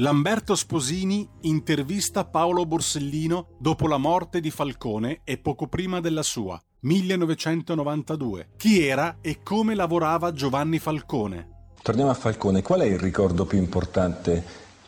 Lamberto 0.00 0.54
Sposini 0.54 1.28
intervista 1.42 2.24
Paolo 2.24 2.64
Borsellino 2.64 3.48
dopo 3.58 3.86
la 3.86 3.98
morte 3.98 4.40
di 4.40 4.50
Falcone 4.50 5.20
e 5.24 5.36
poco 5.36 5.66
prima 5.66 6.00
della 6.00 6.22
sua, 6.22 6.58
1992. 6.80 8.52
Chi 8.56 8.82
era 8.82 9.18
e 9.20 9.42
come 9.42 9.74
lavorava 9.74 10.32
Giovanni 10.32 10.78
Falcone? 10.78 11.72
Torniamo 11.82 12.08
a 12.08 12.14
Falcone, 12.14 12.62
qual 12.62 12.80
è 12.80 12.86
il 12.86 12.98
ricordo 12.98 13.44
più 13.44 13.58
importante 13.58 14.42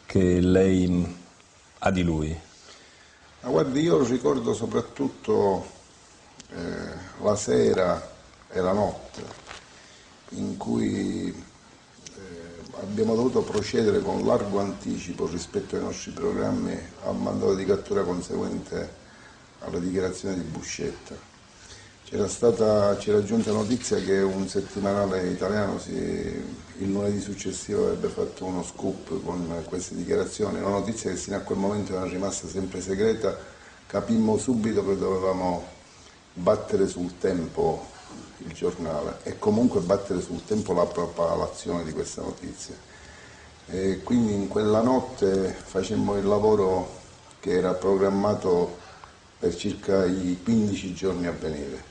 che 0.06 0.40
lei 0.40 1.16
ha 1.80 1.90
di 1.90 2.02
lui? 2.02 2.34
Ma 3.42 3.50
guardi, 3.50 3.80
io 3.80 4.02
ricordo 4.04 4.54
soprattutto 4.54 5.66
eh, 6.52 7.22
la 7.22 7.36
sera 7.36 8.10
e 8.48 8.60
la 8.62 8.72
notte 8.72 9.22
in 10.30 10.56
cui 10.56 11.50
abbiamo 12.80 13.14
dovuto 13.14 13.42
procedere 13.42 14.00
con 14.00 14.24
largo 14.24 14.60
anticipo 14.60 15.26
rispetto 15.26 15.76
ai 15.76 15.82
nostri 15.82 16.10
programmi 16.12 16.78
al 17.04 17.16
mandato 17.16 17.54
di 17.54 17.64
cattura 17.64 18.02
conseguente 18.02 19.00
alla 19.60 19.78
dichiarazione 19.78 20.36
di 20.36 20.42
Buscetta. 20.42 21.14
C'era, 22.04 22.28
stata, 22.28 22.96
c'era 22.96 23.22
giunta 23.24 23.52
notizia 23.52 23.96
che 23.98 24.18
un 24.20 24.46
settimanale 24.46 25.28
italiano 25.28 25.78
si, 25.78 25.92
il 25.92 26.90
lunedì 26.90 27.20
successivo 27.20 27.84
avrebbe 27.84 28.08
fatto 28.08 28.44
uno 28.44 28.62
scoop 28.62 29.22
con 29.22 29.62
queste 29.66 29.94
dichiarazioni, 29.94 30.58
una 30.58 30.68
notizia 30.68 31.10
che 31.10 31.16
fino 31.16 31.36
a 31.36 31.40
quel 31.40 31.58
momento 31.58 31.94
era 31.94 32.04
rimasta 32.04 32.48
sempre 32.48 32.82
segreta, 32.82 33.34
capimmo 33.86 34.36
subito 34.36 34.84
che 34.84 34.98
dovevamo 34.98 35.66
battere 36.34 36.86
sul 36.86 37.16
tempo 37.18 37.91
il 38.38 38.52
giornale 38.52 39.18
e 39.22 39.38
comunque 39.38 39.80
battere 39.80 40.20
sul 40.20 40.44
tempo 40.44 40.72
la 40.72 40.86
propalazione 40.86 41.84
di 41.84 41.92
questa 41.92 42.22
notizia. 42.22 42.74
E 43.66 44.02
quindi 44.02 44.32
in 44.34 44.48
quella 44.48 44.82
notte 44.82 45.54
facemmo 45.64 46.16
il 46.16 46.26
lavoro 46.26 47.00
che 47.40 47.52
era 47.52 47.74
programmato 47.74 48.78
per 49.38 49.54
circa 49.56 50.04
i 50.04 50.40
15 50.42 50.94
giorni 50.94 51.26
a 51.26 51.32
venire. 51.32 51.90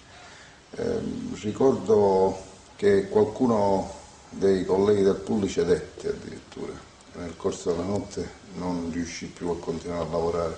Eh, 0.71 0.99
ricordo 1.41 2.37
che 2.75 3.09
qualcuno 3.09 3.99
dei 4.29 4.63
colleghi 4.63 5.03
del 5.03 5.15
pool 5.15 5.47
cedette 5.49 6.09
addirittura, 6.09 6.71
nel 7.13 7.35
corso 7.35 7.71
della 7.71 7.83
notte 7.83 8.39
non 8.55 8.89
riuscì 8.91 9.25
più 9.25 9.49
a 9.49 9.59
continuare 9.59 10.03
a 10.03 10.09
lavorare. 10.09 10.57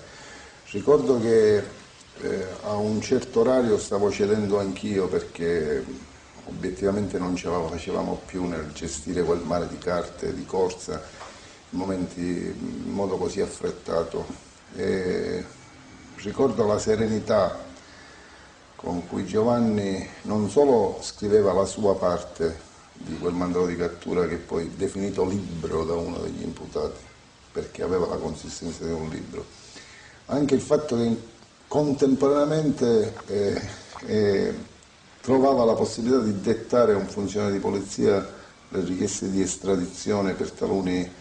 Ricordo 0.69 1.19
che 1.19 1.63
eh, 2.21 2.45
a 2.63 2.75
un 2.75 3.01
certo 3.01 3.41
orario 3.41 3.77
stavo 3.77 4.11
cedendo 4.11 4.59
anch'io 4.59 5.07
perché 5.07 5.83
obiettivamente 6.45 7.17
non 7.17 7.35
ce 7.35 7.49
la 7.49 7.61
facevamo 7.67 8.21
più 8.25 8.45
nel 8.45 8.71
gestire 8.73 9.23
quel 9.23 9.41
mare 9.41 9.67
di 9.67 9.77
carte, 9.77 10.33
di 10.33 10.45
corsa, 10.45 11.01
in 11.69 11.79
momenti 11.79 12.19
in 12.19 12.91
modo 12.91 13.17
così 13.17 13.41
affrettato. 13.41 14.25
E 14.75 15.43
ricordo 16.17 16.65
la 16.65 16.79
serenità 16.79 17.57
con 18.75 19.07
cui 19.07 19.25
Giovanni 19.25 20.07
non 20.23 20.49
solo 20.49 20.99
scriveva 21.01 21.53
la 21.53 21.65
sua 21.65 21.95
parte 21.95 22.71
di 22.93 23.17
quel 23.17 23.33
mandato 23.33 23.65
di 23.65 23.75
cattura 23.75 24.27
che 24.27 24.35
poi 24.35 24.75
definito 24.75 25.25
libro 25.25 25.83
da 25.85 25.95
uno 25.95 26.17
degli 26.17 26.43
imputati, 26.43 26.99
perché 27.51 27.81
aveva 27.81 28.07
la 28.07 28.17
consistenza 28.17 28.83
di 28.85 28.91
un 28.91 29.09
libro, 29.09 29.45
anche 30.27 30.53
il 30.55 30.61
fatto 30.61 30.95
che 30.97 31.17
contemporaneamente 31.73 33.15
eh, 33.25 33.61
eh, 34.05 34.53
trovava 35.21 35.65
la 35.65 35.73
possibilità 35.73 36.19
di 36.19 36.39
dettare 36.39 36.93
a 36.93 36.97
un 36.97 37.07
funzionario 37.07 37.55
di 37.55 37.59
polizia 37.59 38.23
le 38.69 38.81
richieste 38.81 39.31
di 39.31 39.41
estradizione 39.41 40.33
per 40.33 40.51
taluni 40.51 41.11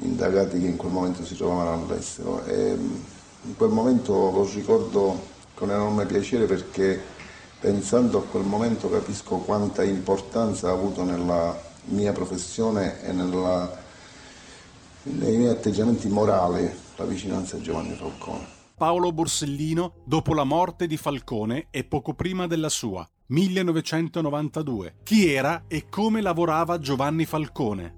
indagati 0.00 0.60
che 0.60 0.66
in 0.66 0.76
quel 0.76 0.92
momento 0.92 1.24
si 1.24 1.34
trovavano 1.34 1.82
all'estero. 1.82 2.44
E 2.44 2.72
in 2.72 3.56
quel 3.56 3.70
momento 3.70 4.12
lo 4.12 4.46
ricordo 4.52 5.18
con 5.54 5.70
enorme 5.70 6.04
piacere 6.04 6.44
perché 6.44 7.00
pensando 7.58 8.18
a 8.18 8.22
quel 8.24 8.44
momento 8.44 8.90
capisco 8.90 9.38
quanta 9.38 9.82
importanza 9.82 10.68
ha 10.68 10.72
avuto 10.72 11.04
nella 11.04 11.58
mia 11.84 12.12
professione 12.12 13.02
e 13.02 13.12
nella, 13.12 13.78
nei 15.04 15.38
miei 15.38 15.52
atteggiamenti 15.52 16.06
morali 16.08 16.70
la 16.96 17.04
vicinanza 17.06 17.56
a 17.56 17.60
Giovanni 17.62 17.94
Falcone. 17.94 18.59
Paolo 18.80 19.12
Borsellino 19.12 19.96
dopo 20.06 20.32
la 20.32 20.44
morte 20.44 20.86
di 20.86 20.96
Falcone 20.96 21.66
e 21.68 21.84
poco 21.84 22.14
prima 22.14 22.46
della 22.46 22.70
sua, 22.70 23.06
1992. 23.26 25.00
Chi 25.02 25.30
era 25.30 25.64
e 25.68 25.90
come 25.90 26.22
lavorava 26.22 26.78
Giovanni 26.78 27.26
Falcone? 27.26 27.96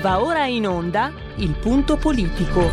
Va 0.00 0.20
ora 0.20 0.46
in 0.46 0.66
onda 0.66 1.12
il 1.36 1.54
punto 1.60 1.96
politico. 1.96 2.68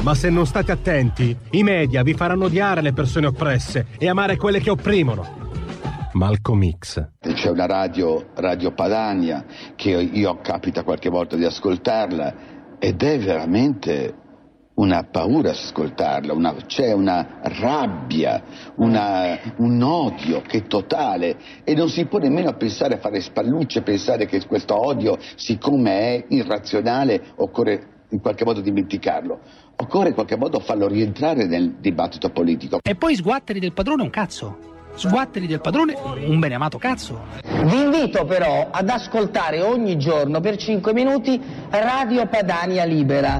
Ma 0.00 0.14
se 0.14 0.30
non 0.30 0.46
state 0.46 0.72
attenti, 0.72 1.36
i 1.50 1.62
media 1.62 2.02
vi 2.02 2.14
faranno 2.14 2.46
odiare 2.46 2.80
le 2.80 2.94
persone 2.94 3.26
oppresse 3.26 3.88
e 3.98 4.08
amare 4.08 4.38
quelle 4.38 4.60
che 4.60 4.70
opprimono. 4.70 5.43
Malcolm 6.14 6.68
X. 6.78 7.08
C'è 7.20 7.50
una 7.50 7.66
radio, 7.66 8.30
Radio 8.34 8.72
Padania, 8.72 9.44
che 9.74 9.90
io 9.90 10.38
capita 10.40 10.84
qualche 10.84 11.10
volta 11.10 11.36
di 11.36 11.44
ascoltarla 11.44 12.34
ed 12.78 13.02
è 13.02 13.18
veramente 13.18 14.22
una 14.74 15.04
paura 15.04 15.50
ascoltarla, 15.50 16.32
una, 16.32 16.54
c'è 16.66 16.92
una 16.92 17.40
rabbia, 17.42 18.42
una, 18.76 19.38
un 19.58 19.82
odio 19.82 20.40
che 20.40 20.58
è 20.58 20.66
totale 20.66 21.36
e 21.62 21.74
non 21.74 21.88
si 21.88 22.06
può 22.06 22.18
nemmeno 22.18 22.56
pensare 22.56 22.94
a 22.94 22.98
fare 22.98 23.20
spallucce, 23.20 23.82
pensare 23.82 24.26
che 24.26 24.44
questo 24.46 24.76
odio, 24.76 25.16
siccome 25.36 25.90
è 25.90 26.24
irrazionale, 26.28 27.22
occorre 27.36 28.06
in 28.10 28.20
qualche 28.20 28.44
modo 28.44 28.60
dimenticarlo. 28.60 29.40
Occorre 29.76 30.08
in 30.08 30.14
qualche 30.14 30.36
modo 30.36 30.60
farlo 30.60 30.86
rientrare 30.86 31.46
nel 31.46 31.76
dibattito 31.80 32.30
politico. 32.30 32.78
E 32.82 32.94
poi 32.94 33.16
sguatteri 33.16 33.58
del 33.58 33.72
padrone 33.72 34.02
un 34.02 34.10
cazzo. 34.10 34.72
Sguatteri 34.94 35.46
del 35.46 35.60
padrone 35.60 35.94
un 35.94 36.38
beneamato 36.38 36.78
cazzo. 36.78 37.26
Vi 37.42 37.82
invito 37.82 38.24
però 38.24 38.70
ad 38.70 38.88
ascoltare 38.88 39.60
ogni 39.60 39.98
giorno 39.98 40.40
per 40.40 40.56
5 40.56 40.92
minuti 40.92 41.40
Radio 41.70 42.26
Padania 42.26 42.84
Libera. 42.84 43.38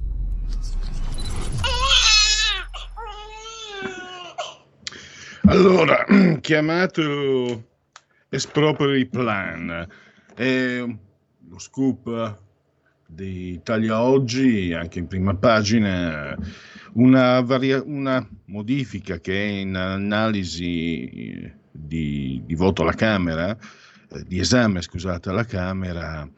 Allora, 5.47 6.05
chiamato 6.41 7.63
Esproperi 8.29 9.07
Plan, 9.07 9.87
è 10.35 10.79
lo 10.79 11.59
scoop 11.59 12.39
di 13.07 13.53
Italia 13.53 14.01
Oggi, 14.01 14.73
anche 14.73 14.99
in 14.99 15.07
prima 15.07 15.35
pagina, 15.35 16.37
una, 16.95 17.41
varia- 17.41 17.83
una 17.83 18.27
modifica 18.47 19.19
che 19.19 19.33
è 19.33 19.49
in 19.49 19.75
analisi 19.77 21.53
di, 21.71 22.43
di 22.45 22.55
voto 22.55 22.83
alla 22.83 22.93
Camera, 22.93 23.57
eh, 23.57 24.25
di 24.27 24.39
esame, 24.39 24.83
scusate, 24.83 25.31
alla 25.31 25.45
Camera, 25.45 26.29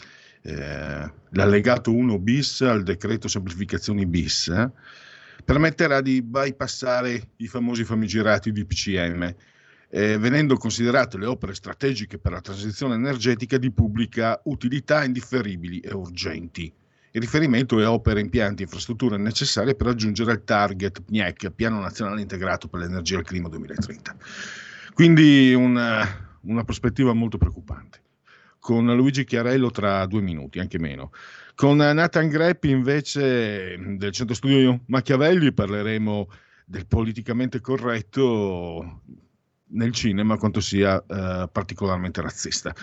eh, 0.42 1.12
l'allegato 1.30 1.92
1 1.92 2.18
bis 2.18 2.60
al 2.62 2.82
decreto 2.82 3.28
semplificazioni 3.28 4.06
bis, 4.06 4.48
eh, 4.48 4.70
permetterà 5.44 6.00
di 6.00 6.22
bypassare 6.22 7.30
i 7.36 7.46
famosi 7.46 7.84
famigerati 7.84 8.52
DPCM, 8.52 9.34
eh, 9.88 10.18
venendo 10.18 10.56
considerate 10.56 11.18
le 11.18 11.26
opere 11.26 11.54
strategiche 11.54 12.18
per 12.18 12.32
la 12.32 12.40
transizione 12.40 12.94
energetica 12.94 13.58
di 13.58 13.70
pubblica 13.70 14.40
utilità 14.44 15.04
indifferibili 15.04 15.80
e 15.80 15.94
urgenti. 15.94 16.72
Il 17.16 17.22
riferimento 17.22 17.80
è 17.80 17.88
opere, 17.88 18.20
impianti 18.20 18.64
infrastrutture 18.64 19.16
necessarie 19.16 19.74
per 19.74 19.86
raggiungere 19.86 20.32
il 20.32 20.44
target 20.44 21.00
PNIEC, 21.00 21.50
Piano 21.50 21.80
Nazionale 21.80 22.20
Integrato 22.20 22.68
per 22.68 22.80
l'Energia 22.80 23.16
e 23.16 23.20
il 23.20 23.24
Clima 23.24 23.48
2030. 23.48 24.14
Quindi 24.92 25.54
una, 25.54 26.06
una 26.42 26.62
prospettiva 26.64 27.14
molto 27.14 27.38
preoccupante. 27.38 28.02
Con 28.58 28.94
Luigi 28.94 29.24
Chiarello 29.24 29.70
tra 29.70 30.04
due 30.04 30.20
minuti, 30.20 30.58
anche 30.58 30.78
meno. 30.78 31.10
Con 31.54 31.78
Nathan 31.78 32.28
Greppi 32.28 32.68
invece 32.68 33.78
del 33.96 34.12
centro 34.12 34.34
studio 34.34 34.82
Machiavelli 34.88 35.54
parleremo 35.54 36.28
del 36.66 36.86
politicamente 36.86 37.62
corretto 37.62 39.00
nel 39.68 39.92
cinema 39.92 40.36
quanto 40.36 40.60
sia 40.60 41.02
eh, 41.08 41.48
particolarmente 41.50 42.20
razzista. 42.20 42.74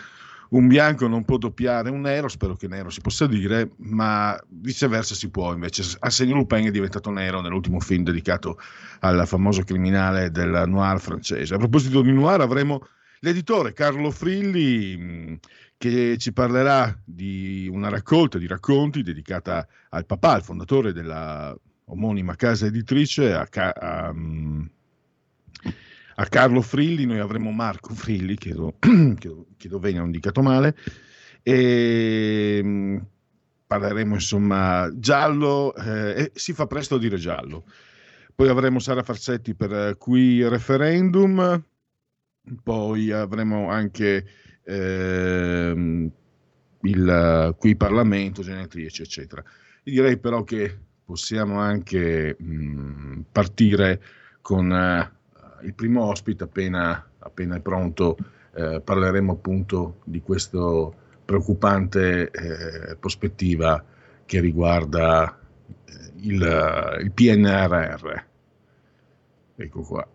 Un 0.49 0.67
bianco 0.67 1.07
non 1.07 1.25
può 1.25 1.37
doppiare 1.37 1.89
un 1.89 2.01
nero, 2.01 2.27
spero 2.27 2.55
che 2.55 2.67
nero 2.67 2.89
si 2.89 3.01
possa 3.01 3.25
dire, 3.27 3.71
ma 3.77 4.39
viceversa 4.47 5.15
si 5.15 5.29
può. 5.29 5.53
Invece, 5.53 5.83
Arsène 5.99 6.33
Lupin 6.33 6.65
è 6.65 6.71
diventato 6.71 7.09
nero 7.09 7.41
nell'ultimo 7.41 7.79
film 7.79 8.03
dedicato 8.03 8.59
al 8.99 9.25
famoso 9.25 9.63
criminale 9.63 10.29
del 10.31 10.63
noir 10.67 10.99
francese. 10.99 11.55
A 11.55 11.57
proposito 11.57 12.01
di 12.01 12.11
noir, 12.11 12.41
avremo 12.41 12.87
l'editore 13.19 13.73
Carlo 13.73 14.11
Frilli 14.11 15.39
che 15.77 16.17
ci 16.17 16.31
parlerà 16.31 16.97
di 17.03 17.67
una 17.71 17.89
raccolta 17.89 18.37
di 18.37 18.47
racconti 18.47 19.01
dedicata 19.01 19.67
al 19.89 20.05
papà, 20.05 20.37
il 20.37 20.43
fondatore 20.43 20.93
della 20.93 21.53
omonima 21.85 22.35
casa 22.35 22.67
editrice, 22.67 23.33
a, 23.33 23.47
a, 23.51 23.73
a 24.07 24.13
Carlo 26.29 26.61
Frilli, 26.61 27.05
noi 27.05 27.19
avremo 27.19 27.51
Marco 27.51 27.93
Frilli, 27.93 28.35
chiedo, 28.35 28.75
chiedo, 28.79 29.47
chiedo 29.57 29.79
venia, 29.79 29.99
non 29.99 30.07
indicato 30.07 30.41
male, 30.41 30.75
e 31.41 32.61
mm, 32.63 32.97
parleremo 33.67 34.13
insomma 34.13 34.91
giallo, 34.95 35.73
eh, 35.75 36.31
si 36.35 36.53
fa 36.53 36.67
presto 36.67 36.95
a 36.95 36.99
dire 36.99 37.17
giallo. 37.17 37.65
Poi 38.35 38.47
avremo 38.47 38.79
Sara 38.79 39.03
Farsetti 39.03 39.53
per 39.53 39.73
eh, 39.73 39.95
qui 39.97 40.47
referendum, 40.47 41.63
poi 42.63 43.11
avremo 43.11 43.69
anche 43.69 44.25
eh, 44.63 46.11
il 46.81 47.55
qui 47.57 47.75
Parlamento, 47.75 48.41
genetrici, 48.41 49.01
eccetera. 49.01 49.43
Io 49.83 50.01
direi 50.01 50.17
però 50.17 50.43
che 50.43 50.77
possiamo 51.03 51.59
anche 51.59 52.35
mh, 52.39 52.45
mm, 52.45 53.21
partire 53.31 54.01
con 54.41 54.69
uh, 54.69 55.22
il 55.63 55.73
primo 55.73 56.03
ospite 56.03 56.43
appena, 56.43 57.09
appena 57.19 57.55
è 57.55 57.59
pronto. 57.59 58.17
Eh, 58.55 58.81
parleremo 58.83 59.31
appunto 59.31 60.01
di 60.03 60.21
questa 60.21 60.59
preoccupante 61.25 62.29
eh, 62.29 62.95
prospettiva 62.97 63.83
che 64.25 64.39
riguarda 64.39 65.39
eh, 65.85 66.11
il, 66.21 66.99
il 67.01 67.11
PNRR. 67.11 68.23
Ecco 69.55 69.81
qua. 69.81 70.07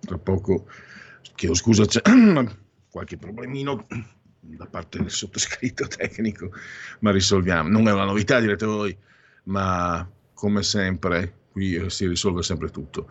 Tra 0.00 0.18
poco 0.18 0.66
chiedo 1.34 1.54
scusa, 1.54 1.84
c'è 1.86 2.00
qualche 2.90 3.16
problemino 3.16 3.86
da 4.40 4.66
parte 4.66 4.98
del 4.98 5.10
sottoscritto 5.10 5.86
tecnico, 5.86 6.50
ma 7.00 7.10
risolviamo. 7.10 7.68
Non 7.68 7.86
è 7.88 7.92
una 7.92 8.04
novità, 8.04 8.40
direte 8.40 8.66
voi, 8.66 8.96
ma 9.44 10.08
come 10.34 10.62
sempre 10.62 11.34
qui 11.52 11.74
eh, 11.74 11.90
si 11.90 12.06
risolve 12.06 12.42
sempre 12.42 12.70
tutto. 12.70 13.08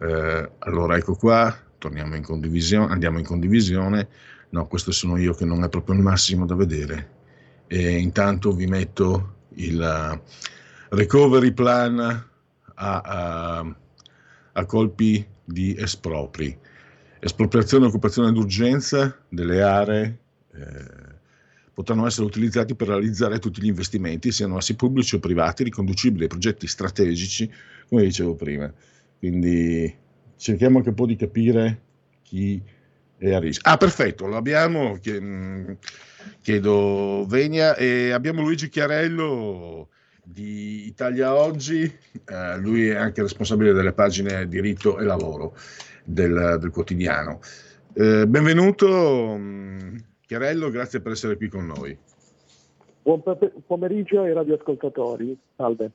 Eh, 0.00 0.50
allora 0.58 0.96
ecco 0.96 1.14
qua, 1.14 1.56
torniamo 1.78 2.16
in 2.16 2.22
condivisione, 2.22 2.92
andiamo 2.92 3.18
in 3.18 3.24
condivisione. 3.24 4.08
No, 4.50 4.66
questo 4.66 4.92
sono 4.92 5.16
io 5.16 5.34
che 5.34 5.44
non 5.44 5.64
è 5.64 5.68
proprio 5.68 5.96
il 5.96 6.02
massimo 6.02 6.46
da 6.46 6.54
vedere. 6.54 7.10
E 7.66 7.98
intanto 7.98 8.52
vi 8.52 8.66
metto 8.66 9.34
il 9.54 9.80
uh, 9.80 10.94
recovery 10.94 11.52
plan 11.52 11.98
a, 12.74 13.00
a, 13.00 13.76
a 14.52 14.64
colpi 14.66 15.26
di 15.44 15.74
espropri. 15.76 16.56
Espropriazione 17.18 17.84
e 17.84 17.88
occupazione 17.88 18.32
d'urgenza 18.32 19.16
delle 19.28 19.62
aree 19.62 20.18
eh, 20.52 21.12
potranno 21.72 22.06
essere 22.06 22.26
utilizzati 22.26 22.74
per 22.74 22.88
realizzare 22.88 23.38
tutti 23.38 23.60
gli 23.60 23.66
investimenti, 23.66 24.30
siano 24.30 24.58
essi 24.58 24.76
pubblici 24.76 25.16
o 25.16 25.18
privati, 25.18 25.64
riconducibili 25.64 26.24
ai 26.24 26.28
progetti 26.28 26.66
strategici, 26.66 27.50
come 27.88 28.02
dicevo 28.02 28.34
prima. 28.34 28.72
Quindi 29.24 29.90
cerchiamo 30.36 30.76
anche 30.76 30.90
un 30.90 30.94
po' 30.94 31.06
di 31.06 31.16
capire 31.16 31.80
chi 32.20 32.62
è 33.16 33.32
a 33.32 33.38
rischio. 33.38 33.70
Ah, 33.72 33.78
perfetto, 33.78 34.26
lo 34.26 34.36
abbiamo, 34.36 34.98
mm, 35.08 35.70
chiedo 36.42 37.24
Venia, 37.26 37.74
e 37.74 38.10
abbiamo 38.10 38.42
Luigi 38.42 38.68
Chiarello 38.68 39.88
di 40.22 40.86
Italia 40.86 41.34
Oggi, 41.34 41.84
eh, 41.84 42.58
lui 42.58 42.88
è 42.88 42.96
anche 42.96 43.22
responsabile 43.22 43.72
delle 43.72 43.94
pagine 43.94 44.46
diritto 44.46 44.98
e 44.98 45.04
lavoro 45.04 45.56
del, 46.04 46.58
del 46.60 46.70
quotidiano. 46.70 47.40
Eh, 47.94 48.26
benvenuto. 48.26 49.36
Mm, 49.38 49.96
Chiarello, 50.26 50.68
grazie 50.68 51.00
per 51.00 51.12
essere 51.12 51.38
qui 51.38 51.48
con 51.48 51.64
noi. 51.64 51.96
Buon 53.00 53.22
pomeriggio 53.66 54.20
ai 54.20 54.34
radioascoltatori, 54.34 55.34
salve. 55.56 55.92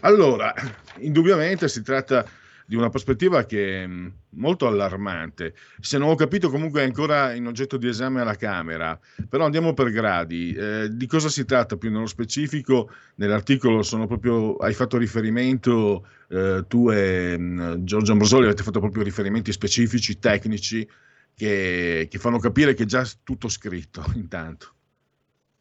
Allora, 0.00 0.52
indubbiamente 0.98 1.68
si 1.68 1.82
tratta 1.82 2.24
di 2.68 2.76
una 2.76 2.90
prospettiva 2.90 3.46
che 3.46 3.84
è 3.84 3.88
molto 4.32 4.66
allarmante. 4.66 5.54
Se 5.80 5.96
non 5.96 6.10
ho 6.10 6.14
capito, 6.16 6.50
comunque 6.50 6.82
è 6.82 6.84
ancora 6.84 7.32
in 7.32 7.46
oggetto 7.46 7.78
di 7.78 7.88
esame 7.88 8.20
alla 8.20 8.36
Camera, 8.36 8.98
però 9.26 9.46
andiamo 9.46 9.72
per 9.72 9.90
gradi. 9.90 10.52
Eh, 10.52 10.88
di 10.90 11.06
cosa 11.06 11.30
si 11.30 11.46
tratta 11.46 11.78
più 11.78 11.90
nello 11.90 12.04
specifico? 12.04 12.90
Nell'articolo 13.14 13.82
proprio, 14.06 14.56
hai 14.56 14.74
fatto 14.74 14.98
riferimento, 14.98 16.06
eh, 16.28 16.64
tu 16.68 16.90
e 16.90 17.38
mh, 17.38 17.84
Giorgio 17.84 18.12
Ambrosoli 18.12 18.44
avete 18.44 18.62
fatto 18.62 18.80
proprio 18.80 19.02
riferimenti 19.02 19.50
specifici, 19.50 20.18
tecnici 20.18 20.86
che, 21.34 22.06
che 22.10 22.18
fanno 22.18 22.38
capire 22.38 22.74
che 22.74 22.82
è 22.82 22.86
già 22.86 23.02
tutto 23.24 23.48
scritto 23.48 24.04
intanto. 24.14 24.74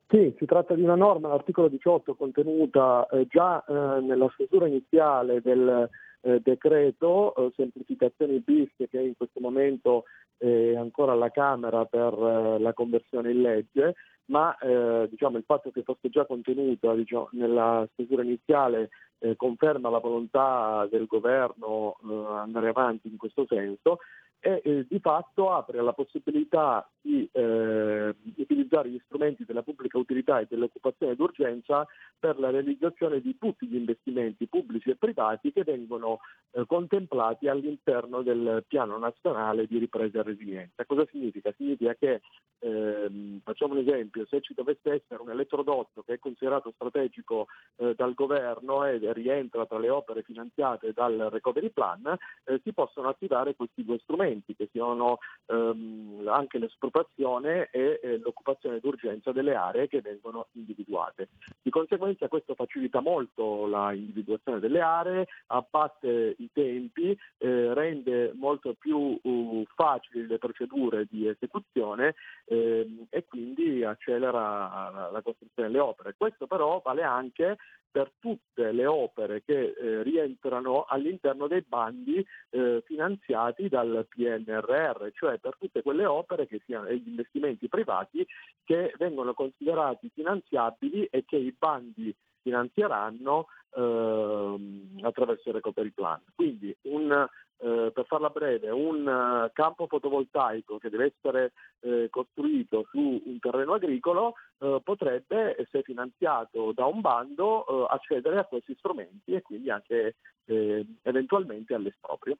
Sì, 0.09 0.33
si 0.37 0.45
tratta 0.45 0.73
di 0.73 0.83
una 0.83 0.95
norma, 0.95 1.27
l'articolo 1.27 1.67
18, 1.67 2.15
contenuta 2.15 3.05
eh, 3.11 3.27
già 3.27 3.61
eh, 3.65 3.99
nella 3.99 4.29
stesura 4.35 4.65
iniziale 4.65 5.41
del 5.41 5.89
eh, 6.21 6.39
decreto 6.39 7.35
eh, 7.35 7.51
semplificazioni 7.57 8.39
bis 8.39 8.69
che 8.77 9.01
in 9.01 9.17
questo 9.17 9.41
momento 9.41 10.05
è 10.37 10.75
ancora 10.77 11.11
alla 11.11 11.29
Camera 11.29 11.83
per 11.83 12.13
eh, 12.13 12.57
la 12.57 12.71
conversione 12.71 13.31
in 13.31 13.41
legge, 13.41 13.95
ma 14.27 14.57
eh, 14.59 15.07
diciamo, 15.09 15.35
il 15.37 15.43
fatto 15.43 15.71
che 15.71 15.83
fosse 15.83 16.07
già 16.07 16.25
contenuta 16.25 16.93
diciamo, 16.93 17.27
nella 17.33 17.85
stesura 17.91 18.23
iniziale 18.23 18.89
conferma 19.35 19.89
la 19.89 19.97
volontà 19.97 20.87
del 20.91 21.07
governo 21.07 21.97
andare 22.03 22.67
avanti 22.67 23.07
in 23.07 23.17
questo 23.17 23.47
senso 23.47 23.97
e 24.39 24.61
eh, 24.63 24.85
di 24.87 24.99
fatto 24.99 25.51
apre 25.51 25.81
la 25.81 25.93
possibilità 25.93 26.87
di 27.01 27.27
eh, 27.31 28.15
utilizzare 28.35 28.89
gli 28.89 29.01
strumenti 29.05 29.45
della 29.45 29.63
pubblica 29.63 29.97
utilità 29.97 30.39
e 30.39 30.47
dell'occupazione 30.49 31.15
d'urgenza 31.15 31.87
per 32.19 32.37
la 32.39 32.49
realizzazione 32.49 33.19
di 33.19 33.37
tutti 33.37 33.67
gli 33.67 33.75
investimenti 33.75 34.47
pubblici 34.47 34.89
e 34.89 34.95
privati 34.95 35.51
che 35.51 35.63
vengono 35.63 36.19
eh, 36.51 36.65
contemplati 36.67 37.47
all'interno 37.47 38.21
del 38.21 38.63
piano 38.67 38.97
nazionale 38.97 39.65
di 39.65 39.79
ripresa 39.79 40.19
e 40.19 40.23
resilienza. 40.23 40.85
Cosa 40.85 41.05
significa? 41.09 41.53
Significa 41.55 41.95
che, 41.95 42.21
ehm, 42.59 43.39
facciamo 43.43 43.73
un 43.73 43.79
esempio, 43.79 44.25
se 44.27 44.41
ci 44.41 44.53
dovesse 44.53 44.93
essere 44.93 45.21
un 45.21 45.29
elettrodotto 45.29 46.03
che 46.03 46.13
è 46.13 46.19
considerato 46.19 46.71
strategico 46.75 47.47
eh, 47.77 47.93
dal 47.95 48.13
governo 48.13 48.85
e 48.85 48.99
rientra 49.13 49.65
tra 49.65 49.79
le 49.79 49.89
opere 49.89 50.23
finanziate 50.23 50.93
dal 50.93 51.29
recovery 51.31 51.69
plan, 51.69 52.15
eh, 52.43 52.59
si 52.63 52.73
possono 52.73 53.09
attivare 53.09 53.55
questi 53.55 53.83
due 53.83 53.97
strumenti 53.99 54.26
strumenti 54.27 54.55
che 54.55 54.67
siano 54.71 55.19
ehm, 55.47 56.27
anche 56.27 56.57
l'espropriazione 56.57 57.69
e 57.71 57.99
eh, 58.01 58.17
l'occupazione 58.19 58.79
d'urgenza 58.79 59.31
delle 59.31 59.55
aree 59.55 59.87
che 59.87 60.01
vengono 60.01 60.47
individuate. 60.53 61.29
Di 61.61 61.69
conseguenza 61.69 62.27
questo 62.27 62.53
facilita 62.55 62.99
molto 62.99 63.65
la 63.67 63.93
individuazione 63.93 64.59
delle 64.59 64.81
aree, 64.81 65.27
abbatte 65.47 66.35
i 66.37 66.49
tempi, 66.51 67.17
eh, 67.37 67.73
rende 67.73 68.33
molto 68.35 68.73
più 68.73 69.17
uh, 69.21 69.65
facili 69.75 70.27
le 70.27 70.37
procedure 70.37 71.05
di 71.09 71.27
esecuzione 71.27 72.15
ehm, 72.45 73.07
e 73.09 73.25
quindi 73.25 73.83
accelera 73.83 74.91
la, 74.93 75.09
la 75.11 75.21
costruzione 75.21 75.69
delle 75.69 75.81
opere. 75.81 76.15
Questo 76.17 76.47
però 76.47 76.81
vale 76.83 77.03
anche 77.03 77.57
per 77.97 78.11
tutte 78.19 78.71
le 78.71 78.85
opere 78.85 79.41
che 79.43 79.73
eh, 79.73 80.03
rientrano 80.03 80.85
all'interno 80.87 81.47
dei 81.47 81.63
bandi 81.67 82.23
eh, 82.49 82.83
finanziati 82.85 83.69
dal 83.69 84.05
PNRR, 84.17 85.09
cioè 85.13 85.37
per 85.37 85.55
tutte 85.59 85.83
quelle 85.83 86.05
opere 86.05 86.47
che 86.47 86.61
siano 86.65 86.89
gli 86.89 87.07
investimenti 87.07 87.67
privati 87.67 88.25
che 88.63 88.93
vengono 88.97 89.33
considerati 89.33 90.09
finanziabili 90.13 91.05
e 91.05 91.23
che 91.25 91.37
i 91.37 91.55
bandi 91.57 92.13
finanzieranno 92.41 93.47
ehm, 93.75 94.99
attraverso 95.01 95.49
il 95.49 95.55
recovery 95.55 95.91
plan. 95.91 96.21
Quindi 96.35 96.75
un 96.83 97.27
eh, 97.59 97.91
per 97.91 98.05
farla 98.05 98.29
breve, 98.29 98.69
un 98.69 99.07
uh, 99.07 99.49
campo 99.51 99.87
fotovoltaico 99.87 100.77
che 100.77 100.91
deve 100.91 101.15
essere 101.15 101.53
eh, 101.79 102.07
costruito 102.11 102.85
su 102.91 102.99
un 102.99 103.39
terreno 103.39 103.73
agricolo 103.73 104.35
eh, 104.59 104.79
potrebbe, 104.83 105.67
se 105.71 105.81
finanziato 105.81 106.71
da 106.71 106.85
un 106.85 107.01
bando, 107.01 107.65
eh, 107.65 107.85
accedere 107.89 108.37
a 108.37 108.45
questi 108.45 108.75
strumenti 108.77 109.33
e 109.33 109.41
quindi 109.41 109.71
anche 109.71 110.17
eh, 110.45 110.85
eventualmente 111.01 111.73
all'esproprio. 111.73 112.37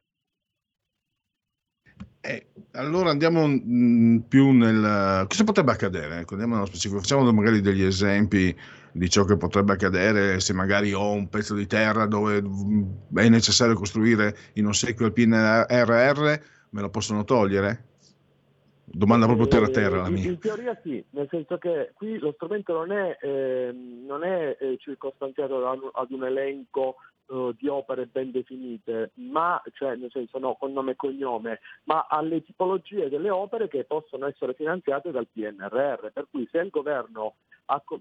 Allora 2.72 3.10
andiamo 3.10 3.48
mh, 3.48 3.62
mm, 3.66 4.18
più 4.28 4.52
nel... 4.52 5.26
Cosa 5.28 5.44
potrebbe 5.44 5.72
accadere? 5.72 6.20
Ecco, 6.20 6.34
andiamo 6.34 6.56
nello 6.56 6.68
specifico, 6.68 7.00
facciamo 7.00 7.32
magari 7.32 7.62
degli 7.62 7.84
esempi 7.84 8.56
di 8.92 9.10
ciò 9.10 9.24
che 9.24 9.38
potrebbe 9.38 9.74
accadere 9.74 10.40
se 10.40 10.54
magari 10.54 10.92
ho 10.94 11.12
un 11.12 11.30
pezzo 11.30 11.54
di 11.54 11.68
terra 11.68 12.08
dove 12.08 12.44
è 13.16 13.30
necessario 13.30 13.76
costruire 13.76 14.36
in 14.54 14.66
ossequio 14.66 15.06
al 15.06 15.14
PNRR, 15.14 16.40
me 16.72 16.82
lo 16.82 16.90
possono 16.90 17.24
togliere? 17.24 17.86
Domanda 18.90 19.26
proprio 19.26 19.48
terra 19.48 19.66
a 19.66 19.70
terra 19.70 20.02
la 20.02 20.10
mia. 20.10 20.30
In 20.30 20.40
teoria 20.40 20.80
sì, 20.82 21.04
nel 21.12 21.28
senso 21.30 21.58
che 21.58 21.92
qui 21.94 22.18
lo 22.20 22.32
strumento 22.32 22.74
non 22.74 22.92
è, 22.92 23.18
eh, 23.22 23.72
non 23.74 24.24
è 24.24 24.58
eh, 24.60 24.78
circostanziato 24.80 25.92
ad 25.94 26.12
un 26.12 26.24
elenco 26.24 26.96
uh, 27.28 27.52
di 27.54 27.68
opere 27.68 28.06
ben 28.06 28.32
definite, 28.32 29.12
ma 29.16 29.62
cioè 29.74 29.96
nel 29.96 30.12
senso 30.12 30.40
no, 30.40 30.56
con 30.56 30.74
nome 30.74 30.92
e 30.92 30.96
cognome, 30.96 31.60
ma 31.86 32.08
alle 32.10 32.44
tipologie 32.44 33.10
delle 33.10 33.30
opere 33.30 33.68
che 33.68 33.84
possono 33.84 34.28
essere 34.28 34.54
finanziate 34.54 35.12
dal 35.12 35.28
PNRR. 35.28 36.12
Per 36.12 36.28
cui 36.30 36.48
se 36.52 36.60
il 36.60 36.70
governo 36.70 37.36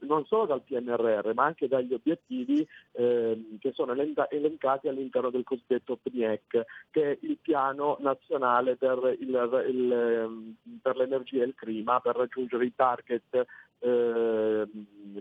non 0.03 0.25
solo 0.27 0.47
dal 0.47 0.63
PNRR 0.63 1.33
ma 1.35 1.45
anche 1.45 1.67
dagli 1.67 1.93
obiettivi 1.93 2.67
eh, 2.93 3.57
che 3.59 3.73
sono 3.73 3.93
elencati 3.93 4.89
all'interno 4.89 5.31
del 5.31 5.43
cosiddetto 5.43 5.99
PNIEC, 6.01 6.65
che 6.91 7.13
è 7.13 7.19
il 7.23 7.39
piano 7.41 7.97
nazionale 8.01 8.77
per, 8.77 9.17
il, 9.19 9.65
il, 9.69 9.93
ehm, 9.93 10.55
per 10.81 10.97
l'energia 10.97 11.43
e 11.43 11.47
il 11.47 11.55
clima, 11.55 12.01
per 12.01 12.17
raggiungere 12.17 12.65
i 12.65 12.75
target 12.75 13.47
eh, 13.79 14.67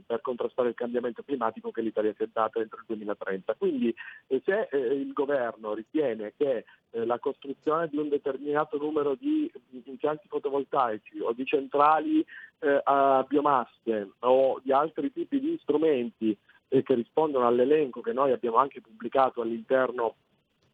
per 0.06 0.22
contrastare 0.22 0.70
il 0.70 0.76
cambiamento 0.76 1.24
climatico 1.24 1.72
che 1.72 1.82
l'Italia 1.82 2.14
si 2.16 2.24
è 2.24 2.28
data 2.32 2.60
entro 2.60 2.80
il 2.80 2.86
2030. 2.88 3.54
Quindi 3.56 3.94
eh, 4.28 4.42
se 4.44 4.68
eh, 4.72 4.78
il 4.78 5.14
governo 5.14 5.74
ritiene 5.74 6.34
che 6.38 6.66
eh, 6.92 7.06
la 7.06 7.20
costruzione 7.20 7.88
di 7.88 7.98
un 7.98 8.10
determinato 8.10 8.78
numero 8.78 9.16
di 9.16 9.52
impianti 9.86 10.28
fotovoltaici 10.28 11.20
o 11.20 11.34
di 11.34 11.46
centrali 11.46 12.26
eh, 12.60 12.82
a 12.84 13.26
biomasse 13.28 14.12
o 14.20 14.60
di 14.64 14.72
altri 14.72 15.12
tipi 15.12 15.40
di 15.40 15.58
strumenti 15.62 16.38
eh, 16.68 16.84
che 16.84 16.94
rispondono 16.94 17.48
all'elenco 17.48 18.02
che 18.02 18.14
noi 18.14 18.32
abbiamo 18.32 18.58
anche 18.58 18.82
pubblicato 18.82 19.42
all'interno 19.42 20.16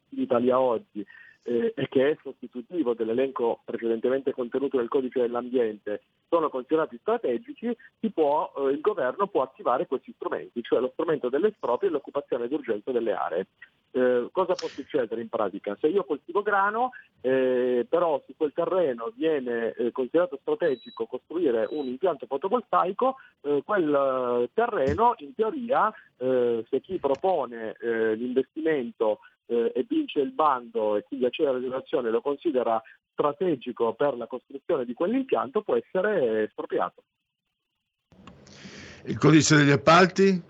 di 0.08 0.24
Italia 0.24 0.60
Oggi, 0.60 1.06
eh, 1.43 1.74
e 1.75 1.88
che 1.88 2.12
è 2.12 2.17
sostitutivo 2.21 2.93
dell'elenco 2.93 3.62
precedentemente 3.65 4.31
contenuto 4.31 4.77
nel 4.77 4.88
codice 4.88 5.21
dell'ambiente, 5.21 6.03
sono 6.29 6.50
considerati 6.50 6.98
strategici, 7.00 7.75
può, 8.13 8.51
eh, 8.57 8.71
il 8.71 8.81
governo 8.81 9.27
può 9.27 9.41
attivare 9.41 9.88
questi 9.88 10.13
strumenti, 10.15 10.62
cioè 10.62 10.79
lo 10.79 10.91
strumento 10.93 11.29
dell'esproprio 11.29 11.89
e 11.89 11.91
l'occupazione 11.93 12.48
d'urgenza 12.48 12.91
delle 12.91 13.13
aree. 13.13 13.48
Eh, 13.93 14.29
cosa 14.31 14.53
può 14.53 14.67
succedere 14.69 15.21
in 15.21 15.27
pratica? 15.27 15.77
Se 15.79 15.88
io 15.88 16.05
coltivo 16.05 16.41
grano, 16.41 16.91
eh, 17.19 17.86
però 17.89 18.21
su 18.25 18.33
quel 18.38 18.53
terreno 18.53 19.12
viene 19.15 19.74
eh, 19.74 19.91
considerato 19.91 20.38
strategico 20.41 21.05
costruire 21.05 21.67
un 21.69 21.88
impianto 21.88 22.25
fotovoltaico, 22.25 23.17
eh, 23.41 23.62
quel 23.65 24.50
terreno 24.53 25.15
in 25.17 25.36
teoria, 25.36 25.93
se 26.21 26.81
chi 26.81 27.00
propone 27.00 27.75
l'investimento 27.81 29.21
eh, 29.48 29.71
e 29.75 29.86
vince 29.88 30.19
il 30.19 30.31
bando 30.31 30.95
e 30.95 31.03
quindi 31.03 31.25
accede 31.25 31.50
alla 31.50 31.60
generazione 31.60 32.10
lo 32.10 32.21
considera 32.21 32.81
strategico 33.12 33.93
per 33.93 34.15
la 34.15 34.27
costruzione 34.27 34.86
di 34.86 34.93
quell'impianto 34.93 35.62
può 35.62 35.75
essere 35.75 36.43
espropriato. 36.43 37.03
Il 39.05 39.17
codice 39.17 39.57
degli 39.57 39.71
appalti 39.71 40.41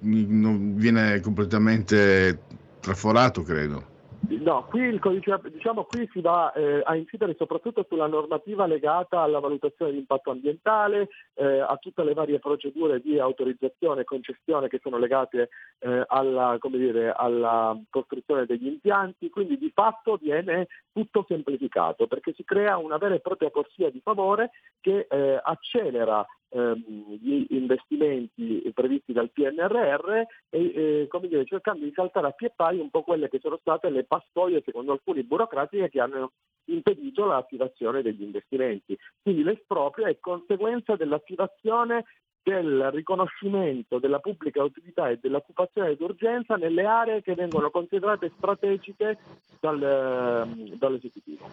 viene 0.00 1.20
completamente 1.20 2.38
traforato, 2.86 3.42
credo. 3.42 3.94
No, 4.28 4.64
qui, 4.64 4.82
il 4.82 4.98
codice, 4.98 5.38
diciamo, 5.52 5.84
qui 5.84 6.08
si 6.12 6.20
va 6.20 6.52
eh, 6.52 6.80
a 6.84 6.96
incidere 6.96 7.34
soprattutto 7.36 7.84
sulla 7.88 8.06
normativa 8.06 8.66
legata 8.66 9.20
alla 9.20 9.40
valutazione 9.40 9.92
di 9.92 9.98
impatto 9.98 10.30
ambientale, 10.30 11.08
eh, 11.34 11.60
a 11.60 11.76
tutte 11.80 12.02
le 12.02 12.14
varie 12.14 12.38
procedure 12.38 13.00
di 13.00 13.18
autorizzazione 13.18 14.00
e 14.00 14.04
concessione 14.04 14.68
che 14.68 14.80
sono 14.82 14.98
legate 14.98 15.50
eh, 15.78 16.04
alla, 16.06 16.58
dire, 16.70 17.12
alla, 17.12 17.78
costruzione 17.90 18.46
degli 18.46 18.66
impianti, 18.66 19.30
quindi 19.30 19.58
di 19.58 19.70
fatto 19.72 20.18
viene 20.20 20.66
tutto 20.92 21.24
semplificato 21.28 22.06
perché 22.06 22.32
si 22.34 22.42
crea 22.44 22.78
una 22.78 22.96
vera 22.98 23.14
e 23.14 23.20
propria 23.20 23.50
corsia 23.50 23.90
di 23.90 24.00
favore 24.02 24.50
che 24.80 25.06
eh, 25.08 25.40
accelera 25.42 26.26
ehm, 26.50 27.16
gli 27.20 27.46
investimenti 27.50 28.70
previsti 28.74 29.12
dal 29.12 29.30
PNRR 29.30 30.10
e 30.10 30.28
eh, 30.50 31.08
dire, 31.22 31.44
cercando 31.44 31.84
di 31.84 31.92
saltare 31.94 32.28
a 32.28 32.30
pie 32.30 32.52
pari 32.54 32.78
un 32.78 32.90
po' 32.90 33.02
quelle 33.02 33.28
che 33.28 33.38
sono 33.40 33.58
state 33.60 33.90
le 33.90 34.04
pastoie, 34.04 34.62
secondo 34.64 34.92
alcuni 34.92 35.22
burocratiche, 35.22 35.88
che 35.88 36.00
hanno 36.00 36.32
impedito 36.66 37.24
l'attivazione 37.26 38.02
degli 38.02 38.22
investimenti. 38.22 38.96
Quindi 39.22 39.42
l'esproprio 39.42 40.06
è 40.06 40.18
conseguenza 40.20 40.96
dell'attivazione 40.96 42.04
del 42.42 42.90
riconoscimento 42.92 43.98
della 43.98 44.20
pubblica 44.20 44.62
utilità 44.62 45.08
e 45.08 45.18
dell'occupazione 45.20 45.96
d'urgenza 45.96 46.54
nelle 46.54 46.84
aree 46.84 47.20
che 47.20 47.34
vengono 47.34 47.70
considerate 47.70 48.30
strategiche 48.36 49.18
dal, 49.58 49.82
ehm, 49.82 50.76
dall'esecutivo. 50.76 51.50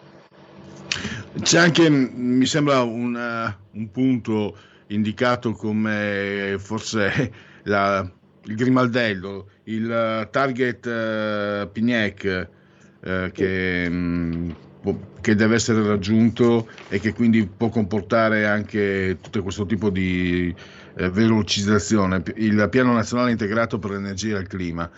C'è 1.41 1.57
anche, 1.57 1.89
mi 1.89 2.45
sembra, 2.45 2.83
un, 2.83 3.15
uh, 3.15 3.77
un 3.77 3.89
punto 3.89 4.55
indicato 4.93 5.51
come 5.51 6.55
forse 6.59 7.31
la, 7.63 8.09
il 8.45 8.55
grimaldello, 8.55 9.47
il 9.65 9.85
uh, 9.85 10.29
target 10.29 10.85
uh, 10.85 11.71
PNIEC 11.71 12.49
uh, 12.99 13.31
che, 13.31 13.85
um, 13.89 14.55
che, 15.21 15.35
deve 15.35 15.55
essere 15.55 15.85
raggiunto 15.85 16.67
e 16.89 16.99
che 16.99 17.13
quindi 17.13 17.45
può 17.45 17.69
comportare 17.69 18.45
anche 18.45 19.17
tutto 19.21 19.41
questo 19.41 19.65
tipo 19.65 19.89
di 19.89 20.53
uh, 20.97 21.09
velocizzazione, 21.09 22.21
il 22.35 22.67
piano 22.69 22.93
nazionale 22.93 23.31
integrato 23.31 23.79
per 23.79 23.91
l'energia 23.91 24.37
e 24.37 24.41
il 24.41 24.47
clima. 24.47 24.89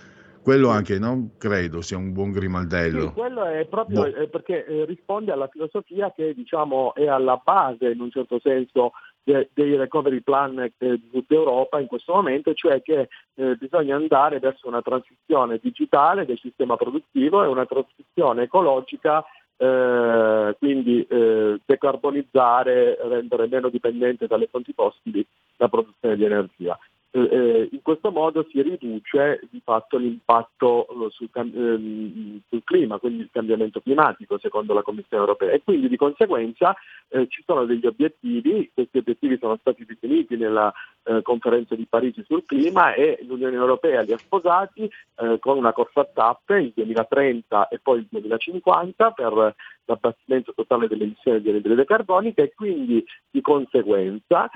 Quello 0.41 0.69
anche 0.69 0.99
non 0.99 1.31
credo 1.39 1.81
sia 1.81 1.97
un 1.97 2.13
buon 2.13 2.29
grimaldello. 2.29 3.07
Sì, 3.07 3.13
quello 3.13 3.45
è 3.45 3.65
proprio 3.65 4.01
boh. 4.01 4.15
eh, 4.15 4.27
perché 4.27 4.63
eh, 4.63 4.85
risponde 4.85 5.31
alla 5.31 5.47
filosofia 5.47 6.13
che 6.15 6.35
diciamo, 6.35 6.93
è 6.93 7.07
alla 7.07 7.41
base 7.43 7.89
in 7.89 7.99
un 7.99 8.11
certo 8.11 8.39
senso 8.39 8.91
dei 9.25 9.75
recovery 9.75 10.21
plan 10.21 10.71
di 10.77 11.09
tutta 11.09 11.33
Europa 11.33 11.79
in 11.79 11.87
questo 11.87 12.13
momento, 12.13 12.53
cioè 12.53 12.81
che 12.83 13.09
eh, 13.33 13.55
bisogna 13.55 13.95
andare 13.95 14.39
verso 14.39 14.67
una 14.67 14.83
transizione 14.83 15.59
digitale 15.61 16.25
del 16.25 16.37
sistema 16.37 16.75
produttivo 16.75 17.43
e 17.43 17.47
una 17.47 17.65
transizione 17.65 18.43
ecologica, 18.43 19.25
eh, 19.57 20.55
quindi 20.59 21.05
eh, 21.09 21.59
decarbonizzare, 21.65 22.97
rendere 23.01 23.47
meno 23.47 23.69
dipendente 23.69 24.27
dalle 24.27 24.47
fonti 24.47 24.73
fossili 24.73 25.25
la 25.57 25.69
produzione 25.69 26.15
di 26.15 26.23
energia. 26.23 26.77
Eh, 27.15 27.29
eh, 27.31 27.69
in 27.71 27.81
questo 27.81 28.11
modo 28.11 28.45
si 28.51 28.61
riduce 28.61 29.39
di 29.49 29.61
fatto 29.63 29.95
l'impatto 29.95 30.85
eh, 30.85 31.09
sul, 31.11 31.29
ehm, 31.33 32.41
sul, 32.49 32.61
clima, 32.65 32.97
quindi 32.97 33.21
il 33.21 33.29
cambiamento 33.31 33.79
climatico 33.79 34.37
secondo 34.37 34.73
la 34.73 34.81
Commissione 34.81 35.23
europea. 35.23 35.53
E 35.53 35.61
quindi 35.63 35.87
di 35.87 35.95
conseguenza 35.95 36.75
eh, 37.07 37.25
ci 37.29 37.41
sono 37.45 37.63
degli 37.63 37.85
obiettivi, 37.85 38.69
questi 38.73 38.97
obiettivi 38.97 39.37
sono 39.39 39.55
stati 39.61 39.85
definiti 39.85 40.35
nella 40.35 40.73
eh, 41.03 41.21
conferenza 41.21 41.73
di 41.73 41.85
Parigi 41.85 42.21
sul 42.27 42.43
clima 42.45 42.93
e 42.93 43.19
l'Unione 43.25 43.55
Europea 43.55 44.01
li 44.01 44.11
ha 44.11 44.17
sposati 44.17 44.83
eh, 44.83 45.39
con 45.39 45.55
una 45.55 45.71
corsa 45.71 46.01
a 46.01 46.09
tappe 46.13 46.59
il 46.59 46.73
2030 46.75 47.69
e 47.69 47.79
poi 47.81 47.99
il 47.99 48.07
2050 48.09 49.11
per 49.11 49.55
l'abbattimento 49.85 50.53
totale 50.53 50.87
delle 50.87 51.03
emissioni 51.03 51.41
di 51.41 51.49
anidride 51.49 51.85
carbonica 51.85 52.41
e 52.41 52.53
quindi 52.53 53.03
di 53.29 53.41
conseguenza 53.41 54.49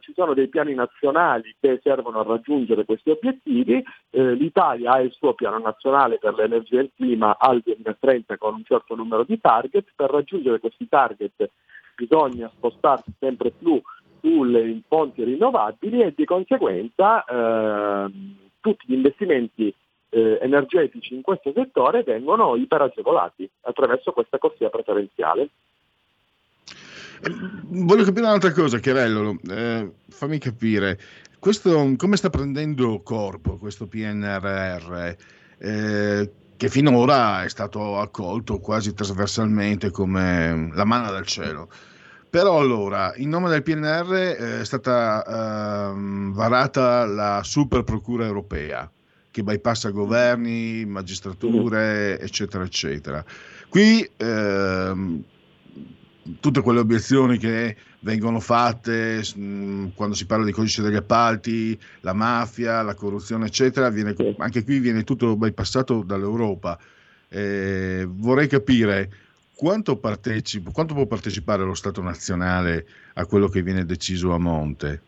ci 0.00 0.12
sono 0.14 0.34
dei 0.34 0.48
piani 0.48 0.74
nazionali 0.74 1.54
che 1.60 1.80
servono 1.82 2.20
a 2.20 2.24
raggiungere 2.24 2.84
questi 2.84 3.10
obiettivi. 3.10 3.82
Eh, 4.10 4.34
L'Italia 4.34 4.92
ha 4.92 5.00
il 5.00 5.12
suo 5.12 5.34
piano 5.34 5.58
nazionale 5.58 6.18
per 6.18 6.34
l'energia 6.34 6.78
e 6.78 6.82
il 6.82 6.90
clima 6.94 7.36
al 7.38 7.60
2030 7.64 8.36
con 8.36 8.54
un 8.54 8.64
certo 8.64 8.94
numero 8.94 9.24
di 9.24 9.38
target. 9.40 9.92
Per 9.94 10.10
raggiungere 10.10 10.58
questi 10.58 10.88
target 10.88 11.50
bisogna 11.96 12.50
spostarsi 12.54 13.12
sempre 13.18 13.50
più 13.50 13.80
sulle 14.20 14.80
fonti 14.88 15.24
rinnovabili 15.24 16.02
e 16.02 16.12
di 16.16 16.24
conseguenza 16.24 17.24
eh, 17.24 18.10
tutti 18.60 18.84
gli 18.86 18.94
investimenti 18.94 19.74
eh, 20.12 20.38
energetici 20.42 21.14
in 21.14 21.22
questo 21.22 21.52
settore 21.54 22.02
vengono 22.02 22.54
iperagevolati 22.56 23.48
attraverso 23.62 24.12
questa 24.12 24.38
corsia 24.38 24.68
preferenziale. 24.68 25.48
Voglio 27.68 28.04
capire 28.04 28.26
un'altra 28.26 28.52
cosa, 28.52 28.78
Chiarello, 28.78 29.38
eh, 29.48 29.90
fammi 30.08 30.38
capire 30.38 30.98
questo, 31.38 31.94
come 31.96 32.16
sta 32.16 32.28
prendendo 32.28 33.00
corpo 33.02 33.56
questo 33.56 33.86
PNRR? 33.86 35.14
Eh, 35.58 36.32
che 36.56 36.68
finora 36.68 37.42
è 37.42 37.48
stato 37.48 37.98
accolto 37.98 38.58
quasi 38.58 38.92
trasversalmente 38.94 39.90
come 39.90 40.70
la 40.74 40.84
manna 40.84 41.10
dal 41.10 41.26
cielo. 41.26 41.68
Però 42.28 42.58
allora, 42.58 43.12
in 43.16 43.30
nome 43.30 43.48
del 43.48 43.62
PNR 43.62 44.14
eh, 44.14 44.60
è 44.60 44.64
stata 44.64 45.24
eh, 45.24 45.92
varata 46.32 47.06
la 47.06 47.42
super 47.42 47.82
procura 47.82 48.24
europea 48.24 48.90
che 49.32 49.42
bypassa 49.42 49.90
governi, 49.90 50.84
magistrature, 50.84 52.20
eccetera, 52.20 52.62
eccetera. 52.62 53.24
Qui 53.68 54.08
eh, 54.16 55.20
tutte 56.38 56.60
quelle 56.60 56.78
obiezioni 56.78 57.38
che 57.38 57.76
vengono 58.00 58.38
fatte 58.38 59.24
mh, 59.34 59.94
quando 59.94 60.14
si 60.14 60.26
parla 60.26 60.44
di 60.44 60.52
codice 60.52 60.82
degli 60.82 60.96
appalti, 60.96 61.76
la 62.00 62.12
mafia, 62.12 62.82
la 62.82 62.94
corruzione, 62.94 63.46
eccetera, 63.46 63.88
viene, 63.88 64.14
anche 64.38 64.62
qui 64.62 64.78
viene 64.78 65.02
tutto 65.02 65.34
bypassato 65.34 66.02
dall'Europa. 66.02 66.78
Eh, 67.28 68.06
vorrei 68.06 68.46
capire 68.46 69.10
quanto, 69.54 69.98
quanto 69.98 70.94
può 70.94 71.06
partecipare 71.06 71.64
lo 71.64 71.74
Stato 71.74 72.02
nazionale 72.02 72.86
a 73.14 73.24
quello 73.24 73.48
che 73.48 73.62
viene 73.62 73.86
deciso 73.86 74.34
a 74.34 74.38
monte. 74.38 75.00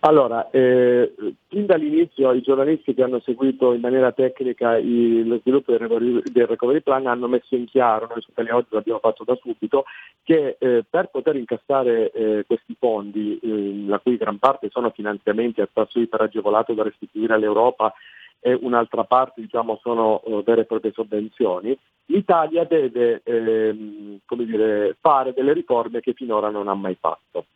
Allora, 0.00 0.50
eh, 0.50 1.14
fin 1.48 1.66
dall'inizio 1.66 2.32
i 2.32 2.42
giornalisti 2.42 2.94
che 2.94 3.02
hanno 3.02 3.20
seguito 3.20 3.72
in 3.72 3.80
maniera 3.80 4.12
tecnica 4.12 4.76
il, 4.76 5.26
lo 5.26 5.38
sviluppo 5.38 5.72
del 5.72 5.80
recovery, 5.80 6.22
del 6.30 6.46
recovery, 6.46 6.80
Plan 6.80 7.06
hanno 7.06 7.28
messo 7.28 7.54
in 7.54 7.64
chiaro, 7.64 8.06
noi 8.06 8.20
su 8.20 8.30
Italia 8.30 8.56
Oggi 8.56 8.68
l'abbiamo 8.70 9.00
fatto 9.00 9.24
da 9.24 9.36
subito, 9.40 9.84
che 10.22 10.56
eh, 10.58 10.84
per 10.88 11.08
poter 11.08 11.36
incassare 11.36 12.10
eh, 12.10 12.44
questi 12.46 12.76
fondi, 12.78 13.38
eh, 13.42 13.84
la 13.86 13.98
cui 13.98 14.16
gran 14.16 14.38
parte 14.38 14.68
sono 14.70 14.90
finanziamenti 14.90 15.60
a 15.60 15.68
tasso 15.72 15.98
iperagevolato 15.98 16.74
da 16.74 16.82
restituire 16.82 17.34
all'Europa 17.34 17.92
e 18.40 18.58
un'altra 18.60 19.04
parte 19.04 19.40
diciamo, 19.40 19.78
sono 19.82 20.20
uh, 20.24 20.42
vere 20.42 20.62
e 20.62 20.64
proprie 20.66 20.92
sovvenzioni, 20.92 21.76
l'Italia 22.06 22.64
deve 22.64 23.20
ehm, 23.24 24.18
dire, 24.28 24.96
fare 25.00 25.32
delle 25.32 25.52
riforme 25.52 26.00
che 26.00 26.12
finora 26.12 26.50
non 26.50 26.68
ha 26.68 26.74
mai 26.74 26.96
fatto. 26.98 27.46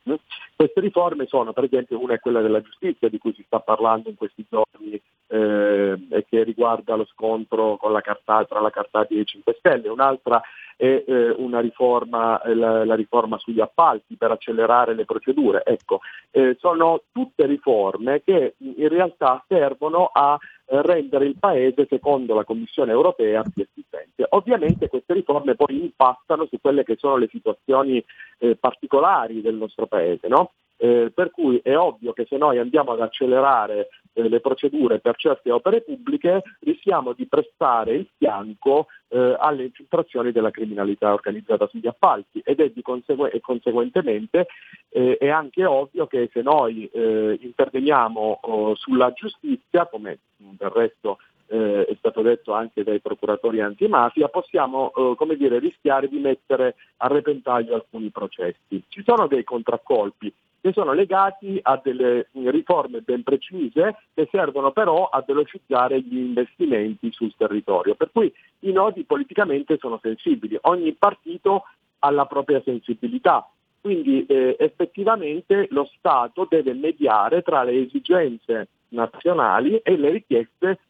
Queste 0.57 0.81
riforme 0.81 1.27
sono, 1.27 1.53
per 1.53 1.65
esempio, 1.65 2.01
una 2.01 2.15
è 2.15 2.19
quella 2.19 2.41
della 2.41 2.61
giustizia 2.61 3.09
di 3.09 3.19
cui 3.19 3.33
si 3.33 3.43
sta 3.47 3.61
parlando 3.61 4.09
in 4.09 4.17
questi 4.17 4.45
giorni 4.49 5.01
eh, 5.29 6.07
e 6.11 6.27
che 6.29 6.43
riguarda 6.43 6.97
lo 6.97 7.07
scontro 7.07 7.79
la 7.89 8.01
carta, 8.01 8.45
tra 8.45 8.61
la 8.61 8.71
Cartati 8.71 9.17
e 9.17 9.21
i 9.21 9.27
5 9.27 9.55
Stelle, 9.59 9.89
un'altra 9.89 10.43
è 10.77 11.05
eh, 11.07 11.31
una 11.37 11.61
riforma, 11.61 12.41
eh, 12.41 12.55
la, 12.55 12.87
la, 12.87 12.95
riforma 12.95 13.37
sugli 13.39 13.61
appalti 13.61 14.17
per 14.17 14.31
accelerare 14.31 14.95
le 14.95 15.05
procedure. 15.05 15.63
Ecco, 15.65 16.01
eh, 16.31 16.57
sono 16.59 17.03
tutte 17.13 17.45
riforme 17.45 18.23
che 18.23 18.55
in 18.57 18.89
realtà 18.89 19.45
servono 19.47 20.11
a 20.13 20.39
eh, 20.39 20.60
rendere 20.71 21.27
il 21.27 21.37
Paese, 21.39 21.87
secondo 21.89 22.35
la 22.35 22.45
Commissione 22.45 22.93
europea, 22.93 23.43
più 23.43 23.63
efficiente. 23.63 24.27
Ovviamente 24.31 24.89
queste 24.89 25.15
riforme 25.15 25.57
poi 25.57 25.83
impattano 25.83 26.47
su 26.47 26.59
quelle 26.61 26.85
che 26.85 26.97
sono 26.97 27.17
le 27.17 27.29
situazioni 27.31 28.03
eh, 28.39 28.57
particolari 28.57 29.41
del 29.41 29.57
nostro 29.57 29.87
Paese. 29.87 30.29
No? 30.29 30.53
Eh, 30.77 31.13
per 31.15 31.31
cui 31.31 31.61
è 31.63 31.77
ovvio 31.77 32.13
che 32.13 32.27
se 32.29 32.39
noi 32.39 32.59
andiamo 32.59 32.93
ad 32.93 33.01
accelerare 33.01 33.89
eh, 34.13 34.29
le 34.29 34.41
procedure 34.41 34.99
per 34.99 35.17
certe 35.17 35.51
opere 35.51 35.83
pubbliche 35.83 36.43
rischiamo 36.61 37.13
di 37.13 37.27
prestare 37.27 37.95
il 37.95 38.09
fianco 38.17 38.87
eh, 39.09 39.37
alle 39.39 39.65
infiltrazioni 39.65 40.33
della 40.33 40.51
criminalità 40.51 41.13
organizzata 41.13 41.67
sugli 41.69 41.87
appalti 41.87 42.41
ed 42.45 42.61
è 42.61 42.71
di 42.71 42.83
consegue- 42.83 43.31
e 43.31 43.41
conseguentemente 43.41 44.47
eh, 44.91 45.17
è 45.19 45.29
anche 45.29 45.65
ovvio 45.65 46.07
che 46.07 46.29
se 46.33 46.43
noi 46.43 46.89
eh, 46.93 47.39
interveniamo 47.41 48.39
oh, 48.43 48.75
sulla 48.75 49.13
giustizia, 49.13 49.87
come 49.87 50.19
del 50.37 50.71
resto 50.71 51.19
eh, 51.47 51.85
è 51.85 51.95
stato 51.99 52.23
detto 52.23 52.53
anche 52.53 52.85
dai 52.85 53.01
procuratori 53.01 53.61
antimafia, 53.61 54.29
possiamo 54.29 54.93
eh, 54.95 55.15
come 55.17 55.37
dire, 55.37 55.59
rischiare 55.59 56.09
di 56.09 56.19
mettere 56.19 56.77
a 56.99 57.09
repentaglio 57.09 57.75
alcuni 57.75 58.11
processi. 58.11 58.83
Ci 58.89 59.03
sono 59.05 59.27
dei 59.27 59.45
contraccolpi 59.45 60.33
che 60.61 60.73
sono 60.73 60.93
legati 60.93 61.59
a 61.63 61.81
delle 61.83 62.29
riforme 62.33 63.01
ben 63.01 63.23
precise 63.23 63.97
che 64.15 64.29
servono 64.31 64.73
però 64.73 65.09
a 65.09 65.23
velocizzare 65.27 66.01
gli 66.01 66.17
investimenti 66.17 67.11
sul 67.13 67.35
territorio. 67.37 67.95
Per 67.95 68.11
cui 68.13 68.33
i 68.61 68.73
nodi 68.73 69.05
politicamente 69.05 69.79
sono 69.79 69.99
sensibili, 70.03 70.59
ogni 70.63 70.93
partito 70.93 71.65
ha 72.01 72.11
la 72.11 72.27
propria 72.27 72.61
sensibilità. 72.63 73.49
Quindi 73.81 74.27
eh, 74.27 74.57
effettivamente 74.59 75.67
lo 75.71 75.89
Stato 75.97 76.47
deve 76.49 76.75
mediare 76.75 77.41
tra 77.43 77.63
le 77.63 77.81
esigenze 77.81 78.69
nazionali 78.89 79.79
e 79.79 79.97
le 79.97 80.11
richieste 80.11 80.81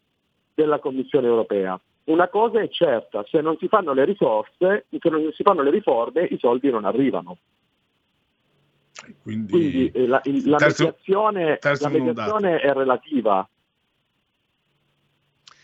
della 0.53 0.79
Commissione 0.79 1.27
europea. 1.27 1.79
Una 2.05 2.27
cosa 2.27 2.59
è 2.59 2.67
certa, 2.67 3.23
se 3.29 3.39
non 3.41 3.57
si 3.57 3.67
fanno 3.67 3.93
le 3.93 4.03
risorse, 4.03 4.85
se 4.89 5.09
non 5.09 5.31
si 5.33 5.43
fanno 5.43 5.61
le 5.61 5.69
riforme, 5.69 6.23
i 6.23 6.37
soldi 6.37 6.69
non 6.69 6.83
arrivano. 6.83 7.37
Quindi, 9.21 9.51
Quindi 9.51 9.91
eh, 9.91 10.07
la, 10.07 10.21
la, 10.23 10.57
terzo, 10.57 10.83
mediazione, 10.83 11.57
terzo 11.57 11.83
la 11.83 11.89
mediazione 11.89 12.59
è 12.59 12.73
relativa. 12.73 13.47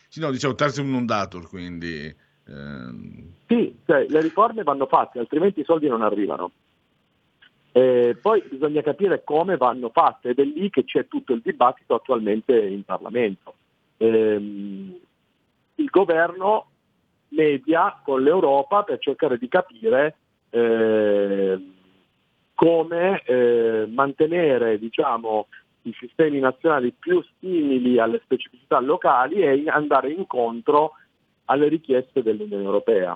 Sì, 0.07 0.19
no, 0.19 0.31
diciamo 0.31 0.55
terzo 0.55 0.81
inondator, 0.81 1.47
quindi... 1.47 2.15
Ehm... 2.47 3.33
Sì, 3.45 3.77
cioè, 3.85 4.05
le 4.09 4.21
riforme 4.21 4.63
vanno 4.63 4.87
fatte, 4.87 5.19
altrimenti 5.19 5.59
i 5.59 5.65
soldi 5.65 5.87
non 5.87 6.01
arrivano. 6.01 6.51
Eh, 7.71 8.17
poi 8.19 8.43
bisogna 8.49 8.81
capire 8.81 9.23
come 9.23 9.55
vanno 9.55 9.89
fatte 9.89 10.29
ed 10.29 10.39
è 10.39 10.43
lì 10.43 10.69
che 10.71 10.83
c'è 10.83 11.07
tutto 11.07 11.33
il 11.33 11.41
dibattito 11.43 11.93
attualmente 11.93 12.59
in 12.59 12.83
Parlamento. 12.83 13.53
Eh, 13.97 14.35
il 15.75 15.89
governo 15.91 16.69
media 17.29 17.99
con 18.03 18.23
l'Europa 18.23 18.83
per 18.83 18.97
cercare 18.99 19.37
di 19.37 19.47
capire 19.47 20.15
eh, 20.49 21.59
come 22.57 23.21
eh, 23.23 23.85
mantenere 23.87 24.79
diciamo, 24.79 25.45
i 25.83 25.95
sistemi 25.99 26.39
nazionali 26.39 26.91
più 26.91 27.23
simili 27.39 27.99
alle 27.99 28.19
specificità 28.23 28.79
locali 28.79 29.41
e 29.41 29.63
andare 29.67 30.11
incontro 30.11 30.93
alle 31.45 31.67
richieste 31.67 32.23
dell'Unione 32.23 32.63
Europea. 32.63 33.15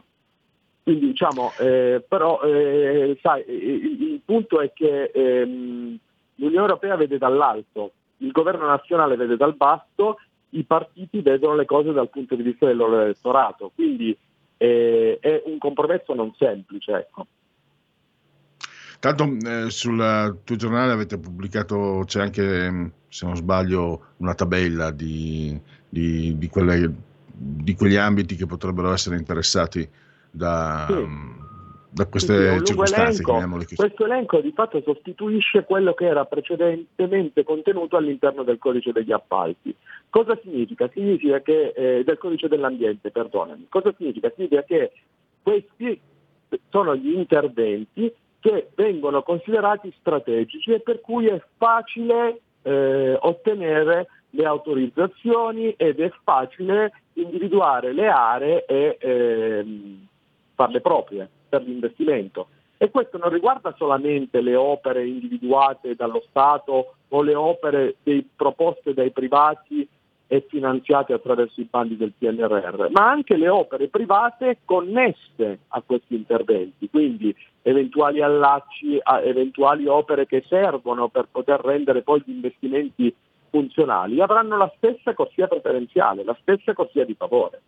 Quindi 0.84 1.08
diciamo, 1.08 1.54
eh, 1.60 2.06
però 2.08 2.39
eh, 2.43 3.17
sai, 3.19 3.43
il, 3.47 4.01
il, 4.13 4.21
punto 4.23 4.62
è 4.62 4.71
che 4.73 5.06
ehm, 5.12 5.97
l'Unione 6.36 6.62
Europea 6.62 6.95
vede 6.95 7.17
dall'alto, 7.17 7.93
il 8.17 8.30
governo 8.30 8.67
nazionale 8.67 9.15
vede 9.15 9.38
dal 9.38 9.56
basso, 9.56 10.19
i 10.49 10.63
partiti 10.65 11.21
vedono 11.21 11.56
le 11.56 11.65
cose 11.65 11.91
dal 11.93 12.10
punto 12.10 12.36
di 12.36 12.43
vista 12.43 12.67
del 12.67 12.77
loro 12.77 13.01
elettorato, 13.01 13.71
quindi 13.73 14.15
eh, 14.58 15.17
è 15.19 15.41
un 15.45 15.58
compromesso 15.58 16.13
non 16.13 16.32
semplice. 16.38 16.91
Ecco. 16.91 17.25
Tanto 19.02 19.36
eh, 19.48 19.72
sul 19.72 20.42
tuo 20.44 20.56
giornale 20.56 20.92
avete 20.92 21.18
pubblicato, 21.18 22.04
c'è 22.06 22.22
anche, 22.22 22.70
mm, 22.70 22.86
se 23.08 23.26
non 23.26 23.36
sbaglio, 23.36 24.10
una 24.18 24.36
tabella 24.36 24.92
di, 24.92 25.60
di, 25.90 26.38
di, 26.38 26.48
quelle, 26.50 26.94
di 27.26 27.74
quegli 27.74 27.96
ambiti 27.96 28.36
che 28.36 28.46
potrebbero 28.46 28.94
essere 28.94 29.18
interessati 29.18 29.90
da, 30.30 30.86
sì. 30.88 30.94
Mm, 30.94 31.32
da 31.90 32.06
queste 32.06 32.60
sì, 32.60 32.64
circostanze. 32.64 33.24
Elenco. 33.28 33.66
Questo 33.74 34.06
elenco 34.06 34.40
di 34.40 34.52
fatto 34.54 34.80
sostituisce 34.86 35.64
quello 35.64 35.96
che 35.96 36.06
era 36.06 36.26
precedentemente 36.26 37.44
contenuto 37.44 37.98
all'interno 37.98 38.44
del 38.44 38.60
codice 38.60 38.92
degli 38.92 39.12
appalti. 39.12 39.76
Cosa 40.12 40.40
significa? 40.44 40.88
Significa 40.94 41.42
che, 41.42 41.74
eh, 41.76 42.04
del 42.06 42.20
codice 42.20 42.48
dell'ambiente, 42.48 43.10
perdonami. 43.10 43.66
Cosa 43.68 43.92
significa? 43.98 44.32
Significa 44.36 44.62
che 44.62 44.92
questi 45.42 46.00
sono 46.70 46.96
gli 46.96 47.14
interventi 47.14 48.14
che 48.41 48.71
vengono 48.75 49.23
considerati 49.23 49.93
strategici 49.99 50.73
e 50.73 50.82
per 50.82 50.99
cui 50.99 51.27
è 51.27 51.41
facile 51.58 52.41
eh, 52.63 53.17
ottenere 53.21 54.08
le 54.32 54.45
autorizzazioni 54.45 55.73
ed 55.77 55.99
è 55.99 56.12
facile 56.23 56.91
individuare 57.13 57.93
le 57.93 58.08
aree 58.08 58.65
e 58.65 58.97
eh, 58.99 59.65
farle 60.56 60.82
proprie 60.82 61.30
per 61.47 61.62
l'investimento. 61.62 62.47
E 62.77 62.89
questo 62.89 63.19
non 63.19 63.30
riguarda 63.30 63.75
solamente 63.77 64.41
le 64.41 64.56
opere 64.56 65.06
individuate 65.06 65.93
dallo 65.93 66.23
Stato 66.27 66.95
o 67.10 67.21
le 67.21 67.36
opere 67.36 67.97
dei, 68.01 68.27
proposte 68.36 68.95
dai 68.95 69.12
privati 69.12 69.88
e 70.34 70.46
finanziate 70.48 71.12
attraverso 71.12 71.60
i 71.60 71.67
bandi 71.70 71.98
del 71.98 72.13
PNRR, 72.17 72.88
ma 72.91 73.10
anche 73.10 73.36
le 73.36 73.50
opere 73.50 73.89
private 73.89 74.60
connesse 74.63 75.60
a 75.67 75.84
questi 75.86 76.15
interventi, 76.15 76.89
quindi 76.89 77.36
eventuali 77.62 78.22
allacci, 78.22 78.98
eventuali 79.26 79.88
opere 79.88 80.26
che 80.28 80.46
servono 80.48 81.10
per 81.10 81.28
poter 81.30 81.60
rendere 81.60 82.02
poi 82.02 82.24
gli 82.24 82.32
investimenti 82.32 83.13
funzionali, 83.50 84.22
avranno 84.22 84.56
la 84.56 84.72
stessa 84.78 85.13
corsia 85.13 85.48
preferenziale, 85.48 86.24
la 86.24 86.38
stessa 86.39 86.72
corsia 86.72 87.04
di 87.04 87.13
favore. 87.13 87.62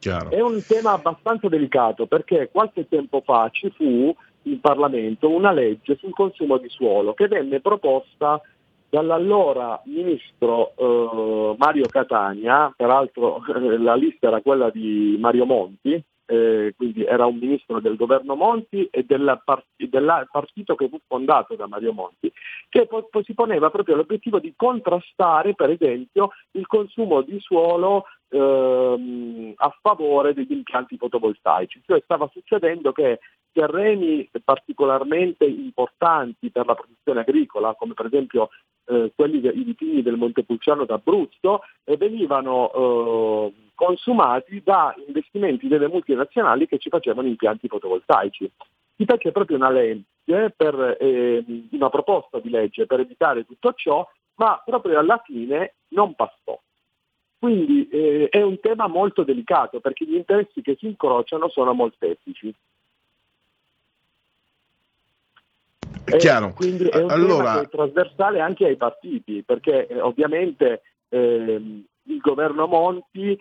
Chiaro. 0.00 0.30
È 0.30 0.40
un 0.40 0.64
tema 0.66 0.94
abbastanza 0.94 1.46
delicato 1.46 2.06
perché 2.06 2.48
qualche 2.50 2.88
tempo 2.88 3.20
fa 3.20 3.48
ci 3.52 3.70
fu 3.70 4.12
in 4.42 4.58
Parlamento 4.58 5.30
una 5.30 5.52
legge 5.52 5.94
sul 5.94 6.12
consumo 6.12 6.56
di 6.56 6.68
suolo 6.68 7.14
che 7.14 7.28
venne 7.28 7.60
proposta 7.60 8.42
dall'allora 8.92 9.80
ministro 9.86 10.74
eh, 10.76 11.54
Mario 11.56 11.86
Catania, 11.88 12.70
peraltro 12.76 13.42
eh, 13.46 13.78
la 13.80 13.94
lista 13.94 14.26
era 14.26 14.42
quella 14.42 14.68
di 14.68 15.16
Mario 15.18 15.46
Monti, 15.46 16.04
eh, 16.26 16.74
quindi 16.76 17.02
era 17.02 17.24
un 17.24 17.38
ministro 17.38 17.80
del 17.80 17.96
governo 17.96 18.34
Monti 18.34 18.86
e 18.90 19.04
del, 19.04 19.40
part- 19.46 19.64
partito 20.30 20.74
che 20.74 20.90
fu 20.90 21.00
fondato 21.06 21.54
da 21.54 21.66
Mario 21.66 21.94
Monti, 21.94 22.30
che 22.68 22.86
po- 22.86 23.08
si 23.24 23.32
poneva 23.32 23.70
proprio 23.70 23.96
l'obiettivo 23.96 24.38
di 24.38 24.52
contrastare 24.54 25.54
per 25.54 25.70
esempio 25.70 26.32
il 26.50 26.66
consumo 26.66 27.22
di 27.22 27.38
suolo 27.40 28.04
ehm, 28.28 29.54
a 29.56 29.74
favore 29.80 30.34
degli 30.34 30.52
impianti 30.52 30.98
fotovoltaici, 30.98 31.80
cioè 31.86 32.02
stava 32.04 32.28
succedendo 32.30 32.92
che 32.92 33.20
terreni 33.52 34.28
particolarmente 34.44 35.44
importanti 35.44 36.50
per 36.50 36.66
la 36.66 36.74
produzione 36.74 37.20
agricola, 37.20 37.74
come 37.74 37.94
per 37.94 38.06
esempio 38.06 38.50
eh, 38.86 39.12
quelli 39.14 39.40
dei 39.40 39.62
vitigni 39.62 40.02
del 40.02 40.16
Montepulciano 40.16 40.84
d'Abruzzo, 40.84 41.62
eh, 41.84 41.96
venivano 41.96 42.72
eh, 42.72 43.52
consumati 43.74 44.62
da 44.62 44.94
investimenti 45.06 45.68
delle 45.68 45.88
multinazionali 45.88 46.66
che 46.66 46.78
ci 46.78 46.88
facevano 46.88 47.28
impianti 47.28 47.68
fotovoltaici. 47.68 48.50
si 48.96 49.04
fece 49.04 49.32
proprio 49.32 49.56
una 49.56 49.70
legge, 49.70 50.52
per, 50.56 50.96
eh, 51.00 51.44
una 51.70 51.90
proposta 51.90 52.38
di 52.38 52.50
legge 52.50 52.86
per 52.86 53.00
evitare 53.00 53.44
tutto 53.44 53.72
ciò, 53.74 54.08
ma 54.36 54.60
proprio 54.64 54.98
alla 54.98 55.20
fine 55.24 55.74
non 55.88 56.14
passò. 56.14 56.58
Quindi 57.38 57.88
eh, 57.88 58.28
è 58.30 58.40
un 58.40 58.60
tema 58.60 58.86
molto 58.86 59.24
delicato 59.24 59.80
perché 59.80 60.04
gli 60.04 60.14
interessi 60.14 60.62
che 60.62 60.76
si 60.78 60.86
incrociano 60.86 61.48
sono 61.48 61.72
molteplici. 61.72 62.54
È 66.16 66.18
chiaro. 66.18 66.52
quindi 66.54 66.88
è 66.88 66.98
un 66.98 67.10
allora... 67.10 67.54
tema 67.54 67.64
trasversale 67.66 68.40
anche 68.40 68.66
ai 68.66 68.76
partiti, 68.76 69.42
perché 69.42 69.86
eh, 69.86 70.00
ovviamente 70.00 70.82
eh, 71.08 71.84
il 72.04 72.18
governo 72.18 72.66
Monti 72.66 73.38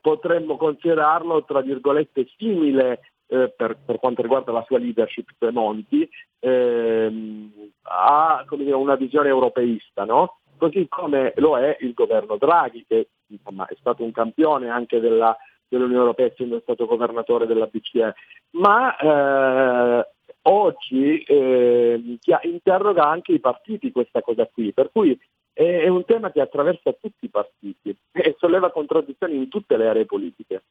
potremmo 0.00 0.56
considerarlo, 0.56 1.44
tra 1.44 1.60
virgolette, 1.60 2.26
simile 2.36 3.00
eh, 3.26 3.52
per, 3.56 3.78
per, 3.84 3.98
quanto 3.98 4.22
riguarda 4.22 4.52
la 4.52 4.64
sua 4.66 4.78
leadership 4.78 5.30
Monti, 5.50 6.08
ehm, 6.40 7.70
ha 7.82 8.44
dire, 8.50 8.72
una 8.74 8.96
visione 8.96 9.28
europeista, 9.28 10.04
no? 10.04 10.38
così 10.56 10.86
come 10.88 11.32
lo 11.36 11.58
è 11.58 11.76
il 11.80 11.94
governo 11.94 12.36
Draghi, 12.36 12.84
che 12.86 13.08
insomma, 13.26 13.66
è 13.66 13.74
stato 13.78 14.02
un 14.02 14.12
campione 14.12 14.68
anche 14.68 15.00
della, 15.00 15.36
dell'Unione 15.68 16.00
Europea, 16.00 16.26
essendo 16.26 16.60
stato 16.60 16.86
governatore 16.86 17.46
della 17.46 17.66
BCE, 17.66 18.14
ma 18.52 18.96
eh, 18.96 20.08
oggi 20.46 21.22
eh, 21.22 22.18
interroga 22.42 23.08
anche 23.08 23.32
i 23.32 23.40
partiti 23.40 23.92
questa 23.92 24.20
cosa 24.20 24.46
qui, 24.46 24.72
per 24.72 24.90
cui 24.92 25.18
è, 25.52 25.88
un 25.88 26.04
tema 26.04 26.32
che 26.32 26.40
attraversa 26.40 26.92
tutti 26.92 27.26
i 27.26 27.30
partiti 27.30 27.96
e 28.12 28.34
solleva 28.38 28.72
contraddizioni 28.72 29.36
in 29.36 29.48
tutte 29.48 29.76
le 29.76 29.88
aree 29.88 30.06
politiche. 30.06 30.64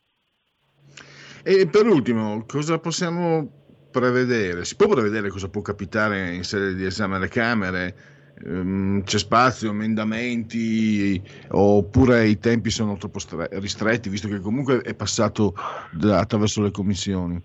E 1.44 1.68
per 1.68 1.86
ultimo, 1.86 2.44
cosa 2.48 2.80
possiamo 2.80 3.62
prevedere? 3.92 4.66
Si 4.66 4.76
può 4.76 4.88
prevedere 4.88 5.30
cosa 5.30 5.50
può 5.50 5.62
capitare 5.62 6.34
in 6.34 6.44
sede 6.44 6.76
di 6.76 6.86
esame 6.86 7.18
alle 7.18 7.28
Camere? 7.28 7.96
Ehm, 8.46 9.04
c'è 9.04 9.18
spazio, 9.18 9.70
emendamenti, 9.72 11.22
oppure 11.50 12.28
i 12.28 12.40
tempi 12.40 12.70
sono 12.70 12.98
troppo 12.98 13.20
ristretti, 13.60 14.10
visto 14.10 14.28
che 14.28 14.40
comunque 14.40 14.80
è 14.82 14.96
passato 14.96 15.54
attraverso 16.02 16.62
le 16.62 16.72
commissioni? 16.72 17.42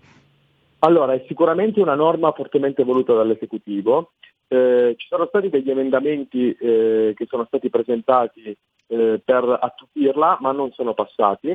Allora, 0.79 1.13
è 1.13 1.25
sicuramente 1.27 1.81
una 1.81 1.95
norma 1.95 2.31
fortemente 2.31 2.83
voluta 2.83 3.13
dall'esecutivo. 3.13 4.13
Eh, 4.47 4.95
ci 4.97 5.07
sono 5.07 5.25
stati 5.27 5.49
degli 5.49 5.69
emendamenti 5.69 6.51
eh, 6.53 7.13
che 7.15 7.25
sono 7.25 7.45
stati 7.45 7.69
presentati 7.69 8.55
eh, 8.87 9.21
per 9.23 9.57
attutirla, 9.61 10.37
ma 10.39 10.51
non 10.51 10.71
sono 10.71 10.93
passati 10.93 11.49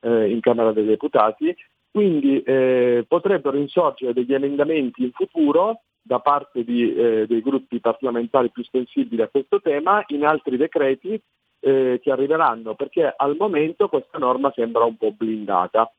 eh, 0.00 0.30
in 0.30 0.40
Camera 0.40 0.72
dei 0.72 0.86
Deputati. 0.86 1.54
Quindi 1.90 2.40
eh, 2.42 3.04
potrebbero 3.06 3.56
insorgere 3.56 4.14
degli 4.14 4.32
emendamenti 4.32 5.02
in 5.02 5.10
futuro 5.12 5.82
da 6.00 6.20
parte 6.20 6.64
di, 6.64 6.94
eh, 6.94 7.26
dei 7.26 7.42
gruppi 7.42 7.80
parlamentari 7.80 8.50
più 8.50 8.64
sensibili 8.64 9.20
a 9.20 9.28
questo 9.28 9.60
tema 9.60 10.02
in 10.08 10.24
altri 10.24 10.56
decreti 10.56 11.20
che 11.62 12.00
arriveranno, 12.06 12.74
perché 12.74 13.12
al 13.14 13.36
momento 13.38 13.88
questa 13.88 14.16
norma 14.16 14.50
sembra 14.54 14.84
un 14.84 14.96
po' 14.96 15.12
blindata. 15.12 15.92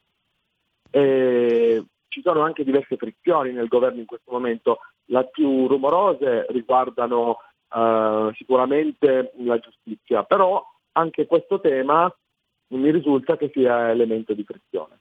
Eh, 0.90 1.86
ci 2.12 2.22
sono 2.22 2.42
anche 2.42 2.66
diverse 2.66 2.98
frizioni 2.98 3.54
nel 3.54 3.70
governo 3.70 4.02
in 4.02 4.06
questo 4.06 4.32
momento, 4.32 4.80
le 5.06 5.30
più 5.32 5.68
rumorose 5.68 6.46
riguardano 6.50 7.38
eh, 7.74 8.32
sicuramente 8.36 9.32
la 9.38 9.58
giustizia, 9.60 10.24
però 10.24 10.62
anche 10.94 11.26
questo 11.26 11.62
tema 11.62 12.14
mi 12.74 12.92
risulta 12.92 13.38
che 13.38 13.50
sia 13.54 13.90
elemento 13.90 14.34
di 14.34 14.44
frizione. 14.44 15.00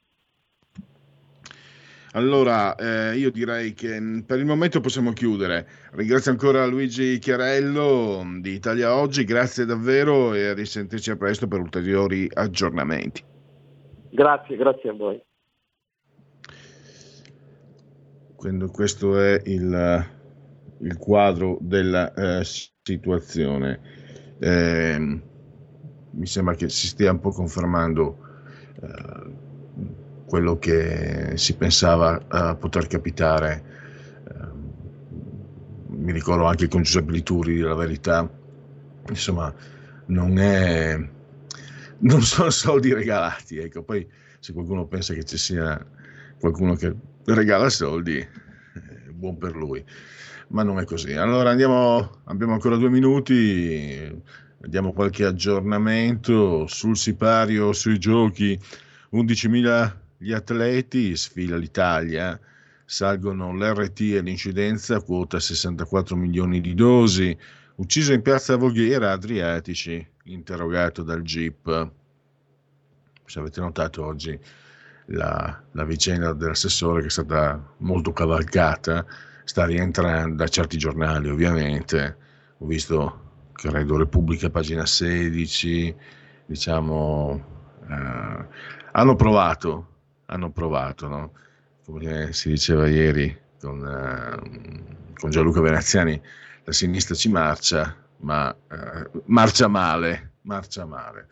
Allora, 2.13 2.75
eh, 2.77 3.17
io 3.17 3.31
direi 3.31 3.73
che 3.73 4.01
mm, 4.01 4.21
per 4.21 4.39
il 4.39 4.47
momento 4.47 4.81
possiamo 4.81 5.13
chiudere. 5.13 5.67
Ringrazio 5.93 6.31
ancora 6.31 6.65
Luigi 6.67 7.19
Chiarello 7.19 8.23
mm, 8.23 8.41
di 8.41 8.53
Italia 8.53 8.95
Oggi, 8.95 9.25
grazie 9.25 9.65
davvero 9.65 10.33
e 10.35 10.49
a 10.49 10.55
risentirci 10.55 11.11
a 11.11 11.17
presto 11.17 11.49
per 11.49 11.61
ulteriori 11.61 12.29
aggiornamenti. 12.33 13.23
Grazie, 14.11 14.57
grazie 14.57 14.91
a 14.91 14.93
voi. 14.93 15.21
Quindi 18.03 18.30
questo 18.71 19.19
è 19.19 19.39
il, 19.45 20.07
il 20.79 20.97
quadro 20.97 21.59
della 21.61 22.15
eh, 22.15 22.45
situazione. 22.83 23.81
Eh, 24.39 25.21
mi 26.13 26.27
sembra 26.27 26.55
che 26.55 26.71
si 26.71 26.87
stia 26.87 27.11
un 27.11 27.21
po' 27.21 27.33
confermando 27.33 28.19
eh, 28.81 29.39
quello 30.25 30.59
che 30.59 31.33
si 31.35 31.55
pensava 31.57 32.19
uh, 32.31 32.57
poter 32.57 32.87
capitare. 32.87 33.63
Uh, 34.25 35.97
mi 35.97 36.13
ricordo 36.13 36.45
anche 36.45 36.69
con 36.69 36.83
Giuseppe 36.83 37.13
Lituri, 37.13 37.59
la 37.59 37.75
verità, 37.75 38.31
insomma, 39.09 39.53
non 40.07 40.39
è... 40.39 40.97
non 41.99 42.23
sono 42.23 42.49
soldi 42.49 42.95
regalati, 42.95 43.59
ecco, 43.59 43.83
poi 43.83 44.09
se 44.39 44.53
qualcuno 44.55 44.87
pensa 44.87 45.13
che 45.13 45.25
ci 45.25 45.37
sia 45.37 45.85
qualcuno 46.39 46.75
che 46.75 46.95
regala 47.35 47.69
soldi, 47.69 48.19
è 48.19 49.11
buon 49.11 49.39
per 49.39 49.55
lui, 49.57 49.85
ma 50.49 50.63
non 50.63 50.79
è 50.79 50.85
così. 50.85 51.13
Allora 51.13 51.51
andiamo, 51.51 52.23
abbiamo 52.25 52.53
ancora 52.53 52.77
due 52.77 52.91
minuti, 52.91 54.23
diamo 54.59 54.93
qualche 54.93 55.25
aggiornamento 55.25 56.67
sul 56.67 56.97
sipario, 56.97 57.73
sui 57.73 57.99
giochi, 57.99 58.59
11.000 59.13 59.97
gli 60.19 60.33
atleti, 60.33 61.17
sfila 61.17 61.57
l'Italia, 61.57 62.39
salgono 62.85 63.55
l'RT 63.55 64.01
e 64.01 64.21
l'incidenza, 64.21 65.01
quota 65.01 65.41
64 65.41 66.17
milioni 66.17 66.61
di 66.61 66.75
dosi. 66.75 67.37
Ucciso 67.77 68.13
in 68.13 68.21
piazza 68.21 68.57
Voghera, 68.57 69.13
Adriatici, 69.13 70.07
interrogato 70.25 71.03
dal 71.03 71.23
GIP. 71.23 71.91
Se 73.25 73.39
avete 73.39 73.61
notato 73.61 74.05
oggi 74.05 74.39
la, 75.11 75.63
la 75.73 75.85
vicenda 75.85 76.33
dell'assessore 76.33 77.01
che 77.03 77.07
è 77.07 77.11
stata 77.11 77.75
molto 77.79 78.13
cavalcata, 78.13 79.05
sta 79.45 79.65
rientrando 79.65 80.37
da 80.37 80.49
certi 80.49 80.77
giornali 80.79 81.29
ovviamente. 81.29 82.17
Ho 82.59 82.67
visto, 82.67 83.21
credo, 83.53 83.97
Repubblica, 83.97 84.51
pagina 84.51 84.85
16, 84.85 85.95
diciamo, 86.47 87.45
eh, 87.89 88.47
hanno 88.93 89.17
provato 89.17 89.91
hanno 90.31 90.51
provato, 90.51 91.09
no? 91.09 91.33
come 91.85 92.33
si 92.33 92.51
diceva 92.51 92.89
ieri 92.89 93.37
con, 93.61 93.81
uh, 93.81 95.15
con, 95.15 95.31
Gianluca 95.31 95.61
Veneziani, 95.61 96.21
la 96.65 96.73
sinistra 96.73 97.15
ci 97.15 97.29
marcia, 97.29 97.95
ma 98.19 98.49
uh, 98.51 99.23
marcia 99.27 99.69
male, 99.69 100.35
marcia 100.43 100.87
male. 100.87 101.27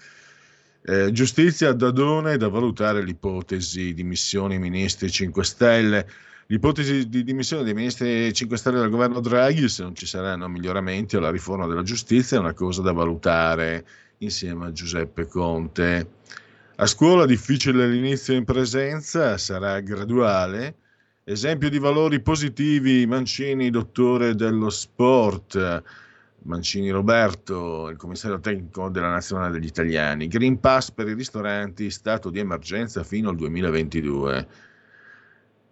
Eh, 0.91 1.13
giustizia 1.13 1.75
Dadone 1.75 2.39
da 2.39 2.49
valutare 2.49 3.03
l'ipotesi 3.03 3.93
di 3.93 4.03
missioni 4.05 4.59
ministri 4.59 5.11
5 5.11 5.45
Stelle. 5.45 6.09
L'ipotesi 6.47 7.11
di 7.11 7.25
dimissione 7.25 7.63
dei 7.63 7.75
ministri 7.75 8.33
5 8.33 8.57
Stelle 8.57 8.79
del 8.79 8.89
governo 8.89 9.21
Draghi, 9.21 9.69
se 9.69 9.83
non 9.83 9.95
ci 9.95 10.07
saranno 10.07 10.49
miglioramenti 10.49 11.17
alla 11.17 11.31
riforma 11.31 11.67
della 11.67 11.83
giustizia, 11.83 12.39
è 12.39 12.41
una 12.41 12.55
cosa 12.55 12.81
da 12.81 12.93
valutare 12.93 13.85
insieme 14.21 14.65
a 14.65 14.73
Giuseppe 14.73 15.27
Conte. 15.27 16.09
A 16.77 16.87
scuola 16.87 17.27
difficile 17.27 17.87
l'inizio 17.87 18.33
in 18.33 18.47
presenza, 18.47 19.37
sarà 19.37 19.81
graduale. 19.81 20.75
Esempio 21.23 21.69
di 21.69 21.79
valori 21.79 22.23
positivi, 22.23 23.05
Mancini, 23.05 23.69
dottore 23.69 24.35
dello 24.35 24.71
sport. 24.71 25.83
Mancini 26.43 26.91
Roberto, 26.91 27.89
il 27.89 27.97
commissario 27.97 28.39
tecnico 28.39 28.89
della 28.89 29.11
Nazionale 29.11 29.53
degli 29.53 29.67
Italiani. 29.67 30.29
Green 30.29 30.61
Pass 30.61 30.91
per 30.91 31.09
i 31.09 31.15
ristoranti, 31.15 31.91
stato 31.91 32.31
di 32.31 32.39
emergenza 32.39 33.03
fino 33.03 33.31
al 33.31 33.37
2022. 33.37 34.49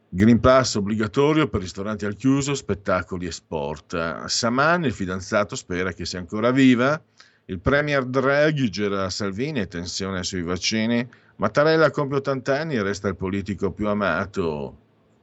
Green 0.08 0.40
Pass 0.40 0.74
obbligatorio 0.74 1.48
per 1.48 1.60
ristoranti 1.60 2.04
al 2.04 2.16
chiuso, 2.16 2.54
spettacoli 2.54 3.26
e 3.26 3.32
sport. 3.32 4.24
Saman, 4.26 4.84
il 4.84 4.92
fidanzato, 4.92 5.56
spera 5.56 5.92
che 5.92 6.04
sia 6.04 6.18
ancora 6.18 6.50
viva. 6.50 7.00
Il 7.46 7.60
premier 7.60 8.04
Draghi 8.04 8.68
gira 8.68 9.08
Salvini 9.08 9.60
e 9.60 9.68
tensione 9.68 10.24
sui 10.24 10.42
vaccini. 10.42 11.08
Mattarella 11.36 11.90
compie 11.90 12.18
80 12.18 12.58
anni 12.58 12.74
e 12.74 12.82
resta 12.82 13.08
il 13.08 13.16
politico 13.16 13.70
più 13.70 13.88
amato, 13.88 14.76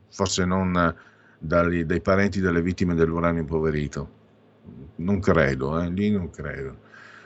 forse 0.09 0.45
non 0.45 0.95
dai, 1.37 1.85
dai 1.85 2.01
parenti 2.01 2.39
delle 2.39 2.61
vittime 2.61 2.95
dell'uranio 2.95 3.41
impoverito. 3.41 4.21
Non 4.95 5.19
credo, 5.19 5.79
eh, 5.81 5.89
lì 5.89 6.09
non 6.11 6.29
credo. 6.29 6.77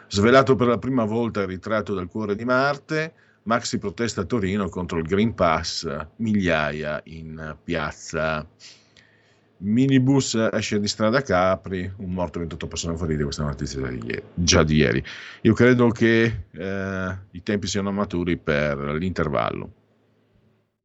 Svelato 0.08 0.56
per 0.56 0.68
la 0.68 0.78
prima 0.78 1.04
volta 1.04 1.42
il 1.42 1.48
ritratto 1.48 1.94
del 1.94 2.08
cuore 2.08 2.36
di 2.36 2.46
Marte, 2.46 3.14
Maxi 3.44 3.78
protesta 3.78 4.22
a 4.22 4.26
Torino 4.26 4.68
contro 4.68 4.98
il 4.98 5.06
Green 5.06 5.34
Pass, 5.34 5.88
migliaia 6.18 7.02
in 7.06 7.56
piazza. 7.64 8.46
Minibus 9.60 10.36
esce 10.52 10.80
di 10.80 10.88
strada 10.88 11.22
Capri, 11.22 11.92
un 11.98 12.14
morto 12.14 12.40
28 12.40 12.68
persone 12.68 12.98
ferite, 12.98 13.24
questa 13.24 13.44
notizia 13.44 13.82
già 14.34 14.64
di 14.64 14.76
ieri. 14.76 15.04
Io 15.42 15.54
credo 15.54 15.88
che 15.90 16.46
eh, 16.52 17.18
i 17.32 17.42
tempi 17.42 17.68
siano 17.68 17.92
maturi 17.92 18.38
per 18.38 18.78
l'intervallo. 18.78 19.72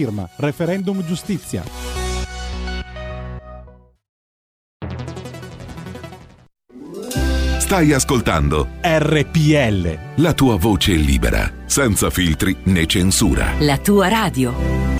firma. 0.00 0.28
Referendum 0.36 1.04
giustizia. 1.04 1.62
Stai 7.58 7.92
ascoltando 7.92 8.68
RPL. 8.80 9.98
la 10.16 10.32
tua 10.32 10.56
voce 10.56 10.92
libera, 10.94 11.52
senza 11.66 12.10
filtri 12.10 12.56
né 12.64 12.86
censura. 12.86 13.52
La 13.60 13.78
tua 13.78 14.08
radio. 14.08 14.99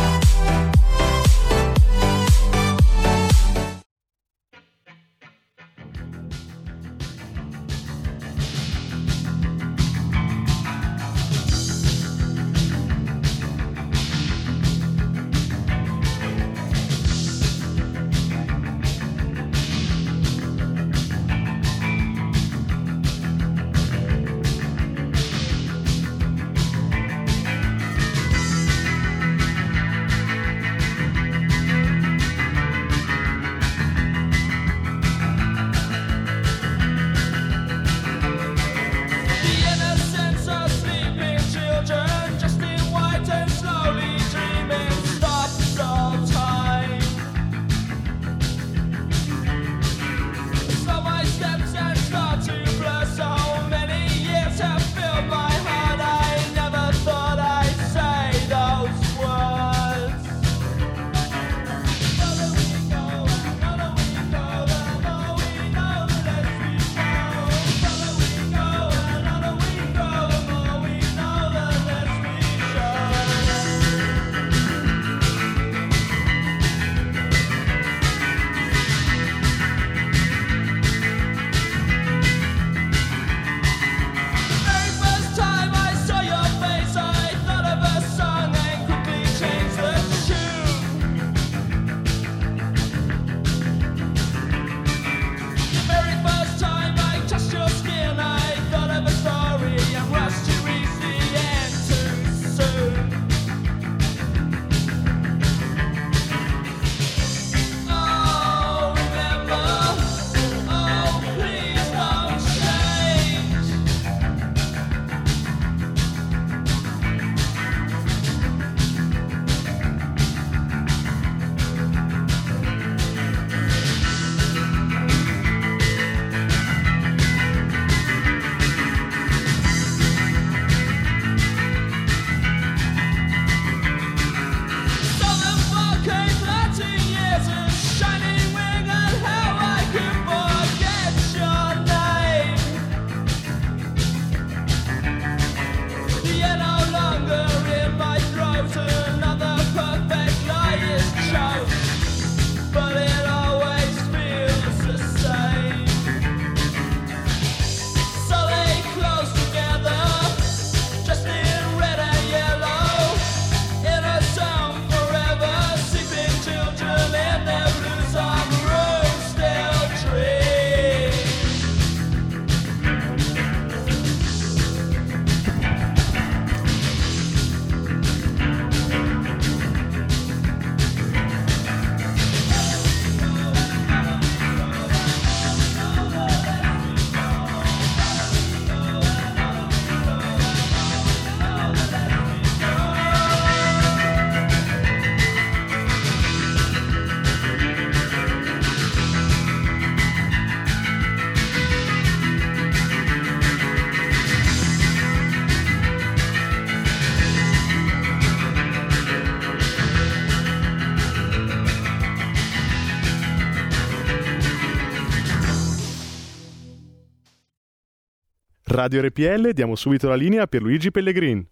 Radio 218.81 219.03
RPL, 219.03 219.51
diamo 219.51 219.75
subito 219.75 220.09
la 220.09 220.15
linea 220.15 220.47
per 220.47 220.63
Luigi 220.63 220.89
Pellegrin. 220.89 221.45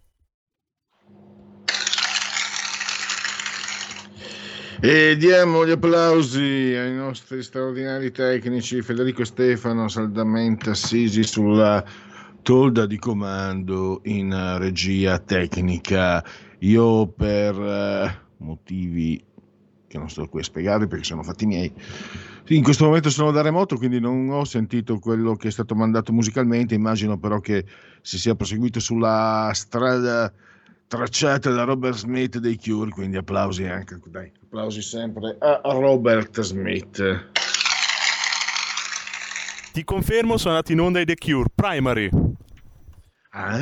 E 4.80 5.16
diamo 5.16 5.64
gli 5.64 5.70
applausi 5.70 6.74
ai 6.76 6.92
nostri 6.92 7.44
straordinari 7.44 8.10
tecnici 8.10 8.82
Federico 8.82 9.22
e 9.22 9.26
Stefano 9.26 9.86
saldamente 9.86 10.70
assisi 10.70 11.22
sulla 11.22 11.84
tolda 12.42 12.84
di 12.86 12.98
comando 12.98 14.00
in 14.06 14.56
regia 14.58 15.20
tecnica. 15.20 16.24
Io 16.58 17.06
per 17.06 17.54
eh, 17.54 18.20
motivi 18.38 19.24
sto 20.10 20.26
qui 20.26 20.40
a 20.40 20.44
spiegare 20.44 20.86
perché 20.86 21.04
sono 21.04 21.22
fatti 21.22 21.46
miei. 21.46 21.72
In 22.48 22.62
questo 22.62 22.84
momento 22.84 23.10
sono 23.10 23.30
da 23.30 23.42
remoto, 23.42 23.76
quindi 23.76 24.00
non 24.00 24.28
ho 24.30 24.44
sentito 24.44 24.98
quello 24.98 25.36
che 25.36 25.48
è 25.48 25.50
stato 25.50 25.74
mandato 25.74 26.12
musicalmente, 26.12 26.74
immagino 26.74 27.16
però 27.16 27.38
che 27.40 27.64
si 28.02 28.18
sia 28.18 28.34
proseguito 28.34 28.80
sulla 28.80 29.50
strada 29.54 30.32
tracciata 30.88 31.50
da 31.50 31.62
Robert 31.62 31.96
Smith 31.96 32.38
dei 32.38 32.58
Cure, 32.58 32.90
quindi 32.90 33.16
applausi 33.16 33.64
anche, 33.64 34.00
dai, 34.06 34.32
applausi 34.42 34.82
sempre 34.82 35.36
a 35.38 35.60
Robert 35.62 36.40
Smith. 36.40 37.28
Ti 39.72 39.84
confermo, 39.84 40.36
sono 40.36 40.54
andati 40.54 40.72
in 40.72 40.80
onda 40.80 40.98
i 40.98 41.04
The 41.04 41.14
Cure, 41.14 41.48
Primary. 41.54 42.10
Ah, 43.30 43.56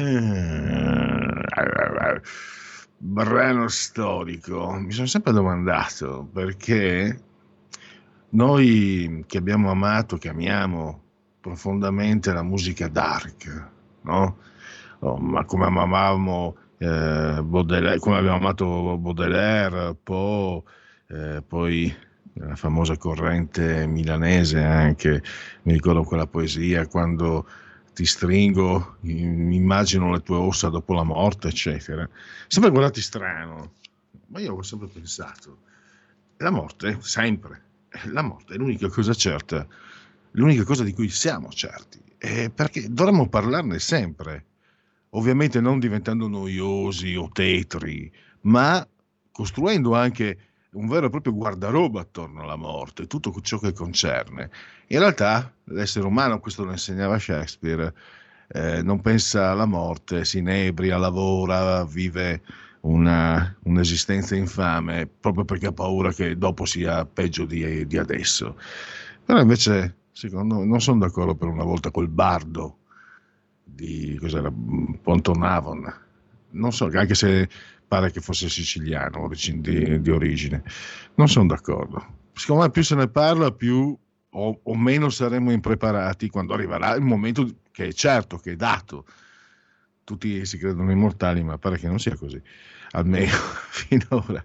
brano 2.98 3.68
storico. 3.68 4.72
Mi 4.72 4.92
sono 4.92 5.06
sempre 5.06 5.32
domandato 5.32 6.28
perché 6.32 7.22
noi 8.30 9.24
che 9.26 9.38
abbiamo 9.38 9.70
amato, 9.70 10.16
che 10.16 10.28
amiamo 10.28 11.02
profondamente 11.40 12.32
la 12.32 12.42
musica 12.42 12.88
dark, 12.88 13.70
no? 14.02 14.36
Oh, 15.00 15.16
ma 15.16 15.44
come 15.44 15.66
amavamo 15.66 16.56
eh, 16.78 17.40
Baudelaire, 17.42 17.98
come 17.98 18.18
abbiamo 18.18 18.36
amato 18.36 18.98
Baudelaire, 18.98 19.96
Poe, 20.02 20.62
eh, 21.08 21.42
poi 21.46 21.94
la 22.34 22.56
famosa 22.56 22.96
corrente 22.96 23.86
milanese 23.86 24.62
anche, 24.62 25.22
mi 25.62 25.72
ricordo 25.72 26.02
quella 26.02 26.26
poesia 26.26 26.86
quando 26.86 27.46
ti 27.98 28.06
stringo, 28.06 28.98
immagino 29.00 30.12
le 30.12 30.22
tue 30.22 30.36
ossa 30.36 30.68
dopo 30.68 30.94
la 30.94 31.02
morte, 31.02 31.48
eccetera. 31.48 32.08
Sempre 32.46 32.70
guardati 32.70 33.00
strano, 33.00 33.72
ma 34.28 34.38
io 34.38 34.54
ho 34.54 34.62
sempre 34.62 34.86
pensato, 34.86 35.62
la 36.36 36.50
morte, 36.50 36.98
sempre, 37.00 37.60
la 38.12 38.22
morte 38.22 38.54
è 38.54 38.56
l'unica 38.56 38.88
cosa 38.88 39.12
certa, 39.14 39.66
l'unica 40.30 40.62
cosa 40.62 40.84
di 40.84 40.92
cui 40.92 41.08
siamo 41.08 41.48
certi, 41.48 42.00
perché 42.54 42.86
dovremmo 42.88 43.28
parlarne 43.28 43.80
sempre 43.80 44.44
ovviamente 45.10 45.60
non 45.60 45.80
diventando 45.80 46.28
noiosi 46.28 47.16
o 47.16 47.28
tetri, 47.32 48.12
ma 48.42 48.86
costruendo 49.32 49.96
anche 49.96 50.47
un 50.78 50.86
vero 50.86 51.06
e 51.06 51.10
proprio 51.10 51.34
guardaroba 51.34 52.00
attorno 52.00 52.42
alla 52.42 52.56
morte, 52.56 53.06
tutto 53.06 53.34
ciò 53.40 53.58
che 53.58 53.72
concerne. 53.72 54.50
In 54.88 55.00
realtà 55.00 55.52
l'essere 55.64 56.06
umano, 56.06 56.38
questo 56.38 56.64
lo 56.64 56.70
insegnava 56.70 57.18
Shakespeare, 57.18 57.92
eh, 58.48 58.82
non 58.82 59.00
pensa 59.00 59.50
alla 59.50 59.66
morte, 59.66 60.24
si 60.24 60.38
inebria, 60.38 60.96
lavora, 60.96 61.84
vive 61.84 62.42
una, 62.82 63.56
un'esistenza 63.64 64.36
infame 64.36 65.06
proprio 65.08 65.44
perché 65.44 65.66
ha 65.66 65.72
paura 65.72 66.12
che 66.12 66.38
dopo 66.38 66.64
sia 66.64 67.04
peggio 67.04 67.44
di, 67.44 67.86
di 67.86 67.98
adesso. 67.98 68.56
Però 69.24 69.40
invece, 69.40 69.96
secondo 70.12 70.60
me, 70.60 70.64
non 70.64 70.80
sono 70.80 71.00
d'accordo 71.00 71.34
per 71.34 71.48
una 71.48 71.64
volta 71.64 71.90
col 71.90 72.08
bardo 72.08 72.76
di 73.64 74.16
cos'era, 74.20 74.50
Ponto 75.02 75.32
Navon, 75.32 76.06
non 76.50 76.72
so, 76.72 76.88
anche 76.92 77.14
se 77.14 77.48
pare 77.88 78.12
che 78.12 78.20
fosse 78.20 78.48
siciliano 78.48 79.28
di, 79.54 80.00
di 80.00 80.10
origine, 80.10 80.62
non 81.14 81.28
sono 81.28 81.46
d'accordo. 81.46 82.16
Secondo 82.34 82.62
me 82.62 82.70
più 82.70 82.84
se 82.84 82.94
ne 82.94 83.08
parla, 83.08 83.50
più 83.50 83.98
o, 84.30 84.60
o, 84.62 84.76
meno 84.76 85.08
saremo 85.08 85.50
impreparati 85.50 86.28
quando 86.28 86.54
arriverà 86.54 86.94
il 86.94 87.02
momento 87.02 87.48
che 87.72 87.86
è 87.86 87.92
certo, 87.92 88.36
che 88.36 88.52
è 88.52 88.56
dato. 88.56 89.06
Tutti 90.04 90.44
si 90.46 90.58
credono 90.58 90.90
immortali, 90.90 91.42
ma 91.42 91.58
pare 91.58 91.78
che 91.78 91.88
non 91.88 91.98
sia 91.98 92.14
così, 92.14 92.40
almeno 92.92 93.32
finora. 93.70 94.44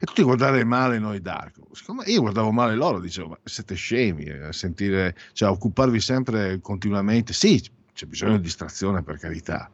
E 0.00 0.06
tutti 0.06 0.22
guardare 0.22 0.62
male 0.64 0.98
noi 0.98 1.20
Dark. 1.20 1.56
Secondo 1.72 2.02
me 2.02 2.10
io 2.12 2.20
guardavo 2.20 2.52
male 2.52 2.76
loro, 2.76 3.00
dicevo, 3.00 3.28
ma 3.28 3.38
siete 3.42 3.74
scemi 3.74 4.24
eh, 4.24 4.44
a 4.44 4.52
sentire, 4.52 5.16
cioè 5.32 5.48
a 5.48 5.52
occuparvi 5.52 6.00
sempre 6.00 6.60
continuamente. 6.60 7.32
Sì, 7.32 7.60
c'è 7.92 8.06
bisogno 8.06 8.36
di 8.36 8.42
distrazione 8.42 9.02
per 9.02 9.18
carità, 9.18 9.70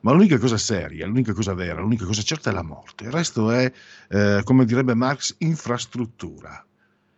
ma 0.00 0.12
l'unica 0.12 0.38
cosa 0.38 0.56
seria, 0.56 1.06
l'unica 1.06 1.32
cosa 1.32 1.54
vera, 1.54 1.80
l'unica 1.80 2.04
cosa 2.04 2.22
certa 2.22 2.50
è 2.50 2.52
la 2.52 2.62
morte. 2.62 3.04
Il 3.04 3.10
resto 3.10 3.50
è, 3.50 3.70
eh, 4.08 4.40
come 4.44 4.64
direbbe 4.64 4.94
Marx, 4.94 5.34
infrastruttura. 5.38 6.64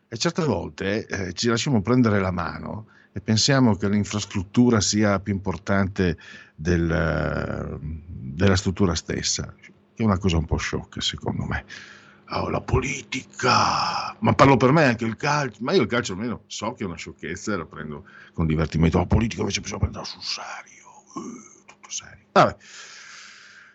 E 0.08 0.16
certe 0.16 0.44
volte 0.44 1.06
eh, 1.06 1.32
ci 1.34 1.48
lasciamo 1.48 1.82
prendere 1.82 2.20
la 2.20 2.32
mano 2.32 2.86
e 3.12 3.20
pensiamo 3.20 3.76
che 3.76 3.88
l'infrastruttura 3.88 4.80
sia 4.80 5.20
più 5.20 5.32
importante 5.32 6.16
del, 6.54 7.78
della 7.80 8.56
struttura 8.56 8.94
stessa, 8.94 9.54
che 9.58 9.72
è 9.94 10.02
una 10.02 10.18
cosa 10.18 10.36
un 10.36 10.46
po' 10.46 10.56
sciocca 10.56 11.00
secondo 11.00 11.44
me. 11.44 11.64
Oh, 12.32 12.48
la 12.48 12.60
politica, 12.60 14.16
ma 14.20 14.32
parlo 14.34 14.56
per 14.56 14.70
me 14.70 14.84
anche 14.84 15.04
il 15.04 15.16
calcio, 15.16 15.58
ma 15.62 15.72
io 15.72 15.82
il 15.82 15.88
calcio 15.88 16.12
almeno 16.12 16.44
so 16.46 16.74
che 16.74 16.84
è 16.84 16.86
una 16.86 16.94
sciocchezza 16.94 17.52
e 17.52 17.56
la 17.56 17.64
prendo 17.64 18.04
con 18.32 18.46
divertimento, 18.46 18.98
la 18.98 19.06
politica 19.06 19.40
invece 19.40 19.60
bisogna 19.60 19.80
prendere 19.80 20.04
sul 20.04 20.22
serio, 20.22 20.86
uh, 21.14 21.64
tutto 21.66 21.90
serio. 21.90 22.19
Vabbè. 22.32 22.56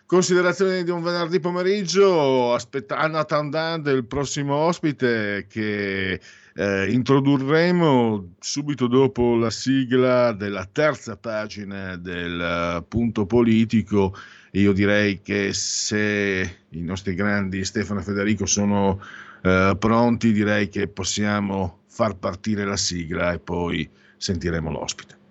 Considerazioni 0.06 0.84
di 0.84 0.90
un 0.90 1.02
venerdì 1.02 1.40
pomeriggio, 1.40 2.54
aspetta 2.54 2.96
Anna 2.96 3.24
Tandan 3.24 3.82
del 3.82 4.06
prossimo 4.06 4.54
ospite 4.54 5.46
che 5.48 6.20
eh, 6.54 6.92
introdurremo 6.92 8.34
subito 8.38 8.86
dopo 8.86 9.34
la 9.34 9.50
sigla 9.50 10.32
della 10.32 10.64
terza 10.70 11.16
pagina 11.16 11.96
del 11.96 12.78
uh, 12.78 12.86
punto 12.86 13.26
politico 13.26 14.14
io 14.56 14.72
direi 14.72 15.20
che 15.20 15.52
se 15.52 16.58
i 16.70 16.80
nostri 16.80 17.14
grandi 17.14 17.64
Stefano 17.64 18.00
e 18.00 18.02
Federico 18.02 18.46
sono 18.46 19.00
eh, 19.42 19.76
pronti, 19.78 20.32
direi 20.32 20.68
che 20.68 20.88
possiamo 20.88 21.80
far 21.88 22.16
partire 22.16 22.64
la 22.64 22.76
sigla 22.76 23.32
e 23.32 23.38
poi 23.38 23.88
sentiremo 24.16 24.70
l'ospite. 24.70 25.25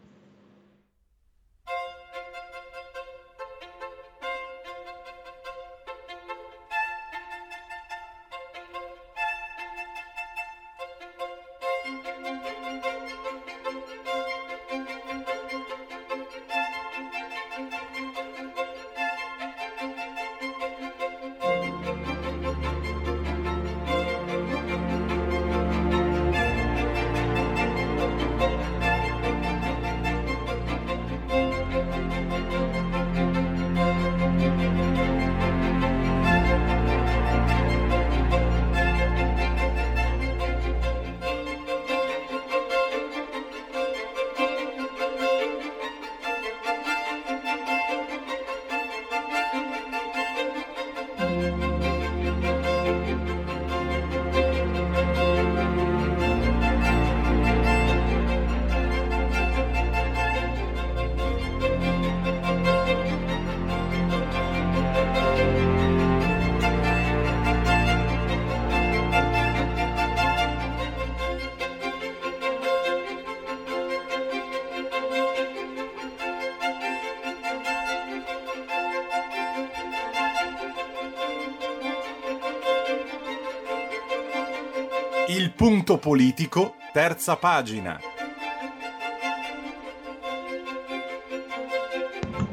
Politico, 86.05 86.75
terza 86.93 87.35
pagina. 87.35 87.99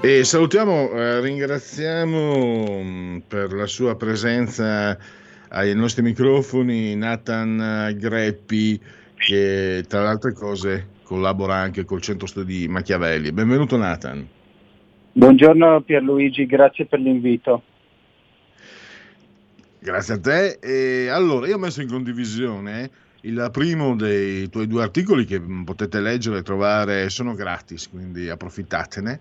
E 0.01 0.25
salutiamo, 0.25 0.91
eh, 0.93 1.21
ringraziamo 1.21 2.81
mm, 2.83 3.19
per 3.29 3.53
la 3.53 3.67
sua 3.67 3.95
presenza 3.95 4.97
ai 5.49 5.75
nostri 5.75 6.01
microfoni 6.01 6.97
Nathan 6.97 7.95
Greppi, 7.99 8.81
che 9.17 9.85
tra 9.87 10.01
le 10.01 10.09
altre 10.09 10.33
cose 10.33 10.87
collabora 11.03 11.57
anche 11.57 11.85
col 11.85 12.01
Centro 12.01 12.27
Studi 12.27 12.67
Machiavelli. 12.69 13.33
Benvenuto 13.33 13.77
Nathan. 13.77 14.27
Buongiorno 15.13 15.83
Pierluigi, 15.83 16.47
grazie 16.47 16.87
per 16.87 17.01
l'invito. 17.01 17.63
Grazie 19.79 20.15
a 20.15 20.21
te. 20.21 20.59
E 20.59 21.09
allora, 21.09 21.47
io 21.47 21.57
ho 21.57 21.59
messo 21.59 21.83
in 21.83 21.89
condivisione 21.89 23.11
il 23.23 23.49
primo 23.53 23.95
dei 23.95 24.49
tuoi 24.49 24.67
due 24.67 24.83
articoli 24.83 25.25
che 25.25 25.41
potete 25.65 26.01
leggere 26.01 26.39
e 26.39 26.43
trovare, 26.43 27.11
sono 27.11 27.35
gratis, 27.35 27.89
quindi 27.89 28.29
approfittatene 28.29 29.21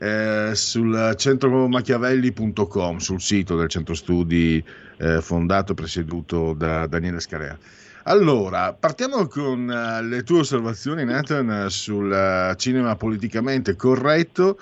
eh, 0.00 0.50
sul 0.54 1.14
centromachiavelli.com, 1.16 2.96
sul 2.98 3.20
sito 3.20 3.56
del 3.56 3.68
centro 3.68 3.94
studi 3.94 4.62
eh, 4.98 5.20
fondato 5.20 5.72
e 5.72 5.74
presieduto 5.74 6.54
da 6.54 6.86
Daniele 6.86 7.20
Scarea. 7.20 7.58
Allora, 8.04 8.72
partiamo 8.72 9.26
con 9.26 9.68
uh, 9.68 10.02
le 10.02 10.22
tue 10.22 10.38
osservazioni, 10.38 11.04
Nathan, 11.04 11.66
sul 11.68 12.10
uh, 12.10 12.54
cinema 12.54 12.96
politicamente 12.96 13.76
corretto 13.76 14.58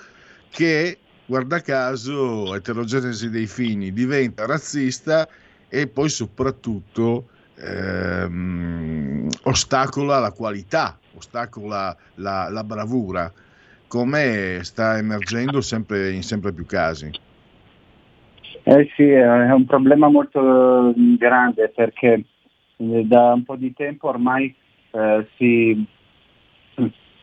che, 0.49 0.97
guarda 1.25 1.61
caso, 1.61 2.53
eterogenesi 2.53 3.29
dei 3.29 3.47
fini 3.47 3.93
diventa 3.93 4.45
razzista 4.45 5.29
e 5.69 5.87
poi 5.87 6.09
soprattutto 6.09 7.29
ehm, 7.57 9.29
ostacola 9.43 10.19
la 10.19 10.31
qualità, 10.31 10.97
ostacola 11.15 11.95
la, 12.15 12.49
la 12.49 12.63
bravura 12.63 13.31
come 13.87 14.59
sta 14.63 14.97
emergendo 14.97 15.61
sempre, 15.61 16.11
in 16.11 16.21
sempre 16.21 16.51
più 16.51 16.65
casi. 16.65 17.09
Eh 18.63 18.91
sì, 18.95 19.03
è 19.03 19.51
un 19.51 19.65
problema 19.65 20.09
molto 20.09 20.93
mm, 20.97 21.15
grande 21.15 21.69
perché 21.69 22.23
eh, 22.75 23.03
da 23.05 23.33
un 23.33 23.43
po' 23.43 23.55
di 23.55 23.73
tempo 23.73 24.09
ormai 24.09 24.53
eh, 24.91 25.27
si, 25.37 25.85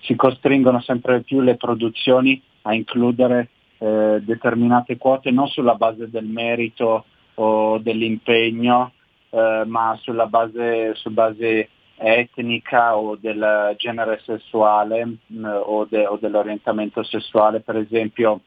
si, 0.00 0.16
costringono 0.16 0.80
sempre 0.80 1.20
più 1.20 1.40
le 1.40 1.56
produzioni 1.56 2.40
a 2.62 2.72
includere 2.72 3.50
eh, 3.76 4.22
determinate 4.22 4.96
quote 4.96 5.30
non 5.30 5.46
sulla 5.48 5.74
base 5.74 6.08
del 6.08 6.24
merito 6.24 7.04
o 7.34 7.78
dell'impegno, 7.78 8.92
eh, 9.34 9.64
ma 9.66 9.98
sulla 10.00 10.26
base, 10.26 10.94
su 10.94 11.10
base 11.10 11.68
etnica 11.96 12.96
o 12.96 13.16
del 13.16 13.74
genere 13.78 14.20
sessuale 14.24 15.04
mh, 15.04 15.18
mm, 15.32 15.44
o, 15.44 15.84
de, 15.88 16.06
o, 16.06 16.16
dell'orientamento 16.16 17.02
sessuale, 17.02 17.60
per 17.60 17.76
esempio 17.76 18.40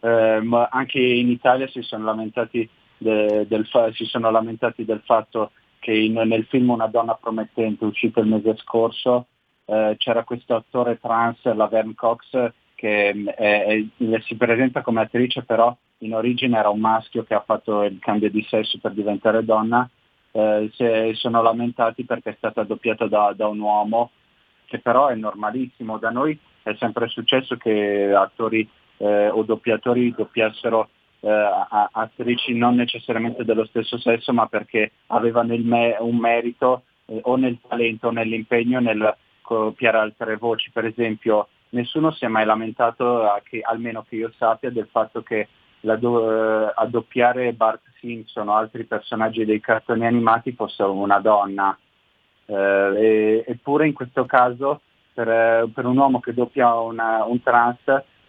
ehm, 0.00 0.68
anche 0.70 1.00
in 1.00 1.30
Italia 1.30 1.66
si 1.68 1.82
sono 1.82 2.04
lamentati, 2.04 2.68
de, 2.96 3.46
del, 3.48 3.66
si 3.94 4.04
sono 4.04 4.30
lamentati 4.30 4.84
del 4.84 5.02
fatto 5.04 5.50
che 5.80 5.92
in, 5.92 6.14
nel 6.14 6.46
film 6.46 6.70
Una 6.70 6.86
donna 6.86 7.14
promettente 7.14 7.84
uscito 7.84 8.20
il 8.20 8.26
mese 8.26 8.56
scorso 8.58 9.26
eh, 9.64 9.94
c'era 9.98 10.22
questo 10.24 10.54
attore 10.54 10.98
trans, 11.00 11.42
Laverne 11.54 11.94
Cox, 11.94 12.52
che 12.74 13.10
è, 13.10 13.86
è, 13.96 14.20
si 14.22 14.36
presenta 14.36 14.82
come 14.82 15.00
attrice 15.00 15.42
però 15.42 15.76
in 15.98 16.14
origine 16.14 16.58
era 16.58 16.68
un 16.68 16.80
maschio 16.80 17.24
che 17.24 17.34
ha 17.34 17.42
fatto 17.42 17.82
il 17.82 17.98
cambio 18.00 18.30
di 18.30 18.44
sesso 18.48 18.78
per 18.80 18.92
diventare 18.92 19.44
donna 19.44 19.88
eh, 20.36 20.68
si 20.74 21.14
sono 21.14 21.42
lamentati 21.42 22.04
perché 22.04 22.30
è 22.30 22.34
stata 22.36 22.64
doppiata 22.64 23.06
da, 23.06 23.32
da, 23.36 23.46
un 23.46 23.60
uomo, 23.60 24.10
che 24.66 24.80
però 24.80 25.06
è 25.06 25.14
normalissimo. 25.14 25.98
Da 25.98 26.10
noi 26.10 26.36
è 26.62 26.74
sempre 26.74 27.06
successo 27.06 27.56
che 27.56 28.12
attori 28.12 28.68
eh, 28.96 29.28
o 29.28 29.44
doppiatori 29.44 30.12
doppiassero 30.12 30.88
eh, 31.20 31.48
attrici 31.92 32.52
non 32.54 32.74
necessariamente 32.74 33.44
dello 33.44 33.64
stesso 33.66 33.96
sesso, 33.98 34.32
ma 34.32 34.46
perché 34.46 34.90
avevano 35.08 35.56
me- 35.56 35.96
un 36.00 36.16
merito 36.16 36.82
eh, 37.06 37.20
o 37.22 37.36
nel 37.36 37.58
talento 37.68 38.08
o 38.08 38.10
nell'impegno 38.10 38.80
nel 38.80 39.16
copiare 39.40 39.98
altre 39.98 40.36
voci. 40.36 40.72
Per 40.72 40.84
esempio, 40.84 41.46
nessuno 41.70 42.10
si 42.10 42.24
è 42.24 42.28
mai 42.28 42.44
lamentato, 42.44 43.40
che, 43.44 43.60
almeno 43.60 44.04
che 44.08 44.16
io 44.16 44.32
sappia, 44.36 44.70
del 44.70 44.88
fatto 44.90 45.22
che 45.22 45.46
do- 45.96 46.66
a 46.66 46.86
doppiare 46.86 47.52
Bart 47.52 47.82
Simpson 48.00 48.48
o 48.48 48.54
altri 48.54 48.84
personaggi 48.84 49.44
dei 49.44 49.60
cartoni 49.60 50.06
animati 50.06 50.52
fossero 50.52 50.92
una 50.92 51.20
donna. 51.20 51.76
Eh, 52.46 53.44
eppure 53.46 53.86
in 53.86 53.94
questo 53.94 54.26
caso 54.26 54.80
per, 55.14 55.68
per, 55.72 55.86
un 55.86 55.96
uomo 55.96 56.20
che 56.20 56.34
doppia 56.34 56.74
una, 56.74 57.24
un 57.24 57.42
trans 57.42 57.80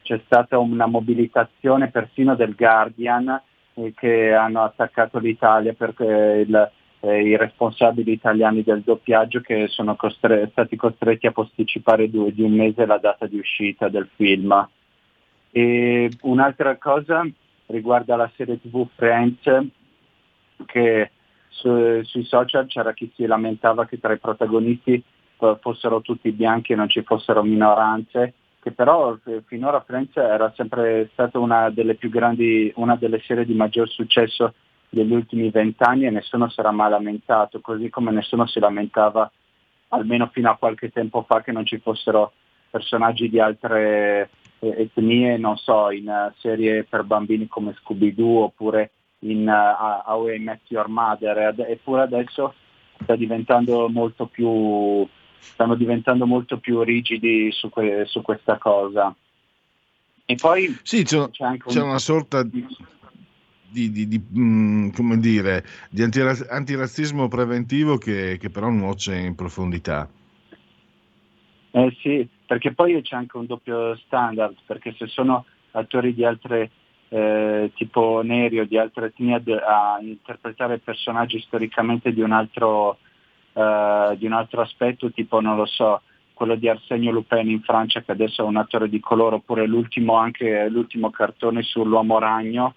c'è 0.03 0.21
stata 0.25 0.57
una 0.57 0.85
mobilitazione 0.85 1.89
persino 1.89 2.35
del 2.35 2.55
Guardian 2.55 3.41
eh, 3.73 3.93
che 3.93 4.33
hanno 4.33 4.63
attaccato 4.63 5.19
l'Italia 5.19 5.73
perché 5.73 6.45
il, 6.47 6.71
eh, 7.01 7.21
i 7.23 7.35
responsabili 7.35 8.11
italiani 8.11 8.63
del 8.63 8.81
doppiaggio 8.81 9.41
che 9.41 9.67
sono 9.67 9.95
costre- 9.95 10.47
stati 10.51 10.75
costretti 10.75 11.27
a 11.27 11.31
posticipare 11.31 12.09
due, 12.09 12.31
di 12.31 12.41
un 12.41 12.53
mese 12.53 12.85
la 12.85 12.97
data 12.97 13.25
di 13.27 13.37
uscita 13.37 13.89
del 13.89 14.07
film. 14.15 14.69
E 15.51 16.09
un'altra 16.21 16.77
cosa 16.77 17.25
riguarda 17.67 18.15
la 18.15 18.31
serie 18.35 18.59
tv 18.59 18.87
Friends 18.95 19.67
che 20.65 21.11
su, 21.49 22.01
sui 22.03 22.23
social 22.25 22.67
c'era 22.67 22.93
chi 22.93 23.11
si 23.15 23.25
lamentava 23.25 23.85
che 23.85 23.99
tra 23.99 24.13
i 24.13 24.19
protagonisti 24.19 25.03
fossero 25.59 26.01
tutti 26.01 26.31
bianchi 26.31 26.73
e 26.73 26.75
non 26.75 26.89
ci 26.89 27.03
fossero 27.03 27.43
minoranze, 27.43 28.33
che 28.61 28.71
però 28.71 29.17
eh, 29.25 29.43
finora 29.45 29.81
Friends 29.81 30.15
era 30.15 30.51
sempre 30.55 31.09
stata 31.11 31.39
una 31.39 31.69
delle 31.69 31.95
più 31.95 32.09
grandi, 32.09 32.71
una 32.75 32.95
delle 32.95 33.19
serie 33.19 33.45
di 33.45 33.53
maggior 33.53 33.89
successo 33.89 34.53
degli 34.89 35.13
ultimi 35.13 35.49
vent'anni 35.49 36.05
e 36.05 36.09
nessuno 36.09 36.49
si 36.49 36.59
era 36.59 36.71
mai 36.71 36.89
lamentato, 36.89 37.59
così 37.59 37.89
come 37.89 38.11
nessuno 38.11 38.47
si 38.47 38.59
lamentava 38.59 39.29
almeno 39.89 40.29
fino 40.31 40.49
a 40.49 40.57
qualche 40.57 40.89
tempo 40.89 41.23
fa 41.23 41.41
che 41.41 41.51
non 41.51 41.65
ci 41.65 41.79
fossero 41.79 42.31
personaggi 42.69 43.29
di 43.29 43.39
altre 43.39 44.29
etnie, 44.73 45.37
non 45.37 45.57
so, 45.57 45.91
in 45.91 46.07
uh, 46.07 46.33
serie 46.39 46.83
per 46.83 47.03
bambini 47.03 47.47
come 47.47 47.75
Scooby-Doo 47.79 48.43
oppure 48.43 48.91
in 49.19 49.47
uh, 49.47 50.09
How 50.09 50.29
I 50.29 50.39
Met 50.39 50.61
Your 50.67 50.87
Mother, 50.87 51.53
eppure 51.67 52.01
adesso 52.01 52.53
sta 53.01 53.15
diventando 53.15 53.89
molto 53.89 54.27
più, 54.27 55.07
stanno 55.39 55.75
diventando 55.75 56.25
molto 56.25 56.59
più 56.59 56.81
rigidi 56.81 57.51
su, 57.51 57.69
que- 57.69 58.05
su 58.05 58.21
questa 58.21 58.57
cosa. 58.57 59.15
E 60.25 60.35
poi 60.35 60.75
sì, 60.81 61.03
c'è, 61.03 61.29
c'è, 61.29 61.43
anche 61.43 61.69
c'è 61.69 61.81
un... 61.81 61.89
una 61.89 61.99
sorta 61.99 62.41
di, 62.41 62.65
di, 63.69 63.91
di, 63.91 64.07
di 64.07 64.17
mh, 64.17 64.91
come 64.91 65.17
dire, 65.19 65.63
di 65.89 66.01
antirazzismo 66.01 67.27
preventivo 67.27 67.97
che, 67.97 68.37
che 68.39 68.49
però 68.49 68.69
nuoce 68.69 69.15
in 69.15 69.35
profondità. 69.35 70.09
Eh 71.71 71.97
sì, 72.01 72.27
perché 72.45 72.73
poi 72.73 73.01
c'è 73.01 73.15
anche 73.15 73.37
un 73.37 73.45
doppio 73.45 73.95
standard, 73.97 74.55
perché 74.65 74.93
se 74.97 75.07
sono 75.07 75.45
attori 75.71 76.13
di 76.13 76.23
altre 76.23 76.69
eh, 77.09 77.71
tipo 77.75 78.21
neri 78.23 78.59
o 78.59 78.65
di 78.65 78.77
altre 78.77 79.07
etnie 79.07 79.41
a 79.63 79.97
interpretare 80.01 80.79
personaggi 80.79 81.39
storicamente 81.41 82.13
di 82.13 82.21
un 82.21 82.31
altro, 82.31 82.97
eh, 83.53 84.15
di 84.17 84.25
un 84.25 84.33
altro 84.33 84.61
aspetto, 84.61 85.11
tipo 85.11 85.39
non 85.41 85.55
lo 85.55 85.65
so, 85.65 86.01
quello 86.33 86.55
di 86.55 86.67
Arsenio 86.67 87.11
Lupin 87.11 87.49
in 87.49 87.61
Francia 87.61 88.01
che 88.01 88.11
adesso 88.11 88.43
è 88.43 88.45
un 88.45 88.57
attore 88.57 88.89
di 88.89 88.99
colore, 88.99 89.35
oppure 89.35 89.65
l'ultimo, 89.65 90.15
anche, 90.15 90.67
l'ultimo 90.69 91.09
cartone 91.09 91.63
sull'uomo 91.63 92.19
ragno, 92.19 92.75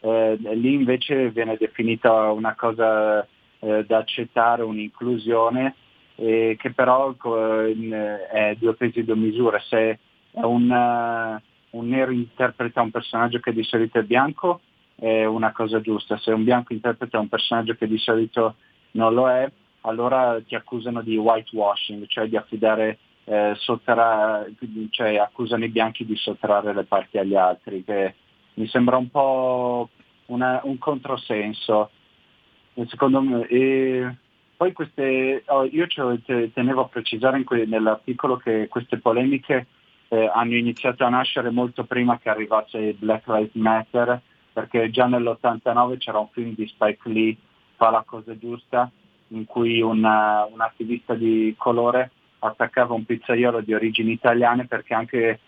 eh, 0.00 0.36
lì 0.54 0.74
invece 0.74 1.30
viene 1.30 1.56
definita 1.56 2.30
una 2.30 2.54
cosa 2.54 3.26
eh, 3.58 3.84
da 3.86 3.98
accettare, 3.98 4.62
un'inclusione 4.62 5.74
eh, 6.16 6.56
che 6.58 6.72
però 6.72 7.12
eh, 7.12 8.26
è 8.28 8.56
due 8.58 8.74
pesi 8.74 9.00
e 9.00 9.04
due 9.04 9.16
misure. 9.16 9.60
Se 9.68 9.98
un, 10.32 10.70
uh, 10.70 11.76
un, 11.78 11.88
nero 11.88 12.10
interpreta 12.10 12.82
un 12.82 12.90
personaggio 12.90 13.40
che 13.40 13.52
di 13.52 13.62
solito 13.62 13.98
è 13.98 14.02
bianco 14.02 14.60
è 14.96 15.24
una 15.24 15.52
cosa 15.52 15.80
giusta, 15.80 16.16
se 16.18 16.30
un 16.30 16.44
bianco 16.44 16.72
interpreta 16.72 17.18
un 17.18 17.28
personaggio 17.28 17.74
che 17.74 17.88
di 17.88 17.98
solito 17.98 18.56
non 18.92 19.12
lo 19.12 19.28
è, 19.28 19.50
allora 19.82 20.40
ti 20.40 20.54
accusano 20.54 21.02
di 21.02 21.16
whitewashing, 21.16 22.06
cioè 22.06 22.28
di 22.28 22.36
affidare, 22.36 22.98
eh, 23.24 23.54
sottra- 23.56 24.46
cioè 24.90 25.16
accusano 25.16 25.64
i 25.64 25.68
bianchi 25.68 26.04
di 26.06 26.16
sottrarre 26.16 26.72
le 26.72 26.84
parti 26.84 27.18
agli 27.18 27.34
altri, 27.34 27.82
che 27.82 28.14
mi 28.54 28.68
sembra 28.68 28.96
un 28.96 29.10
po' 29.10 29.88
una, 30.26 30.60
un 30.62 30.78
controsenso. 30.78 31.90
Secondo 32.86 33.20
me, 33.20 33.46
e 33.46 34.16
poi 34.64 34.72
queste, 34.72 35.42
oh, 35.48 35.64
io 35.64 35.86
tenevo 36.54 36.80
a 36.80 36.88
precisare 36.88 37.44
que- 37.44 37.66
nell'articolo 37.66 38.38
che 38.38 38.66
queste 38.68 38.96
polemiche 38.96 39.66
eh, 40.08 40.30
hanno 40.32 40.54
iniziato 40.54 41.04
a 41.04 41.10
nascere 41.10 41.50
molto 41.50 41.84
prima 41.84 42.18
che 42.18 42.30
arrivasse 42.30 42.94
Black 42.94 43.26
Lives 43.26 43.52
Matter, 43.54 44.18
perché 44.54 44.88
già 44.88 45.06
nell'89 45.06 45.98
c'era 45.98 46.18
un 46.18 46.28
film 46.30 46.54
di 46.54 46.66
Spike 46.66 47.08
Lee, 47.10 47.36
Fa 47.76 47.90
la 47.90 48.04
cosa 48.06 48.38
giusta, 48.38 48.90
in 49.28 49.44
cui 49.44 49.82
una, 49.82 50.46
un 50.50 50.60
attivista 50.60 51.14
di 51.14 51.54
colore 51.58 52.10
attaccava 52.38 52.94
un 52.94 53.04
pizzaiolo 53.04 53.60
di 53.60 53.74
origini 53.74 54.12
italiane 54.12 54.66
perché 54.66 54.94
anche 54.94 55.40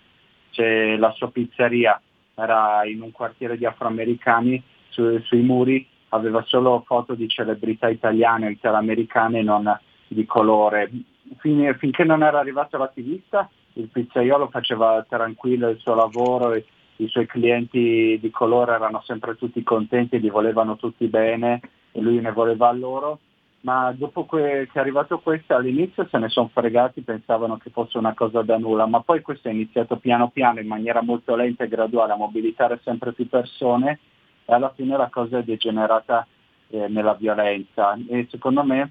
c'è 0.51 0.97
la 0.97 1.13
sua 1.13 1.31
pizzeria, 1.31 1.99
era 2.35 2.85
in 2.85 3.01
un 3.01 3.13
quartiere 3.13 3.57
di 3.57 3.65
afroamericani, 3.65 4.63
su, 4.89 5.19
sui 5.21 5.41
muri 5.41 5.87
aveva 6.17 6.43
solo 6.47 6.83
foto 6.87 7.15
di 7.15 7.29
celebrità 7.29 7.89
italiane, 7.89 8.51
italo-americane, 8.51 9.43
non 9.43 9.79
di 10.09 10.25
colore. 10.27 10.91
Fin, 11.39 11.75
finché 11.79 12.05
non 12.05 12.23
era 12.23 12.39
arrivato 12.39 12.77
l'attivista, 12.77 13.49
il 13.75 13.89
pizzaiolo 13.89 14.49
faceva 14.49 15.05
tranquillo 15.09 15.69
il 15.69 15.79
suo 15.79 15.95
lavoro 15.95 16.53
e 16.53 16.65
i 16.97 17.09
suoi 17.09 17.27
clienti 17.27 18.19
di 18.21 18.31
colore 18.31 18.75
erano 18.75 19.03
sempre 19.05 19.37
tutti 19.37 19.63
contenti, 19.63 20.21
li 20.21 20.31
volevano 20.31 20.77
tutti 20.77 21.07
bene 21.07 21.61
e 21.93 22.01
lui 22.01 22.21
ne 22.21 22.33
voleva 22.33 22.69
a 22.69 22.73
loro, 22.73 23.19
ma 23.61 23.93
dopo 23.93 24.25
que- 24.25 24.69
che 24.73 24.79
è 24.79 24.81
arrivato 24.81 25.19
questo 25.19 25.55
all'inizio 25.55 26.07
se 26.11 26.19
ne 26.19 26.29
sono 26.29 26.51
fregati, 26.53 27.03
pensavano 27.03 27.59
che 27.59 27.71
fosse 27.71 27.99
una 27.99 28.15
cosa 28.15 28.43
da 28.43 28.57
nulla, 28.57 28.87
ma 28.87 29.01
poi 29.01 29.21
questo 29.21 29.49
è 29.49 29.53
iniziato 29.53 29.97
piano 29.97 30.31
piano 30.31 30.61
in 30.61 30.67
maniera 30.67 31.03
molto 31.03 31.35
lenta 31.35 31.65
e 31.65 31.69
graduale 31.69 32.13
a 32.13 32.17
mobilitare 32.17 32.81
sempre 32.83 33.13
più 33.13 33.29
persone 33.29 33.99
e 34.47 34.55
alla 34.55 34.73
fine 34.75 34.97
la 34.97 35.11
cosa 35.11 35.39
è 35.39 35.43
degenerata 35.43 36.27
eh, 36.69 36.89
nella 36.89 37.15
violenza 37.15 37.99
e 38.09 38.27
secondo 38.31 38.63
me 38.63 38.91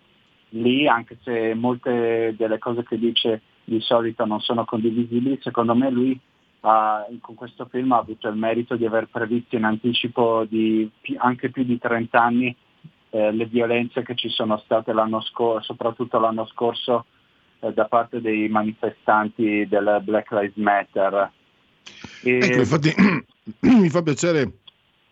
lì, 0.49 0.87
anche 0.87 1.17
se 1.23 1.53
molte 1.53 2.35
delle 2.37 2.59
cose 2.59 2.83
che 2.83 2.99
dice 2.99 3.41
di 3.63 3.79
solito 3.81 4.25
non 4.25 4.39
sono 4.41 4.65
condivisibili, 4.65 5.39
secondo 5.41 5.73
me 5.73 5.89
lui 5.89 6.19
ha, 6.61 7.05
con 7.21 7.35
questo 7.35 7.65
film 7.65 7.91
ha 7.93 7.97
avuto 7.97 8.27
il 8.27 8.35
merito 8.35 8.75
di 8.75 8.85
aver 8.85 9.07
previsto 9.07 9.55
in 9.55 9.63
anticipo 9.63 10.45
di 10.47 10.89
anche 11.17 11.49
più 11.49 11.63
di 11.63 11.77
30 11.77 12.21
anni 12.21 12.55
eh, 13.09 13.31
le 13.31 13.45
violenze 13.45 14.03
che 14.03 14.15
ci 14.15 14.29
sono 14.29 14.57
state 14.57 14.93
l'anno 14.93 15.21
scorso, 15.21 15.73
soprattutto 15.73 16.19
l'anno 16.19 16.45
scorso 16.47 17.05
eh, 17.59 17.73
da 17.73 17.85
parte 17.85 18.21
dei 18.21 18.47
manifestanti 18.49 19.67
del 19.67 20.01
Black 20.03 20.31
Lives 20.31 20.55
Matter. 20.55 21.31
E... 22.23 22.37
Ecco, 22.37 22.59
infatti 22.59 22.93
mi 23.61 23.89
fa 23.89 24.01
piacere 24.01 24.59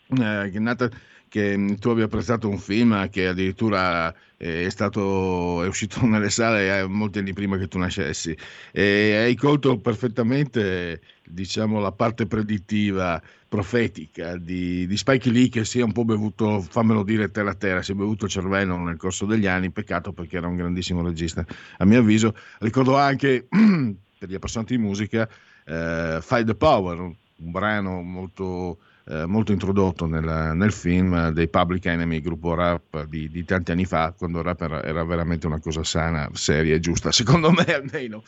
eh, 0.08 0.50
che, 0.52 0.90
che 1.30 1.78
tu 1.80 1.90
abbia 1.90 2.06
apprezzato 2.06 2.48
un 2.48 2.60
film 2.60 3.10
che 3.10 3.28
addirittura 3.28 4.14
è, 4.38 4.70
stato, 4.70 5.64
è 5.64 5.68
uscito 5.68 6.04
nelle 6.06 6.30
sale 6.30 6.80
eh, 6.80 6.88
molti 6.88 7.20
anni 7.20 7.34
prima 7.34 7.58
che 7.58 7.68
tu 7.68 7.78
nascessi 7.78 8.36
e 8.72 9.16
hai 9.16 9.36
colto 9.36 9.80
perfettamente 9.80 11.02
diciamo, 11.26 11.80
la 11.80 11.92
parte 11.92 12.28
predittiva 12.28 13.22
profetica 13.48 14.36
di, 14.36 14.88
di 14.88 14.98
Spike 14.98 15.30
Lee 15.30 15.50
che 15.50 15.64
si 15.64 15.80
è 15.80 15.84
un 15.84 15.92
po' 15.92 16.04
bevuto, 16.04 16.60
fammelo 16.60 17.04
dire 17.04 17.30
terra 17.30 17.52
a 17.52 17.56
terra, 17.56 17.82
si 17.84 17.92
è 17.92 17.96
bevuto 17.96 18.26
il 18.26 18.32
cervello 18.32 18.76
nel 18.78 18.98
corso 18.98 19.26
degli 19.26 19.46
anni, 19.46 19.72
peccato 19.72 20.12
perché 20.12 20.38
era 20.38 20.48
un 20.48 20.56
grandissimo 20.56 21.04
regista 21.04 21.46
a 21.78 21.86
mio 21.86 22.00
avviso. 22.00 22.36
Ricordo 22.60 22.98
anche 22.98 23.46
per 23.50 24.28
gli 24.28 24.34
appassionati 24.34 24.76
di 24.76 24.82
musica 24.82 25.30
eh, 25.66 26.18
Fight 26.20 26.46
the 26.46 26.56
Power, 26.56 27.00
un 27.00 27.16
brano 27.52 28.02
molto 28.02 28.80
eh, 29.06 29.26
molto 29.26 29.52
introdotto 29.52 30.06
nel, 30.06 30.54
nel, 30.56 30.72
film 30.72 31.30
dei 31.30 31.50
Public 31.50 31.86
Enemy, 31.86 32.22
gruppo 32.22 32.54
rap 32.54 33.06
di, 33.06 33.30
di, 33.30 33.44
tanti 33.44 33.72
anni 33.72 33.86
fa, 33.86 34.14
quando 34.18 34.40
il 34.40 34.46
rap 34.46 34.62
era, 34.62 34.84
era, 34.84 35.04
veramente 35.04 35.46
una 35.48 35.60
cosa 35.60 35.84
sana, 35.84 36.30
seria 36.34 36.76
e 36.76 36.80
giusta, 36.80 37.12
secondo 37.14 37.52
me 37.52 37.66
almeno. 37.66 38.24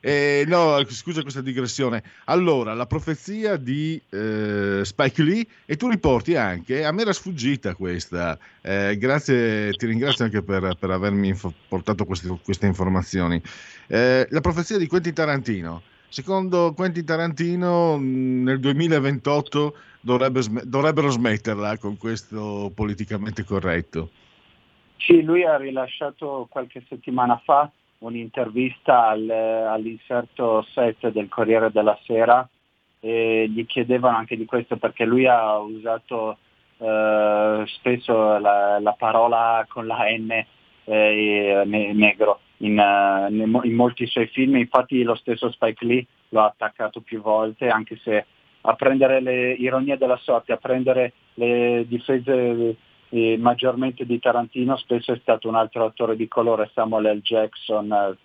Eh, 0.00 0.44
no, 0.46 0.84
scusa 0.88 1.22
questa 1.22 1.40
digressione. 1.40 2.02
Allora, 2.26 2.74
la 2.74 2.86
profezia 2.86 3.56
di 3.56 4.00
eh, 4.10 4.80
Spike 4.84 5.22
Lee, 5.22 5.46
e 5.64 5.76
tu 5.76 5.88
riporti 5.88 6.36
anche, 6.36 6.84
a 6.84 6.92
me 6.92 7.02
era 7.02 7.12
sfuggita 7.12 7.74
questa, 7.74 8.38
eh, 8.60 8.96
grazie, 8.98 9.72
ti 9.72 9.86
ringrazio 9.86 10.24
anche 10.24 10.42
per, 10.42 10.76
per 10.78 10.90
avermi 10.90 11.28
info- 11.28 11.52
portato 11.68 12.04
queste, 12.04 12.28
queste 12.42 12.66
informazioni. 12.66 13.42
Eh, 13.88 14.26
la 14.30 14.40
profezia 14.40 14.78
di 14.78 14.86
Quentin 14.86 15.12
Tarantino. 15.12 15.82
Secondo 16.16 16.72
Quentin 16.72 17.04
Tarantino 17.04 17.98
nel 18.00 18.58
2028 18.58 19.74
dovrebbe, 20.00 20.40
dovrebbero 20.64 21.10
smetterla 21.10 21.76
con 21.76 21.98
questo 21.98 22.72
politicamente 22.74 23.44
corretto. 23.44 24.08
Sì, 24.96 25.20
lui 25.20 25.44
ha 25.44 25.58
rilasciato 25.58 26.46
qualche 26.48 26.82
settimana 26.88 27.38
fa 27.44 27.70
un'intervista 27.98 29.08
al, 29.08 29.28
all'inserto 29.28 30.62
7 30.72 31.12
del 31.12 31.28
Corriere 31.28 31.70
della 31.70 31.98
Sera 32.06 32.48
e 32.98 33.46
gli 33.50 33.66
chiedevano 33.66 34.16
anche 34.16 34.38
di 34.38 34.46
questo 34.46 34.78
perché 34.78 35.04
lui 35.04 35.26
ha 35.26 35.58
usato 35.58 36.38
eh, 36.78 37.64
spesso 37.66 38.38
la, 38.38 38.78
la, 38.80 38.94
parola 38.96 39.66
con 39.68 39.86
la 39.86 39.98
N 40.16 40.46
eh, 40.84 41.62
negro 41.66 42.40
in, 42.58 42.78
uh, 42.78 43.64
in 43.64 43.74
molti 43.74 44.06
suoi 44.06 44.26
film, 44.28 44.56
infatti 44.56 45.02
lo 45.02 45.14
stesso 45.14 45.50
Spike 45.50 45.84
Lee 45.84 46.06
lo 46.30 46.40
ha 46.40 46.46
attaccato 46.46 47.00
più 47.00 47.20
volte 47.20 47.68
anche 47.68 47.98
se 48.02 48.24
a 48.62 48.74
prendere 48.74 49.20
le 49.20 49.52
ironie 49.52 49.96
della 49.96 50.18
sorte, 50.22 50.52
a 50.52 50.56
prendere 50.56 51.12
le 51.34 51.84
difese 51.86 52.76
eh, 53.10 53.36
maggiormente 53.38 54.04
di 54.04 54.18
Tarantino, 54.18 54.76
spesso 54.76 55.12
è 55.12 55.18
stato 55.18 55.48
un 55.48 55.54
altro 55.54 55.84
attore 55.84 56.16
di 56.16 56.26
colore, 56.26 56.70
Samuel 56.74 57.18
L. 57.18 57.20
Jackson, 57.20 57.92
eh, 57.92 58.16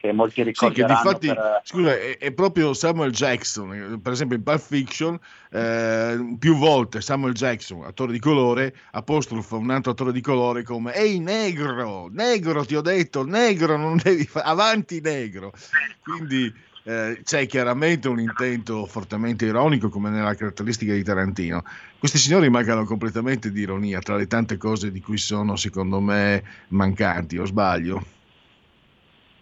che 0.00 0.12
molti 0.12 0.42
ricorderanno. 0.42 0.96
Sì, 0.96 1.02
che 1.02 1.08
difatti, 1.08 1.26
per... 1.26 1.60
scusa, 1.62 1.92
è, 1.92 2.16
è, 2.16 2.32
proprio 2.32 2.72
Samuel 2.72 3.12
Jackson, 3.12 4.00
per 4.02 4.12
esempio 4.12 4.38
in 4.38 4.42
Pulp 4.42 4.58
Fiction, 4.58 5.18
eh, 5.50 6.36
più 6.38 6.56
volte 6.56 7.02
Samuel 7.02 7.34
Jackson, 7.34 7.84
attore 7.84 8.12
di 8.12 8.18
colore, 8.18 8.74
apostrofa 8.92 9.56
un 9.56 9.68
altro 9.68 9.92
attore 9.92 10.12
di 10.12 10.22
colore 10.22 10.62
come 10.62 10.94
Ehi 10.94 11.18
negro, 11.18 12.08
negro 12.10 12.64
ti 12.64 12.76
ho 12.76 12.80
detto, 12.80 13.24
negro, 13.24 13.76
non 13.76 14.00
devi 14.02 14.24
fare, 14.24 14.46
avanti 14.46 15.02
negro. 15.02 15.52
Quindi 16.02 16.50
eh, 16.84 17.20
c'è 17.22 17.46
chiaramente 17.46 18.08
un 18.08 18.20
intento 18.20 18.86
fortemente 18.86 19.44
ironico 19.44 19.90
come 19.90 20.08
nella 20.08 20.34
caratteristica 20.34 20.94
di 20.94 21.04
Tarantino. 21.04 21.62
Questi 21.98 22.16
signori 22.16 22.48
mancano 22.48 22.84
completamente 22.84 23.52
di 23.52 23.60
ironia 23.60 23.98
tra 23.98 24.16
le 24.16 24.26
tante 24.26 24.56
cose 24.56 24.90
di 24.90 25.02
cui 25.02 25.18
sono 25.18 25.56
secondo 25.56 26.00
me 26.00 26.42
mancanti, 26.68 27.36
o 27.36 27.44
sbaglio? 27.44 28.18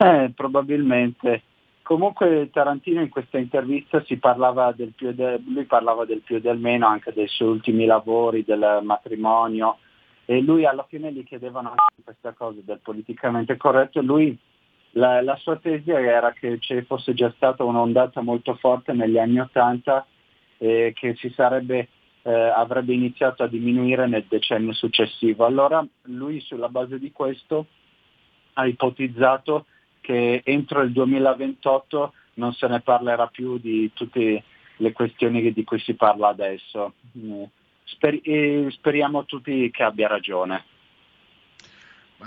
Eh, 0.00 0.32
probabilmente. 0.34 1.42
Comunque 1.82 2.50
Tarantino 2.52 3.00
in 3.00 3.08
questa 3.08 3.38
intervista 3.38 4.04
parlava 4.20 4.72
del 4.72 4.92
lui 5.46 5.64
parlava 5.64 6.04
del 6.04 6.20
più 6.20 6.36
e 6.36 6.40
del 6.40 6.58
meno 6.58 6.86
anche 6.86 7.12
dei 7.12 7.26
suoi 7.26 7.48
ultimi 7.48 7.84
lavori, 7.84 8.44
del 8.44 8.80
matrimonio 8.82 9.78
e 10.24 10.40
lui 10.40 10.66
alla 10.66 10.84
fine 10.86 11.10
gli 11.12 11.24
chiedevano 11.24 11.70
anche 11.70 12.02
questa 12.04 12.32
cosa 12.32 12.60
del 12.62 12.80
politicamente 12.82 13.56
corretto 13.56 14.02
lui 14.02 14.38
la, 14.92 15.22
la, 15.22 15.36
sua 15.36 15.56
tesi 15.56 15.90
era 15.90 16.32
che 16.32 16.58
ci 16.60 16.82
fosse 16.82 17.14
già 17.14 17.32
stata 17.36 17.64
un'ondata 17.64 18.20
molto 18.20 18.54
forte 18.56 18.92
negli 18.92 19.18
anni 19.18 19.40
Ottanta 19.40 20.06
e 20.58 20.92
che 20.94 21.16
sarebbe, 21.30 21.88
eh, 22.22 22.32
avrebbe 22.32 22.92
iniziato 22.92 23.42
a 23.42 23.48
diminuire 23.48 24.06
nel 24.06 24.24
decennio 24.28 24.72
successivo. 24.72 25.44
Allora 25.44 25.86
lui 26.02 26.40
sulla 26.40 26.68
base 26.68 26.98
di 26.98 27.12
questo 27.12 27.66
ha 28.54 28.66
ipotizzato 28.66 29.66
che 30.08 30.40
entro 30.42 30.80
il 30.80 30.92
2028 30.92 32.14
non 32.34 32.54
se 32.54 32.66
ne 32.66 32.80
parlerà 32.80 33.26
più 33.26 33.58
di 33.58 33.90
tutte 33.92 34.42
le 34.74 34.92
questioni 34.92 35.52
di 35.52 35.64
cui 35.64 35.78
si 35.80 35.92
parla 35.92 36.28
adesso. 36.28 36.94
Eh, 37.14 37.50
Sper- 37.84 38.70
speriamo 38.70 39.26
tutti 39.26 39.70
che 39.70 39.82
abbia 39.82 40.08
ragione. 40.08 40.64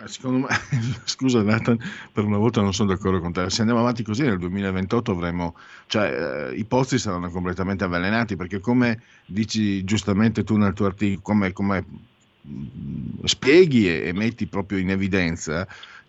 Secondo 0.05 0.47
me, 0.47 0.47
scusa 1.05 1.41
Nathan, 1.41 1.77
per 2.13 2.23
una 2.23 2.37
volta 2.37 2.61
non 2.61 2.71
sono 2.71 2.93
d'accordo 2.93 3.19
con 3.19 3.33
te. 3.33 3.49
Se 3.49 3.61
andiamo 3.61 3.81
avanti 3.81 4.03
così 4.03 4.23
nel 4.23 4.37
2028 4.37 5.11
avremo, 5.11 5.55
cioè 5.87 6.51
eh, 6.51 6.55
i 6.55 6.65
posti 6.65 6.99
saranno 6.99 7.31
completamente 7.31 7.83
avvelenati 7.83 8.35
perché 8.35 8.59
come 8.59 9.01
dici 9.25 9.83
giustamente 9.83 10.43
tu 10.43 10.55
nel 10.55 10.73
tuo 10.73 10.85
articolo, 10.85 11.21
come, 11.21 11.51
come 11.51 11.85
spieghi 13.23 13.87
e, 13.87 14.07
e, 14.07 14.13
metti 14.13 14.47
proprio 14.47 14.79
in 14.79 14.89
evidenza, 14.89 15.67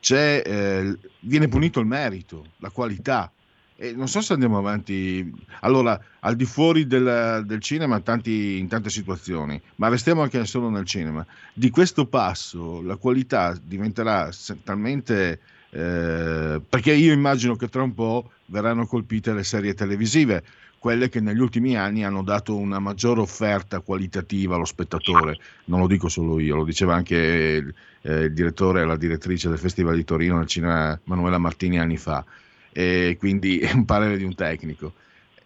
eh, 0.08 0.96
viene 1.20 1.48
punito 1.48 1.80
il 1.80 1.86
merito, 1.86 2.46
la 2.58 2.70
qualità. 2.70 3.30
E 3.76 3.92
non 3.92 4.06
so 4.06 4.20
se 4.20 4.32
andiamo 4.32 4.58
avanti, 4.58 5.32
allora, 5.60 6.00
al 6.20 6.36
di 6.36 6.44
fuori 6.44 6.86
del, 6.86 7.42
del 7.44 7.60
cinema 7.60 7.98
tanti, 8.00 8.58
in 8.58 8.68
tante 8.68 8.90
situazioni, 8.90 9.60
ma 9.76 9.88
restiamo 9.88 10.22
anche 10.22 10.44
solo 10.44 10.70
nel 10.70 10.84
cinema. 10.84 11.26
Di 11.52 11.70
questo 11.70 12.06
passo 12.06 12.82
la 12.82 12.96
qualità 12.96 13.58
diventerà 13.62 14.30
talmente... 14.62 15.40
Eh, 15.74 16.60
perché 16.68 16.92
io 16.92 17.14
immagino 17.14 17.56
che 17.56 17.66
tra 17.68 17.82
un 17.82 17.94
po' 17.94 18.30
verranno 18.46 18.86
colpite 18.86 19.32
le 19.32 19.42
serie 19.42 19.72
televisive, 19.72 20.44
quelle 20.82 21.08
che 21.08 21.20
negli 21.20 21.38
ultimi 21.38 21.76
anni 21.76 22.02
hanno 22.02 22.24
dato 22.24 22.56
una 22.56 22.80
maggiore 22.80 23.20
offerta 23.20 23.78
qualitativa 23.78 24.56
allo 24.56 24.64
spettatore. 24.64 25.38
Non 25.66 25.78
lo 25.78 25.86
dico 25.86 26.08
solo 26.08 26.40
io, 26.40 26.56
lo 26.56 26.64
diceva 26.64 26.96
anche 26.96 27.14
il, 27.14 27.72
eh, 28.00 28.24
il 28.24 28.32
direttore 28.32 28.80
e 28.80 28.84
la 28.84 28.96
direttrice 28.96 29.48
del 29.48 29.60
Festival 29.60 29.94
di 29.94 30.02
Torino 30.02 30.38
nel 30.38 30.48
cinema 30.48 30.98
Manuela 31.04 31.38
Martini 31.38 31.78
anni 31.78 31.96
fa 31.98 32.24
e 32.72 33.14
quindi 33.16 33.60
è 33.62 33.70
un 33.70 33.84
parere 33.84 34.16
di 34.16 34.24
un 34.24 34.34
tecnico. 34.34 34.94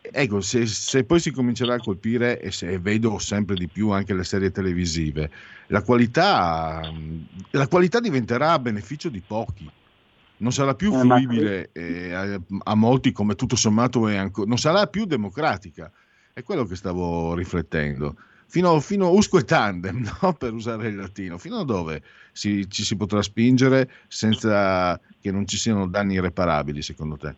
Ecco, 0.00 0.40
se, 0.40 0.64
se, 0.64 1.04
poi 1.04 1.20
si 1.20 1.30
comincerà 1.32 1.74
a 1.74 1.80
colpire, 1.80 2.40
e 2.40 2.50
se 2.50 2.78
vedo 2.78 3.18
sempre 3.18 3.56
di 3.56 3.68
più 3.68 3.90
anche 3.90 4.14
le 4.14 4.24
serie 4.24 4.50
televisive, 4.50 5.30
la 5.66 5.82
qualità, 5.82 6.80
la 7.50 7.68
qualità 7.68 8.00
diventerà 8.00 8.52
a 8.52 8.58
beneficio 8.58 9.10
di 9.10 9.20
pochi. 9.20 9.70
Non 10.38 10.52
sarà 10.52 10.74
più 10.74 10.92
Eh, 10.92 10.98
fruibile 10.98 11.70
eh, 11.72 12.12
a, 12.12 12.40
a 12.64 12.74
molti 12.74 13.12
come 13.12 13.34
tutto 13.34 13.56
sommato 13.56 14.08
è 14.08 14.16
ancora, 14.16 14.48
non 14.48 14.58
sarà 14.58 14.86
più 14.86 15.04
democratica. 15.06 15.90
È 16.32 16.42
quello 16.42 16.64
che 16.64 16.76
stavo 16.76 17.34
riflettendo. 17.34 18.16
Fino, 18.48 18.78
fino 18.80 19.10
usque 19.10 19.42
tandem, 19.44 20.06
no? 20.22 20.34
per 20.34 20.52
usare 20.52 20.88
il 20.88 20.96
latino, 20.96 21.38
fino 21.38 21.58
a 21.58 21.64
dove 21.64 22.02
si- 22.32 22.68
ci 22.70 22.84
si 22.84 22.96
potrà 22.96 23.22
spingere 23.22 23.90
senza 24.08 25.00
che 25.20 25.30
non 25.32 25.46
ci 25.46 25.56
siano 25.56 25.88
danni 25.88 26.14
irreparabili, 26.14 26.82
secondo 26.82 27.16
te? 27.16 27.34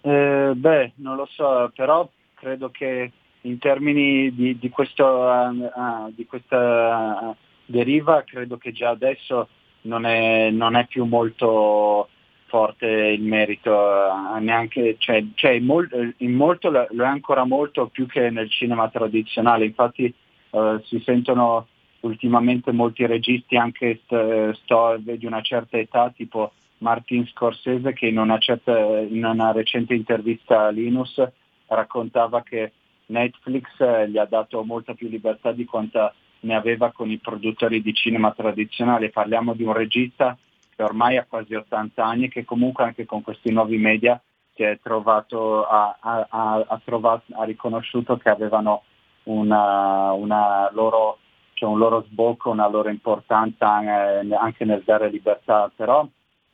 Eh, 0.00 0.52
beh, 0.54 0.92
non 0.96 1.16
lo 1.16 1.26
so, 1.26 1.70
però 1.74 2.08
credo 2.34 2.70
che 2.70 3.12
in 3.42 3.58
termini 3.58 4.34
di, 4.34 4.58
di 4.58 4.68
questo, 4.70 5.28
ah, 5.28 6.10
di 6.14 6.26
questa 6.26 7.36
deriva, 7.64 8.22
credo 8.24 8.56
che 8.58 8.72
già 8.72 8.90
adesso 8.90 9.48
non 9.82 10.04
è, 10.04 10.50
non 10.50 10.76
è 10.76 10.86
più 10.86 11.04
molto 11.04 12.08
forte 12.46 12.86
il 12.86 13.22
merito, 13.22 13.78
ah, 13.78 14.38
neanche, 14.38 14.96
cioè, 14.98 15.22
cioè 15.34 15.52
in, 15.52 15.64
mol- 15.64 16.14
in 16.18 16.32
molto 16.32 16.70
lo 16.70 17.04
è 17.04 17.06
ancora 17.06 17.44
molto 17.44 17.88
più 17.88 18.06
che 18.06 18.30
nel 18.30 18.50
cinema 18.50 18.88
tradizionale, 18.88 19.66
infatti 19.66 20.12
eh, 20.50 20.80
si 20.84 21.00
sentono 21.04 21.66
ultimamente 22.00 22.72
molti 22.72 23.06
registi 23.06 23.56
anche 23.56 24.00
st- 24.04 24.52
sto- 24.62 24.96
di 24.98 25.26
una 25.26 25.42
certa 25.42 25.78
età, 25.78 26.10
tipo 26.14 26.52
Martin 26.78 27.26
Scorsese 27.26 27.92
che 27.92 28.06
in 28.06 28.18
una, 28.18 28.38
certa- 28.38 28.98
in 29.00 29.24
una 29.24 29.52
recente 29.52 29.94
intervista 29.94 30.66
a 30.66 30.70
Linus 30.70 31.22
raccontava 31.66 32.42
che 32.42 32.72
Netflix 33.06 33.66
eh, 33.78 34.08
gli 34.08 34.18
ha 34.18 34.24
dato 34.24 34.62
molta 34.64 34.94
più 34.94 35.08
libertà 35.08 35.52
di 35.52 35.64
quanta 35.64 36.14
ne 36.40 36.54
aveva 36.54 36.92
con 36.92 37.10
i 37.10 37.18
produttori 37.18 37.82
di 37.82 37.94
cinema 37.94 38.32
tradizionale. 38.32 39.10
Parliamo 39.10 39.54
di 39.54 39.64
un 39.64 39.72
regista 39.72 40.36
che 40.74 40.82
ormai 40.82 41.16
ha 41.16 41.26
quasi 41.28 41.54
80 41.54 42.04
anni 42.04 42.24
e 42.26 42.28
che 42.28 42.44
comunque 42.44 42.84
anche 42.84 43.04
con 43.04 43.22
questi 43.22 43.50
nuovi 43.50 43.78
media 43.78 44.20
si 44.54 44.62
è 44.62 44.78
trovato, 44.82 45.64
ha, 45.64 45.96
ha- 46.00 46.26
ha- 46.28 46.64
ha 46.68 46.80
trovato- 46.84 47.34
ha 47.34 47.44
riconosciuto 47.44 48.16
che 48.16 48.28
avevano 48.28 48.82
una, 49.24 50.12
una 50.12 50.70
loro, 50.72 51.18
cioè 51.54 51.68
un 51.68 51.78
loro 51.78 52.04
sbocco, 52.08 52.50
una 52.50 52.68
loro 52.68 52.88
importanza 52.88 54.20
eh, 54.20 54.34
anche 54.34 54.64
nel 54.64 54.82
dare 54.84 55.10
libertà. 55.10 55.70
Però 55.74 56.06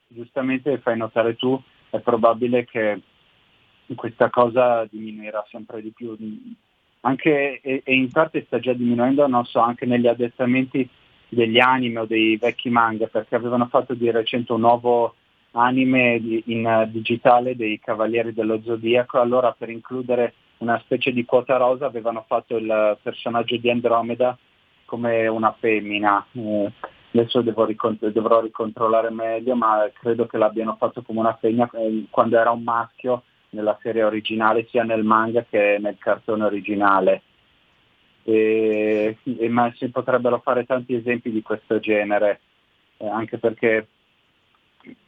giustamente 0.08 0.78
fai 0.78 0.96
notare 0.96 1.36
tu, 1.36 1.60
è 1.90 1.98
probabile 2.00 2.64
che 2.64 3.00
questa 3.94 4.30
cosa 4.30 4.86
diminuirà 4.86 5.44
sempre 5.50 5.82
di 5.82 5.92
più. 5.92 6.16
Anche, 7.06 7.60
e, 7.60 7.82
e 7.84 7.94
in 7.94 8.10
parte 8.10 8.44
sta 8.46 8.58
già 8.58 8.72
diminuendo, 8.72 9.26
non 9.26 9.44
so, 9.44 9.60
anche 9.60 9.84
negli 9.84 10.06
adattamenti 10.06 10.88
degli 11.28 11.58
anime 11.58 12.00
o 12.00 12.06
dei 12.06 12.36
vecchi 12.36 12.70
manga, 12.70 13.06
perché 13.08 13.34
avevano 13.34 13.66
fatto 13.66 13.92
di 13.92 14.10
recente 14.10 14.52
un 14.52 14.60
nuovo 14.60 15.14
anime 15.52 16.18
di- 16.20 16.42
in 16.46 16.88
digitale 16.90 17.56
dei 17.56 17.78
Cavalieri 17.78 18.32
dello 18.32 18.60
Zodiaco, 18.62 19.20
allora 19.20 19.52
per 19.52 19.68
includere 19.68 20.32
una 20.58 20.78
specie 20.78 21.12
di 21.12 21.24
quota 21.26 21.56
rosa 21.58 21.84
avevano 21.86 22.24
fatto 22.26 22.56
il 22.56 22.98
personaggio 23.02 23.56
di 23.56 23.70
Andromeda 23.70 24.36
come 24.86 25.26
una 25.26 25.52
femmina. 25.58 26.24
Eh, 26.32 26.72
adesso 27.12 27.42
devo 27.42 27.66
ricon- 27.66 27.98
dovrò 28.00 28.40
ricontrollare 28.40 29.10
meglio, 29.10 29.54
ma 29.54 29.90
credo 29.92 30.26
che 30.26 30.38
l'abbiano 30.38 30.76
fatto 30.78 31.02
come 31.02 31.20
una 31.20 31.36
femmina 31.38 31.68
eh, 31.74 32.06
quando 32.08 32.38
era 32.38 32.50
un 32.50 32.62
maschio 32.62 33.24
nella 33.54 33.78
serie 33.80 34.02
originale, 34.02 34.66
sia 34.68 34.82
nel 34.82 35.04
manga 35.04 35.44
che 35.48 35.78
nel 35.80 35.96
cartone 35.98 36.44
originale. 36.44 37.22
E, 38.24 39.16
e- 39.22 39.48
ma 39.48 39.72
si 39.76 39.88
potrebbero 39.90 40.40
fare 40.40 40.64
tanti 40.64 40.94
esempi 40.94 41.30
di 41.30 41.42
questo 41.42 41.78
genere, 41.78 42.40
eh, 42.98 43.06
anche 43.06 43.38
perché 43.38 43.86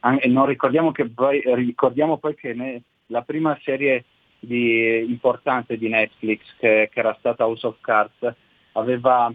an- 0.01 0.19
e 0.21 0.27
non 0.27 0.45
ricordiamo, 0.45 0.91
che 0.91 1.07
poi, 1.09 1.41
ricordiamo 1.45 2.17
poi 2.17 2.35
che 2.35 2.53
ne- 2.53 2.81
la 3.07 3.21
prima 3.21 3.57
serie 3.63 4.05
di- 4.39 5.03
importante 5.07 5.77
di 5.77 5.89
Netflix, 5.89 6.41
che, 6.57 6.89
che 6.91 6.99
era 6.99 7.15
stata 7.19 7.45
House 7.45 7.65
of 7.65 7.77
Cards, 7.81 8.35
aveva 8.73 9.33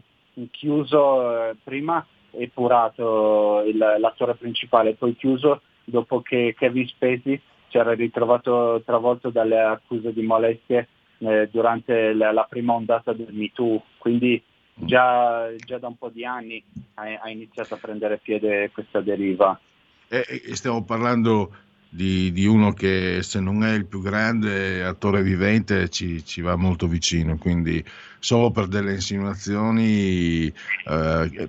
chiuso 0.51 1.49
eh, 1.49 1.57
prima 1.63 2.05
epurato 2.31 3.63
il- 3.67 3.97
l'attore 3.99 4.35
principale, 4.35 4.95
poi 4.95 5.15
chiuso 5.17 5.61
dopo 5.85 6.23
che 6.23 6.55
Kevin 6.57 6.87
Spacey 6.87 7.41
si 7.73 7.79
era 7.79 7.95
ritrovato 7.95 8.83
travolto 8.85 9.31
dalle 9.31 9.59
accuse 9.59 10.13
di 10.13 10.23
molestie 10.23 10.89
eh, 11.19 11.49
durante 11.51 12.13
la, 12.13 12.31
la 12.31 12.47
prima 12.49 12.75
ondata 12.75 13.15
del 13.15 13.33
Me 13.33 13.51
Too, 13.53 13.83
quindi 13.97 14.41
già, 14.75 15.49
già 15.57 15.79
da 15.79 15.89
un 15.89 15.97
po' 15.97 16.11
di 16.11 16.27
anni 16.27 16.63
ha, 16.95 17.05
ha 17.23 17.31
iniziato 17.31 17.75
a 17.75 17.79
prendere 17.79 18.19
piede 18.19 18.71
questa 18.73 19.01
deriva. 19.01 19.59
E, 20.07 20.23
e 20.29 20.55
stiamo 20.55 20.85
parlando 20.85 21.51
di, 21.89 22.31
di 22.33 22.45
uno 22.45 22.73
che 22.73 23.23
se 23.23 23.41
non 23.41 23.65
è 23.65 23.73
il 23.73 23.87
più 23.87 24.03
grande 24.03 24.85
attore 24.85 25.23
vivente 25.23 25.89
ci, 25.89 26.23
ci 26.25 26.43
va 26.43 26.57
molto 26.57 26.87
vicino, 26.87 27.39
quindi 27.39 27.83
solo 28.19 28.51
per 28.51 28.67
delle 28.67 28.93
insinuazioni, 28.93 30.47
eh, 30.47 31.49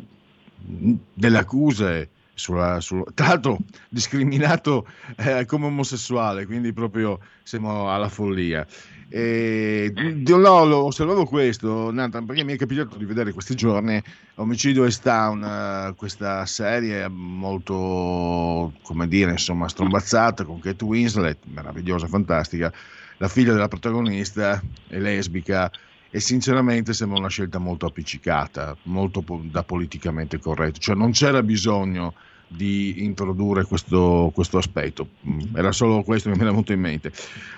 delle 1.14 1.38
accuse, 1.38 2.10
sulla, 2.34 2.80
sul- 2.80 3.06
tra 3.14 3.28
l'altro 3.28 3.60
discriminato 3.90 4.88
eh, 5.18 5.46
come 5.46 5.68
omosessuale, 5.68 6.46
quindi 6.46 6.74
proprio 6.74 7.20
siamo 7.44 7.92
alla 7.92 8.10
follia. 8.10 8.66
E, 9.10 9.94
no, 9.94 10.66
lo 10.66 10.86
osservavo 10.86 11.26
questo, 11.26 11.92
Nathan, 11.92 12.26
perché 12.26 12.44
mi 12.44 12.54
è 12.54 12.58
capitato 12.58 12.98
di 12.98 13.06
vedere 13.06 13.32
questi 13.32 13.54
giorni 13.54 14.02
Omicidio 14.36 14.86
East 14.86 15.04
Town, 15.04 15.44
eh, 15.44 15.94
questa 15.96 16.44
serie 16.48 17.08
molto, 17.08 18.74
come 18.82 19.08
dire, 19.08 19.30
insomma, 19.30 19.68
strombazzata 19.68 20.44
con 20.44 20.60
Kate 20.60 20.84
Winslet, 20.84 21.38
meravigliosa, 21.44 22.08
fantastica. 22.08 22.74
La 23.18 23.28
figlia 23.28 23.54
della 23.54 23.68
protagonista 23.68 24.60
è 24.88 24.98
lesbica 24.98 25.72
e 26.16 26.20
sinceramente 26.20 26.94
sembra 26.94 27.18
una 27.18 27.28
scelta 27.28 27.58
molto 27.58 27.88
appiccicata, 27.88 28.78
molto 28.84 29.24
po- 29.24 29.42
da 29.44 29.64
politicamente 29.64 30.38
corretto, 30.38 30.78
cioè 30.80 30.96
non 30.96 31.10
c'era 31.10 31.42
bisogno 31.42 32.14
di 32.46 33.04
introdurre 33.04 33.64
questo, 33.64 34.30
questo 34.32 34.60
aspetto, 34.60 35.08
Mm, 35.28 35.56
era 35.56 35.72
solo 35.72 36.04
questo 36.04 36.30
che 36.30 36.36
mi 36.36 36.42
era 36.44 36.52
venuto 36.52 36.72
in 36.72 36.82
mente. 36.82 37.12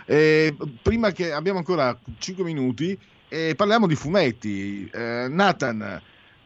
E 0.06 0.56
prima 0.82 1.12
che 1.12 1.34
abbiamo 1.34 1.58
ancora 1.58 2.00
5 2.18 2.46
minuti 2.46 2.98
e 3.28 3.56
parliamo 3.58 3.88
di 3.88 3.96
fumetti. 3.96 4.90
Eh, 4.90 5.28
Nathan, 5.30 6.02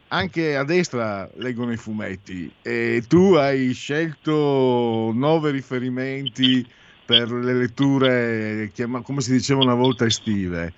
anche 0.08 0.56
a 0.56 0.64
destra 0.64 1.30
leggono 1.36 1.70
i 1.70 1.76
fumetti 1.76 2.52
e 2.60 3.04
tu 3.06 3.34
hai 3.34 3.72
scelto 3.72 5.12
nove 5.14 5.52
riferimenti 5.52 6.66
per 7.04 7.30
le 7.30 7.54
letture, 7.54 8.72
come 9.02 9.20
si 9.20 9.30
diceva 9.30 9.62
una 9.62 9.74
volta, 9.74 10.06
estive. 10.06 10.72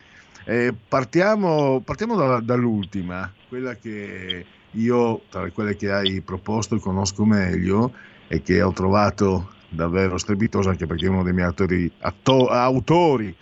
Eh, 0.45 0.75
partiamo 0.89 1.81
partiamo 1.81 2.17
da- 2.17 2.41
dall'ultima, 2.41 3.33
quella 3.49 3.77
che 3.77 4.45
io, 4.73 5.23
tra 5.29 5.51
quelle 5.51 5.77
che 5.77 5.91
hai 5.91 6.21
proposto, 6.21 6.79
conosco 6.79 7.25
meglio 7.25 7.93
e 8.27 8.43
che 8.43 8.63
ho 8.63 8.73
trovato 8.73 9.55
davvero 9.69 10.19
strepitosa, 10.19 10.71
anche 10.71 10.87
perché 10.87 11.07
è 11.07 11.09
uno 11.09 11.23
dei 11.23 11.33
miei 11.33 11.49
attori- 11.49 11.93
atto- 12.01 12.49
autori 12.49 13.35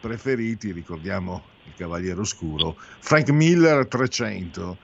preferiti, 0.00 0.72
ricordiamo 0.72 1.42
il 1.64 1.74
Cavaliere 1.76 2.20
Oscuro, 2.20 2.76
Frank 2.98 3.30
Miller 3.30 3.86
300, 3.86 4.78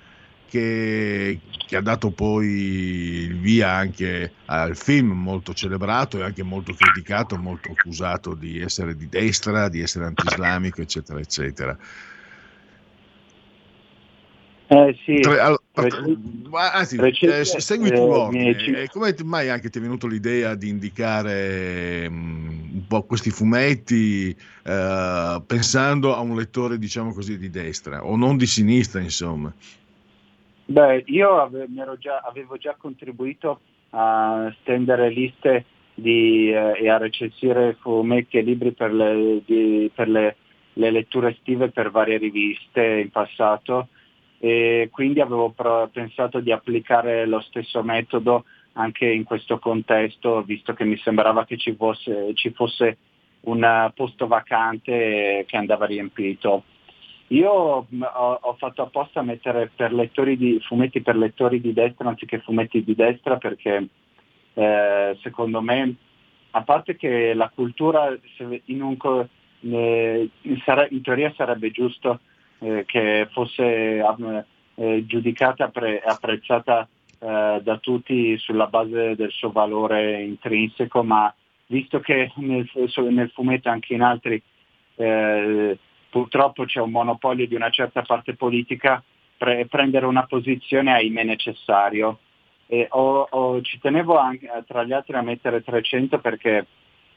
che, 0.55 1.41
che 1.67 1.77
ha 1.77 1.81
dato 1.81 2.13
poi 2.13 2.47
il 2.47 3.39
via 3.41 3.71
anche 3.73 4.35
al 4.47 4.77
film 4.77 5.11
molto 5.11 5.53
celebrato 5.53 6.21
e 6.21 6.23
anche 6.23 6.45
molto 6.45 6.73
criticato, 6.75 7.37
molto 7.37 7.73
accusato 7.73 8.35
di 8.35 8.61
essere 8.61 8.95
di 8.97 9.09
destra, 9.09 9.69
di 9.69 9.81
essere 9.81 10.05
anti-islamico, 10.05 10.81
eccetera, 10.81 11.19
eccetera. 11.19 11.77
Eh 14.69 14.97
sì, 15.05 15.21
Tre- 15.21 15.41
anzi, 16.73 16.97
eh, 16.99 17.45
se- 17.45 17.61
segui 17.61 17.91
tu 17.91 17.97
eh, 17.97 18.07
l'ordine. 18.07 18.43
miei 18.45 18.59
cin- 18.61 18.77
E 18.77 18.89
come 18.89 19.13
mai 19.25 19.49
anche 19.49 19.71
ti 19.71 19.79
è 19.79 19.81
venuto 19.81 20.07
l'idea 20.07 20.55
di 20.55 20.69
indicare 20.69 22.09
mm, 22.09 22.75
un 22.75 22.87
po' 22.87 23.03
questi 23.03 23.31
fumetti 23.31 24.31
eh, 24.63 25.43
pensando 25.45 26.15
a 26.15 26.21
un 26.21 26.37
lettore, 26.37 26.79
diciamo 26.79 27.13
così, 27.13 27.39
di 27.39 27.51
destra 27.51 28.05
o 28.05 28.15
non 28.17 28.37
di 28.37 28.47
sinistra, 28.47 29.01
insomma? 29.01 29.53
Beh, 30.67 31.03
io 31.07 31.41
ave- 31.41 31.67
già- 31.99 32.23
avevo 32.25 32.57
già 32.57 32.75
contribuito 32.79 33.61
a 33.91 34.53
stendere 34.61 35.11
liste 35.11 35.67
di, 35.95 36.51
eh, 36.51 36.73
e 36.83 36.89
a 36.89 36.97
recensire 36.97 37.77
fumetti 37.81 38.39
e 38.39 38.43
libri 38.43 38.73
per, 38.73 38.93
le, 38.93 39.43
di- 39.45 39.91
per 39.95 40.09
le- 40.09 40.37
le 40.75 40.91
letture 40.91 41.31
estive 41.31 41.71
per 41.71 41.91
varie 41.91 42.17
riviste 42.19 42.83
in 42.83 43.11
passato 43.11 43.89
e 44.39 44.89
quindi 44.91 45.21
avevo 45.21 45.51
pro- 45.51 45.89
pensato 45.93 46.41
di 46.41 46.51
applicare 46.51 47.27
lo 47.27 47.41
stesso 47.41 47.83
metodo 47.83 48.45
anche 48.73 49.07
in 49.07 49.23
questo 49.25 49.59
contesto, 49.59 50.43
visto 50.43 50.73
che 50.75 50.85
mi 50.85 50.97
sembrava 50.97 51.45
che 51.45 51.57
ci 51.57 51.75
fosse, 51.77 52.33
ci 52.35 52.51
fosse 52.51 52.97
un 53.43 53.93
posto 53.95 54.27
vacante 54.27 55.45
che 55.47 55.57
andava 55.57 55.87
riempito. 55.87 56.65
Io 57.29 57.87
mh, 57.89 58.03
ho, 58.03 58.39
ho 58.41 58.55
fatto 58.55 58.83
apposta 58.83 59.23
mettere 59.23 59.71
per 59.75 59.93
di, 60.37 60.61
fumetti 60.61 61.01
per 61.01 61.17
lettori 61.17 61.61
di 61.61 61.73
destra 61.73 62.09
anziché 62.09 62.41
fumetti 62.41 62.85
di 62.85 62.95
destra 62.95 63.37
perché 63.39 63.89
eh, 64.55 65.19
secondo 65.23 65.61
me, 65.61 65.95
a 66.51 66.63
parte 66.63 66.97
che 66.97 67.35
la 67.35 67.51
cultura 67.53 68.17
in, 68.67 68.83
un, 68.83 68.97
in, 69.61 70.29
in 70.43 71.03
teoria 71.03 71.33
sarebbe 71.37 71.71
giusto 71.71 72.21
eh, 72.61 72.85
che 72.87 73.29
fosse 73.33 74.03
eh, 74.77 75.05
giudicata 75.07 75.71
e 75.73 76.03
apprezzata 76.05 76.89
eh, 77.19 77.61
da 77.63 77.79
tutti 77.79 78.37
sulla 78.39 78.67
base 78.67 79.17
del 79.17 79.31
suo 79.31 79.51
valore 79.51 80.23
intrinseco, 80.23 81.03
ma 81.03 81.35
visto 81.67 82.01
che 82.01 82.31
nel, 82.37 82.69
nel 83.11 83.31
fumetto 83.31 83.69
anche 83.69 83.95
in 83.95 84.03
altri 84.03 84.41
eh, 84.97 85.79
purtroppo 86.15 86.65
c'è 86.65 86.79
un 86.79 86.93
monopolio 86.93 87.45
di 87.45 87.57
una 87.57 87.71
certa 87.71 88.03
parte 88.03 88.37
politica, 88.37 89.03
pre- 89.37 89.67
prendere 89.67 90.07
una 90.07 90.25
posizione 90.27 90.93
ahimè 90.93 91.25
necessario. 91.25 92.21
Ho, 92.91 93.27
ho, 93.29 93.61
ci 93.63 93.81
tenevo 93.81 94.17
anche, 94.17 94.49
tra 94.65 94.85
gli 94.85 94.93
altri 94.93 95.17
a 95.17 95.23
mettere 95.23 95.65
300 95.65 96.21
perché 96.21 96.67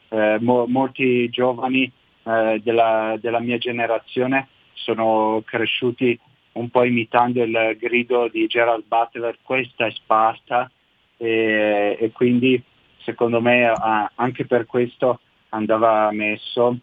eh, 0.09 0.37
mo, 0.39 0.65
molti 0.65 1.29
giovani 1.29 1.91
eh, 2.23 2.59
della, 2.63 3.15
della, 3.21 3.39
mia 3.39 3.59
generazione 3.59 4.47
sono 4.73 5.43
cresciuti 5.45 6.19
un 6.53 6.69
po' 6.71 6.83
imitando 6.83 7.43
il 7.43 7.77
grido 7.79 8.27
di 8.29 8.47
Gerald 8.47 8.85
Butler, 8.87 9.37
questa 9.43 9.85
è 9.85 9.91
Sparta, 9.91 10.71
e, 11.17 11.97
e 11.99 12.11
quindi 12.11 12.59
secondo 13.03 13.41
me 13.41 13.71
anche 14.15 14.47
per 14.47 14.65
questo 14.65 15.19
andava 15.49 16.09
messo. 16.11 16.79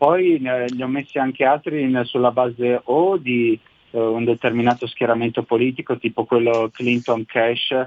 Poi 0.00 0.38
ne, 0.40 0.64
ne 0.74 0.82
ho 0.82 0.86
messi 0.86 1.18
anche 1.18 1.44
altri 1.44 1.82
in, 1.82 2.00
sulla 2.06 2.30
base 2.30 2.80
o 2.84 3.18
di 3.18 3.60
uh, 3.90 3.98
un 3.98 4.24
determinato 4.24 4.86
schieramento 4.86 5.42
politico, 5.42 5.98
tipo 5.98 6.24
quello 6.24 6.70
Clinton 6.72 7.26
Cash, 7.26 7.86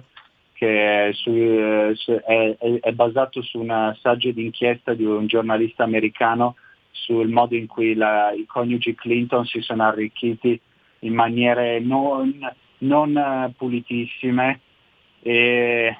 che 0.53 1.07
è, 1.07 1.11
su, 1.13 1.31
è, 1.31 2.55
è, 2.81 2.91
basato 2.91 3.41
su 3.41 3.59
una 3.59 3.97
saggio 3.99 4.29
d'inchiesta 4.29 4.93
di 4.93 5.03
un 5.03 5.25
giornalista 5.25 5.85
americano 5.85 6.57
sul 6.91 7.29
modo 7.29 7.55
in 7.55 7.65
cui 7.65 7.95
la, 7.95 8.31
i 8.31 8.45
coniugi 8.45 8.93
Clinton 8.93 9.45
si 9.45 9.61
sono 9.61 9.81
arricchiti 9.81 10.61
in 10.99 11.15
maniere 11.15 11.79
non, 11.79 12.37
non 12.77 13.51
pulitissime 13.57 14.59
e, 15.23 15.97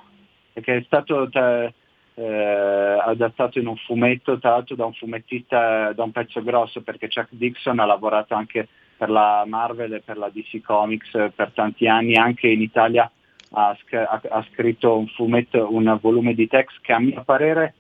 e, 0.53 0.61
che 0.61 0.77
è 0.77 0.83
stato 0.83 1.27
t- 1.27 1.73
eh, 2.15 2.97
adattato 3.05 3.59
in 3.59 3.67
un 3.67 3.77
fumetto, 3.77 4.37
tra 4.39 4.51
l'altro 4.51 4.75
da 4.75 4.85
un 4.85 4.93
fumettista 4.93 5.91
da 5.93 6.03
un 6.03 6.11
pezzo 6.11 6.43
grosso, 6.43 6.81
perché 6.81 7.07
Chuck 7.07 7.29
Dixon 7.31 7.79
ha 7.79 7.85
lavorato 7.85 8.33
anche 8.33 8.67
per 8.97 9.09
la 9.09 9.43
Marvel 9.47 9.93
e 9.93 10.01
per 10.01 10.17
la 10.17 10.29
DC 10.29 10.61
Comics 10.61 11.11
per 11.35 11.51
tanti 11.53 11.87
anni, 11.87 12.15
anche 12.15 12.47
in 12.47 12.61
Italia 12.61 13.09
ha, 13.51 13.77
ha, 13.91 14.21
ha 14.29 14.45
scritto 14.51 14.97
un 14.97 15.07
fumetto, 15.07 15.73
un 15.73 15.97
volume 16.01 16.33
di 16.33 16.47
text 16.47 16.79
che 16.81 16.93
a 16.93 16.99
mio 16.99 17.23
parere 17.23 17.73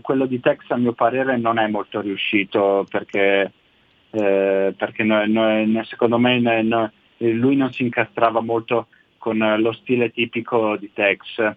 quello 0.00 0.26
di 0.26 0.40
Tex 0.40 0.68
a 0.70 0.76
mio 0.76 0.92
parere 0.92 1.36
non 1.36 1.58
è 1.58 1.66
molto 1.68 2.00
riuscito 2.00 2.84
perché, 2.90 3.52
eh, 4.10 4.74
perché 4.76 5.04
no, 5.04 5.24
no, 5.26 5.84
secondo 5.84 6.18
me 6.18 6.38
no, 6.62 6.90
lui 7.18 7.56
non 7.56 7.72
si 7.72 7.82
incastrava 7.82 8.40
molto 8.40 8.88
con 9.18 9.38
lo 9.58 9.72
stile 9.72 10.10
tipico 10.10 10.76
di 10.76 10.90
Tex. 10.92 11.54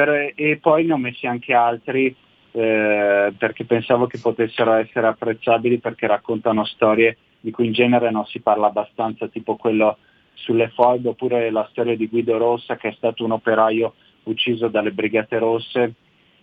Per, 0.00 0.32
e 0.34 0.56
poi 0.56 0.86
ne 0.86 0.94
ho 0.94 0.96
messi 0.96 1.26
anche 1.26 1.52
altri 1.52 2.06
eh, 2.52 3.34
perché 3.36 3.64
pensavo 3.66 4.06
che 4.06 4.18
potessero 4.18 4.72
essere 4.72 5.08
apprezzabili 5.08 5.78
perché 5.78 6.06
raccontano 6.06 6.64
storie 6.64 7.18
di 7.38 7.50
cui 7.50 7.66
in 7.66 7.72
genere 7.72 8.10
non 8.10 8.24
si 8.24 8.40
parla 8.40 8.68
abbastanza, 8.68 9.28
tipo 9.28 9.56
quello 9.56 9.98
sulle 10.32 10.70
foibe 10.70 11.10
oppure 11.10 11.50
la 11.50 11.68
storia 11.70 11.94
di 11.96 12.08
Guido 12.08 12.38
Rossa 12.38 12.76
che 12.76 12.88
è 12.88 12.92
stato 12.92 13.24
un 13.24 13.32
operaio 13.32 13.92
ucciso 14.22 14.68
dalle 14.68 14.92
Brigate 14.92 15.36
Rosse. 15.36 15.92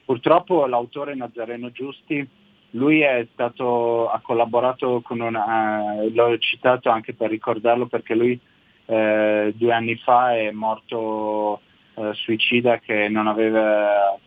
Purtroppo 0.05 0.67
l'autore 0.67 1.15
Nazareno 1.15 1.71
Giusti, 1.71 2.27
lui 2.71 3.01
stato, 3.31 4.07
ha 4.07 4.19
collaborato 4.21 5.01
con 5.01 5.19
una, 5.19 5.99
eh, 6.03 6.11
l'ho 6.11 6.37
citato 6.37 6.91
anche 6.91 7.15
per 7.15 7.31
ricordarlo 7.31 7.87
perché 7.87 8.13
lui 8.13 8.39
eh, 8.85 9.51
due 9.55 9.73
anni 9.73 9.95
fa 9.95 10.35
è 10.35 10.51
morto 10.51 11.61
eh, 11.97 12.13
suicida 12.13 12.79
che 12.79 13.09
non 13.09 13.27
aveva, 13.27 14.17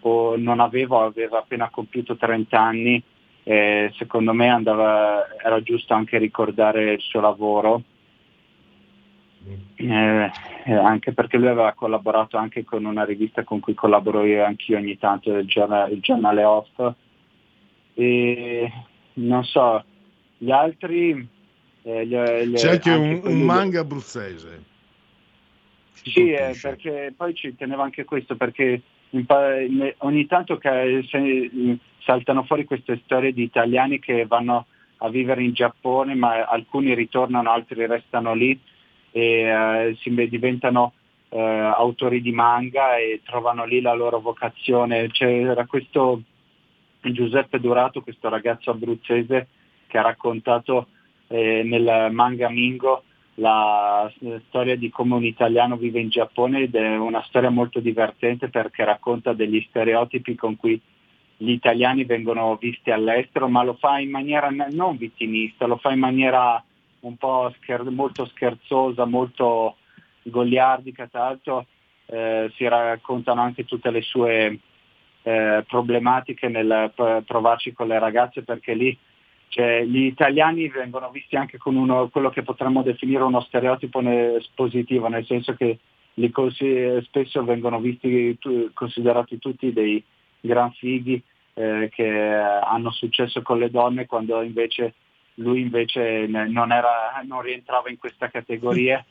o 0.00 0.36
non 0.36 0.60
aveva, 0.60 1.04
aveva 1.04 1.38
appena 1.38 1.68
compiuto 1.70 2.16
30 2.16 2.60
anni 2.60 3.02
e 3.42 3.92
secondo 3.96 4.32
me 4.32 4.48
andava, 4.48 5.26
era 5.42 5.62
giusto 5.62 5.94
anche 5.94 6.18
ricordare 6.18 6.92
il 6.92 7.00
suo 7.00 7.20
lavoro 7.20 7.82
eh, 9.76 10.30
eh, 10.64 10.72
anche 10.72 11.12
perché 11.12 11.38
lui 11.38 11.48
aveva 11.48 11.72
collaborato 11.72 12.36
anche 12.36 12.64
con 12.64 12.84
una 12.84 13.04
rivista 13.04 13.44
con 13.44 13.60
cui 13.60 13.74
collaboro 13.74 14.24
io 14.24 14.44
anch'io 14.44 14.76
ogni 14.76 14.98
tanto, 14.98 15.34
il 15.34 15.46
giornale, 15.46 15.92
il 15.92 16.00
giornale 16.00 16.44
Off. 16.44 16.92
E 17.94 18.72
non 19.14 19.44
so, 19.44 19.84
gli 20.36 20.50
altri... 20.50 21.36
Eh, 21.82 22.06
gli, 22.06 22.16
gli, 22.16 22.54
C'è 22.54 22.72
anche, 22.72 22.90
anche 22.90 23.26
un, 23.26 23.32
un, 23.32 23.40
manga 23.42 23.80
abruzzese. 23.80 24.64
Sì, 26.02 26.30
eh, 26.30 26.56
perché 26.60 27.12
poi 27.16 27.34
ci 27.34 27.54
tenevo 27.56 27.82
anche 27.82 28.04
questo, 28.04 28.36
perché 28.36 28.80
ogni 29.98 30.26
tanto 30.26 30.60
saltano 31.98 32.42
fuori 32.44 32.64
queste 32.64 33.00
storie 33.04 33.32
di 33.32 33.42
italiani 33.42 33.98
che 33.98 34.26
vanno 34.26 34.66
a 34.98 35.08
vivere 35.08 35.42
in 35.42 35.52
Giappone, 35.52 36.14
ma 36.14 36.44
alcuni 36.44 36.94
ritornano, 36.94 37.50
altri 37.50 37.86
restano 37.86 38.34
lì 38.34 38.58
e 39.10 39.22
eh, 39.22 39.96
si, 40.00 40.12
diventano 40.28 40.92
eh, 41.28 41.40
autori 41.40 42.20
di 42.20 42.32
manga 42.32 42.96
e 42.96 43.20
trovano 43.24 43.64
lì 43.64 43.80
la 43.80 43.94
loro 43.94 44.20
vocazione. 44.20 45.08
C'era 45.10 45.66
questo 45.66 46.22
Giuseppe 47.00 47.60
Durato, 47.60 48.02
questo 48.02 48.28
ragazzo 48.28 48.70
abruzzese 48.70 49.48
che 49.86 49.98
ha 49.98 50.02
raccontato 50.02 50.88
eh, 51.28 51.62
nel 51.64 52.08
manga 52.12 52.48
Mingo 52.50 53.04
la 53.38 54.10
storia 54.48 54.76
di 54.76 54.90
come 54.90 55.14
un 55.14 55.24
italiano 55.24 55.76
vive 55.76 56.00
in 56.00 56.08
Giappone 56.08 56.62
ed 56.62 56.74
è 56.74 56.96
una 56.96 57.22
storia 57.22 57.50
molto 57.50 57.80
divertente 57.80 58.48
perché 58.48 58.84
racconta 58.84 59.32
degli 59.32 59.64
stereotipi 59.68 60.34
con 60.34 60.56
cui 60.56 60.80
gli 61.36 61.50
italiani 61.50 62.04
vengono 62.04 62.56
visti 62.56 62.90
all'estero, 62.90 63.48
ma 63.48 63.62
lo 63.62 63.74
fa 63.74 64.00
in 64.00 64.10
maniera 64.10 64.50
non 64.70 64.96
vittimista, 64.96 65.66
lo 65.66 65.76
fa 65.76 65.92
in 65.92 66.00
maniera 66.00 66.62
un 67.00 67.16
po' 67.16 67.52
scher- 67.58 67.88
molto 67.90 68.26
scherzosa, 68.26 69.04
molto 69.04 69.76
goliardica, 70.22 71.06
tra 71.06 71.20
l'altro 71.20 71.66
eh, 72.06 72.50
si 72.56 72.66
raccontano 72.66 73.40
anche 73.40 73.64
tutte 73.64 73.90
le 73.90 74.00
sue 74.00 74.58
eh, 75.22 75.64
problematiche 75.68 76.48
nel 76.48 76.92
provarci 77.24 77.72
con 77.72 77.86
le 77.86 78.00
ragazze 78.00 78.42
perché 78.42 78.74
lì 78.74 78.98
cioè, 79.48 79.82
gli 79.84 80.04
italiani 80.04 80.68
vengono 80.68 81.10
visti 81.10 81.36
anche 81.36 81.58
con 81.58 81.76
uno, 81.76 82.08
quello 82.08 82.30
che 82.30 82.42
potremmo 82.42 82.82
definire 82.82 83.22
uno 83.22 83.40
stereotipo 83.40 84.02
positivo, 84.54 85.08
nel 85.08 85.24
senso 85.24 85.54
che 85.54 85.78
li 86.14 86.30
cons- 86.30 86.98
spesso 87.02 87.44
vengono 87.44 87.80
visti, 87.80 88.36
tu- 88.38 88.70
considerati 88.74 89.38
tutti 89.38 89.72
dei 89.72 90.02
gran 90.40 90.72
fighi 90.72 91.22
eh, 91.54 91.88
che 91.92 92.08
hanno 92.08 92.90
successo 92.90 93.42
con 93.42 93.58
le 93.58 93.70
donne 93.70 94.06
quando 94.06 94.42
invece 94.42 94.94
lui 95.38 95.60
invece 95.60 96.26
non, 96.26 96.72
era, 96.72 97.22
non 97.24 97.42
rientrava 97.42 97.90
in 97.90 97.98
questa 97.98 98.28
categoria 98.28 99.04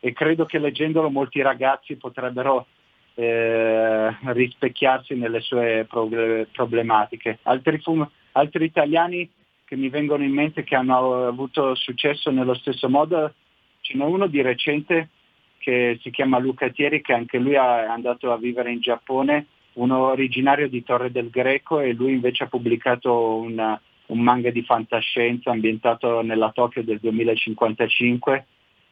e 0.00 0.12
credo 0.12 0.44
che 0.44 0.58
leggendolo 0.58 1.10
molti 1.10 1.42
ragazzi 1.42 1.96
potrebbero 1.96 2.66
eh, 3.14 4.16
rispecchiarsi 4.32 5.14
nelle 5.14 5.40
sue 5.40 5.86
problematiche. 5.88 7.38
Altri, 7.42 7.78
fum- 7.78 8.08
altri 8.32 8.64
italiani 8.64 9.28
che 9.66 9.76
mi 9.76 9.88
vengono 9.88 10.22
in 10.22 10.32
mente 10.32 10.62
che 10.62 10.76
hanno 10.76 11.26
avuto 11.26 11.74
successo 11.74 12.30
nello 12.30 12.54
stesso 12.54 12.88
modo, 12.88 13.34
ce 13.80 13.96
n'è 13.96 14.04
uno 14.04 14.28
di 14.28 14.40
recente 14.40 15.10
che 15.58 15.98
si 16.00 16.10
chiama 16.10 16.38
Luca 16.38 16.68
Thieri 16.70 17.02
che 17.02 17.12
anche 17.12 17.38
lui 17.38 17.54
è 17.54 17.58
andato 17.58 18.32
a 18.32 18.38
vivere 18.38 18.70
in 18.70 18.80
Giappone, 18.80 19.46
uno 19.74 20.06
originario 20.06 20.68
di 20.68 20.84
Torre 20.84 21.10
del 21.10 21.30
Greco 21.30 21.80
e 21.80 21.92
lui 21.94 22.12
invece 22.12 22.44
ha 22.44 22.46
pubblicato 22.46 23.38
una, 23.38 23.78
un 24.06 24.20
manga 24.20 24.50
di 24.50 24.62
fantascienza 24.62 25.50
ambientato 25.50 26.22
nella 26.22 26.52
Tokyo 26.52 26.84
del 26.84 27.00
2055 27.00 28.46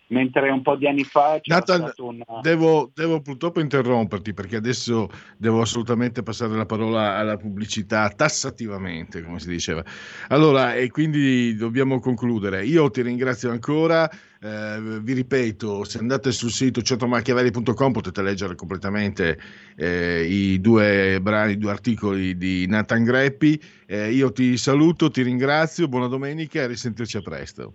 mentre 0.09 0.51
un 0.51 0.63
po' 0.63 0.77
di 0.77 0.87
anni 0.87 1.05
fa 1.05 1.39
c'è 1.41 1.53
Nathan, 1.53 1.81
stato 1.83 2.07
un... 2.07 2.23
devo, 2.43 2.91
devo, 2.95 3.21
purtroppo 3.21 3.61
interromperti 3.61 4.35
perché 4.35 4.57
adesso 4.57 5.09
devo 5.37 5.61
assolutamente 5.61 6.23
passare 6.23 6.55
la 6.55 6.67
parola 6.67 7.17
alla 7.17 7.37
pubblicità 7.37 8.09
tassativamente, 8.11 9.23
come 9.23 9.39
si 9.39 9.49
diceva. 9.49 9.83
Allora, 10.29 10.75
e 10.75 10.91
quindi 10.91 11.55
dobbiamo 11.57 12.01
concludere. 12.01 12.65
Io 12.65 12.91
ti 12.91 13.03
ringrazio 13.03 13.51
ancora. 13.51 14.11
Eh, 14.41 15.01
vi 15.01 15.15
ripeto, 15.15 15.85
se 15.85 15.99
andate 15.99 16.31
sul 16.31 16.51
sito 16.51 16.83
centromachiavelli.com 16.83 17.93
potete 17.93 18.21
leggere 18.21 18.55
completamente 18.55 19.39
eh, 19.75 20.27
i 20.29 20.61
due 20.61 21.19
brani, 21.23 21.53
i 21.53 21.57
due 21.57 21.71
articoli 21.71 22.37
di 22.37 22.67
Nathan 22.67 23.05
Greppi. 23.05 23.59
Eh, 23.87 24.13
io 24.13 24.33
ti 24.33 24.59
saluto, 24.59 25.11
ti 25.11 25.23
ringrazio, 25.23 25.89
buona 25.89 26.09
domenica 26.09 26.61
e 26.61 26.67
risentirci 26.67 27.17
a 27.17 27.23
presto. 27.23 27.75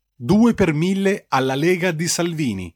2 0.23 0.53
per 0.53 0.71
1000 0.71 1.25
alla 1.29 1.55
Lega 1.55 1.89
di 1.89 2.07
Salvini. 2.07 2.71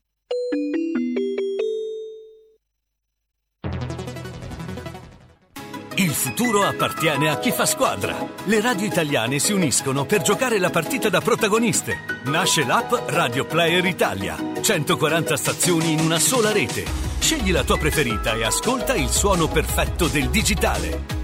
Il 5.98 6.10
futuro 6.10 6.64
appartiene 6.64 7.30
a 7.30 7.38
chi 7.38 7.52
fa 7.52 7.68
squadra. 7.68 8.18
Le 8.46 8.62
radio 8.62 8.88
italiane 8.88 9.38
si 9.38 9.54
uniscono 9.54 10.06
per 10.06 10.24
giocare 10.24 10.58
la 10.58 10.72
partita 10.72 11.10
da 11.10 11.22
protagoniste. 11.22 11.96
Nasce 12.26 12.66
l'app 12.66 12.91
Radio 13.10 13.46
Player 13.46 13.86
Italia. 13.86 14.36
140 14.60 15.38
stazioni 15.38 15.91
in 15.91 16.00
una 16.00 16.18
sola 16.18 16.52
rete. 16.52 16.84
Scegli 17.20 17.52
la 17.52 17.64
tua 17.64 17.78
preferita 17.78 18.34
e 18.34 18.43
ascolta 18.43 18.96
il 18.96 19.10
suono 19.10 19.48
perfetto 19.48 20.08
del 20.08 20.32
digitale. 20.32 21.14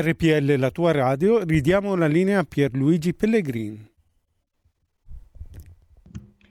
RPL, 0.00 0.58
la 0.58 0.70
tua 0.70 0.92
radio, 0.92 1.42
ridiamo 1.44 1.94
la 1.94 2.06
linea 2.06 2.40
a 2.40 2.44
Pierluigi 2.44 3.14
Pellegrini. 3.14 3.88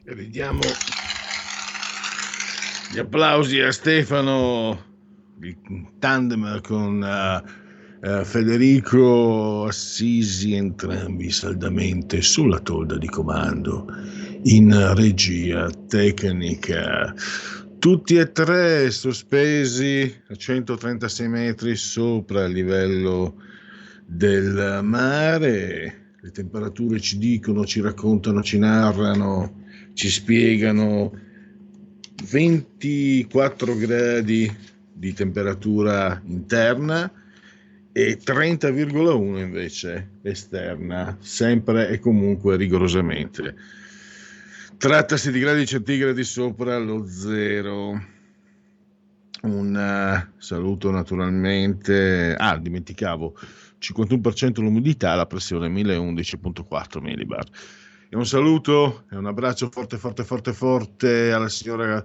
Vediamo 0.04 0.62
gli 2.92 2.98
applausi 2.98 3.60
a 3.60 3.72
Stefano, 3.72 4.84
in 5.42 6.00
tandem 6.00 6.60
con 6.62 7.04
eh, 7.04 7.44
eh, 8.02 8.26
Federico 8.26 9.66
Assisi, 9.66 10.54
entrambi 10.54 11.30
saldamente 11.30 12.22
sulla 12.22 12.60
tolda 12.60 12.98
di 12.98 13.08
comando, 13.08 13.86
in 14.44 14.96
regia 14.96 15.70
tecnica. 15.88 17.14
Tutti 17.80 18.18
e 18.18 18.34
tre 18.34 18.92
sospesi 18.92 20.14
a 20.28 20.36
136 20.36 21.30
metri 21.30 21.78
sopra 21.78 22.44
il 22.44 22.52
livello 22.52 23.42
del 24.06 24.82
mare. 24.84 26.16
Le 26.20 26.32
temperature 26.32 27.00
ci 27.00 27.18
dicono, 27.18 27.66
ci 27.66 27.80
raccontano, 27.80 28.44
ci 28.44 28.58
narrano, 28.58 29.64
ci 29.94 30.10
spiegano 30.10 31.18
24 32.30 33.78
gradi 33.78 34.54
di 34.92 35.14
temperatura 35.14 36.22
interna 36.26 37.10
e 37.94 38.20
30,1 38.22 39.38
invece 39.38 40.10
esterna, 40.22 41.18
sempre 41.22 41.88
e 41.88 42.00
comunque 42.00 42.58
rigorosamente. 42.58 43.56
Trattasi 44.80 45.34
di 45.34 45.42
gradi 45.42 45.66
centigradi 45.66 46.24
sopra 46.24 46.78
lo 46.78 47.06
zero. 47.06 48.02
Un 49.42 49.76
eh, 49.76 50.32
saluto 50.38 50.90
naturalmente. 50.90 52.34
Ah, 52.38 52.58
dimenticavo: 52.58 53.36
51% 53.78 54.62
l'umidità, 54.62 55.16
la 55.16 55.26
pressione 55.26 55.68
1011,4 55.68 57.02
millibar. 57.02 57.44
E 58.08 58.16
un 58.16 58.26
saluto 58.26 59.04
e 59.12 59.18
un 59.18 59.26
abbraccio 59.26 59.70
forte, 59.70 59.98
forte, 59.98 60.24
forte, 60.24 60.54
forte 60.54 61.34
alla 61.34 61.50
signora 61.50 62.02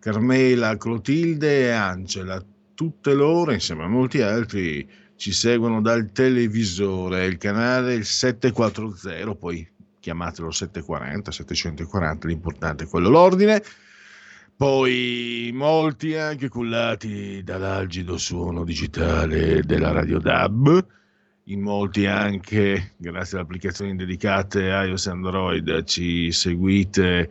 Carmela, 0.00 0.76
Clotilde 0.76 1.66
e 1.66 1.70
Angela. 1.70 2.44
Tutte 2.74 3.14
loro, 3.14 3.52
insieme 3.52 3.84
a 3.84 3.88
molti 3.88 4.20
altri, 4.20 4.84
ci 5.14 5.30
seguono 5.30 5.80
dal 5.80 6.10
televisore, 6.10 7.24
il 7.26 7.36
canale 7.36 7.94
il 7.94 8.04
740, 8.04 9.36
poi 9.36 9.74
chiamatelo 10.06 10.52
740, 10.52 11.32
740, 11.32 12.28
l'importante 12.28 12.84
è 12.84 12.86
quello 12.86 13.08
l'ordine. 13.08 13.60
Poi 14.56 15.50
molti 15.52 16.14
anche 16.14 16.48
cullati 16.48 17.42
dall'algido 17.42 18.16
suono 18.16 18.62
digitale 18.62 19.62
della 19.62 19.90
Radio 19.90 20.20
DAB, 20.20 20.86
in 21.46 21.60
molti 21.60 22.06
anche 22.06 22.92
grazie 22.96 23.36
alle 23.36 23.46
applicazioni 23.46 23.96
dedicate 23.96 24.62
iOS 24.62 25.06
e 25.06 25.10
Android 25.10 25.84
ci 25.84 26.30
seguite 26.30 27.28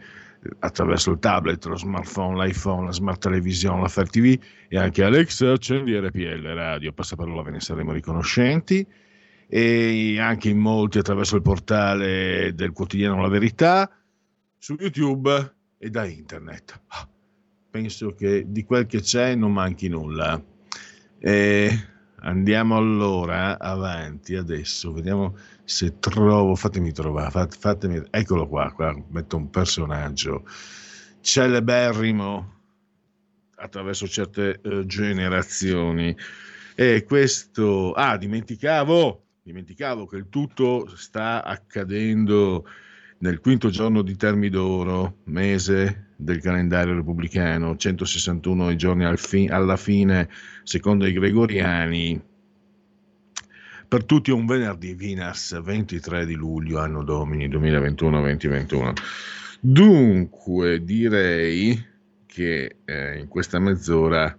attraverso 0.60 1.12
il 1.12 1.20
tablet, 1.20 1.66
lo 1.66 1.78
smartphone, 1.78 2.46
l'iPhone, 2.46 2.88
la 2.88 2.92
smart 2.92 3.22
television, 3.22 3.82
la 3.82 3.88
Fire 3.88 4.08
TV 4.08 4.38
e 4.68 4.78
anche 4.78 5.02
Alexa 5.02 5.54
accendi 5.54 5.98
RPL 5.98 6.46
Radio, 6.54 6.92
passaparola 6.92 7.42
ve 7.42 7.52
ne 7.52 7.62
saremo 7.62 7.94
riconoscenti 7.94 8.86
e 9.48 10.20
anche 10.20 10.50
in 10.50 10.58
molti 10.58 10.98
attraverso 10.98 11.36
il 11.36 11.42
portale 11.42 12.54
del 12.56 12.72
quotidiano 12.72 13.22
La 13.22 13.28
Verità, 13.28 13.90
su 14.58 14.76
YouTube 14.80 15.54
e 15.78 15.90
da 15.90 16.06
internet. 16.06 16.82
Ah, 16.88 17.08
penso 17.70 18.14
che 18.14 18.46
di 18.48 18.64
quel 18.64 18.86
che 18.86 19.02
c'è 19.02 19.36
non 19.36 19.54
manchi 19.54 19.88
nulla. 19.88 20.42
E 21.20 21.88
andiamo 22.22 22.76
allora 22.76 23.60
avanti 23.60 24.36
adesso, 24.36 24.94
vediamo 24.94 25.38
se 25.64 26.00
trovo, 26.00 26.56
fatemi 26.56 26.92
trovare, 26.92 27.32
fat- 27.32 27.58
fatemi, 27.58 28.02
eccolo 28.10 28.48
qua, 28.48 28.72
qua 28.72 28.96
metto 29.10 29.38
un 29.38 29.50
personaggio 29.50 30.46
celeberrimo 31.22 32.54
attraverso 33.56 34.08
certe 34.08 34.60
eh, 34.62 34.86
generazioni. 34.86 36.16
E 36.76 37.04
questo, 37.04 37.94
ah, 37.94 38.18
dimenticavo, 38.18 39.25
dimenticavo 39.46 40.08
che 40.08 40.16
il 40.16 40.26
tutto 40.30 40.92
sta 40.96 41.44
accadendo 41.44 42.68
nel 43.20 43.40
quinto 43.40 43.70
giorno 43.70 44.02
di 44.02 44.16
Termidoro, 44.16 45.18
mese 45.26 46.14
del 46.16 46.42
calendario 46.42 46.96
repubblicano, 46.96 47.76
161 47.76 48.72
i 48.72 48.76
giorni 48.76 49.06
al 49.06 49.20
fi- 49.20 49.48
alla 49.48 49.78
fine, 49.78 50.30
secondo 50.64 51.06
i 51.06 51.14
gregoriani. 51.14 52.20
Per 53.88 54.04
tutti 54.06 54.32
un 54.32 54.48
venerdì 54.48 54.96
Vinas 54.96 55.62
23 55.62 56.26
di 56.26 56.34
luglio, 56.34 56.80
anno 56.80 57.04
domini 57.04 57.48
2021-2021. 57.48 58.94
Dunque 59.60 60.84
direi 60.84 61.86
che 62.26 62.78
eh, 62.84 63.20
in 63.20 63.28
questa 63.28 63.60
mezz'ora 63.60 64.36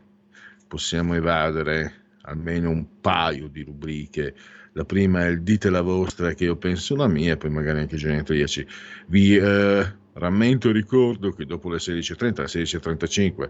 possiamo 0.67 1.15
evadere 1.15 1.93
almeno 2.23 2.71
un 2.71 3.01
paio 3.01 3.47
di 3.47 3.63
rubriche 3.63 4.35
la 4.77 4.85
prima 4.85 5.24
è 5.24 5.29
il 5.29 5.43
dite 5.43 5.70
la 5.70 5.81
vostra 5.81 6.35
che 6.35 6.45
io 6.45 6.57
penso 6.57 6.95
la 6.97 7.09
mia, 7.09 7.39
poi 7.39 7.49
magari 7.49 7.81
anche 7.81 7.97
genetriaci. 7.97 8.66
Vi 9.07 9.35
eh, 9.35 9.95
rammento 10.12 10.68
e 10.68 10.72
ricordo 10.72 11.31
che 11.31 11.47
dopo 11.47 11.70
le 11.70 11.79
16.30, 11.79 12.24
alle 12.37 12.47
16.35 12.47 13.49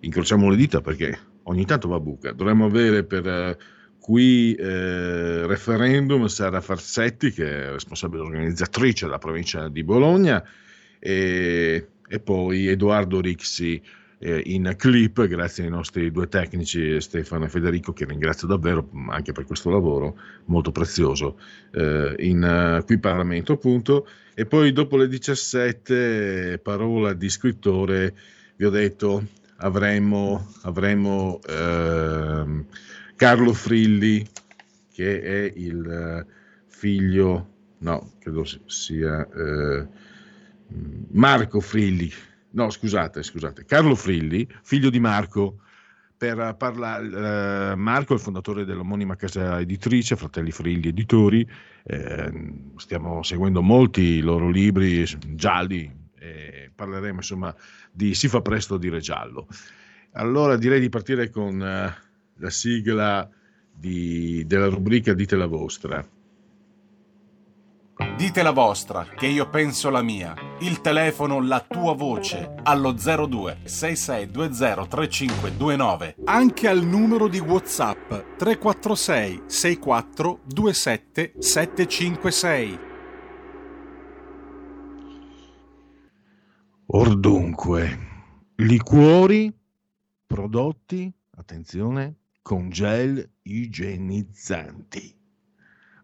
incrociamo 0.00 0.48
le 0.48 0.54
dita 0.54 0.80
perché 0.80 1.18
ogni 1.44 1.64
tanto 1.64 1.88
va 1.88 1.98
buca. 1.98 2.30
Dovremmo 2.30 2.66
avere 2.66 3.02
per 3.02 3.26
eh, 3.26 3.58
qui 3.98 4.54
eh, 4.54 5.48
referendum 5.48 6.26
Sara 6.26 6.60
Farsetti, 6.60 7.32
che 7.32 7.66
è 7.66 7.70
responsabile 7.72 8.22
organizzatrice 8.22 9.06
della 9.06 9.18
provincia 9.18 9.68
di 9.68 9.82
Bologna, 9.82 10.44
e, 11.00 11.88
e 12.06 12.20
poi 12.20 12.68
Edoardo 12.68 13.20
Rixi 13.20 13.82
eh, 14.18 14.42
in 14.46 14.74
clip, 14.76 15.26
grazie 15.26 15.64
ai 15.64 15.70
nostri 15.70 16.10
due 16.10 16.28
tecnici 16.28 17.00
Stefano 17.00 17.44
e 17.44 17.48
Federico, 17.48 17.92
che 17.92 18.04
ringrazio 18.04 18.46
davvero 18.46 18.88
anche 19.08 19.32
per 19.32 19.44
questo 19.44 19.70
lavoro 19.70 20.18
molto 20.46 20.72
prezioso 20.72 21.38
eh, 21.72 22.14
in 22.18 22.78
uh, 22.80 22.84
qui 22.84 22.98
Parlamento 22.98 23.52
appunto. 23.52 24.06
E 24.34 24.46
poi 24.46 24.72
dopo 24.72 24.96
le 24.96 25.08
17, 25.08 26.60
parola 26.62 27.12
di 27.12 27.28
scrittore, 27.28 28.14
vi 28.56 28.64
ho 28.64 28.70
detto 28.70 29.24
avremo, 29.58 30.52
avremo 30.62 31.40
ehm, 31.46 32.66
Carlo 33.16 33.52
Frilli, 33.52 34.26
che 34.92 35.20
è 35.22 35.52
il 35.56 36.26
figlio, 36.66 37.48
no, 37.78 38.12
credo 38.18 38.44
sia 38.66 39.26
eh, 39.28 39.86
Marco 41.10 41.60
Frilli, 41.60 42.10
no 42.58 42.70
scusate, 42.70 43.22
scusate, 43.22 43.64
Carlo 43.64 43.94
Frilli, 43.94 44.46
figlio 44.62 44.90
di 44.90 44.98
Marco, 44.98 45.60
per 46.16 46.56
parlare, 46.58 47.70
eh, 47.70 47.76
Marco 47.76 48.12
è 48.12 48.16
il 48.16 48.20
fondatore 48.22 48.64
dell'omonima 48.64 49.14
casa 49.14 49.60
editrice, 49.60 50.16
Fratelli 50.16 50.50
Frilli 50.50 50.88
Editori, 50.88 51.48
eh, 51.84 52.52
stiamo 52.74 53.22
seguendo 53.22 53.62
molti 53.62 54.20
loro 54.20 54.50
libri 54.50 55.04
gialli, 55.28 55.88
e 56.18 56.72
parleremo 56.74 57.18
insomma 57.18 57.54
di 57.92 58.14
Si 58.14 58.26
fa 58.26 58.40
presto 58.40 58.74
a 58.74 58.78
dire 58.78 58.98
giallo. 58.98 59.46
Allora 60.14 60.56
direi 60.56 60.80
di 60.80 60.88
partire 60.88 61.30
con 61.30 61.62
eh, 61.62 61.94
la 62.34 62.50
sigla 62.50 63.30
di, 63.72 64.42
della 64.46 64.66
rubrica 64.66 65.14
Dite 65.14 65.36
la 65.36 65.46
vostra. 65.46 66.04
Dite 68.16 68.42
la 68.42 68.52
vostra, 68.52 69.04
che 69.04 69.26
io 69.26 69.48
penso 69.48 69.90
la 69.90 70.02
mia. 70.02 70.32
Il 70.60 70.80
telefono, 70.80 71.42
la 71.42 71.64
tua 71.66 71.94
voce, 71.94 72.54
allo 72.62 72.92
02 72.92 73.58
6620 73.64 74.88
3529. 74.88 76.16
Anche 76.24 76.68
al 76.68 76.84
numero 76.84 77.26
di 77.26 77.40
WhatsApp 77.40 78.36
346 78.36 79.42
64 79.46 80.40
27 80.46 81.32
756. 81.38 82.78
Ordunque, 86.86 87.98
liquori 88.56 89.52
prodotti, 90.24 91.12
attenzione, 91.36 92.14
con 92.42 92.70
gel 92.70 93.28
igienizzanti. 93.42 95.16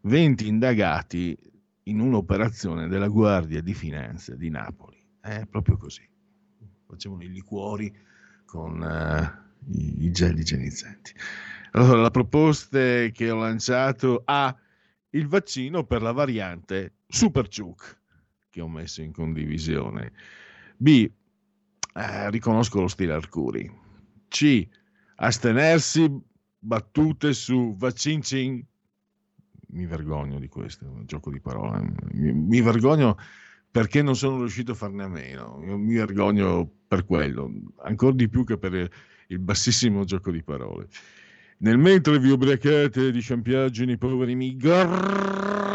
20 0.02 0.46
indagati 0.46 1.52
in 1.84 2.00
un'operazione 2.00 2.88
della 2.88 3.08
Guardia 3.08 3.60
di 3.60 3.74
Finanza 3.74 4.34
di 4.34 4.50
Napoli. 4.50 4.96
È 5.20 5.46
proprio 5.46 5.76
così. 5.76 6.06
Facevano 6.86 7.22
i 7.22 7.30
liquori 7.30 7.92
con 8.44 8.82
eh, 8.82 9.42
i, 9.72 10.04
i 10.04 10.10
gel 10.10 10.38
igienizzanti. 10.38 11.12
Allora, 11.72 12.02
la 12.02 12.10
proposta 12.10 12.78
che 13.08 13.30
ho 13.30 13.36
lanciato 13.36 14.22
A, 14.24 14.56
il 15.10 15.26
vaccino 15.26 15.84
per 15.84 16.02
la 16.02 16.12
variante 16.12 16.98
Super 17.06 17.48
Ciuc, 17.48 17.98
che 18.50 18.60
ho 18.60 18.68
messo 18.68 19.02
in 19.02 19.12
condivisione. 19.12 20.12
B, 20.76 21.10
eh, 21.94 22.30
riconosco 22.30 22.80
lo 22.80 22.88
stile 22.88 23.12
Arcuri. 23.12 23.70
C, 24.28 24.66
astenersi 25.16 26.08
battute 26.58 27.32
su 27.32 27.74
vaccincin. 27.76 28.64
Mi 29.74 29.86
vergogno 29.86 30.38
di 30.38 30.46
questo, 30.46 30.84
un 30.84 31.04
gioco 31.04 31.30
di 31.30 31.40
parole. 31.40 31.92
Mi, 32.12 32.32
mi 32.32 32.60
vergogno 32.60 33.16
perché 33.70 34.02
non 34.02 34.14
sono 34.14 34.38
riuscito 34.38 34.70
a 34.70 34.76
farne 34.76 35.02
a 35.02 35.08
meno. 35.08 35.58
Mi 35.58 35.94
vergogno 35.94 36.70
per 36.86 37.04
quello, 37.04 37.52
ancora 37.82 38.14
di 38.14 38.28
più 38.28 38.44
che 38.44 38.56
per 38.56 38.88
il 39.26 39.38
bassissimo 39.40 40.04
gioco 40.04 40.30
di 40.30 40.44
parole. 40.44 40.86
Nel 41.58 41.78
mentre 41.78 42.20
vi 42.20 42.30
ubriacate 42.30 43.10
di 43.10 43.20
sciampiaggini 43.20 43.98
poveri 43.98 44.36
migranti 44.36 45.74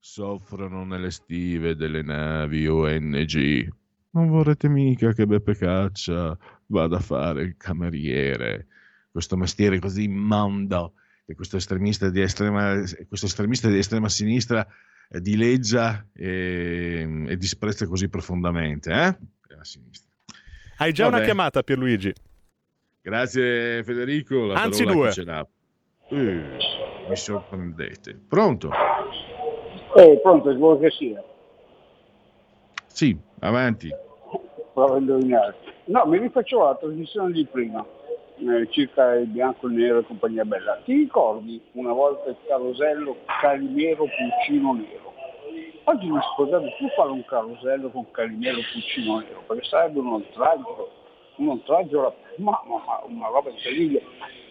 soffrono 0.00 0.84
nelle 0.84 1.12
stive 1.12 1.76
delle 1.76 2.02
navi 2.02 2.66
ONG. 2.66 3.68
Non 4.10 4.28
vorrete 4.28 4.68
mica 4.68 5.12
che 5.12 5.26
Beppe 5.26 5.54
Caccia 5.54 6.36
vada 6.66 6.96
a 6.96 7.00
fare 7.00 7.42
il 7.42 7.56
cameriere, 7.56 8.66
questo 9.12 9.36
mestiere 9.36 9.78
così 9.78 10.02
immondo 10.02 10.94
che 11.30 11.36
questo 11.36 11.56
estremista 11.56 12.10
di 12.10 12.20
estrema, 12.20 12.82
questo 13.06 13.26
estremista 13.26 13.68
di 13.68 13.78
estrema 13.78 14.08
sinistra 14.08 14.66
eh, 15.08 15.20
dileggia 15.20 16.04
e, 16.12 17.26
e 17.28 17.36
disprezza 17.36 17.86
così 17.86 18.08
profondamente. 18.08 18.90
Eh? 18.90 19.08
È 19.48 19.54
la 19.56 19.64
sinistra. 19.64 20.10
Hai 20.78 20.92
già 20.92 21.04
Vabbè. 21.04 21.16
una 21.16 21.24
chiamata, 21.24 21.62
Pierluigi. 21.62 22.12
Grazie 23.00 23.84
Federico. 23.84 24.46
La 24.46 24.60
Anzi, 24.60 24.84
due. 24.84 25.08
chi 25.08 25.14
ce 25.14 25.24
l'ha? 25.24 25.46
Eh, 26.08 26.56
mi 27.08 27.16
sorprendete. 27.16 28.18
Pronto? 28.28 28.70
Eh, 29.96 30.18
pronto, 30.22 30.52
vuoi 30.56 30.80
che 30.80 30.90
sia? 30.90 31.22
Sì, 32.86 33.16
avanti. 33.40 33.88
Provo 34.72 34.94
a 34.94 34.98
indovinare. 34.98 35.54
No, 35.86 36.06
mi 36.06 36.18
rifaccio 36.18 36.64
la 36.64 36.76
trasmissione 36.76 37.32
di 37.32 37.46
prima, 37.46 37.84
circa 38.70 39.14
il 39.14 39.26
bianco, 39.26 39.66
il 39.66 39.74
nero 39.74 39.98
e 39.98 40.04
compagnia 40.04 40.44
bella. 40.44 40.80
Ti 40.84 40.92
ricordi 40.92 41.60
una 41.72 41.92
volta 41.92 42.30
il 42.30 42.36
carosello 42.46 43.18
Calimero 43.40 44.06
Pulcino 44.06 44.72
Nero? 44.74 45.14
Oggi 45.84 46.06
non 46.06 46.20
si 46.20 46.28
potrebbe 46.36 46.74
più 46.76 46.88
fare 46.88 47.10
un 47.10 47.24
carosello 47.24 47.90
con 47.90 48.10
Calimero 48.10 48.58
Pulcino 48.72 49.18
Nero, 49.18 49.42
perché 49.46 49.64
sarebbe 49.64 49.98
un 49.98 50.12
oltraggio, 50.12 50.90
un 51.36 51.48
oltraggio, 51.48 52.14
ma, 52.36 52.60
ma- 52.66 52.82
ma 52.84 53.02
una 53.06 53.26
roba 53.28 53.50
incredibile. 53.50 54.02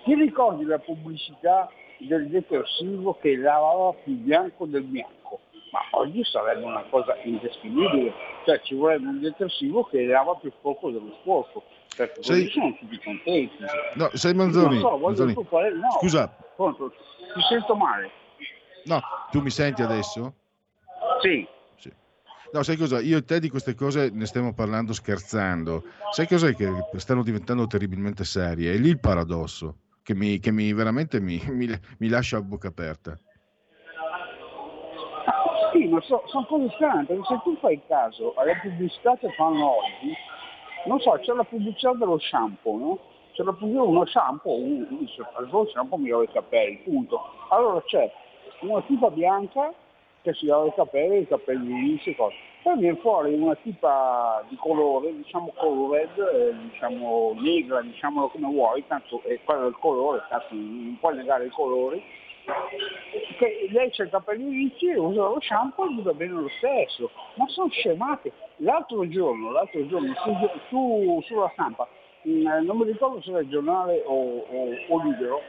Ti 0.03 0.13
ricordi 0.15 0.65
la 0.65 0.79
pubblicità 0.79 1.69
del 1.99 2.27
detersivo 2.27 3.17
che 3.19 3.35
lavava 3.35 3.93
più 4.03 4.13
bianco 4.13 4.65
del 4.65 4.83
bianco? 4.83 5.39
Ma 5.71 5.81
oggi 5.91 6.23
sarebbe 6.23 6.65
una 6.65 6.83
cosa 6.89 7.15
indescrivibile, 7.23 8.11
cioè 8.45 8.59
ci 8.61 8.73
vorrebbe 8.73 9.07
un 9.07 9.19
detersivo 9.19 9.83
che 9.83 10.03
lava 10.05 10.35
più 10.35 10.49
sporco 10.57 10.89
dello 10.89 11.15
sporco, 11.21 11.63
perché 11.95 12.21
Sei- 12.23 12.43
così 12.45 12.51
sono 12.51 12.75
tutti 12.79 12.99
contenti. 13.03 13.55
No, 13.95 14.09
sei 14.13 14.33
Manzoni. 14.33 14.79
So, 14.79 14.97
Manzoni. 14.97 15.33
parere. 15.49 15.75
No, 15.75 15.91
Scusa, 15.99 16.27
pronto, 16.55 16.89
ti 16.91 17.41
sento 17.47 17.75
male. 17.75 18.09
no, 18.85 19.01
tu 19.31 19.41
mi 19.41 19.49
senti 19.49 19.81
adesso? 19.81 20.33
Sì. 21.21 21.47
No, 22.51 22.63
sai 22.63 22.77
cosa? 22.77 22.99
Io 22.99 23.17
e 23.19 23.23
te 23.25 23.39
di 23.39 23.47
queste 23.47 23.75
cose 23.75 24.09
ne 24.11 24.25
stiamo 24.25 24.55
parlando 24.55 24.91
scherzando. 24.91 25.83
Sai 26.09 26.27
cos'è 26.27 26.55
che 26.55 26.67
stanno 26.95 27.21
diventando 27.21 27.67
terribilmente 27.67 28.23
serie? 28.23 28.73
È 28.73 28.77
lì 28.77 28.89
il 28.89 28.99
paradosso 28.99 29.81
che 30.01 30.15
mi, 30.15 30.39
che 30.39 30.49
mi 30.51 30.73
veramente 30.73 31.19
mi, 31.19 31.39
mi- 31.49 31.79
mi 31.99 32.07
lascia 32.07 32.37
a 32.37 32.41
bocca 32.41 32.69
aperta. 32.69 33.15
Sì, 35.73 35.85
ma 35.87 36.01
so- 36.01 36.23
sono 36.25 36.45
cose 36.47 36.73
strane, 36.73 37.05
perché 37.05 37.21
se 37.27 37.39
tu 37.43 37.55
fai 37.59 37.79
caso 37.87 38.33
alle 38.33 38.57
pubblicità 38.63 39.15
che 39.17 39.31
fanno 39.37 39.75
oggi, 39.77 40.11
non 40.85 40.99
so, 40.99 41.11
c'è 41.21 41.33
la 41.33 41.43
pubblicità 41.43 41.93
dello 41.93 42.19
shampoo, 42.19 42.77
no? 42.77 42.99
C'è 43.33 43.43
la 43.43 43.53
pubblicità 43.53 43.83
uno 43.83 44.05
shampoo, 44.05 44.55
un, 44.55 44.87
un, 44.89 45.07
lo 45.49 45.67
shampoo 45.67 45.97
mi 45.97 46.09
lava 46.09 46.23
i 46.23 46.29
capelli, 46.29 46.77
punto. 46.83 47.21
Allora 47.49 47.81
c'è 47.83 48.11
una 48.61 48.81
tipa 48.81 49.09
bianca 49.09 49.73
che 50.21 50.33
si 50.33 50.45
lava 50.45 50.65
i 50.65 50.73
capelli, 50.73 51.19
i 51.19 51.27
capelli 51.27 51.73
lisci 51.81 52.11
e 52.11 52.15
cose. 52.15 52.35
Poi 52.61 52.77
viene 52.77 52.97
fuori 52.97 53.33
una 53.33 53.55
tipa 53.55 54.43
di 54.49 54.57
colore, 54.57 55.15
diciamo 55.15 55.53
colored, 55.55 56.17
eh, 56.17 56.53
diciamo 56.69 57.33
negra, 57.39 57.81
diciamolo 57.81 58.27
come 58.27 58.47
vuoi, 58.47 58.85
tanto 58.85 59.21
è 59.23 59.39
quello 59.45 59.63
del 59.63 59.77
colore, 59.79 60.25
cazzo, 60.27 60.53
non 60.53 60.97
puoi 60.99 61.15
negare 61.15 61.45
i 61.45 61.49
colori, 61.49 62.03
che 63.37 63.69
lei 63.71 63.89
c'ha 63.91 64.03
i 64.03 64.09
capelli 64.09 64.49
ricci 64.49 64.87
usa 64.87 65.21
lo 65.21 65.39
shampoo 65.39 65.85
e 65.85 65.93
gli 65.93 66.01
va 66.01 66.13
bene 66.13 66.33
lo 66.33 66.49
stesso. 66.57 67.09
Ma 67.35 67.47
sono 67.47 67.69
scemate. 67.69 68.31
L'altro 68.57 69.07
giorno, 69.07 69.51
l'altro 69.51 69.85
giorno 69.87 70.13
su, 70.15 70.35
su- 70.67 71.21
sulla 71.25 71.49
stampa, 71.53 71.87
mh, 72.23 72.65
non 72.65 72.77
mi 72.77 72.85
ricordo 72.85 73.21
se 73.21 73.29
era 73.31 73.47
giornale 73.47 74.03
o, 74.05 74.39
o, 74.39 74.67
o 74.89 75.03
libero, 75.03 75.41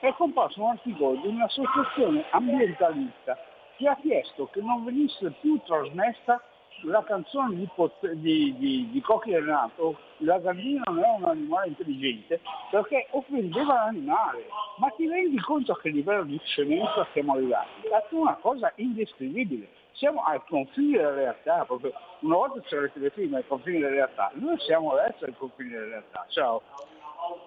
è 0.00 0.12
comparso 0.14 0.62
un 0.62 0.70
articolo 0.70 1.20
di 1.20 1.28
un'associazione 1.28 2.24
ambientalista 2.30 3.38
che 3.76 3.88
ha 3.88 3.96
chiesto 3.96 4.48
che 4.52 4.60
non 4.60 4.84
venisse 4.84 5.32
più 5.40 5.60
trasmessa 5.64 6.42
la 6.82 7.02
canzone 7.04 7.56
di, 7.56 7.68
di, 8.16 8.56
di, 8.58 8.90
di 8.90 9.00
Cocchi 9.00 9.32
Renato, 9.32 9.98
la 10.18 10.38
gallina 10.38 10.82
non 10.86 10.98
è 10.98 11.16
un 11.18 11.24
animale 11.24 11.68
intelligente, 11.68 12.40
perché 12.70 13.06
offendeva 13.10 13.74
l'animale. 13.74 14.46
Ma 14.78 14.88
ti 14.90 15.06
rendi 15.08 15.38
conto 15.38 15.72
a 15.72 15.80
che 15.80 15.90
livello 15.90 16.24
di 16.24 16.40
scemenza 16.44 17.06
siamo 17.12 17.34
arrivati? 17.34 17.86
È 17.86 18.14
una 18.14 18.36
cosa 18.36 18.72
indescrivibile. 18.76 19.68
Siamo 19.92 20.22
ai 20.22 20.40
confini 20.48 20.92
della 20.92 21.14
realtà, 21.14 21.64
proprio. 21.64 21.92
una 22.20 22.36
volta 22.36 22.60
c'era 22.62 22.84
il 22.84 22.92
telefilm 22.92 23.34
ai 23.34 23.46
confini 23.46 23.78
della 23.78 23.90
realtà, 23.90 24.32
noi 24.34 24.58
siamo 24.60 24.92
adesso 24.92 25.24
ai 25.26 25.34
confini 25.36 25.70
della 25.70 25.86
realtà. 25.86 26.26
Ciao. 26.28 26.62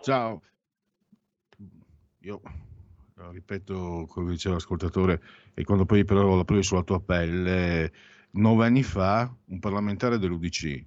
Ciao. 0.01 0.41
Io 2.21 2.41
eh, 3.17 3.31
ripeto 3.31 4.07
quello 4.09 4.27
che 4.27 4.33
diceva 4.33 4.55
l'ascoltatore 4.55 5.21
e 5.53 5.63
quando 5.63 5.85
poi 5.85 6.03
però 6.03 6.35
la 6.35 6.43
provi 6.43 6.63
sulla 6.63 6.83
tua 6.83 6.99
pelle, 6.99 7.91
nove 8.35 8.65
anni 8.65 8.83
fa 8.83 9.33
un 9.45 9.59
parlamentare 9.59 10.17
dell'UDC 10.17 10.85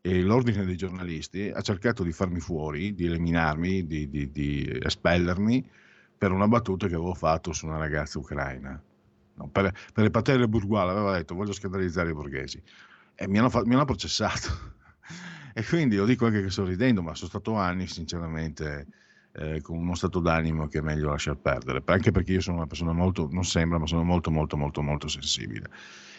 e 0.00 0.22
l'ordine 0.22 0.64
dei 0.64 0.76
giornalisti 0.76 1.48
ha 1.50 1.60
cercato 1.62 2.02
di 2.02 2.12
farmi 2.12 2.40
fuori, 2.40 2.94
di 2.94 3.06
eliminarmi, 3.06 3.86
di, 3.86 4.08
di- 4.08 4.30
di 4.30 4.78
espellermi 4.82 5.68
per 6.16 6.30
una 6.32 6.48
battuta 6.48 6.86
che 6.86 6.94
avevo 6.94 7.14
fatto 7.14 7.52
su 7.52 7.66
una 7.66 7.78
ragazza 7.78 8.18
ucraina. 8.18 8.82
No, 9.36 9.48
per, 9.50 9.72
per 9.92 10.04
le 10.04 10.10
patelle 10.10 10.48
Bourgeois 10.48 10.88
aveva 10.88 11.16
detto 11.16 11.34
voglio 11.34 11.52
scandalizzare 11.52 12.10
i 12.10 12.14
borghesi 12.14 12.62
e 13.14 13.28
mi 13.28 13.38
hanno, 13.38 13.50
fa- 13.50 13.64
mi 13.64 13.74
hanno 13.74 13.84
processato. 13.84 14.72
E 15.56 15.64
quindi 15.64 15.94
lo 15.94 16.04
dico 16.04 16.26
anche 16.26 16.42
che 16.42 16.50
sto 16.50 16.64
ridendo, 16.64 17.00
ma 17.00 17.14
sono 17.14 17.28
stato 17.28 17.54
anni 17.54 17.86
sinceramente 17.86 18.88
eh, 19.34 19.60
con 19.60 19.76
uno 19.78 19.94
stato 19.94 20.18
d'animo 20.18 20.66
che 20.66 20.78
è 20.78 20.80
meglio 20.82 21.10
lasciar 21.10 21.36
perdere, 21.36 21.80
anche 21.84 22.10
perché 22.10 22.32
io 22.32 22.40
sono 22.40 22.56
una 22.56 22.66
persona 22.66 22.92
molto, 22.92 23.28
non 23.30 23.44
sembra, 23.44 23.78
ma 23.78 23.86
sono 23.86 24.02
molto 24.02 24.32
molto 24.32 24.56
molto 24.56 24.82
molto 24.82 25.06
sensibile. 25.06 25.70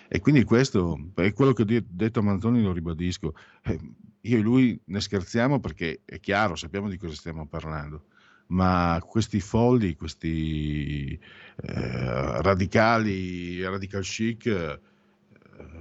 E 0.07 0.19
quindi 0.19 0.43
questo 0.43 0.99
è 1.15 1.33
quello 1.33 1.53
che 1.53 1.63
ho 1.63 1.65
detto 1.65 2.19
a 2.19 2.23
Manzoni, 2.23 2.61
lo 2.61 2.71
ribadisco. 2.71 3.33
Eh, 3.63 3.79
io 4.21 4.37
e 4.37 4.41
lui 4.41 4.79
ne 4.85 5.01
scherziamo 5.01 5.59
perché 5.59 6.01
è 6.05 6.19
chiaro, 6.19 6.55
sappiamo 6.55 6.89
di 6.89 6.97
cosa 6.97 7.13
stiamo 7.13 7.47
parlando, 7.47 8.05
ma 8.47 9.01
questi 9.07 9.39
folli, 9.39 9.95
questi 9.95 11.11
eh, 11.11 12.41
radicali, 12.41 13.63
radical 13.63 14.03
chic, 14.03 14.45
eh, 14.47 14.79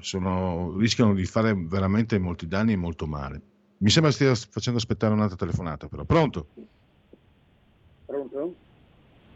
sono- 0.00 0.76
rischiano 0.78 1.14
di 1.14 1.24
fare 1.24 1.54
veramente 1.54 2.18
molti 2.18 2.46
danni 2.46 2.72
e 2.72 2.76
molto 2.76 3.06
male. 3.06 3.40
Mi 3.78 3.90
sembra 3.90 4.12
stia 4.12 4.34
facendo 4.34 4.78
aspettare 4.78 5.12
un'altra 5.12 5.36
telefonata, 5.36 5.88
però. 5.88 6.04
Pronto? 6.04 6.48
Pronto? 8.06 8.54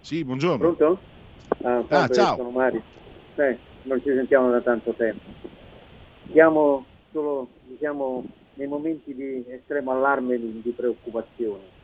Sì, 0.01 0.25
buongiorno. 0.25 0.75
Pronto? 0.75 1.03
Ah, 1.65 1.85
salve, 1.89 2.15
ciao. 2.15 2.37
Sono 2.37 2.51
Mario. 2.51 2.83
Eh, 3.37 3.59
non 3.89 4.03
ci 4.03 4.13
sentiamo 4.15 4.51
da 4.51 4.61
tanto 4.61 4.93
tempo. 4.93 5.25
Siamo 6.31 6.85
solo, 7.11 7.49
diciamo, 7.65 8.25
nei 8.55 8.67
momenti 8.67 9.15
di 9.15 9.45
estremo 9.49 9.93
allarme 9.93 10.35
e 10.35 10.39
di, 10.39 10.61
di 10.63 10.71
preoccupazione. 10.71 11.77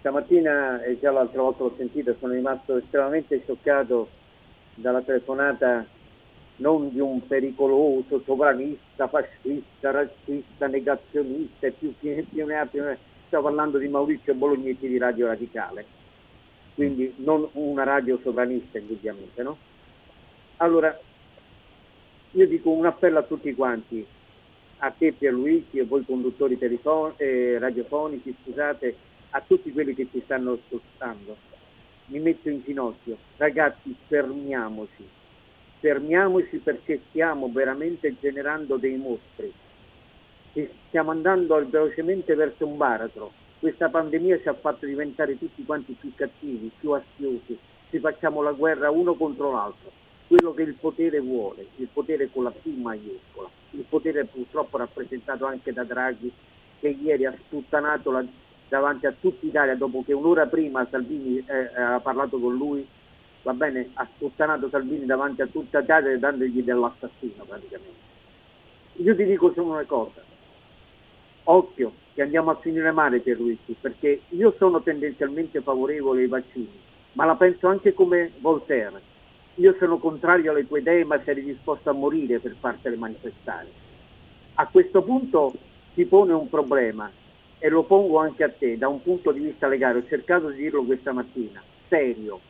Stamattina, 0.00 0.82
e 0.82 1.00
già 1.00 1.10
l'altra 1.10 1.40
volta 1.40 1.64
l'ho 1.64 1.74
sentito, 1.76 2.14
sono 2.20 2.34
rimasto 2.34 2.76
estremamente 2.76 3.40
scioccato 3.40 4.08
dalla 4.74 5.00
telefonata 5.00 5.84
non 6.56 6.90
di 6.90 7.00
un 7.00 7.26
pericoloso 7.26 8.22
sovranista, 8.24 9.08
fascista, 9.08 9.90
razzista, 9.90 10.66
negazionista 10.66 11.66
e 11.66 11.72
più, 11.72 11.94
più 11.98 12.46
ne 12.46 12.58
ha 12.58 12.66
più 12.66 12.82
ne 12.82 12.92
ha. 12.92 12.98
Sto 13.26 13.42
parlando 13.42 13.78
di 13.78 13.88
Maurizio 13.88 14.34
Bolognetti 14.34 14.86
di 14.86 14.98
Radio 14.98 15.26
Radicale. 15.26 15.84
quindi 16.74 17.12
non 17.16 17.48
una 17.54 17.82
radio 17.84 18.18
sovranista 18.22 18.78
indubbiamente, 18.78 19.42
no? 19.42 19.56
Allora, 20.58 20.98
io 22.30 22.46
dico 22.46 22.70
un 22.70 22.86
appello 22.86 23.18
a 23.18 23.24
tutti 23.24 23.54
quanti, 23.54 24.06
a 24.78 24.90
te 24.90 25.12
Pierluigi 25.12 25.78
e 25.78 25.84
voi 25.84 26.04
conduttori 26.04 26.56
telefon- 26.56 27.12
eh, 27.18 27.58
radiofonici, 27.58 28.34
scusate, 28.42 28.96
a 29.30 29.42
tutti 29.46 29.70
quelli 29.70 29.94
che 29.94 30.08
ci 30.10 30.22
stanno 30.24 30.52
ascoltando. 30.52 31.36
Mi 32.06 32.20
metto 32.20 32.48
in 32.48 32.62
ginocchio. 32.62 33.18
Ragazzi, 33.36 33.94
fermiamoci. 34.06 35.06
Fermiamoci 35.80 36.58
perché 36.58 37.02
stiamo 37.08 37.50
veramente 37.52 38.14
generando 38.18 38.76
dei 38.78 38.96
mostri. 38.96 39.52
Stiamo 40.86 41.10
andando 41.10 41.54
velocemente 41.68 42.34
verso 42.34 42.66
un 42.66 42.78
baratro. 42.78 43.32
Questa 43.58 43.90
pandemia 43.90 44.40
ci 44.40 44.48
ha 44.48 44.54
fatto 44.54 44.86
diventare 44.86 45.36
tutti 45.36 45.64
quanti 45.64 45.92
più 45.92 46.14
cattivi, 46.14 46.70
più 46.78 46.92
astiosi. 46.92 47.58
Ci 47.90 47.98
facciamo 47.98 48.40
la 48.40 48.52
guerra 48.52 48.90
uno 48.90 49.14
contro 49.16 49.52
l'altro. 49.52 50.04
Quello 50.26 50.54
che 50.54 50.62
il 50.62 50.74
potere 50.74 51.20
vuole, 51.20 51.66
il 51.76 51.88
potere 51.92 52.30
con 52.30 52.42
la 52.42 52.50
P 52.50 52.66
maiuscola. 52.66 53.48
Il 53.70 53.84
potere 53.88 54.24
purtroppo 54.24 54.76
rappresentato 54.76 55.46
anche 55.46 55.72
da 55.72 55.84
Draghi 55.84 56.32
che 56.80 56.88
ieri 56.88 57.26
ha 57.26 57.34
sputtanato 57.44 58.10
la- 58.10 58.24
davanti 58.68 59.06
a 59.06 59.14
tutta 59.18 59.46
Italia 59.46 59.76
dopo 59.76 60.02
che 60.04 60.12
un'ora 60.12 60.46
prima 60.46 60.86
Salvini 60.90 61.38
eh, 61.38 61.80
ha 61.80 62.00
parlato 62.00 62.38
con 62.38 62.56
lui, 62.56 62.86
va 63.42 63.52
bene, 63.52 63.90
ha 63.94 64.08
sputtanato 64.16 64.68
Salvini 64.68 65.06
davanti 65.06 65.42
a 65.42 65.46
tutta 65.46 65.78
Italia 65.78 66.18
dandogli 66.18 66.62
dell'assassino 66.62 67.44
praticamente. 67.44 68.04
Io 68.94 69.14
ti 69.14 69.24
dico 69.24 69.52
solo 69.52 69.72
una 69.72 69.84
cosa, 69.84 70.24
occhio 71.44 71.92
che 72.14 72.22
andiamo 72.22 72.50
a 72.50 72.56
finire 72.56 72.90
male 72.90 73.20
per 73.20 73.38
Luigi, 73.38 73.76
perché 73.80 74.22
io 74.30 74.54
sono 74.58 74.82
tendenzialmente 74.82 75.60
favorevole 75.60 76.22
ai 76.22 76.28
vaccini, 76.28 76.80
ma 77.12 77.26
la 77.26 77.36
penso 77.36 77.68
anche 77.68 77.94
come 77.94 78.32
Voltaire. 78.40 79.14
Io 79.56 79.74
sono 79.78 79.98
contrario 79.98 80.50
alle 80.50 80.66
tue 80.66 80.80
idee, 80.80 81.04
ma 81.04 81.20
sarei 81.24 81.44
disposto 81.44 81.90
a 81.90 81.94
morire 81.94 82.38
per 82.40 82.56
fartele 82.58 82.96
manifestare. 82.96 83.68
A 84.54 84.66
questo 84.66 85.02
punto 85.02 85.52
si 85.94 86.04
pone 86.04 86.32
un 86.32 86.48
problema 86.48 87.10
e 87.58 87.68
lo 87.68 87.84
pongo 87.84 88.18
anche 88.18 88.44
a 88.44 88.50
te 88.50 88.76
da 88.76 88.88
un 88.88 89.02
punto 89.02 89.32
di 89.32 89.40
vista 89.40 89.66
legale, 89.66 90.00
ho 90.00 90.06
cercato 90.06 90.50
di 90.50 90.62
dirlo 90.62 90.84
questa 90.84 91.12
mattina, 91.12 91.62
serio, 91.88 92.40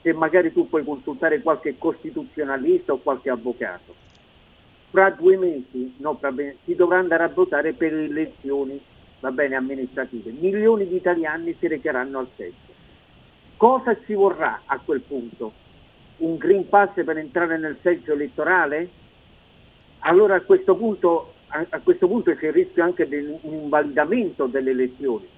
se 0.00 0.12
magari 0.14 0.52
tu 0.52 0.68
puoi 0.68 0.84
consultare 0.84 1.42
qualche 1.42 1.76
costituzionalista 1.76 2.92
o 2.92 2.98
qualche 2.98 3.30
avvocato. 3.30 3.94
Fra 4.90 5.10
due 5.10 5.36
mesi 5.36 5.94
no, 5.98 6.16
fra 6.16 6.32
bene, 6.32 6.56
si 6.64 6.74
dovrà 6.74 6.98
andare 6.98 7.24
a 7.24 7.28
votare 7.28 7.72
per 7.72 7.92
le 7.92 8.04
elezioni 8.04 8.80
va 9.22 9.30
bene, 9.30 9.54
amministrative. 9.54 10.32
Milioni 10.32 10.86
di 10.88 10.96
italiani 10.96 11.54
si 11.58 11.68
recheranno 11.68 12.18
al 12.18 12.28
seggio. 12.36 12.72
Cosa 13.56 13.96
ci 14.04 14.14
vorrà 14.14 14.62
a 14.66 14.80
quel 14.84 15.00
punto? 15.00 15.52
Un 16.18 16.36
Green 16.36 16.68
Pass 16.68 16.92
per 16.94 17.16
entrare 17.18 17.58
nel 17.58 17.78
seggio 17.82 18.12
elettorale? 18.12 18.88
Allora 20.00 20.36
a 20.36 20.40
questo 20.40 20.76
punto, 20.76 21.34
a, 21.48 21.66
a 21.68 21.80
questo 21.80 22.08
punto 22.08 22.34
c'è 22.34 22.46
il 22.46 22.52
rischio 22.52 22.82
anche 22.82 23.06
di 23.08 23.16
un 23.16 23.52
invalidamento 23.52 24.46
delle 24.46 24.70
elezioni, 24.70 25.28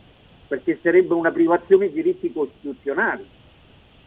perché 0.48 0.78
sarebbe 0.82 1.14
una 1.14 1.32
privazione 1.32 1.88
di 1.88 1.94
diritti 1.94 2.32
costituzionali. 2.32 3.26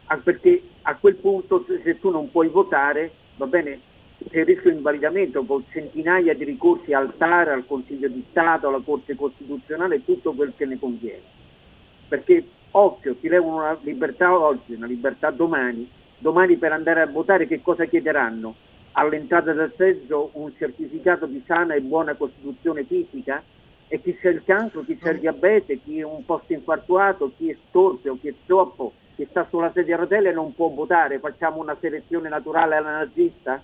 Ah, 0.06 0.16
perché 0.18 0.62
a 0.82 0.96
quel 0.96 1.16
punto 1.16 1.64
se- 1.66 1.98
tu 1.98 2.10
non 2.10 2.30
puoi 2.30 2.48
votare, 2.48 3.12
va 3.36 3.46
bene, 3.46 3.80
c'è 4.30 4.40
il 4.40 4.46
rischio 4.46 4.70
di 4.70 4.76
invalidamento 4.76 5.44
con 5.44 5.64
centinaia 5.70 6.34
di 6.34 6.44
ricorsi 6.44 6.92
al 6.92 7.16
TAR, 7.16 7.48
al 7.48 7.66
Consiglio 7.66 8.08
di 8.08 8.24
Stato, 8.30 8.68
alla 8.68 8.82
Corte 8.84 9.14
Costituzionale 9.14 10.04
tutto 10.04 10.32
quel 10.32 10.54
che 10.56 10.64
ne 10.64 10.78
conviene. 10.78 11.22
Perché 12.08 12.44
occhio, 12.72 13.16
ti 13.16 13.28
levano 13.28 13.56
una 13.56 13.78
libertà 13.82 14.36
oggi, 14.36 14.74
una 14.74 14.86
libertà 14.86 15.30
domani, 15.30 15.88
domani 16.18 16.56
per 16.56 16.72
andare 16.72 17.00
a 17.00 17.06
votare 17.06 17.46
che 17.46 17.62
cosa 17.62 17.84
chiederanno? 17.86 18.54
All'entrata 18.92 19.52
del 19.52 19.72
seggio 19.76 20.30
un 20.34 20.52
certificato 20.56 21.26
di 21.26 21.42
sana 21.46 21.74
e 21.74 21.80
buona 21.80 22.14
costituzione 22.14 22.84
fisica? 22.84 23.42
E 23.86 24.02
chi 24.02 24.16
c'è 24.16 24.30
il 24.30 24.42
cancro, 24.44 24.84
chi 24.84 24.98
c'è 24.98 25.12
il 25.12 25.20
diabete, 25.20 25.80
chi 25.80 26.00
è 26.00 26.02
un 26.02 26.24
posto 26.24 26.52
infartuato, 26.52 27.32
chi 27.36 27.50
è 27.50 27.56
storpio, 27.68 28.18
chi 28.20 28.28
è 28.28 28.34
zoppo, 28.46 28.92
chi 29.14 29.26
sta 29.30 29.46
sulla 29.48 29.72
sedia 29.72 29.96
a 29.96 30.00
rotelle 30.00 30.32
non 30.32 30.54
può 30.54 30.68
votare, 30.68 31.18
facciamo 31.20 31.60
una 31.60 31.76
selezione 31.80 32.28
naturale 32.28 32.76
alla 32.76 32.98
nazista? 32.98 33.62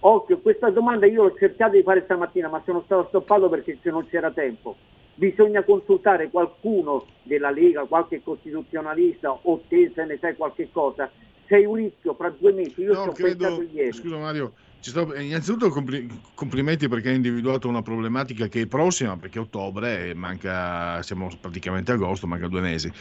Occhio, 0.00 0.38
questa 0.38 0.70
domanda 0.70 1.06
io 1.06 1.24
l'ho 1.24 1.36
cercato 1.36 1.72
di 1.72 1.82
fare 1.82 2.02
stamattina, 2.04 2.48
ma 2.48 2.62
sono 2.64 2.82
stato 2.84 3.06
stoppato 3.08 3.48
perché 3.48 3.78
se 3.82 3.90
non 3.90 4.06
c'era 4.08 4.30
tempo. 4.30 4.76
Bisogna 5.14 5.64
consultare 5.64 6.30
qualcuno 6.30 7.04
della 7.24 7.50
Lega, 7.50 7.84
qualche 7.84 8.22
costituzionalista 8.22 9.36
o 9.42 9.60
te 9.66 9.90
se 9.92 10.04
ne 10.04 10.16
sai 10.18 10.36
qualche 10.36 10.70
cosa. 10.70 11.10
Sei 11.48 11.64
un 11.64 11.76
rischio 11.76 12.14
fra 12.14 12.28
due 12.38 12.52
mesi, 12.52 12.82
io 12.82 12.92
No, 12.92 13.12
credo, 13.12 13.62
ieri. 13.72 13.90
scusa 13.90 14.18
Mario, 14.18 14.54
ci 14.80 14.90
sto- 14.90 15.14
eh, 15.14 15.22
innanzitutto 15.22 15.70
compli- 15.70 16.06
complimenti 16.34 16.88
perché 16.88 17.08
hai 17.08 17.14
individuato 17.14 17.68
una 17.68 17.80
problematica 17.80 18.48
che 18.48 18.60
è 18.60 18.66
prossima, 18.66 19.16
perché 19.16 19.38
ottobre 19.38 20.14
manca, 20.14 21.02
siamo 21.02 21.30
praticamente 21.40 21.90
a 21.90 21.94
agosto, 21.94 22.26
manca 22.26 22.48
due 22.48 22.60
mesi. 22.60 22.92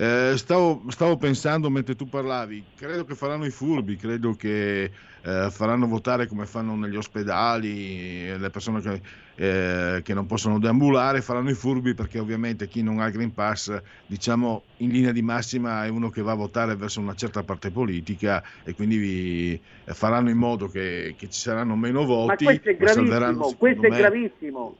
Eh, 0.00 0.34
stavo, 0.36 0.84
stavo 0.90 1.16
pensando 1.16 1.68
mentre 1.70 1.96
tu 1.96 2.08
parlavi, 2.08 2.70
credo 2.72 3.02
che 3.04 3.16
faranno 3.16 3.44
i 3.46 3.50
furbi, 3.50 3.96
credo 3.96 4.36
che 4.36 4.92
eh, 5.22 5.48
faranno 5.50 5.88
votare 5.88 6.28
come 6.28 6.46
fanno 6.46 6.76
negli 6.76 6.94
ospedali, 6.94 8.28
eh, 8.28 8.38
le 8.38 8.50
persone 8.50 8.80
che, 8.80 9.02
eh, 9.96 10.00
che 10.02 10.14
non 10.14 10.26
possono 10.26 10.60
deambulare, 10.60 11.20
faranno 11.20 11.50
i 11.50 11.54
furbi 11.54 11.94
perché 11.94 12.20
ovviamente 12.20 12.68
chi 12.68 12.80
non 12.82 13.00
ha 13.00 13.06
il 13.06 13.12
Green 13.12 13.32
Pass, 13.34 13.76
diciamo 14.06 14.68
in 14.76 14.90
linea 14.90 15.10
di 15.10 15.22
massima 15.22 15.84
è 15.84 15.88
uno 15.88 16.10
che 16.10 16.22
va 16.22 16.30
a 16.32 16.34
votare 16.36 16.76
verso 16.76 17.00
una 17.00 17.14
certa 17.14 17.42
parte 17.42 17.72
politica 17.72 18.40
e 18.62 18.74
quindi 18.74 18.96
vi- 18.98 19.52
eh, 19.84 19.94
faranno 19.94 20.30
in 20.30 20.38
modo 20.38 20.68
che, 20.68 21.14
che 21.16 21.28
ci 21.28 21.40
saranno 21.40 21.74
meno 21.74 22.04
Ma 22.24 22.36
voti. 22.36 22.44
questo 22.44 22.68
è 22.68 22.76
ma 22.76 22.84
gravissimo, 22.84 23.56
questo 23.56 23.86
è 23.86 23.90
me- 23.90 23.96
gravissimo. 23.96 24.76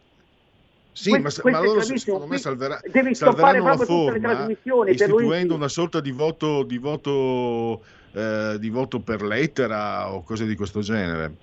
Sì, 0.99 1.11
Que- 1.11 1.21
ma, 1.21 1.31
ma 1.53 1.61
loro 1.63 1.81
secondo 1.81 2.27
me 2.27 2.39
salverà- 2.39 2.81
Devi 2.91 3.15
salveranno 3.15 3.65
la 3.69 3.77
forma 3.77 4.35
per 4.49 4.91
istituendo 4.91 5.55
una 5.55 5.69
sorta 5.69 6.01
di 6.01 6.11
voto, 6.11 6.65
di 6.65 6.79
voto, 6.79 7.85
eh, 8.13 8.57
di 8.59 8.69
voto 8.69 8.99
per 8.99 9.23
lettera 9.23 10.13
o 10.13 10.25
cose 10.25 10.45
di 10.45 10.57
questo 10.57 10.81
genere. 10.81 11.27
No, 11.29 11.37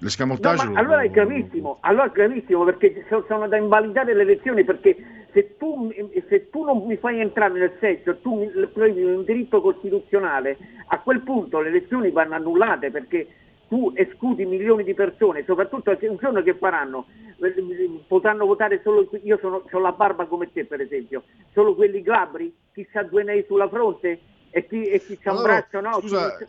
L'escamotage 0.00 0.64
ma 0.66 0.72
lo- 0.72 0.78
allora 0.78 1.02
è 1.02 1.10
gravissimo, 1.10 1.78
allora 1.80 2.04
è 2.08 2.10
gravissimo 2.10 2.64
perché 2.64 3.06
so- 3.08 3.24
sono 3.28 3.48
da 3.48 3.56
invalidare 3.56 4.14
le 4.14 4.22
elezioni 4.22 4.62
perché 4.62 4.94
se 5.32 5.56
tu, 5.56 5.90
se 6.28 6.50
tu 6.50 6.64
non 6.64 6.84
mi 6.86 6.98
fai 6.98 7.20
entrare 7.20 7.58
nel 7.58 7.72
seggio, 7.80 8.18
tu 8.18 8.34
mi 8.40 8.66
proibi 8.66 9.04
un 9.04 9.24
diritto 9.24 9.62
costituzionale, 9.62 10.58
a 10.88 10.98
quel 11.00 11.20
punto 11.22 11.60
le 11.60 11.68
elezioni 11.70 12.10
vanno 12.10 12.34
annullate 12.34 12.90
perché 12.90 13.26
tu 13.72 13.90
escludi 13.94 14.44
milioni 14.44 14.84
di 14.84 14.92
persone, 14.92 15.44
soprattutto 15.46 15.96
un 15.98 16.16
giorno 16.20 16.42
che 16.42 16.54
faranno, 16.56 17.06
Eh, 17.38 18.00
potranno 18.06 18.44
votare 18.44 18.82
solo, 18.84 19.08
io 19.24 19.38
sono, 19.40 19.64
ho 19.68 19.78
la 19.78 19.92
barba 19.92 20.26
come 20.26 20.52
te 20.52 20.66
per 20.66 20.82
esempio, 20.82 21.22
solo 21.54 21.74
quelli 21.74 22.02
glabri, 22.02 22.54
chi 22.74 22.86
ha 22.92 23.02
due 23.02 23.22
nei 23.22 23.44
sulla 23.48 23.70
fronte 23.70 24.20
e 24.50 24.66
chi, 24.66 24.84
e 24.88 25.02
chi 25.02 25.18
ha 25.24 25.30
un 25.30 25.38
Allora, 25.38 25.54
braccio, 25.54 25.80
no? 25.80 25.98
scusa, 26.00 26.36
Chi- 26.36 26.44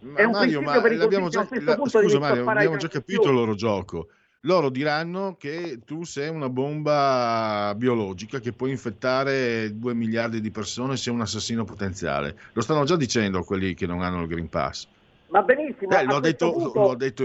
Ma 0.00 0.20
è 0.20 0.24
un 0.24 0.32
Mario, 0.32 0.60
ma 0.62 0.80
l'abbiamo 0.96 1.28
già, 1.28 1.46
la- 1.48 1.74
punto 1.76 2.00
scusa 2.00 2.18
Mario, 2.18 2.44
abbiamo 2.48 2.76
già 2.76 2.88
capito 2.88 3.28
il 3.28 3.34
loro 3.34 3.54
gioco. 3.54 4.08
Loro 4.42 4.68
diranno 4.68 5.36
che 5.38 5.82
tu 5.84 6.02
sei 6.02 6.28
una 6.28 6.48
bomba 6.48 7.72
biologica 7.76 8.40
che 8.40 8.52
può 8.52 8.66
infettare 8.66 9.76
2 9.78 9.94
miliardi 9.94 10.40
di 10.40 10.50
persone, 10.50 10.96
sei 10.96 11.12
un 11.14 11.20
assassino 11.20 11.62
potenziale. 11.64 12.36
Lo 12.52 12.62
stanno 12.62 12.82
già 12.84 12.96
dicendo 12.96 13.44
quelli 13.44 13.74
che 13.74 13.86
non 13.86 14.02
hanno 14.02 14.22
il 14.22 14.28
Green 14.28 14.48
Pass. 14.48 14.88
Va 15.28 15.42
benissimo, 15.42 15.90
Eh, 15.92 15.96
a 15.96 16.02
l'ho, 16.04 16.20
detto, 16.20 16.52
punto- 16.52 16.80
l'ho 16.80 16.94
detto 16.94 17.24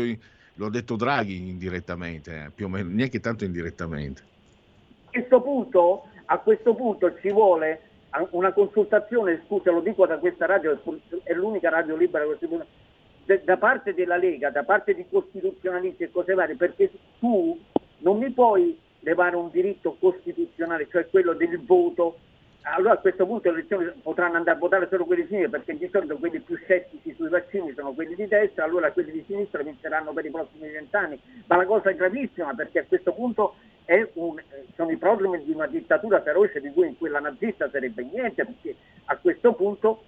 l'ho 0.55 0.69
detto 0.69 0.95
Draghi 0.95 1.49
indirettamente, 1.49 2.45
eh, 2.45 2.51
più 2.53 2.65
o 2.65 2.69
meno, 2.69 2.89
neanche 2.89 3.19
tanto 3.19 3.43
indirettamente. 3.43 4.21
a 5.05 5.09
questo 5.19 5.41
punto, 5.41 6.03
a 6.25 6.37
questo 6.39 6.73
punto 6.75 7.19
ci 7.21 7.31
vuole 7.31 7.81
una 8.31 8.51
consultazione, 8.51 9.43
scusa 9.45 9.71
lo 9.71 9.79
dico 9.81 10.05
da 10.05 10.17
questa 10.17 10.45
radio, 10.45 10.79
è 11.23 11.33
l'unica 11.33 11.69
radio 11.69 11.95
libera 11.95 12.25
da 13.43 13.57
parte 13.57 13.93
della 13.93 14.17
Lega, 14.17 14.49
da 14.49 14.63
parte 14.63 14.93
di 14.93 15.05
costituzionalisti 15.09 16.03
e 16.03 16.11
cose 16.11 16.33
varie, 16.33 16.55
perché 16.55 16.91
tu 17.19 17.59
non 17.99 18.17
mi 18.17 18.31
puoi 18.31 18.77
levare 18.99 19.35
un 19.35 19.49
diritto 19.51 19.95
costituzionale, 19.99 20.87
cioè 20.91 21.09
quello 21.09 21.33
del 21.33 21.59
voto. 21.63 22.17
Allora 22.65 22.93
a 22.93 22.97
questo 22.97 23.25
punto 23.25 23.51
le 23.51 23.59
elezioni 23.59 23.91
potranno 24.01 24.37
andare 24.37 24.55
a 24.55 24.59
votare 24.59 24.87
solo 24.89 25.03
quelli 25.03 25.23
di 25.23 25.27
sinistra, 25.27 25.59
perché 25.59 25.77
di 25.77 25.89
solito 25.91 26.15
quelli 26.15 26.39
più 26.39 26.55
scettici 26.57 27.13
sui 27.13 27.27
vaccini 27.27 27.73
sono 27.73 27.91
quelli 27.91 28.15
di 28.15 28.25
destra, 28.25 28.63
allora 28.63 28.91
quelli 28.91 29.11
di 29.11 29.23
sinistra 29.27 29.61
vinceranno 29.63 30.13
per 30.13 30.25
i 30.25 30.31
prossimi 30.31 30.69
vent'anni. 30.69 31.19
Ma 31.47 31.57
la 31.57 31.65
cosa 31.65 31.89
è 31.89 31.95
gravissima 31.95 32.53
perché 32.53 32.79
a 32.79 32.85
questo 32.85 33.11
punto 33.13 33.55
un- 34.13 34.41
sono 34.75 34.91
i 34.91 34.97
problemi 34.97 35.43
di 35.43 35.51
una 35.51 35.67
dittatura 35.67 36.21
feroce 36.21 36.61
di 36.61 36.71
cui 36.71 36.87
in 36.87 36.97
quella 36.97 37.19
nazista 37.19 37.69
sarebbe 37.69 38.07
niente, 38.09 38.45
perché 38.45 38.75
a 39.05 39.17
questo 39.17 39.53
punto 39.53 40.03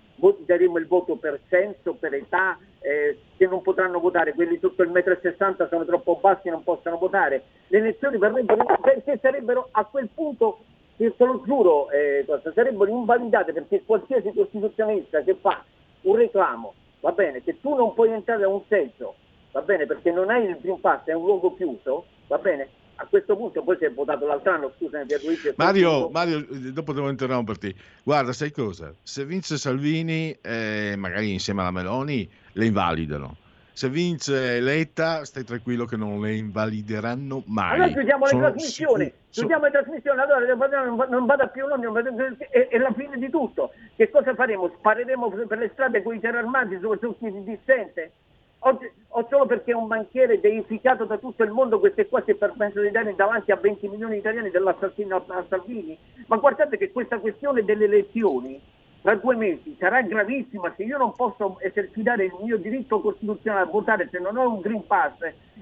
daremo 0.46 0.78
il 0.78 0.88
voto 0.88 1.18
per 1.18 1.42
censo, 1.50 1.96
per 1.96 2.14
età, 2.14 2.58
eh, 2.80 3.20
che 3.36 3.48
non 3.48 3.62
potranno 3.62 4.00
votare, 4.00 4.34
quelli 4.34 4.58
sotto 4.60 4.82
il 4.82 4.90
1,60 4.92 5.66
m 5.66 5.70
sono 5.70 5.86
troppo 5.86 6.16
bassi 6.22 6.48
e 6.48 6.52
non 6.52 6.64
possono 6.64 6.98
votare. 6.98 7.44
Le 7.68 7.80
elezioni 7.80 8.18
verrebbero 8.18 8.64
perché 8.82 9.20
sarebbero 9.22 9.68
a 9.72 9.84
quel 9.84 10.08
punto 10.14 10.60
te 10.98 11.14
lo 11.18 11.42
giuro, 11.46 11.90
eh, 11.92 12.26
sarebbero 12.54 12.90
invalidate 12.90 13.54
perché 13.54 13.84
qualsiasi 13.86 14.32
costituzionalista 14.34 15.22
che 15.22 15.36
fa 15.40 15.64
un 16.02 16.16
reclamo, 16.16 16.74
va 17.02 17.12
bene, 17.12 17.44
che 17.44 17.60
tu 17.60 17.76
non 17.76 17.94
puoi 17.94 18.12
entrare 18.12 18.44
a 18.44 18.48
un 18.48 18.62
seggio, 18.68 19.16
va 19.52 19.62
bene, 19.62 19.86
perché 19.86 20.12
non 20.12 20.30
hai 20.30 20.46
il 20.46 20.58
Green 20.62 20.80
Pass, 20.80 21.06
è 21.06 21.14
un 21.14 21.26
luogo 21.26 21.56
chiuso, 21.56 22.06
va 22.28 22.38
bene, 22.38 22.70
a 22.98 23.06
questo 23.08 23.36
punto 23.36 23.62
poi 23.62 23.76
si 23.78 23.86
è 23.86 23.92
votato 23.92 24.26
l'altro 24.26 24.52
anno, 24.52 24.72
scusami 24.78 25.06
Pierluigi. 25.06 25.54
Mario, 25.58 26.10
Mario, 26.10 26.46
dopo 26.72 26.94
devo 26.94 27.10
interromperti. 27.10 27.76
Guarda, 28.04 28.32
sai 28.32 28.52
cosa? 28.52 28.94
Se 29.04 29.26
vince 29.26 29.58
Salvini, 29.58 30.36
eh, 30.42 30.96
magari 30.98 31.34
insieme 31.34 31.62
alla 31.62 31.72
Meloni, 31.72 32.30
le 32.54 32.66
invalidano. 32.66 33.36
Se 33.76 33.90
vince 33.90 34.62
Letta, 34.62 35.26
stai 35.26 35.44
tranquillo 35.44 35.84
che 35.84 35.98
non 35.98 36.22
le 36.22 36.34
invalideranno 36.36 37.44
mai. 37.48 37.74
Allora 37.74 37.90
chiudiamo 37.90 38.26
le 38.26 38.38
trasmissioni, 38.38 39.14
chiudiamo 39.30 39.66
le 39.66 39.72
trasmissioni, 39.72 40.18
allora 40.22 41.06
non 41.10 41.26
vada- 41.26 41.48
più 41.48 41.68
vada- 41.68 42.38
è, 42.50 42.68
è 42.70 42.78
la 42.78 42.94
fine 42.94 43.18
di 43.18 43.30
tutto. 43.30 43.74
Che 43.98 44.10
cosa 44.10 44.34
faremo? 44.34 44.72
Spareremo 44.78 45.30
per 45.30 45.58
le 45.58 45.70
strade 45.74 46.02
con 46.04 46.16
i 46.16 46.22
carri 46.22 46.38
armati 46.38 46.78
su, 46.80 46.96
su 47.02 47.18
chi 47.20 47.44
dissente? 47.44 48.12
Oggi- 48.60 48.90
O 49.10 49.28
solo 49.30 49.46
perché 49.46 49.74
un 49.74 49.88
banchiere 49.88 50.40
deificato 50.40 51.04
da 51.04 51.18
tutto 51.18 51.44
il 51.44 51.52
mondo, 51.52 51.78
questo 51.82 52.00
è 52.00 52.08
qua 52.08 52.22
si 52.24 52.32
è 52.32 52.36
permesso 52.36 52.80
di 52.80 52.92
dare 52.92 53.14
davanti 53.14 53.52
a 53.52 53.58
20 53.58 53.90
milioni 53.90 54.14
di 54.14 54.20
italiani 54.20 54.52
dell'assassino 54.52 55.18
a 55.28 55.46
Salvini? 55.50 55.98
Ma 56.28 56.38
guardate 56.38 56.78
che 56.78 56.94
questa 56.94 57.20
questione 57.20 57.66
delle 57.66 57.84
elezioni 57.86 58.58
tra 59.06 59.14
due 59.18 59.36
mesi 59.36 59.76
sarà 59.78 60.02
gravissima 60.02 60.74
se 60.76 60.82
io 60.82 60.98
non 60.98 61.14
posso 61.14 61.60
esercitare 61.60 62.26
il 62.26 62.34
mio 62.42 62.58
diritto 62.58 63.00
costituzionale 63.02 63.68
a 63.68 63.70
votare 63.70 64.10
se 64.12 64.18
non 64.18 64.36
ho 64.36 64.52
un 64.52 64.62
Green 64.62 64.84
Pass 64.88 65.14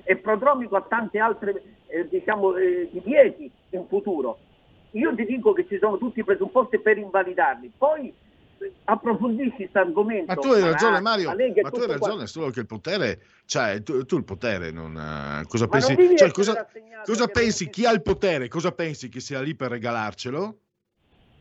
e 0.06 0.16
prodromico 0.16 0.78
a 0.78 0.82
tante 0.82 1.20
altre 1.20 1.62
eh, 1.88 2.08
diciamo, 2.08 2.56
eh, 2.56 2.88
divieti 2.90 3.52
in 3.72 3.86
futuro. 3.90 4.38
Io 4.92 5.14
ti 5.14 5.26
dico 5.26 5.52
che 5.52 5.68
ci 5.68 5.78
sono 5.78 5.98
tutti 5.98 6.22
i 6.22 6.24
presupposti 6.24 6.80
per 6.80 6.98
invalidarli. 6.98 7.74
Poi 7.78 8.14
eh, 8.60 8.72
approfondisci 8.86 9.56
questo 9.58 9.80
argomento. 9.80 10.34
Ma 10.34 10.36
tu 10.36 10.48
hai 10.48 10.62
ragione, 10.62 11.02
Mario. 11.02 11.28
Ma 11.28 11.36
tu 11.36 11.82
hai 11.82 11.88
ragione, 11.88 11.98
quanto. 11.98 12.26
solo 12.28 12.50
che 12.50 12.62
il 12.62 12.66
potere, 12.66 13.20
cioè 13.44 13.84
tu, 13.84 14.06
tu 14.06 14.16
il 14.16 14.24
potere 14.24 14.72
non. 14.72 14.96
eh, 14.96 15.46
cosa 15.50 15.66
Ma 15.66 15.72
pensi? 15.72 15.94
non 15.94 16.02
devi 16.02 16.16
cioè, 16.16 16.32
cosa, 16.32 16.66
cosa 17.04 17.28
pensi? 17.28 17.70
Chi 17.70 17.86
ha 17.86 17.92
il 17.92 18.04
potere? 18.04 18.48
Cosa 18.48 18.72
pensi 18.72 19.10
che 19.10 19.20
sia 19.20 19.42
lì 19.42 19.54
per 19.54 19.70
regalarcelo? 19.70 20.60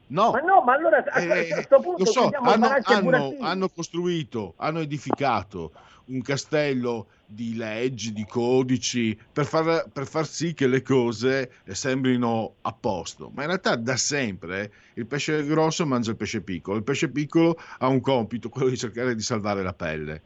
No. 0.08 0.30
Ma 0.32 0.40
no, 0.40 0.62
ma 0.62 0.74
allora 0.74 0.98
a, 0.98 1.04
a 1.10 1.20
Eh, 1.22 1.48
questo 1.48 1.80
punto 1.80 2.04
so, 2.04 2.28
hanno, 2.42 2.68
hanno- 2.84 3.36
hanno 3.40 3.68
costruito, 3.70 4.54
hanno 4.58 4.80
edificato 4.80 5.72
un 6.06 6.20
castello 6.20 7.06
di 7.24 7.56
leggi, 7.56 8.12
di 8.12 8.26
codici, 8.26 9.18
per 9.32 9.46
far, 9.46 9.86
per 9.90 10.06
far 10.06 10.26
sì 10.26 10.52
che 10.52 10.66
le 10.66 10.82
cose 10.82 11.52
sembrino 11.64 12.56
a 12.62 12.72
posto. 12.78 13.30
Ma 13.34 13.42
in 13.42 13.48
realtà 13.48 13.76
da 13.76 13.96
sempre 13.96 14.70
il 14.94 15.06
pesce 15.06 15.44
grosso 15.46 15.86
mangia 15.86 16.10
il 16.10 16.16
pesce 16.16 16.42
piccolo, 16.42 16.76
il 16.76 16.84
pesce 16.84 17.10
piccolo 17.10 17.56
ha 17.78 17.86
un 17.86 18.00
compito, 18.00 18.50
quello 18.50 18.68
di 18.68 18.76
cercare 18.76 19.14
di 19.14 19.22
salvare 19.22 19.62
la 19.62 19.72
pelle. 19.72 20.22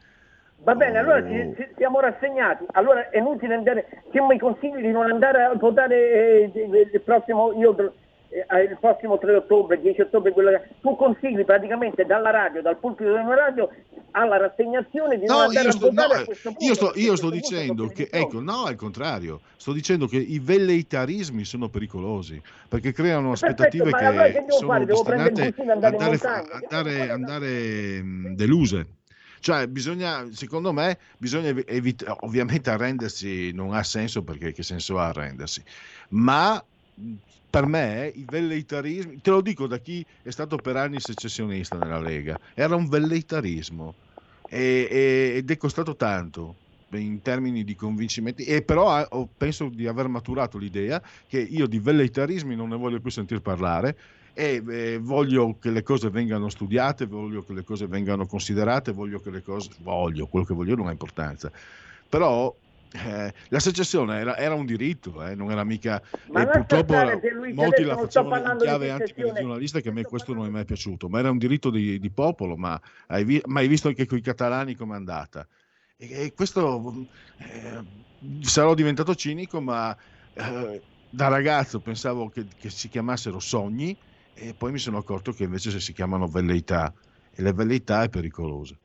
Va 0.63 0.73
bene, 0.73 0.97
allora 0.97 1.19
Oh. 1.19 1.27
ci- 1.29 1.53
ci- 1.55 1.69
siamo 1.77 1.99
rassegnati. 2.01 2.65
Allora 2.71 3.09
è 3.09 3.19
inutile 3.19 3.53
andare. 3.53 4.03
Che 4.11 4.19
mi 4.21 4.39
consigli 4.39 4.81
di 4.81 4.91
non 4.91 5.09
andare 5.09 5.43
a 5.43 5.53
votare 5.53 5.95
eh, 5.95 6.51
il 6.53 6.89
il 6.93 7.01
prossimo, 7.01 7.53
io, 7.53 7.93
eh, 8.29 8.61
il 8.63 8.77
prossimo 8.79 9.17
3 9.17 9.35
ottobre, 9.35 9.79
10 9.79 10.01
ottobre, 10.01 10.31
quello 10.31 10.49
che- 10.51 10.67
tu 10.81 10.95
consigli 10.95 11.43
praticamente 11.45 12.05
dalla 12.05 12.29
radio, 12.29 12.61
dal 12.61 12.77
pulpito 12.77 13.09
di 13.11 13.19
una 13.19 13.35
radio 13.35 13.69
alla 14.11 14.37
rassegnazione 14.37 15.17
di 15.19 15.25
non 15.25 15.37
No, 15.37 15.43
andare 15.43 15.65
io 15.65 15.69
a 15.69 15.71
sto, 15.71 15.91
no, 15.91 16.03
punto. 16.07 16.63
io 16.65 16.73
sto- 16.73 16.91
io 16.95 17.15
sto 17.15 17.29
dicendo 17.29 17.87
che, 17.87 18.07
ecco, 18.11 18.41
no, 18.41 18.63
al 18.65 18.75
contrario, 18.75 19.41
sto 19.57 19.73
dicendo 19.73 20.07
che 20.07 20.17
i 20.17 20.39
velleitarismi 20.39 21.43
sono 21.43 21.69
pericolosi 21.69 22.41
perché 22.67 22.91
creano 22.91 23.29
Perfetto, 23.29 23.63
aspettative 23.63 23.91
allora 23.91 24.23
che 24.25 24.31
che 24.33 24.39
devo 24.45 24.51
sono 24.57 24.71
fare? 24.71 24.85
Destinate 24.85 25.53
andare 25.71 25.95
andare, 25.97 26.19
andare, 26.51 27.09
andare, 27.09 28.01
mh, 28.01 28.35
deluse. 28.35 28.87
Cioè, 29.39 29.67
bisogna, 29.67 30.27
secondo 30.31 30.73
me, 30.73 30.97
bisogna 31.17 31.49
evitare, 31.49 32.15
ovviamente 32.21 32.71
arrendersi 32.71 33.51
non 33.53 33.73
ha 33.73 33.83
senso 33.83 34.23
perché 34.23 34.51
che 34.51 34.63
senso 34.63 34.97
ha 34.97 35.09
arrendersi, 35.09 35.63
ma 36.09 36.61
mh, 36.95 37.13
per 37.49 37.65
me 37.65 38.11
i 38.13 38.25
velleitarismi, 38.25 39.19
te 39.21 39.29
lo 39.31 39.41
dico 39.41 39.67
da 39.67 39.79
chi 39.79 40.05
è 40.21 40.29
stato 40.31 40.59
per 40.59 40.75
anni 40.77 40.99
secessionista 40.99 41.77
nella 41.79 41.99
Lega, 41.99 42.37
era 42.53 42.75
un 42.75 42.87
velleitarismo 42.87 43.97
e- 44.45 44.87
e- 44.89 45.33
ed 45.37 45.49
è 45.51 45.57
costato 45.57 45.95
tanto 45.95 46.59
in 46.93 47.21
termini 47.21 47.63
di 47.63 47.75
convincimenti 47.75 48.43
e 48.45 48.63
però 48.63 48.89
ha- 48.89 49.05
ho- 49.09 49.29
penso 49.35 49.67
di 49.69 49.87
aver 49.87 50.07
maturato 50.07 50.57
l'idea 50.57 51.01
che 51.25 51.39
io 51.39 51.67
di 51.67 51.79
velleitarismi 51.79 52.55
non 52.55 52.69
ne 52.69 52.77
voglio 52.77 52.99
più 53.01 53.11
sentir 53.11 53.41
parlare 53.41 53.97
e 54.33 54.63
eh, 54.69 54.97
voglio 54.99 55.57
che 55.57 55.71
le 55.71 55.81
cose 55.83 56.09
vengano 56.09 56.47
studiate, 56.49 57.05
voglio 57.07 57.43
che 57.43 57.53
le 57.53 57.63
cose 57.63 57.87
vengano 57.87 58.25
considerate, 58.27 58.91
voglio 58.93 59.19
che 59.19 59.31
le 59.31 59.41
cose 59.41 59.71
voglio, 59.79 60.27
quello 60.27 60.45
che 60.45 60.53
voglio 60.53 60.75
non 60.75 60.87
ha 60.87 60.91
importanza. 60.91 61.51
Però 62.07 62.55
eh, 63.05 63.33
la 63.49 63.59
secessione 63.59 64.19
era, 64.19 64.37
era 64.37 64.55
un 64.55 64.65
diritto, 64.65 65.23
eh, 65.23 65.35
non 65.35 65.51
era 65.51 65.63
mica 65.63 66.01
Ma 66.27 66.41
e 66.41 66.45
lascia 66.45 66.59
purtroppo 66.59 67.19
Pierluigi, 67.19 67.53
molti 67.53 67.83
la 67.83 67.97
facevano 67.97 68.51
in 68.51 68.57
chiave 68.57 68.87
secessione. 68.87 69.03
antimeridionalista 69.03 69.79
che 69.79 69.89
a 69.89 69.91
me 69.91 70.03
questo 70.03 70.33
non 70.33 70.45
è 70.45 70.49
mai 70.49 70.65
piaciuto, 70.65 71.09
ma 71.09 71.19
era 71.19 71.29
un 71.29 71.37
diritto 71.37 71.69
di, 71.69 71.99
di 71.99 72.11
popolo, 72.11 72.55
ma 72.55 72.79
hai, 73.07 73.23
vi- 73.23 73.41
ma 73.45 73.59
hai 73.59 73.67
visto 73.67 73.87
anche 73.87 74.05
con 74.05 74.17
i 74.17 74.21
catalani 74.21 74.75
com'è 74.75 74.95
andata. 74.95 75.47
E, 75.97 76.25
e 76.25 76.33
questo 76.33 77.07
eh, 77.37 77.83
sarò 78.41 78.73
diventato 78.73 79.15
cinico, 79.15 79.61
ma 79.61 79.95
eh, 80.33 80.81
da 81.09 81.27
ragazzo 81.27 81.79
pensavo 81.81 82.29
che, 82.29 82.45
che 82.57 82.69
si 82.69 82.89
chiamassero 82.89 83.39
sogni 83.39 83.97
e 84.33 84.53
poi 84.53 84.71
mi 84.71 84.79
sono 84.79 84.97
accorto 84.97 85.31
che 85.31 85.43
invece 85.43 85.79
si 85.79 85.93
chiamano 85.93 86.27
velleità 86.27 86.93
e 87.31 87.41
la 87.41 87.53
velleità 87.53 88.03
è 88.03 88.09
pericolosa. 88.09 88.75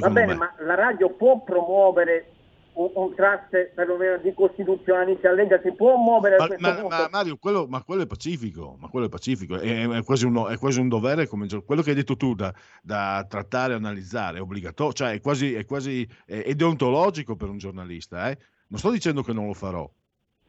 Va 0.00 0.10
bene, 0.10 0.32
me. 0.32 0.34
ma 0.34 0.54
la 0.60 0.74
radio 0.74 1.14
può 1.14 1.42
promuovere 1.42 2.37
un, 2.78 2.90
un 2.94 3.14
trust 3.14 3.72
perlomeno 3.74 4.18
di 4.18 4.32
costituzionalista 4.32 5.32
Lega, 5.32 5.60
si 5.62 5.72
può 5.72 5.96
muovere 5.96 6.36
Ma, 6.36 6.46
ma- 6.58 6.82
ma 6.88 7.08
Mario, 7.10 7.36
quello, 7.36 7.66
ma 7.68 7.82
quello 7.82 8.02
è 8.02 8.06
pacifico, 8.06 8.76
ma 8.78 8.88
quello 8.88 9.06
è 9.06 9.08
pacifico, 9.08 9.58
è, 9.58 9.88
è 9.88 10.02
quasi, 10.04 10.26
uno- 10.26 10.48
è 10.48 10.56
quasi 10.58 10.78
un 10.80 10.88
dovere, 10.88 11.26
come 11.26 11.46
quello 11.64 11.82
che 11.82 11.90
hai 11.90 11.96
detto 11.96 12.16
tu, 12.16 12.34
da, 12.34 12.54
da 12.82 13.26
trattare 13.28 13.74
analizzare, 13.74 14.38
è 14.38 14.40
obbligatorio, 14.40 14.92
cioè 14.92 15.12
è 15.12 15.20
quasi, 15.20 15.54
è 15.54 15.64
quasi 15.64 16.08
deontologico 16.54 17.34
per 17.36 17.48
un 17.48 17.58
giornalista. 17.58 18.30
eh. 18.30 18.38
Non 18.68 18.78
sto 18.78 18.90
dicendo 18.90 19.22
che 19.22 19.32
non 19.32 19.46
lo 19.46 19.54
farò. 19.54 19.90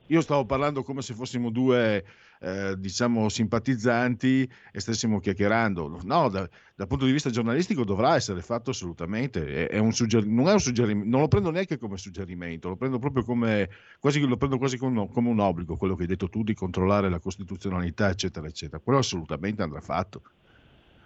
Io 0.08 0.22
stavo 0.22 0.46
parlando 0.46 0.84
come 0.84 1.02
se 1.02 1.14
fossimo 1.14 1.50
due, 1.50 2.04
eh, 2.42 2.76
diciamo, 2.78 3.28
simpatizzanti 3.30 4.50
e 4.72 4.80
stessimo 4.80 5.20
chiacchierando. 5.20 6.00
No, 6.04 6.30
da- 6.30 6.48
dal 6.76 6.88
punto 6.88 7.06
di 7.06 7.12
vista 7.12 7.30
giornalistico 7.30 7.84
dovrà 7.84 8.16
essere 8.16 8.42
fatto 8.42 8.70
assolutamente. 8.70 9.68
È, 9.68 9.76
è 9.76 9.78
un 9.78 9.92
sugger- 9.92 10.26
non 10.26 10.48
è 10.48 10.54
un 10.54 10.60
suggerimento, 10.60 11.10
non 11.10 11.22
lo 11.22 11.28
prendo 11.28 11.52
neanche 11.52 11.78
come 11.78 11.98
suggerimento, 11.98 12.70
lo 12.70 12.76
prendo 12.78 13.00
proprio 13.00 13.24
come, 13.24 13.70
quasi, 14.00 14.20
lo 14.26 14.38
prendo 14.38 14.58
quasi 14.58 14.78
come, 14.78 15.02
un- 15.02 15.10
come 15.10 15.30
un 15.30 15.40
obbligo, 15.40 15.76
quello 15.78 15.96
che 15.96 16.04
hai 16.04 16.08
detto 16.08 16.30
tu 16.30 16.44
di 16.44 16.54
controllare 16.54 17.10
la 17.10 17.20
costituzionalità, 17.20 18.10
eccetera, 18.10 18.48
eccetera. 18.48 18.82
Quello 18.82 19.00
assolutamente 19.00 19.62
andrà 19.62 19.82
fatto. 19.82 20.22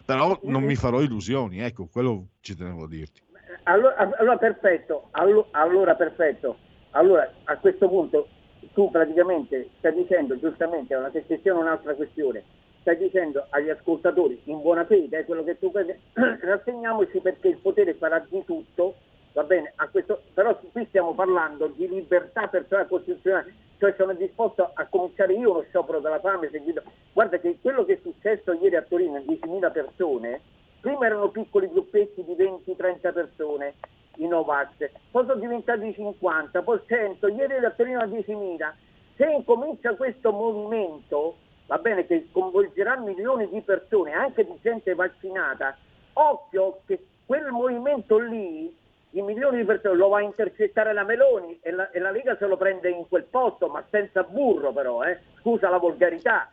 Però 0.05 0.37
non 0.43 0.63
mi 0.63 0.75
farò 0.75 1.01
illusioni, 1.01 1.59
ecco, 1.59 1.87
quello 1.87 2.27
ci 2.41 2.55
tenevo 2.55 2.83
a 2.83 2.87
dirti. 2.87 3.21
Allora, 3.63 3.95
allora, 4.17 4.37
perfetto, 4.37 5.07
allo- 5.11 5.47
allora 5.51 5.95
perfetto. 5.95 6.57
Allora 6.91 7.33
a 7.45 7.57
questo 7.57 7.87
punto 7.87 8.27
tu 8.73 8.89
praticamente 8.91 9.69
stai 9.77 9.93
dicendo 9.93 10.37
giustamente, 10.37 10.93
è 10.93 10.97
una 10.97 11.11
secessione 11.11 11.59
è 11.59 11.61
un'altra 11.61 11.93
questione, 11.93 12.43
stai 12.81 12.97
dicendo 12.97 13.45
agli 13.49 13.69
ascoltatori 13.69 14.41
in 14.45 14.61
buona 14.61 14.85
fede, 14.85 15.19
è 15.19 15.25
quello 15.25 15.43
che 15.43 15.57
tu 15.57 15.71
rassegniamoci 15.73 17.19
perché 17.19 17.49
il 17.49 17.57
potere 17.57 17.93
farà 17.93 18.23
di 18.29 18.43
tutto, 18.45 18.95
va 19.33 19.43
bene, 19.43 19.73
questo, 19.91 20.21
però 20.33 20.59
qui 20.71 20.85
stiamo 20.89 21.13
parlando 21.13 21.67
di 21.67 21.87
libertà 21.87 22.47
personale 22.47 22.87
costituzionale, 22.87 23.53
cioè 23.79 23.93
sono 23.97 24.13
disposto 24.13 24.71
a 24.73 24.85
cominciare 24.85 25.33
io 25.33 25.51
uno 25.51 25.65
sciopero 25.69 25.99
della 25.99 26.19
fame 26.19 26.49
seguito. 26.49 26.83
Guarda 27.11 27.39
che 27.39 27.57
quello 27.61 27.85
che 27.85 27.93
è 27.93 27.99
successo 28.01 28.53
ieri 28.53 28.75
a 28.75 28.81
Torino, 28.81 29.17
10.000 29.19 29.71
persone, 29.71 30.41
prima 30.79 31.05
erano 31.05 31.29
piccoli 31.29 31.69
gruppetti 31.69 32.23
di 32.23 32.33
20-30 32.33 33.13
persone, 33.13 33.73
i 34.17 34.27
Novax, 34.27 34.89
poi 35.11 35.25
sono 35.25 35.39
diventati 35.39 35.93
50, 35.93 36.61
poi 36.61 36.79
100, 36.85 37.27
ieri 37.29 37.55
a 37.55 37.71
Torino 37.71 37.99
a 37.99 38.05
10.000. 38.05 38.71
Se 39.15 39.25
incomincia 39.25 39.95
questo 39.95 40.31
movimento, 40.31 41.37
va 41.67 41.77
bene, 41.77 42.05
che 42.05 42.27
coinvolgerà 42.31 42.97
milioni 42.97 43.47
di 43.49 43.61
persone, 43.61 44.11
anche 44.11 44.43
di 44.43 44.57
gente 44.61 44.93
vaccinata, 44.95 45.77
occhio 46.13 46.81
che 46.85 47.05
quel 47.25 47.49
movimento 47.51 48.17
lì, 48.17 48.75
di 49.09 49.21
milioni 49.21 49.57
di 49.57 49.65
persone, 49.65 49.95
lo 49.95 50.09
va 50.09 50.17
a 50.17 50.21
intercettare 50.21 50.93
la 50.93 51.03
Meloni 51.03 51.59
e 51.61 51.71
la, 51.71 51.89
e 51.91 51.99
la 51.99 52.11
Lega 52.11 52.35
se 52.37 52.47
lo 52.47 52.57
prende 52.57 52.89
in 52.89 53.07
quel 53.07 53.25
posto, 53.25 53.67
ma 53.67 53.83
senza 53.89 54.23
burro 54.23 54.71
però, 54.71 55.03
eh. 55.03 55.19
scusa 55.39 55.69
la 55.69 55.77
volgarità. 55.77 56.51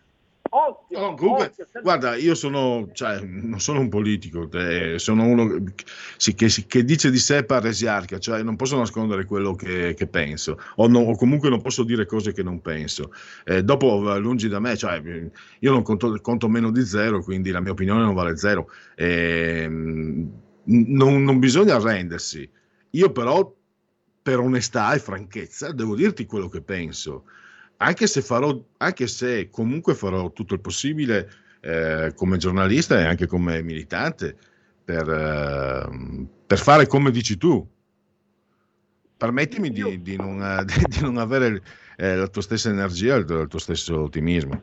Occhio, 0.53 0.99
No, 0.99 1.15
comunque, 1.15 1.45
occhio, 1.45 1.65
sempre- 1.65 1.83
guarda, 1.83 2.17
io 2.17 2.35
sono, 2.35 2.89
cioè, 2.93 3.21
non 3.21 3.61
sono 3.61 3.79
un 3.79 3.89
politico, 3.89 4.51
eh, 4.51 4.99
sono 4.99 5.25
uno 5.25 5.63
sì, 6.17 6.35
che, 6.35 6.49
che 6.67 6.85
dice 6.85 7.13
di 7.13 7.19
sé 7.19 7.45
paresiarca, 7.45 8.19
cioè 8.19 8.43
non 8.43 8.57
posso 8.57 8.77
nascondere 8.77 9.27
quello 9.27 9.55
che, 9.55 9.95
che 9.95 10.09
penso, 10.09 10.59
o, 10.77 10.89
no- 10.89 10.99
o 11.03 11.15
comunque 11.17 11.51
non 11.51 11.61
posso 11.63 11.85
dire 11.85 12.05
cose 12.05 12.33
che 12.33 12.43
non 12.43 12.61
penso. 12.61 13.13
Eh, 13.45 13.63
dopo, 13.63 14.13
eh, 14.13 14.19
lungi 14.19 14.49
da 14.49 14.59
me, 14.59 14.77
cioè, 14.77 15.01
io 15.61 15.71
non 15.71 15.83
conto, 15.83 16.19
conto 16.21 16.49
meno 16.49 16.73
di 16.73 16.85
zero, 16.85 17.23
quindi 17.23 17.53
la 17.53 17.61
mia 17.61 17.71
opinione 17.71 18.03
non 18.03 18.15
vale 18.15 18.37
zero. 18.37 18.69
Ehm, 18.97 20.31
non, 20.65 21.23
non 21.23 21.39
bisogna 21.39 21.77
arrendersi. 21.77 22.49
Io 22.91 23.13
però, 23.13 23.55
per 24.21 24.41
onestà 24.41 24.93
e 24.95 24.99
franchezza, 24.99 25.71
devo 25.73 25.95
dirti 25.95 26.27
quello 26.27 26.49
che 26.49 26.61
penso 26.61 27.25
anche 27.83 28.07
se 28.07 28.21
farò, 28.23 28.59
anche 28.79 29.07
se 29.07 29.49
comunque 29.51 29.95
farò 29.95 30.31
tutto 30.33 30.55
il 30.55 30.61
possibile 30.61 31.31
eh, 31.61 32.13
come 32.15 32.37
giornalista 32.37 32.99
e 32.99 33.05
anche 33.05 33.27
come 33.27 33.63
militante 33.63 34.37
per, 34.85 35.09
eh, 35.09 36.27
per 36.47 36.59
fare 36.59 36.87
come 36.87 37.11
dici 37.11 37.37
tu. 37.37 37.67
Permettimi 39.17 39.71
di, 39.71 40.01
di 40.03 40.17
non, 40.17 40.43
eh, 40.43 40.65
di 40.89 41.01
non 41.01 41.17
avere 41.17 41.63
eh, 41.97 42.17
la 42.17 42.27
tua 42.29 42.43
stessa 42.43 42.69
energia, 42.69 43.15
il 43.17 43.25
tuo, 43.25 43.41
il 43.41 43.49
tuo 43.49 43.59
stesso 43.59 44.03
ottimismo. 44.03 44.63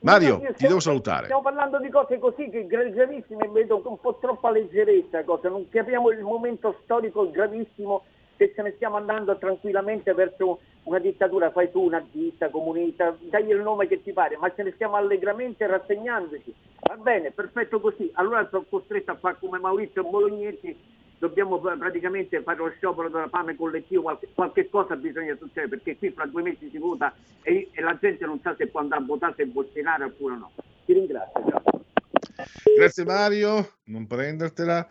Mario, 0.00 0.40
Io 0.42 0.52
ti 0.52 0.66
devo 0.66 0.80
salutare. 0.80 1.24
Stiamo 1.24 1.42
parlando 1.42 1.80
di 1.80 1.88
cose 1.88 2.18
così 2.18 2.50
che 2.50 2.66
gravissime, 2.66 3.48
vedo 3.48 3.82
un 3.84 3.98
po' 3.98 4.18
troppa 4.20 4.50
leggerezza, 4.50 5.24
cosa. 5.24 5.48
non 5.48 5.68
capiamo 5.68 6.10
il 6.10 6.20
momento 6.20 6.78
storico 6.84 7.30
gravissimo 7.30 8.04
che 8.36 8.52
ce 8.54 8.62
ne 8.62 8.72
stiamo 8.76 8.96
andando 8.96 9.36
tranquillamente 9.38 10.12
verso 10.14 10.60
una 10.84 10.98
dittatura, 10.98 11.50
fai 11.50 11.70
tu 11.70 11.82
una 11.82 12.04
ditta 12.10 12.50
comunista, 12.50 13.16
dai 13.20 13.48
il 13.48 13.60
nome 13.60 13.86
che 13.86 14.02
ti 14.02 14.12
pare, 14.12 14.36
ma 14.36 14.52
ce 14.54 14.62
ne 14.62 14.72
stiamo 14.72 14.96
allegramente 14.96 15.66
rassegnandoci. 15.66 16.54
Va 16.80 16.96
bene, 16.96 17.30
perfetto 17.30 17.80
così. 17.80 18.10
Allora 18.14 18.46
sono 18.50 18.66
costretto 18.68 19.12
a 19.12 19.16
fare 19.16 19.36
come 19.38 19.58
Maurizio 19.58 20.04
Bolognetti, 20.04 20.76
dobbiamo 21.18 21.58
pr- 21.58 21.78
praticamente 21.78 22.42
fare 22.42 22.58
lo 22.58 22.70
sciopero 22.76 23.08
della 23.08 23.28
fame 23.28 23.56
collettivo, 23.56 24.02
qualche, 24.02 24.28
qualche 24.34 24.68
cosa 24.68 24.96
bisogna 24.96 25.36
succedere, 25.36 25.68
perché 25.68 25.96
qui 25.96 26.10
fra 26.10 26.26
due 26.26 26.42
mesi 26.42 26.68
si 26.70 26.78
vota 26.78 27.14
e, 27.42 27.70
e 27.72 27.80
la 27.80 27.96
gente 28.00 28.26
non 28.26 28.40
sa 28.40 28.54
se 28.56 28.66
può 28.66 28.80
andare 28.80 29.02
a 29.02 29.06
votare, 29.06 29.34
se 29.36 29.46
votare 29.46 30.04
oppure 30.04 30.36
no. 30.36 30.50
Ti 30.84 30.92
ringrazio. 30.92 31.44
ciao. 31.48 31.62
Grazie 32.76 33.04
Mario, 33.04 33.76
non 33.84 34.06
prendertela. 34.06 34.86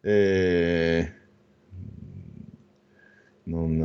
Eh, 0.00 1.21
non, 3.44 3.80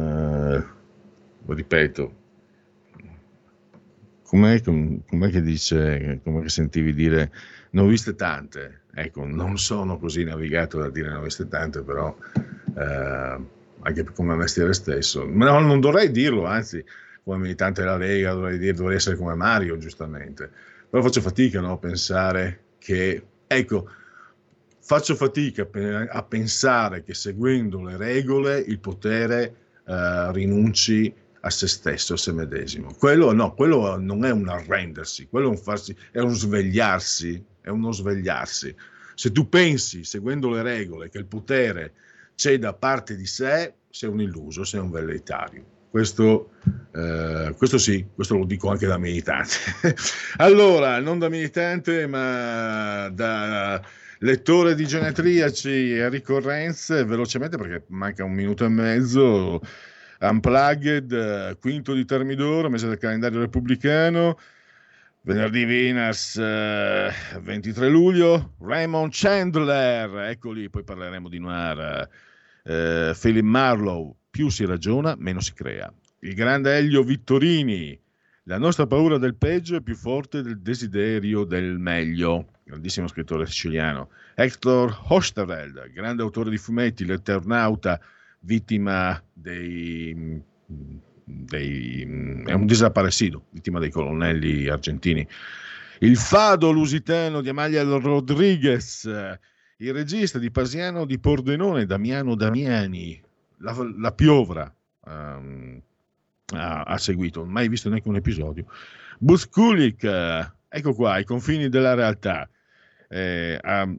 eh, 1.47 1.53
ripeto, 1.53 2.15
com'è, 4.23 4.61
com- 4.61 5.01
com'è 5.07 5.29
che 5.29 5.41
dice, 5.41 6.19
com'è 6.23 6.41
che 6.43 6.49
sentivi 6.49 6.93
dire, 6.93 7.31
ne 7.71 7.81
ho 7.81 7.85
viste 7.88 8.15
tante, 8.15 8.81
ecco, 8.93 9.25
non 9.25 9.57
sono 9.57 9.97
così 9.97 10.23
navigato 10.23 10.79
da 10.79 10.89
dire 10.89 11.09
ne 11.09 11.15
ho 11.15 11.21
viste 11.21 11.47
tante, 11.47 11.81
però 11.81 12.15
eh, 12.75 13.39
anche 13.79 14.03
come 14.13 14.35
mestiere 14.35 14.73
stesso, 14.73 15.25
no, 15.25 15.59
non 15.59 15.79
dovrei 15.79 16.11
dirlo, 16.11 16.45
anzi, 16.45 16.84
come 17.23 17.38
militante 17.38 17.81
della 17.81 17.97
Lega 17.97 18.34
dovrei, 18.34 18.57
dire, 18.57 18.73
dovrei 18.73 18.97
essere 18.97 19.15
come 19.15 19.35
Mario, 19.35 19.77
giustamente, 19.77 20.49
però 20.89 21.01
faccio 21.01 21.21
fatica 21.21 21.61
no, 21.61 21.73
a 21.73 21.77
pensare 21.77 22.63
che, 22.77 23.23
ecco, 23.47 23.89
faccio 24.88 25.15
fatica 25.15 25.68
a 26.09 26.23
pensare 26.23 27.03
che 27.03 27.14
seguendo 27.14 27.84
le 27.84 27.97
regole 27.97 28.57
il 28.59 28.80
potere 28.80 29.55
eh, 29.85 30.31
rinunci 30.31 31.14
a 31.41 31.49
se 31.49 31.68
stesso, 31.68 32.14
a 32.14 32.18
se 32.18 32.31
medesimo. 32.31 32.93
Quello 32.97 33.34
no, 33.34 33.53
quello 33.53 33.99
non 33.99 34.23
è 34.23 34.31
un 34.31 34.47
arrendersi, 34.47 35.27
quello 35.27 35.47
è 35.47 35.49
un, 35.49 35.57
farsi, 35.57 35.93
è 36.09 36.19
un 36.19 36.34
svegliarsi, 36.34 37.43
è 37.59 37.68
uno 37.68 37.91
svegliarsi. 37.91 38.73
Se 39.14 39.34
tu 39.34 39.49
pensi, 39.49 40.05
seguendo 40.05 40.49
le 40.51 40.61
regole, 40.61 41.09
che 41.09 41.18
il 41.18 41.26
potere 41.26 41.91
c'è 42.35 42.57
da 42.57 42.72
parte 42.72 43.18
di 43.18 43.26
sé, 43.26 43.73
sei 43.89 44.09
un 44.09 44.22
illuso, 44.22 44.64
sei 44.64 44.80
un 44.80 44.89
velleitario. 44.89 45.65
Questo, 45.89 46.51
eh, 46.95 47.53
questo 47.57 47.77
sì, 47.77 48.05
questo 48.15 48.38
lo 48.38 48.45
dico 48.45 48.69
anche 48.69 48.88
da 48.88 48.97
militante. 48.97 49.55
allora, 50.38 51.01
non 51.01 51.19
da 51.19 51.27
militante, 51.27 52.07
ma 52.07 53.09
da 53.09 53.81
lettore 54.19 54.76
di 54.76 54.85
genetriaci 54.85 55.94
e 55.94 56.10
ricorrenze, 56.10 57.03
velocemente 57.03 57.57
perché 57.57 57.85
manca 57.89 58.23
un 58.23 58.34
minuto 58.34 58.65
e 58.65 58.69
mezzo. 58.69 59.61
Unplugged, 60.19 61.11
eh, 61.11 61.57
quinto 61.60 61.94
di 61.94 62.06
Termidoro, 62.06 62.69
mese 62.69 62.88
del 62.88 62.98
calendario 62.98 63.39
repubblicano. 63.39 64.38
Venerdì 65.22 65.65
Venus, 65.65 66.38
eh, 66.38 67.11
23 67.41 67.89
luglio. 67.89 68.53
Raymond 68.61 69.11
Chandler, 69.14 70.30
eccoli, 70.30 70.69
poi 70.69 70.84
parleremo 70.84 71.27
di 71.27 71.39
Noir. 71.39 72.10
Eh, 72.64 73.14
Philip 73.19 73.44
Marlowe, 73.44 74.14
più 74.30 74.49
si 74.49 74.65
ragiona, 74.65 75.15
meno 75.18 75.41
si 75.41 75.53
crea. 75.53 75.94
Il 76.19 76.34
grande 76.34 76.77
Elio 76.77 77.03
Vittorini, 77.03 77.99
la 78.47 78.57
nostra 78.57 78.87
paura 78.87 79.17
del 79.17 79.35
peggio 79.35 79.75
è 79.75 79.81
più 79.81 79.95
forte 79.95 80.41
del 80.41 80.59
desiderio 80.61 81.43
del 81.43 81.77
meglio. 81.79 82.47
Grandissimo 82.63 83.07
scrittore 83.07 83.45
siciliano. 83.45 84.09
Hector 84.35 84.97
Hosterveld, 85.09 85.91
grande 85.91 86.21
autore 86.21 86.49
di 86.49 86.57
fumetti, 86.57 87.05
l'Eternauta, 87.05 87.99
vittima 88.39 89.21
dei, 89.33 90.41
dei- 91.25 92.43
è 92.45 92.53
un 92.53 92.65
desaparecido, 92.65 93.47
vittima 93.49 93.79
dei 93.79 93.91
colonnelli 93.91 94.69
argentini. 94.69 95.27
Il 95.99 96.15
fado 96.15 96.71
lusitano 96.71 97.41
di 97.41 97.49
Amalia 97.49 97.83
Rodriguez, 97.83 99.03
il 99.77 99.93
regista 99.93 100.39
di 100.39 100.51
Pasiano 100.51 101.05
di 101.05 101.19
Pordenone, 101.19 101.85
Damiano 101.85 102.33
Damiani, 102.35 103.21
la, 103.57 103.75
la 103.97 104.11
piovra 104.13 104.73
ehm, 105.05 105.81
ha, 106.55 106.97
seguito, 106.97 107.45
mai 107.45 107.67
visto 107.67 107.89
neanche 107.89 108.07
un 108.07 108.15
episodio. 108.15 108.65
Buskulik, 109.19 110.03
ecco 110.69 110.93
qua, 110.93 111.17
i 111.17 111.23
confini 111.25 111.69
della 111.69 111.93
realtà. 111.93 112.49
Eh, 113.09 113.57
ha- 113.61 113.93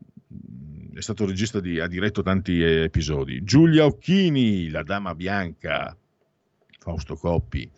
è 0.94 1.00
stato 1.00 1.26
regista 1.26 1.60
di, 1.60 1.78
ha 1.78 1.86
diretto 1.86 2.22
tanti 2.22 2.62
eh, 2.62 2.82
episodi. 2.82 3.44
Giulia 3.44 3.84
Occhini, 3.84 4.68
La 4.70 4.82
Dama 4.82 5.14
Bianca, 5.14 5.96
Fausto 6.78 7.16
Coppi. 7.16 7.70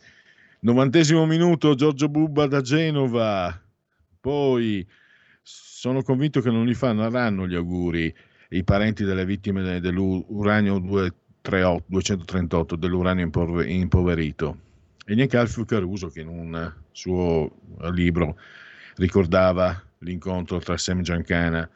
Novantesimo 0.60 1.26
minuto, 1.26 1.74
Giorgio 1.74 2.08
Bubba 2.08 2.46
da 2.46 2.60
Genova. 2.60 3.60
Poi 4.20 4.86
sono 5.42 6.02
convinto 6.02 6.40
che 6.40 6.50
non 6.50 6.66
gli 6.66 6.74
faranno 6.74 7.46
gli 7.46 7.54
auguri 7.54 8.14
i 8.50 8.64
parenti 8.64 9.04
delle 9.04 9.24
vittime 9.24 9.62
de- 9.62 9.80
dell'uranio 9.80 10.80
238 11.42 11.84
238, 11.86 12.76
dell'uranio 12.76 13.24
impover- 13.24 13.68
impoverito. 13.68 14.58
E 15.06 15.14
neanche 15.14 15.36
Alfio 15.36 15.64
Caruso, 15.64 16.08
che 16.08 16.20
in 16.20 16.28
un 16.28 16.72
suo 16.92 17.50
libro 17.92 18.38
ricordava 18.96 19.82
l'incontro 19.98 20.58
tra 20.58 20.76
Sam 20.76 21.00
Giancana, 21.00 21.68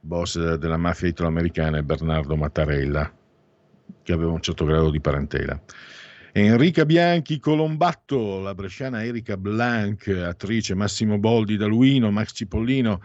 boss 0.00 0.54
della 0.54 0.76
mafia 0.76 1.08
italoamericana, 1.08 1.78
e 1.78 1.82
Bernardo 1.82 2.36
Mattarella, 2.36 3.12
che 4.02 4.12
aveva 4.12 4.32
un 4.32 4.40
certo 4.40 4.64
grado 4.64 4.90
di 4.90 5.00
parentela. 5.00 5.60
Enrica 6.32 6.84
Bianchi 6.84 7.38
Colombatto, 7.40 8.40
la 8.40 8.54
bresciana 8.54 9.04
Erika 9.04 9.36
Blanc, 9.36 10.06
attrice 10.08 10.74
Massimo 10.74 11.18
Boldi 11.18 11.56
da 11.56 11.66
Luino, 11.66 12.10
Max 12.10 12.32
Cipollino, 12.32 13.02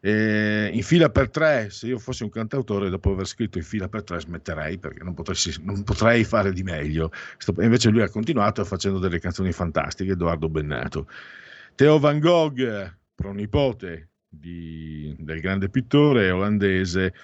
eh, 0.00 0.70
in 0.72 0.82
fila 0.82 1.10
per 1.10 1.30
tre. 1.30 1.70
Se 1.70 1.86
io 1.86 1.98
fossi 1.98 2.22
un 2.22 2.30
cantautore, 2.30 2.88
dopo 2.88 3.12
aver 3.12 3.26
scritto 3.26 3.58
in 3.58 3.64
fila 3.64 3.88
per 3.88 4.02
tre, 4.02 4.20
smetterei 4.20 4.78
perché 4.78 5.04
non, 5.04 5.14
potessi- 5.14 5.60
non 5.62 5.82
potrei 5.84 6.24
fare 6.24 6.52
di 6.52 6.62
meglio. 6.62 7.12
Invece 7.58 7.90
lui 7.90 8.02
ha 8.02 8.08
continuato 8.08 8.64
facendo 8.64 8.98
delle 8.98 9.20
canzoni 9.20 9.52
fantastiche, 9.52 10.12
Edoardo 10.12 10.48
Bennato. 10.48 11.08
Teo 11.74 11.98
Van 11.98 12.18
Gogh, 12.18 12.96
pronipote 13.14 14.08
di- 14.28 15.14
del 15.18 15.40
grande 15.40 15.68
pittore 15.68 16.30
olandese, 16.30 17.14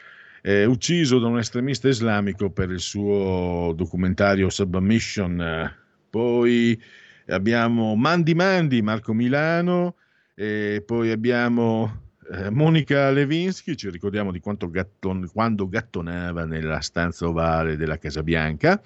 eh, 0.42 0.64
ucciso 0.64 1.18
da 1.18 1.26
un 1.26 1.38
estremista 1.38 1.88
islamico 1.88 2.50
per 2.50 2.70
il 2.70 2.80
suo 2.80 3.72
documentario 3.74 4.48
Submission. 4.48 5.74
Poi 6.08 6.80
abbiamo 7.28 7.96
Mandi 7.96 8.34
Mandi, 8.34 8.80
Marco 8.82 9.12
Milano, 9.12 9.96
e 10.34 10.82
poi 10.86 11.10
abbiamo 11.10 12.04
eh, 12.32 12.50
Monica 12.50 13.10
Levinsky, 13.10 13.74
ci 13.74 13.90
ricordiamo 13.90 14.32
di 14.32 14.40
gatton- 14.40 15.28
quando 15.32 15.68
gattonava 15.68 16.44
nella 16.44 16.80
stanza 16.80 17.26
ovale 17.26 17.76
della 17.76 17.98
Casa 17.98 18.22
Bianca. 18.22 18.80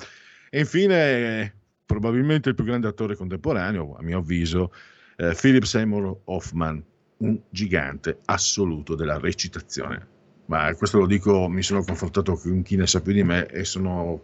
E 0.51 0.61
infine, 0.61 1.55
probabilmente 1.87 2.51
il 2.51 2.55
più 2.55 2.65
grande 2.65 2.89
attore 2.89 3.17
contemporaneo, 3.17 3.97
a 3.97 4.03
mio 4.03 4.19
avviso, 4.19 4.73
eh, 5.17 5.37
Philip 5.39 5.65
Seymour 5.65 6.21
Hoffman, 6.25 6.83
un 7.19 7.39
gigante 7.51 8.19
assoluto 8.25 8.95
della 8.95 9.19
recitazione. 9.19 10.07
Ma 10.47 10.75
questo 10.75 10.99
lo 10.99 11.07
dico, 11.07 11.49
mi 11.49 11.63
sono 11.63 11.85
confrontato 11.85 12.35
con 12.35 12.63
chi 12.63 12.77
ne 12.77 12.87
sa 12.87 13.01
più 13.01 13.13
di 13.13 13.23
me 13.23 13.47
e 13.47 13.65
sono 13.65 14.21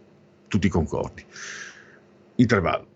tutti 0.47 0.67
concordi. 0.67 1.23
Intervallo. 2.35 2.95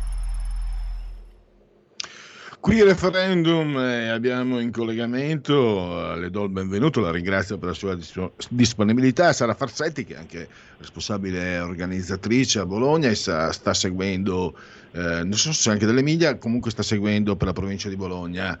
Qui 2.71 2.83
referendum 2.83 3.77
eh, 3.77 4.07
abbiamo 4.07 4.57
in 4.57 4.71
collegamento, 4.71 6.13
eh, 6.13 6.17
le 6.17 6.29
do 6.29 6.45
il 6.45 6.51
benvenuto, 6.51 7.01
la 7.01 7.11
ringrazio 7.11 7.57
per 7.57 7.67
la 7.67 7.73
sua 7.73 7.95
dis- 7.95 8.31
disponibilità, 8.47 9.33
Sara 9.33 9.53
Farsetti 9.53 10.05
che 10.05 10.13
è 10.13 10.17
anche 10.17 10.47
responsabile 10.77 11.59
organizzatrice 11.59 12.59
a 12.59 12.65
Bologna 12.65 13.09
e 13.09 13.15
sa- 13.15 13.51
sta 13.51 13.73
seguendo, 13.73 14.55
eh, 14.93 15.21
non 15.21 15.33
so 15.33 15.51
se 15.51 15.69
anche 15.69 15.85
dell'Emilia, 15.85 16.37
comunque 16.37 16.71
sta 16.71 16.81
seguendo 16.81 17.35
per 17.35 17.47
la 17.47 17.53
provincia 17.53 17.89
di 17.89 17.97
Bologna, 17.97 18.57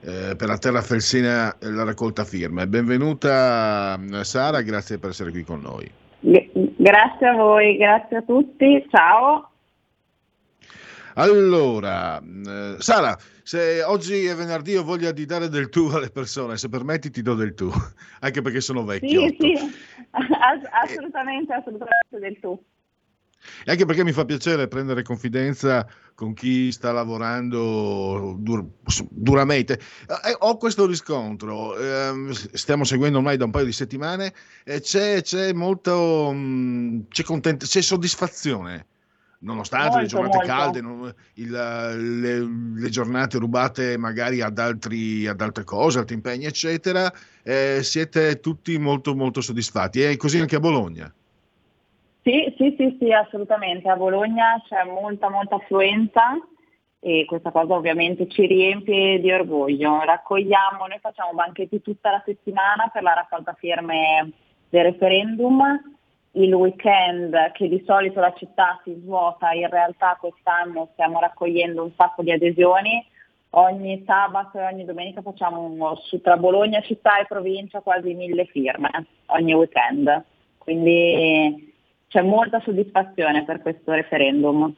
eh, 0.00 0.34
per 0.34 0.48
la 0.48 0.58
terra 0.58 0.82
felsina 0.82 1.54
la 1.60 1.84
raccolta 1.84 2.24
firme. 2.24 2.66
Benvenuta 2.66 3.96
eh, 3.96 4.24
Sara, 4.24 4.60
grazie 4.62 4.98
per 4.98 5.10
essere 5.10 5.30
qui 5.30 5.44
con 5.44 5.60
noi. 5.60 5.88
Grazie 6.18 7.28
a 7.28 7.34
voi, 7.34 7.76
grazie 7.76 8.16
a 8.16 8.22
tutti, 8.22 8.84
ciao. 8.90 9.50
Allora, 11.14 12.18
eh, 12.18 12.74
Sara, 12.78 13.16
se 13.42 13.82
oggi 13.82 14.24
è 14.24 14.34
venerdì 14.34 14.76
ho 14.76 14.84
voglia 14.84 15.12
di 15.12 15.24
dare 15.24 15.48
del 15.48 15.68
tu 15.68 15.86
alle 15.86 16.10
persone, 16.10 16.56
se 16.56 16.68
permetti 16.68 17.10
ti 17.10 17.22
do 17.22 17.34
del 17.34 17.54
tu, 17.54 17.70
anche 18.20 18.42
perché 18.42 18.60
sono 18.60 18.84
vecchio. 18.84 19.28
Sì, 19.28 19.36
sì, 19.38 19.52
ass- 20.10 20.68
assolutamente, 20.70 21.52
assolutamente 21.52 22.18
del 22.18 22.38
tu. 22.40 22.64
E 23.64 23.72
anche 23.72 23.84
perché 23.84 24.04
mi 24.04 24.12
fa 24.12 24.24
piacere 24.24 24.68
prendere 24.68 25.02
confidenza 25.02 25.84
con 26.14 26.32
chi 26.32 26.70
sta 26.70 26.92
lavorando 26.92 28.36
dur- 28.38 28.70
duramente. 29.10 29.80
Eh, 30.24 30.36
ho 30.38 30.56
questo 30.56 30.86
riscontro, 30.86 31.76
ehm, 31.76 32.30
stiamo 32.30 32.84
seguendo 32.84 33.18
ormai 33.18 33.36
da 33.36 33.44
un 33.44 33.50
paio 33.50 33.64
di 33.64 33.72
settimane, 33.72 34.32
e 34.64 34.80
c'è, 34.80 35.22
c'è 35.22 35.52
molto, 35.52 36.30
mh, 36.32 37.08
c'è, 37.08 37.24
content- 37.24 37.66
c'è 37.66 37.80
soddisfazione. 37.82 38.86
Nonostante 39.42 39.98
le 39.98 40.06
giornate 40.06 40.36
molto. 40.36 40.52
calde, 40.52 40.80
non- 40.80 41.14
il- 41.34 41.50
le, 41.50 42.80
le 42.80 42.88
giornate 42.90 43.38
rubate 43.38 43.98
magari 43.98 44.40
ad, 44.40 44.58
altri, 44.58 45.26
ad 45.26 45.40
altre 45.40 45.64
cose, 45.64 45.98
altri 45.98 46.14
impegni, 46.14 46.44
eccetera, 46.44 47.12
eh, 47.42 47.82
siete 47.82 48.38
tutti 48.38 48.78
molto 48.78 49.16
molto 49.16 49.40
soddisfatti. 49.40 50.02
E 50.02 50.16
così 50.16 50.38
anche 50.38 50.56
a 50.56 50.60
Bologna. 50.60 51.12
Sì, 52.22 52.54
sì, 52.56 52.74
sì, 52.78 52.96
sì, 53.00 53.12
assolutamente. 53.12 53.88
A 53.88 53.96
Bologna 53.96 54.62
c'è 54.68 54.84
molta, 54.84 55.28
molta 55.28 55.56
affluenza 55.56 56.38
e 57.00 57.24
questa 57.26 57.50
cosa 57.50 57.74
ovviamente 57.74 58.28
ci 58.28 58.46
riempie 58.46 59.18
di 59.18 59.32
orgoglio. 59.32 60.04
Raccogliamo, 60.04 60.86
noi 60.86 60.98
facciamo 61.00 61.32
banchetti 61.34 61.82
tutta 61.82 62.12
la 62.12 62.22
settimana 62.24 62.88
per 62.92 63.02
la 63.02 63.14
raccolta 63.14 63.56
firme 63.58 64.30
del 64.68 64.84
referendum. 64.84 65.60
Il 66.34 66.54
weekend 66.54 67.52
che 67.52 67.68
di 67.68 67.82
solito 67.86 68.20
la 68.20 68.32
città 68.36 68.80
si 68.84 68.94
svuota, 69.02 69.52
in 69.52 69.68
realtà 69.68 70.16
quest'anno 70.18 70.88
stiamo 70.92 71.20
raccogliendo 71.20 71.82
un 71.82 71.90
sacco 71.94 72.22
di 72.22 72.32
adesioni. 72.32 73.04
Ogni 73.50 74.02
sabato 74.06 74.58
e 74.58 74.64
ogni 74.64 74.86
domenica 74.86 75.20
facciamo 75.20 75.60
uno, 75.60 75.94
su 75.96 76.22
tra 76.22 76.38
Bologna 76.38 76.80
città 76.80 77.18
e 77.18 77.26
provincia 77.26 77.80
quasi 77.80 78.14
mille 78.14 78.46
firme 78.46 78.88
ogni 79.26 79.52
weekend. 79.52 80.24
Quindi 80.56 81.74
c'è 82.08 82.22
molta 82.22 82.60
soddisfazione 82.60 83.44
per 83.44 83.60
questo 83.60 83.92
referendum. 83.92 84.74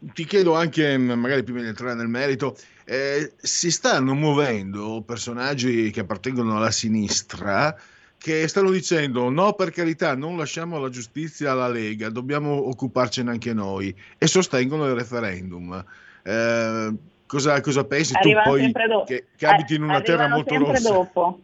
Ti 0.00 0.24
chiedo 0.26 0.54
anche, 0.54 0.98
mh, 0.98 1.12
magari 1.14 1.42
prima 1.42 1.60
di 1.60 1.68
entrare 1.68 1.94
nel 1.94 2.08
merito, 2.08 2.54
eh, 2.84 3.32
si 3.36 3.70
stanno 3.70 4.14
muovendo 4.14 5.02
personaggi 5.06 5.90
che 5.90 6.00
appartengono 6.00 6.56
alla 6.56 6.70
sinistra 6.70 7.74
che 8.18 8.48
stanno 8.48 8.70
dicendo 8.70 9.30
no 9.30 9.52
per 9.52 9.70
carità 9.70 10.14
non 10.16 10.36
lasciamo 10.36 10.78
la 10.78 10.88
giustizia 10.88 11.52
alla 11.52 11.68
Lega, 11.68 12.10
dobbiamo 12.10 12.68
occuparcene 12.68 13.30
anche 13.30 13.52
noi 13.54 13.94
e 14.18 14.26
sostengono 14.26 14.86
il 14.86 14.94
referendum. 14.94 15.84
Eh, 16.22 16.92
cosa, 17.26 17.60
cosa 17.60 17.84
pensi 17.84 18.14
Arrivano 18.16 18.44
tu 18.44 18.72
poi 18.72 18.72
dopo. 18.88 19.04
che, 19.04 19.26
che 19.36 19.46
abiti 19.46 19.74
in 19.76 19.82
una 19.84 20.00
terra 20.00 20.24
Arrivano 20.24 20.34
molto 20.34 20.54
sempre 20.54 20.72
rossa? 20.72 20.92
dopo. 20.92 21.40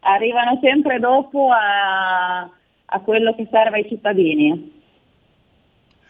Arrivano 0.00 0.58
sempre 0.60 0.98
dopo 0.98 1.50
a, 1.50 2.40
a 2.40 3.00
quello 3.00 3.34
che 3.34 3.48
serve 3.50 3.76
ai 3.78 3.88
cittadini. 3.88 4.82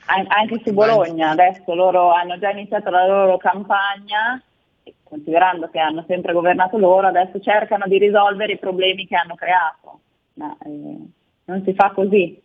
An- 0.06 0.26
anche 0.28 0.60
su 0.64 0.72
Bologna, 0.72 1.30
adesso 1.30 1.74
loro 1.74 2.12
hanno 2.12 2.38
già 2.38 2.50
iniziato 2.50 2.90
la 2.90 3.06
loro 3.06 3.36
campagna, 3.36 4.42
considerando 5.04 5.68
che 5.70 5.78
hanno 5.78 6.04
sempre 6.08 6.32
governato 6.32 6.78
loro, 6.78 7.06
adesso 7.06 7.40
cercano 7.40 7.86
di 7.86 7.98
risolvere 7.98 8.54
i 8.54 8.58
problemi 8.58 9.06
che 9.06 9.16
hanno 9.16 9.34
creato. 9.36 10.00
Ma 10.34 10.56
eh, 10.64 10.98
non 11.44 11.62
si 11.64 11.74
fa 11.74 11.92
così. 11.92 12.42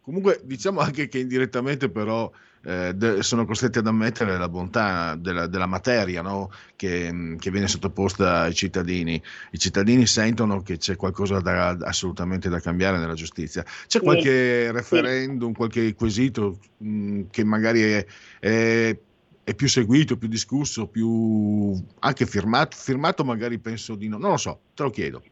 Comunque 0.00 0.40
diciamo 0.44 0.80
anche 0.80 1.08
che 1.08 1.18
indirettamente 1.18 1.90
però 1.90 2.30
eh, 2.62 2.92
de- 2.94 3.22
sono 3.22 3.46
costretti 3.46 3.78
ad 3.78 3.86
ammettere 3.86 4.36
la 4.36 4.48
bontà 4.50 5.14
della, 5.16 5.46
della 5.46 5.64
materia 5.66 6.20
no? 6.20 6.50
che, 6.76 7.10
mh, 7.10 7.36
che 7.38 7.50
viene 7.50 7.68
sottoposta 7.68 8.40
ai 8.42 8.54
cittadini. 8.54 9.20
I 9.52 9.58
cittadini 9.58 10.04
sentono 10.06 10.60
che 10.60 10.76
c'è 10.76 10.96
qualcosa 10.96 11.40
da, 11.40 11.68
assolutamente 11.80 12.50
da 12.50 12.60
cambiare 12.60 12.98
nella 12.98 13.14
giustizia. 13.14 13.62
C'è 13.86 14.00
Sì, 14.00 14.00
qualche 14.02 14.66
sì. 14.66 14.72
referendum, 14.72 15.52
qualche 15.54 15.94
quesito 15.94 16.58
mh, 16.78 17.22
che 17.30 17.44
magari 17.44 17.82
è, 17.82 18.06
è- 18.40 18.98
è 19.44 19.54
più 19.54 19.68
seguito, 19.68 20.16
più 20.16 20.26
discusso, 20.26 20.88
più 20.88 21.74
anche 22.00 22.26
firmato, 22.26 22.76
firmato 22.76 23.24
magari 23.24 23.58
penso 23.58 23.94
di 23.94 24.08
no, 24.08 24.16
non 24.16 24.30
lo 24.30 24.36
so, 24.38 24.58
te 24.74 24.82
lo 24.82 24.90
chiedo. 24.90 25.22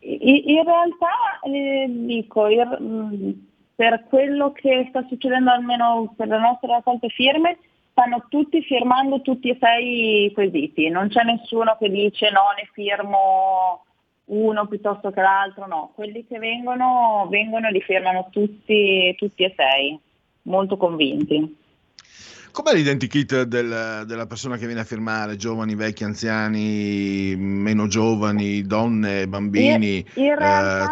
In 0.00 0.64
realtà 0.64 1.40
eh, 1.44 1.86
dico, 1.88 2.46
mh, 2.46 3.32
per 3.74 4.04
quello 4.08 4.52
che 4.52 4.86
sta 4.88 5.04
succedendo 5.08 5.50
almeno 5.50 6.12
per 6.16 6.28
le 6.28 6.40
nostre 6.40 6.68
raccolte 6.68 7.08
firme, 7.10 7.58
stanno 7.90 8.24
tutti 8.28 8.62
firmando 8.62 9.20
tutti 9.20 9.50
e 9.50 9.58
sei 9.60 10.24
i 10.26 10.32
quesiti, 10.32 10.88
non 10.88 11.08
c'è 11.08 11.22
nessuno 11.24 11.76
che 11.78 11.90
dice 11.90 12.30
no, 12.30 12.42
ne 12.56 12.68
firmo 12.72 13.84
uno 14.26 14.66
piuttosto 14.66 15.10
che 15.10 15.20
l'altro, 15.20 15.66
no, 15.66 15.92
quelli 15.94 16.24
che 16.26 16.38
vengono, 16.38 17.26
vengono 17.28 17.68
e 17.68 17.72
li 17.72 17.80
firmano 17.80 18.28
tutti, 18.30 19.14
tutti 19.16 19.42
e 19.42 19.52
sei, 19.56 19.98
molto 20.42 20.76
convinti. 20.76 21.56
Com'è 22.58 22.74
l'identikit 22.74 23.42
del- 23.44 24.02
della 24.04 24.26
persona 24.26 24.56
che 24.56 24.66
viene 24.66 24.80
a 24.80 24.84
firmare? 24.84 25.36
Giovani, 25.36 25.76
vecchi, 25.76 26.02
anziani, 26.02 27.36
meno 27.36 27.86
giovani, 27.86 28.62
donne, 28.62 29.28
bambini, 29.28 30.04
eh, 30.14 30.34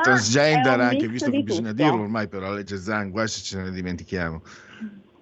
transgender, 0.01 0.79
anche 0.79 1.09
visto 1.09 1.29
che 1.29 1.43
bisogna 1.43 1.71
tutto. 1.71 1.83
dirlo 1.83 2.03
ormai 2.03 2.29
per 2.29 2.43
la 2.43 2.53
legge 2.53 2.77
Zan, 2.77 3.11
guai 3.11 3.27
se 3.27 3.43
ce 3.43 3.61
ne 3.61 3.73
dimentichiamo. 3.73 4.43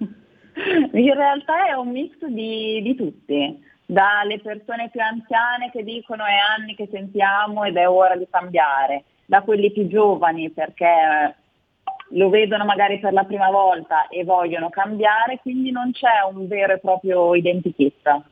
In 0.93 1.15
realtà 1.15 1.66
è 1.66 1.73
un 1.73 1.93
mix 1.93 2.12
di, 2.27 2.83
di 2.83 2.95
tutti, 2.95 3.65
dalle 3.87 4.39
persone 4.41 4.91
più 4.91 5.01
anziane 5.01 5.71
che 5.73 5.83
dicono 5.83 6.27
è 6.27 6.37
anni 6.59 6.75
che 6.75 6.91
sentiamo 6.93 7.65
ed 7.65 7.77
è 7.77 7.89
ora 7.89 8.16
di 8.16 8.27
cambiare, 8.31 9.05
da 9.25 9.41
quelli 9.41 9.73
più 9.73 9.87
giovani 9.87 10.51
perché 10.51 11.37
lo 12.15 12.28
vedono 12.28 12.65
magari 12.65 12.99
per 12.99 13.12
la 13.12 13.24
prima 13.24 13.51
volta 13.51 14.09
e 14.09 14.24
vogliono 14.24 14.70
cambiare, 14.70 15.39
quindi 15.41 15.70
non 15.70 15.93
c'è 15.93 16.23
un 16.32 16.47
vero 16.47 16.73
e 16.74 16.78
proprio 16.78 17.35
identikit. 17.35 18.23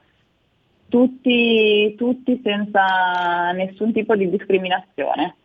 Tutti, 0.88 1.94
tutti 1.96 2.40
senza 2.44 3.52
nessun 3.52 3.92
tipo 3.92 4.14
di 4.14 4.28
discriminazione. 4.28 5.36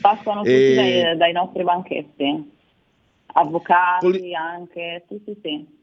Passano 0.00 0.42
tutti 0.42 0.50
E- 0.50 0.74
dai, 0.74 1.16
dai 1.16 1.32
nostri 1.32 1.62
banchetti, 1.64 2.50
avvocati 3.34 4.34
anche, 4.34 5.04
sì 5.08 5.20
sì 5.24 5.38
sì. 5.42 5.77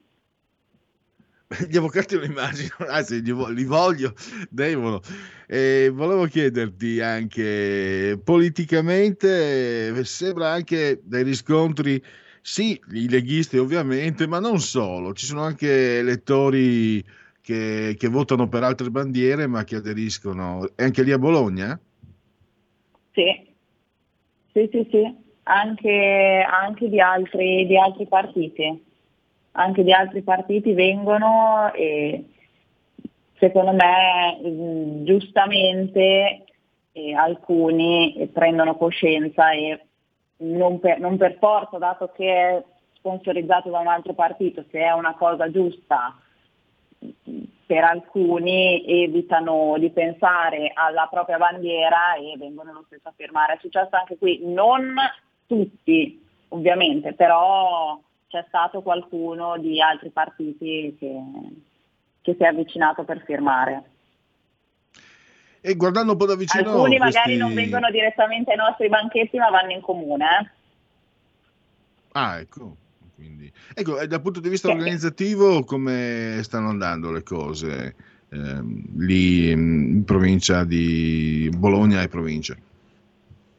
Gli 1.70 1.78
avvocati 1.78 2.16
lo 2.16 2.24
immagino, 2.24 2.74
anzi 2.88 3.22
li, 3.22 3.32
vo- 3.32 3.50
li 3.50 3.64
voglio, 3.64 4.14
devono. 4.50 5.02
Volevo 5.48 6.26
chiederti 6.26 7.00
anche 7.02 8.20
politicamente, 8.24 10.04
sembra 10.06 10.52
anche 10.52 11.02
dai 11.04 11.24
riscontri, 11.24 12.04
sì, 12.42 12.80
i 12.94 13.10
leghisti 13.10 13.58
ovviamente, 13.58 14.28
ma 14.28 14.40
non 14.40 14.60
solo, 14.60 15.14
ci 15.14 15.26
sono 15.26 15.42
anche 15.42 16.00
elettori 16.00 17.04
che, 17.42 17.96
che 17.98 18.08
votano 18.08 18.48
per 18.48 18.64
altre 18.64 18.90
bandiere 18.90 19.48
ma 19.48 19.64
che 19.64 19.76
aderiscono. 19.76 20.68
E 20.76 20.84
anche 20.84 21.04
lì 21.04 21.12
a 21.12 21.20
Bologna? 21.20 21.80
Sì, 23.14 23.54
sì, 24.52 24.68
sì, 24.72 24.88
sì, 24.92 25.16
anche, 25.44 26.46
anche 26.50 26.90
di, 26.90 27.00
altri, 27.00 27.66
di 27.68 27.78
altri 27.78 28.08
partiti, 28.08 28.85
anche 29.56 29.84
di 29.84 29.92
altri 29.92 30.22
partiti 30.22 30.74
vengono 30.74 31.72
e 31.74 32.26
secondo 33.38 33.74
me 33.74 34.40
mh, 34.42 35.04
giustamente 35.04 36.44
eh, 36.92 37.14
alcuni 37.14 38.30
prendono 38.34 38.76
coscienza 38.76 39.52
e 39.52 39.80
non 40.38 40.80
per, 40.80 41.00
non 41.00 41.18
per 41.18 41.38
forza, 41.40 41.78
dato 41.78 42.12
che 42.16 42.34
è 42.34 42.64
sponsorizzato 42.98 43.70
da 43.70 43.80
un 43.80 43.88
altro 43.88 44.14
partito, 44.14 44.66
se 44.72 44.80
è 44.80 44.92
una 44.92 45.16
cosa 45.16 45.50
giusta 45.50 46.16
per 47.66 47.84
alcuni 47.84 48.84
evitano 48.86 49.76
di 49.78 49.90
pensare 49.90 50.72
alla 50.74 51.08
propria 51.10 51.38
bandiera 51.38 52.16
e 52.16 52.38
vengono 52.38 52.74
lo 52.74 52.84
stesso 52.88 53.08
a 53.08 53.14
firmare. 53.16 53.54
È 53.54 53.58
successo 53.60 53.96
anche 53.96 54.18
qui, 54.18 54.42
non 54.44 54.96
tutti 55.48 56.24
ovviamente, 56.50 57.14
però 57.14 58.00
c'è 58.36 58.46
stato 58.50 58.82
qualcuno 58.82 59.58
di 59.58 59.82
altri 59.82 60.10
partiti 60.10 60.94
che, 61.00 61.22
che 62.22 62.36
si 62.38 62.44
è 62.44 62.48
avvicinato 62.48 63.06
per 63.06 63.24
firmare. 63.24 63.84
E 65.62 65.76
guardando 65.76 66.12
un 66.12 66.18
po' 66.18 66.26
da 66.26 66.36
vicino 66.36 66.70
Alcuni 66.70 66.98
magari 66.98 67.38
questi- 67.38 67.38
non 67.38 67.54
vengono 67.54 67.90
direttamente 67.90 68.52
ai 68.52 68.58
nostri 68.58 68.90
banchetti 68.90 69.38
ma 69.38 69.50
vanno 69.50 69.72
in 69.72 69.82
comune. 69.82 70.26
eh. 70.26 70.50
Ah, 72.12 72.40
ecco. 72.40 72.76
Quindi... 73.16 73.50
Ecco, 73.74 74.00
e 74.00 74.08
dal 74.08 74.22
punto 74.22 74.42
di 74.42 74.50
vista 74.50 74.70
organizzativo 74.70 75.64
come 75.64 76.40
stanno 76.44 76.68
andando 76.68 77.12
le 77.12 77.24
cose 77.24 77.96
ehm, 78.30 79.00
lì 79.00 79.50
in 79.50 80.04
provincia 80.04 80.66
di 80.66 81.50
Bologna 81.56 82.02
e 82.02 82.10
provincia? 82.10 82.56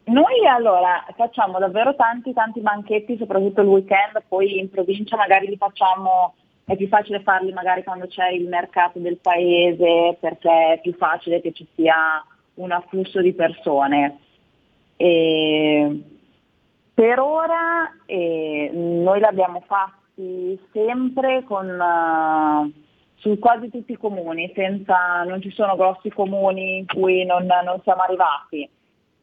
Noi 0.06 0.46
allora 0.46 1.04
facciamo 1.16 1.58
davvero 1.58 1.96
tanti 1.96 2.32
tanti 2.32 2.60
banchetti, 2.60 3.16
soprattutto 3.16 3.60
il 3.62 3.66
weekend, 3.66 4.22
poi 4.28 4.58
in 4.58 4.70
provincia 4.70 5.16
magari 5.16 5.48
li 5.48 5.56
facciamo, 5.56 6.34
è 6.64 6.76
più 6.76 6.86
facile 6.86 7.22
farli 7.22 7.52
magari 7.52 7.82
quando 7.82 8.06
c'è 8.06 8.28
il 8.28 8.46
mercato 8.46 9.00
del 9.00 9.18
paese 9.18 10.16
perché 10.20 10.74
è 10.74 10.80
più 10.80 10.94
facile 10.94 11.40
che 11.40 11.50
ci 11.52 11.66
sia 11.74 12.24
un 12.54 12.70
afflusso 12.70 13.20
di 13.20 13.32
persone. 13.32 14.18
E 14.96 16.02
per 16.94 17.18
ora 17.18 17.92
eh, 18.06 18.70
noi 18.72 19.18
l'abbiamo 19.18 19.60
fatti 19.66 20.56
sempre 20.72 21.42
con, 21.42 21.68
eh, 21.68 22.72
su 23.16 23.36
quasi 23.40 23.70
tutti 23.70 23.90
i 23.90 23.98
comuni, 23.98 24.52
senza, 24.54 25.24
non 25.24 25.42
ci 25.42 25.50
sono 25.50 25.74
grossi 25.74 26.10
comuni 26.10 26.78
in 26.78 26.86
cui 26.86 27.24
non, 27.24 27.44
non 27.44 27.80
siamo 27.82 28.02
arrivati. 28.02 28.70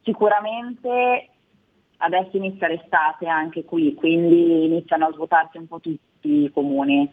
Sicuramente 0.04 1.30
adesso 1.98 2.36
inizia 2.38 2.68
l'estate 2.68 3.28
anche 3.28 3.64
qui, 3.64 3.94
quindi 3.94 4.66
iniziano 4.66 5.08
a 5.08 5.12
svuotarsi 5.14 5.58
un 5.58 5.68
po' 5.68 5.80
tutti 5.80 6.44
i 6.44 6.52
comuni. 6.52 7.10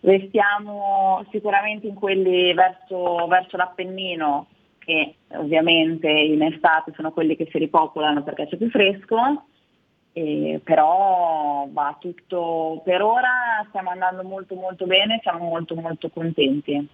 Restiamo 0.00 1.24
sicuramente 1.30 1.86
in 1.86 1.94
quelli 1.94 2.52
verso, 2.52 3.26
verso 3.26 3.56
l'Appennino, 3.56 4.46
che 4.78 5.14
ovviamente 5.28 6.08
in 6.08 6.42
estate 6.42 6.92
sono 6.94 7.10
quelli 7.12 7.34
che 7.34 7.48
si 7.50 7.58
ripopolano 7.58 8.22
perché 8.22 8.46
c'è 8.46 8.56
più 8.56 8.68
fresco, 8.68 9.46
e 10.12 10.60
però 10.62 11.66
va 11.70 11.96
tutto 11.98 12.80
per 12.84 13.02
ora 13.02 13.64
stiamo 13.68 13.90
andando 13.90 14.22
molto 14.22 14.54
molto 14.54 14.86
bene, 14.86 15.20
siamo 15.22 15.48
molto 15.48 15.74
molto 15.74 16.08
contenti. 16.10 16.88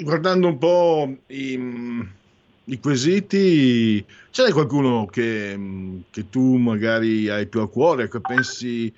Guardando 0.00 0.46
un 0.46 0.58
po' 0.58 1.16
i, 1.26 1.58
i 2.68 2.80
quesiti, 2.80 4.04
c'è 4.30 4.50
qualcuno 4.50 5.06
che, 5.06 5.58
che 6.10 6.28
tu 6.28 6.56
magari 6.56 7.28
hai 7.28 7.46
più 7.46 7.60
a 7.60 7.68
cuore, 7.68 8.08
che 8.08 8.20
pensi 8.20 8.92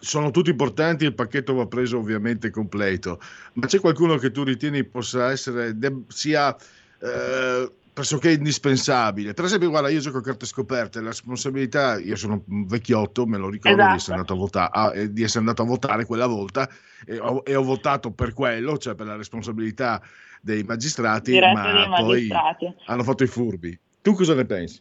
sono 0.00 0.30
tutti 0.30 0.48
importanti, 0.48 1.04
il 1.04 1.14
pacchetto 1.14 1.52
va 1.52 1.66
preso 1.66 1.98
ovviamente 1.98 2.48
completo, 2.50 3.20
ma 3.54 3.66
c'è 3.66 3.78
qualcuno 3.78 4.16
che 4.16 4.30
tu 4.30 4.42
ritieni 4.42 4.84
possa 4.84 5.30
essere, 5.30 5.76
sia 6.08 6.56
eh, 7.00 7.70
pressoché 8.00 8.32
indispensabile? 8.32 9.34
Per 9.34 9.44
esempio, 9.44 9.68
guarda, 9.68 9.90
io 9.90 10.00
gioco 10.00 10.18
a 10.18 10.22
carte 10.22 10.46
scoperte, 10.46 11.00
la 11.00 11.08
responsabilità, 11.08 11.98
io 11.98 12.16
sono 12.16 12.42
un 12.48 12.66
vecchiotto, 12.66 13.26
me 13.26 13.36
lo 13.36 13.50
ricordo 13.50 13.76
di, 13.76 13.82
Esatto. 13.82 13.96
essere 13.96 14.14
andato 14.16 14.32
a 14.32 14.36
vota- 14.36 14.70
ah, 14.72 14.96
eh, 14.96 15.12
di 15.12 15.22
essere 15.22 15.40
andato 15.40 15.62
a 15.62 15.66
votare 15.66 16.06
quella 16.06 16.26
volta 16.26 16.68
e 17.06 17.18
ho, 17.18 17.42
e 17.44 17.54
ho 17.54 17.62
votato 17.62 18.10
per 18.10 18.32
quello, 18.32 18.78
cioè 18.78 18.94
per 18.94 19.06
la 19.06 19.16
responsabilità 19.16 20.00
dei 20.40 20.62
magistrati, 20.62 21.32
Diretto 21.32 21.52
ma 21.52 21.72
dei 21.72 21.88
poi 21.88 22.26
magistrati. 22.26 22.74
hanno 22.86 23.02
fatto 23.02 23.22
i 23.22 23.26
furbi. 23.26 23.78
Tu 24.00 24.14
cosa 24.14 24.34
ne 24.34 24.46
pensi? 24.46 24.80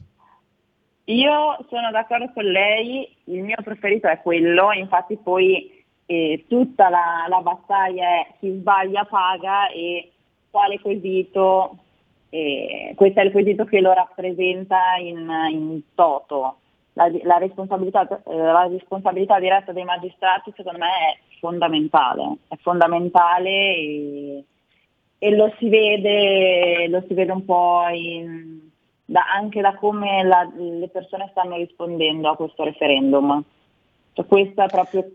Io 1.05 1.57
sono 1.67 1.91
d'accordo 1.91 2.31
con 2.33 2.45
lei, 2.45 3.17
il 3.25 3.43
mio 3.43 3.57
preferito 3.63 4.07
è 4.07 4.21
quello, 4.21 4.71
infatti 4.71 5.17
poi 5.17 5.83
eh, 6.05 6.45
tutta 6.47 6.87
la, 6.87 7.25
la 7.27 7.41
battaglia 7.41 8.05
è 8.21 8.35
chi 8.39 8.51
sbaglia 8.59 9.03
paga 9.05 9.67
e 9.69 10.11
quale 10.49 10.79
quesito, 10.79 11.77
eh, 12.29 12.93
questo 12.95 13.19
è 13.19 13.23
il 13.23 13.31
quesito 13.31 13.65
che 13.65 13.81
lo 13.81 13.93
rappresenta 13.93 14.95
in, 14.99 15.29
in 15.51 15.81
toto. 15.95 16.57
La, 16.93 17.09
la 17.23 17.37
responsabilità, 17.37 18.07
eh, 18.07 18.35
la 18.35 18.67
responsabilità 18.67 19.39
diretta 19.39 19.71
dei 19.71 19.83
magistrati 19.83 20.51
secondo 20.55 20.79
me 20.79 20.87
è 20.87 21.17
fondamentale, 21.39 22.37
è 22.47 22.55
fondamentale 22.61 23.49
e, 23.49 24.43
e 25.17 25.35
lo 25.35 25.53
si 25.57 25.69
vede, 25.69 26.87
lo 26.89 27.03
si 27.07 27.13
vede 27.13 27.31
un 27.31 27.45
po' 27.45 27.87
in- 27.91 28.69
da- 29.05 29.25
anche 29.33 29.61
da 29.61 29.75
come 29.75 30.23
la- 30.23 30.51
le 30.55 30.89
persone 30.89 31.29
stanno 31.31 31.55
rispondendo 31.55 32.29
a 32.29 32.35
questo 32.35 32.63
referendum. 32.63 33.43
Cioè, 34.13 34.25
questo 34.25 34.61
è 34.61 34.67
proprio 34.67 35.09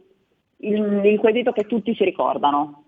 il, 0.58 1.04
il 1.04 1.18
quesito 1.18 1.52
che 1.52 1.66
tutti 1.66 1.94
si 1.94 2.04
ricordano. 2.04 2.84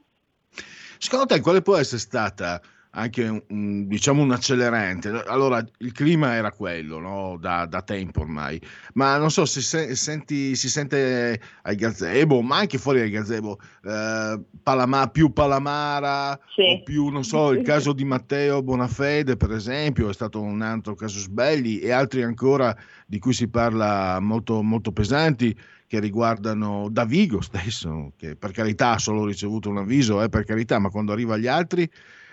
Secondo 0.98 1.26
te 1.26 1.40
quale 1.40 1.60
può 1.60 1.76
essere 1.76 2.00
stata 2.00 2.60
anche 2.96 3.28
un- 3.28 3.42
un, 3.48 3.86
diciamo 3.86 4.22
un 4.22 4.32
accelerante? 4.32 5.08
Allora, 5.26 5.62
il 5.78 5.92
clima 5.92 6.34
era 6.34 6.50
quello, 6.50 6.98
no? 6.98 7.36
da, 7.38 7.66
da 7.66 7.82
tempo 7.82 8.20
ormai, 8.22 8.60
ma 8.94 9.18
non 9.18 9.30
so 9.30 9.44
se 9.44 9.60
se- 9.60 9.94
senti, 9.94 10.56
si 10.56 10.68
sente 10.68 11.40
ai 11.62 11.76
gazebo, 11.76 12.40
ma 12.40 12.56
anche 12.58 12.78
fuori 12.78 13.00
dai 13.00 13.10
gazebo, 13.10 13.58
eh, 13.84 14.40
Palama- 14.62 15.08
più 15.08 15.32
Palamara, 15.32 16.32
o 16.32 16.82
più, 16.82 17.08
non 17.08 17.22
so, 17.24 17.52
il 17.52 17.62
caso 17.62 17.92
di 17.92 18.04
Matteo 18.04 18.62
Bonafede, 18.62 19.36
per 19.36 19.52
esempio, 19.52 20.08
è 20.08 20.14
stato 20.14 20.40
un 20.40 20.62
altro 20.62 20.94
caso 20.94 21.18
sbelli, 21.18 21.78
e 21.80 21.90
altri 21.92 22.22
ancora 22.22 22.74
di 23.06 23.18
cui 23.18 23.34
si 23.34 23.48
parla 23.48 24.18
molto, 24.20 24.62
molto 24.62 24.90
pesanti 24.92 25.54
che 25.86 26.00
riguardano 26.00 26.88
Davigo 26.90 27.40
stesso, 27.40 28.12
che 28.16 28.34
per 28.36 28.50
carità 28.50 28.92
ha 28.92 28.98
solo 28.98 29.24
ricevuto 29.26 29.68
un 29.68 29.78
avviso, 29.78 30.20
eh, 30.22 30.28
per 30.28 30.44
carità, 30.44 30.78
ma 30.80 30.88
quando 30.88 31.12
arriva 31.12 31.34
agli 31.34 31.46
altri 31.46 31.88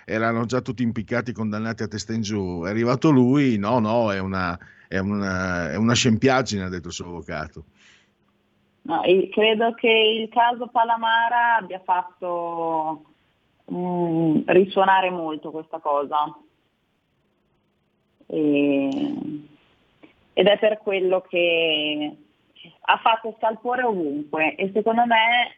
erano 0.05 0.45
già 0.45 0.61
tutti 0.61 0.83
impiccati, 0.83 1.31
condannati 1.31 1.83
a 1.83 1.87
testa 1.87 2.13
in 2.13 2.21
giù. 2.21 2.63
È 2.65 2.69
arrivato 2.69 3.09
lui, 3.09 3.57
no, 3.57 3.79
no, 3.79 4.11
è 4.11 4.19
una, 4.19 4.57
è 4.87 4.97
una, 4.97 5.71
è 5.71 5.75
una 5.75 5.93
scempiaggine, 5.93 6.63
ha 6.63 6.69
detto 6.69 6.87
il 6.87 6.93
suo 6.93 7.05
avvocato. 7.05 7.63
No, 8.83 9.01
credo 9.31 9.73
che 9.73 9.89
il 9.89 10.29
caso 10.29 10.67
Palamara 10.67 11.55
abbia 11.55 11.81
fatto 11.83 13.03
mm, 13.71 14.41
risuonare 14.45 15.09
molto 15.09 15.51
questa 15.51 15.79
cosa. 15.79 16.37
E- 18.27 19.41
ed 20.33 20.47
è 20.47 20.57
per 20.57 20.79
quello 20.79 21.21
che 21.21 22.17
ha 22.81 22.97
fatto 22.97 23.35
scalpore 23.37 23.83
ovunque 23.83 24.55
e 24.55 24.71
secondo 24.73 25.05
me 25.05 25.55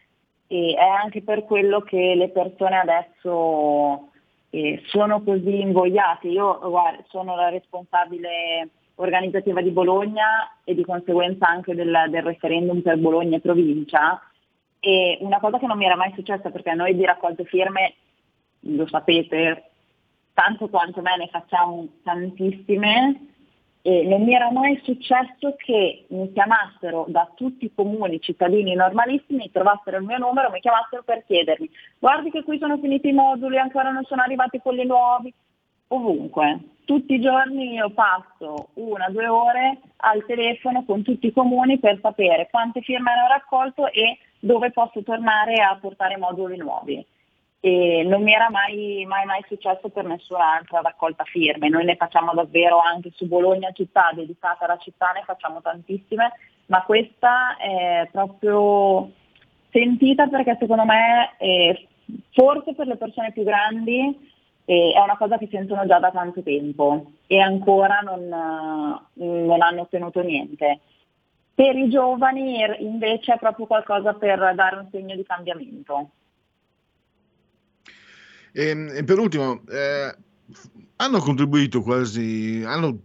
è 0.48 0.84
anche 1.02 1.22
per 1.22 1.46
quello 1.46 1.82
che 1.82 2.14
le 2.16 2.30
persone 2.30 2.78
adesso 2.78 4.12
eh, 4.56 4.82
sono 4.86 5.22
così 5.22 5.60
invogliate. 5.60 6.30
Io 6.30 6.58
guarda, 6.70 7.04
sono 7.10 7.36
la 7.36 7.50
responsabile 7.50 8.70
organizzativa 8.96 9.62
di 9.62 9.72
Bologna 9.72 10.60
e 10.64 10.74
di 10.74 10.86
conseguenza 10.86 11.48
anche 11.48 11.76
del, 11.76 12.06
del 12.10 12.24
referendum 12.24 12.82
per 12.82 12.98
Bologna 12.98 13.36
e 13.36 13.42
provincia 13.42 14.22
e 14.80 15.18
una 15.20 15.40
cosa 15.40 15.60
che 15.60 15.66
non 15.66 15.78
mi 15.78 15.86
era 15.86 15.98
mai 15.98 16.14
successa 16.16 16.50
perché 16.52 16.74
noi 16.74 16.96
di 16.96 17.04
raccolte 17.04 17.44
firme, 17.44 17.96
lo 18.62 18.88
sapete, 18.88 19.72
tanto 20.34 20.70
quanto 20.70 21.02
me 21.02 21.18
ne 21.18 21.28
facciamo 21.28 21.88
tantissime 22.04 23.35
e 23.88 24.04
non 24.08 24.24
mi 24.24 24.34
era 24.34 24.52
mai 24.52 24.82
successo 24.84 25.54
che 25.58 26.06
mi 26.08 26.34
chiamassero 26.34 27.06
da 27.08 27.30
tutti 27.36 27.66
i 27.66 27.72
comuni 27.72 28.20
cittadini 28.20 28.74
normalissimi, 28.74 29.52
trovassero 29.52 29.98
il 29.98 30.04
mio 30.06 30.18
numero, 30.18 30.50
mi 30.50 30.60
chiamassero 30.60 31.04
per 31.04 31.24
chiedermi 31.24 31.70
guardi 32.00 32.32
che 32.32 32.42
qui 32.42 32.58
sono 32.58 32.80
finiti 32.80 33.10
i 33.10 33.14
moduli, 33.14 33.60
ancora 33.60 33.92
non 33.92 34.04
sono 34.06 34.24
arrivati 34.24 34.58
quelli 34.58 34.88
nuovi, 34.88 35.32
ovunque. 35.90 36.62
Tutti 36.86 37.14
i 37.14 37.22
giorni 37.22 37.74
io 37.74 37.92
passo 37.92 38.70
una 38.74 39.08
due 39.10 39.28
ore 39.28 39.78
al 39.98 40.26
telefono 40.26 40.84
con 40.84 41.04
tutti 41.04 41.28
i 41.28 41.32
comuni 41.32 41.78
per 41.78 42.00
sapere 42.02 42.48
quante 42.50 42.82
firme 42.82 43.12
hanno 43.12 43.28
raccolto 43.28 43.86
e 43.92 44.18
dove 44.40 44.72
posso 44.72 45.04
tornare 45.04 45.62
a 45.62 45.78
portare 45.80 46.18
moduli 46.18 46.58
nuovi 46.58 47.06
e 47.66 48.04
non 48.04 48.22
mi 48.22 48.32
era 48.32 48.52
mai, 48.52 49.06
mai, 49.08 49.26
mai 49.26 49.44
successo 49.48 49.90
per 49.90 50.06
nessun'altra 50.06 50.82
raccolta 50.82 51.24
firme. 51.24 51.68
Noi 51.68 51.84
ne 51.84 51.96
facciamo 51.96 52.32
davvero 52.32 52.78
anche 52.78 53.10
su 53.16 53.26
Bologna 53.28 53.72
città, 53.72 54.12
dedicata 54.14 54.66
alla 54.66 54.78
città, 54.78 55.12
ne 55.14 55.24
facciamo 55.26 55.64
tantissime, 55.64 56.34
ma 56.68 56.84
questa 56.84 57.58
è 57.58 58.08
proprio 58.12 59.10
sentita 59.72 60.28
perché 60.28 60.58
secondo 60.60 60.86
me 60.86 61.34
eh, 61.40 61.88
forse 62.34 62.76
per 62.76 62.86
le 62.86 62.98
persone 62.98 63.32
più 63.32 63.42
grandi 63.42 64.32
è 64.64 65.00
una 65.00 65.18
cosa 65.18 65.40
che 65.40 65.48
sentono 65.50 65.88
già 65.88 65.98
da 65.98 66.12
tanto 66.12 66.44
tempo 66.44 67.14
e 67.26 67.40
ancora 67.40 68.02
non, 68.02 68.28
non 69.14 69.62
hanno 69.62 69.82
ottenuto 69.82 70.22
niente. 70.22 70.82
Per 71.56 71.76
i 71.76 71.90
giovani 71.90 72.64
invece 72.78 73.34
è 73.34 73.40
proprio 73.40 73.66
qualcosa 73.66 74.14
per 74.14 74.54
dare 74.54 74.76
un 74.76 74.88
segno 74.92 75.16
di 75.16 75.24
cambiamento. 75.24 76.12
E, 78.58 78.70
e 78.70 79.04
per 79.04 79.20
ultimo, 79.20 79.64
eh, 79.68 80.16
hanno 80.98 81.20
contribuito 81.20 81.82
quasi, 81.82 82.64
hanno 82.66 83.02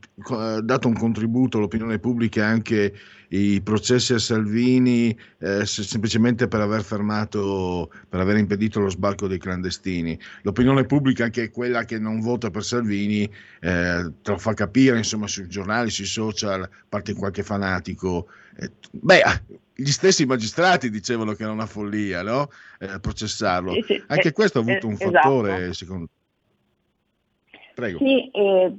dato 0.63 0.87
un 0.87 0.95
contributo 0.95 1.59
all'opinione 1.59 1.99
pubblica 1.99 2.47
anche 2.47 2.95
i 3.31 3.61
processi 3.61 4.13
a 4.13 4.19
Salvini 4.19 5.17
eh, 5.39 5.67
se- 5.67 5.83
semplicemente 5.83 6.47
per 6.47 6.61
aver 6.61 6.85
fermato, 6.85 7.91
per 8.09 8.21
aver 8.21 8.37
impedito 8.37 8.79
lo 8.79 8.91
sbarco 8.91 9.27
dei 9.27 9.39
clandestini. 9.39 10.17
L'opinione 10.43 10.85
pubblica, 10.85 11.25
anche 11.25 11.51
quella 11.51 11.85
che 11.85 11.99
non 11.99 12.21
vota 12.21 12.51
per 12.51 12.63
Salvini, 12.63 13.25
eh, 13.25 14.13
te 14.23 14.31
lo 14.31 14.39
fa 14.39 14.55
capire, 14.55 14.99
insomma, 14.99 15.27
sui 15.27 15.49
giornali, 15.49 15.91
sui 15.91 16.07
social, 16.07 16.69
parte 16.89 17.15
qualche 17.15 17.43
fanatico. 17.43 18.29
Eh, 18.57 18.71
beh, 18.93 19.23
gli 19.81 19.91
stessi 19.91 20.27
magistrati 20.27 20.91
dicevano 20.91 21.33
che 21.33 21.43
era 21.43 21.53
una 21.53 21.67
follia, 21.67 22.23
no? 22.23 22.49
Eh, 22.79 23.01
processarlo. 23.01 23.73
Sì, 23.73 23.83
sì, 23.83 24.05
Anche 24.09 24.29
eh, 24.29 24.33
questo 24.33 24.59
ha 24.59 24.63
avuto 24.63 24.87
un 24.87 24.93
eh, 24.93 24.97
fattore, 24.97 25.55
esatto. 25.57 25.73
secondo 25.73 26.09
Prego. 27.75 27.99
Sì, 27.99 28.31
eh, 28.31 28.73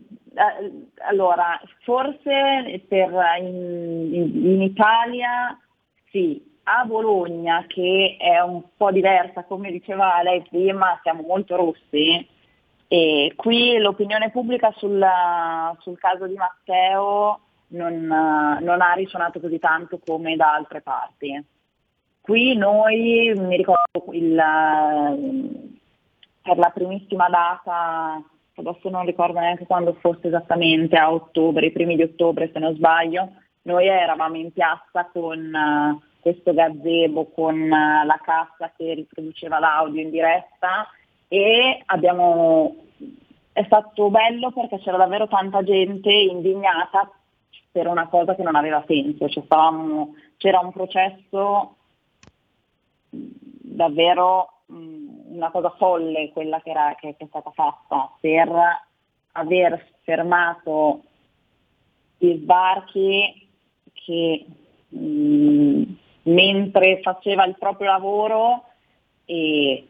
allora, 1.07 1.60
forse 1.84 2.84
per, 2.88 3.11
in, 3.40 4.14
in- 4.14 4.45
in 4.45 4.61
Italia 4.61 5.57
sì, 6.11 6.40
a 6.64 6.86
Bologna 6.86 7.65
che 7.68 8.18
è 8.19 8.40
un 8.41 8.61
po' 8.78 8.91
diversa, 8.91 9.44
come 9.44 9.72
diceva 9.72 10.22
lei 10.22 10.44
prima, 10.48 10.99
siamo 11.02 11.23
molto 11.23 11.56
rossi 11.56 12.28
e 12.88 13.34
qui 13.36 13.78
l'opinione 13.78 14.30
pubblica 14.30 14.72
sulla- 14.78 15.76
sul 15.80 15.98
caso 15.98 16.28
di 16.28 16.36
Matteo 16.36 17.40
non, 17.72 17.93
eh, 17.93 18.64
non 18.64 18.81
ha 18.81 18.93
risuonato 18.93 19.39
così 19.39 19.60
tanto 19.60 19.99
come 20.06 20.35
da 20.35 20.53
altre 20.53 20.81
parti. 20.81 21.45
Qui 22.22 22.56
noi, 22.56 23.34
mi 23.35 23.57
ricordo, 23.57 24.11
il, 24.11 24.38
eh, 24.38 25.80
per 26.41 26.57
la 26.57 26.69
primissima 26.69 27.27
data, 27.30 28.22
adesso 28.56 28.89
non 28.89 29.06
ricordo 29.06 29.39
neanche 29.39 29.65
quando 29.65 29.93
fosse 29.99 30.27
esattamente, 30.27 30.98
a 30.98 31.11
ottobre, 31.11 31.68
i 31.68 31.72
primi 31.72 31.95
di 31.95 32.03
ottobre 32.03 32.49
se 32.53 32.60
non 32.60 32.76
sbaglio, 32.76 33.31
noi 33.64 33.88
eravamo 33.88 34.38
in 34.38 34.52
piazza 34.52 35.10
con 35.11 35.53
eh, 35.53 35.99
questo 36.19 36.53
gazebo, 36.53 37.31
con 37.31 37.68
la 37.68 38.19
cassa 38.23 38.72
che 38.77 38.93
riproduceva 38.93 39.60
l'audio 39.60 40.02
in 40.02 40.11
diretta 40.11 40.88
e 41.27 41.81
abbiamo, 41.85 42.76
è 43.52 43.64
stato 43.64 44.10
bello 44.10 44.52
perché 44.52 44.80
c'era 44.80 44.98
davvero 44.98 45.27
tanta 45.27 45.64
gente 45.64 46.11
indignata 46.11 47.10
per 47.72 47.88
una 47.88 48.07
cosa 48.07 48.35
che 48.35 48.43
non 48.43 48.56
aveva 48.56 48.84
senso, 48.88 49.30
cioè, 49.30 49.43
stavamo- 49.45 50.15
c'era 50.38 50.60
un 50.60 50.72
processo 50.72 51.76
davvero 53.10 54.53
mh, 54.65 55.34
una 55.35 55.52
cosa 55.52 55.69
folle 55.72 56.31
quella 56.31 56.61
che, 56.61 56.69
era, 56.69 56.95
che- 56.99 57.15
che 57.18 57.23
è 57.26 57.27
stata 57.27 57.52
fatta 57.52 58.11
per 58.19 58.49
aver 59.34 59.88
fermato 60.02 61.02
gli 62.18 62.38
sbarchi 62.38 63.48
che 63.93 64.45
mh, 64.89 65.84
mentre 66.23 66.99
faceva 67.02 67.45
il 67.45 67.56
proprio 67.57 67.88
lavoro 67.91 68.64
e 69.26 69.88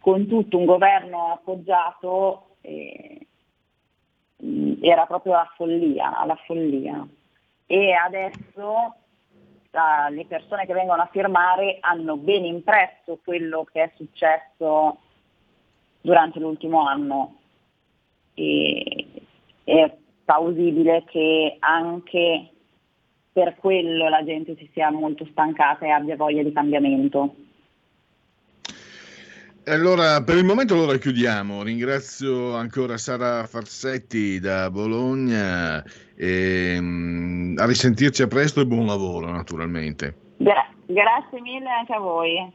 con 0.00 0.26
tutto 0.26 0.56
un 0.56 0.64
governo 0.64 1.32
appoggiato 1.32 2.46
eh, 2.62 3.26
era 4.80 5.06
proprio 5.06 5.32
la 5.32 5.50
follia, 5.56 6.24
la 6.24 6.36
follia. 6.46 7.06
E 7.70 7.92
adesso 7.92 8.94
ah, 9.72 10.08
le 10.08 10.24
persone 10.24 10.64
che 10.64 10.72
vengono 10.72 11.02
a 11.02 11.10
firmare 11.12 11.76
hanno 11.80 12.16
ben 12.16 12.46
impresso 12.46 13.18
quello 13.22 13.64
che 13.70 13.82
è 13.82 13.92
successo 13.94 14.98
durante 16.00 16.38
l'ultimo 16.38 16.86
anno 16.86 17.36
e 18.32 19.06
è 19.64 19.94
plausibile 20.24 21.04
che 21.04 21.56
anche 21.58 22.52
per 23.32 23.56
quello 23.56 24.08
la 24.08 24.24
gente 24.24 24.56
si 24.56 24.70
sia 24.72 24.90
molto 24.90 25.26
stancata 25.26 25.84
e 25.84 25.90
abbia 25.90 26.16
voglia 26.16 26.42
di 26.42 26.52
cambiamento. 26.52 27.34
Allora, 29.68 30.22
per 30.22 30.38
il 30.38 30.44
momento 30.44 30.72
allora 30.72 30.96
chiudiamo. 30.96 31.62
Ringrazio 31.62 32.54
ancora 32.54 32.96
Sara 32.96 33.46
Farsetti 33.46 34.40
da 34.40 34.70
Bologna 34.70 35.84
e 36.16 36.78
mm, 36.80 37.58
a 37.58 37.66
risentirci 37.66 38.22
a 38.22 38.26
presto 38.26 38.62
e 38.62 38.66
buon 38.66 38.86
lavoro 38.86 39.30
naturalmente. 39.30 40.14
Gra- 40.38 40.72
grazie 40.86 41.40
mille 41.42 41.68
anche 41.68 41.92
a 41.92 41.98
voi. 41.98 42.52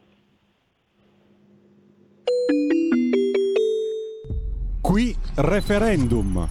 Qui 4.82 5.16
referendum. 5.36 6.50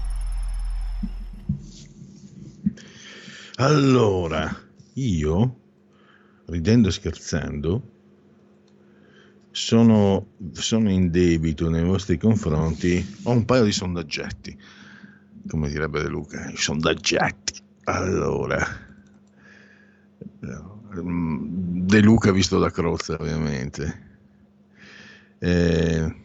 Allora, 3.56 4.48
io, 4.94 5.56
ridendo 6.46 6.88
e 6.88 6.92
scherzando, 6.92 7.91
sono, 9.52 10.32
sono 10.52 10.90
in 10.90 11.10
debito 11.10 11.68
nei 11.70 11.84
vostri 11.84 12.18
confronti. 12.18 13.16
Ho 13.24 13.30
un 13.30 13.44
paio 13.44 13.64
di 13.64 13.72
sondaggetti, 13.72 14.58
come 15.46 15.68
direbbe 15.68 16.02
De 16.02 16.08
Luca, 16.08 16.50
i 16.50 16.56
sondaggetti. 16.56 17.60
Allora, 17.84 18.66
De 20.90 22.00
Luca 22.00 22.32
visto 22.32 22.58
da 22.58 22.70
Crozza, 22.70 23.16
ovviamente. 23.20 24.10
Eh, 25.38 26.16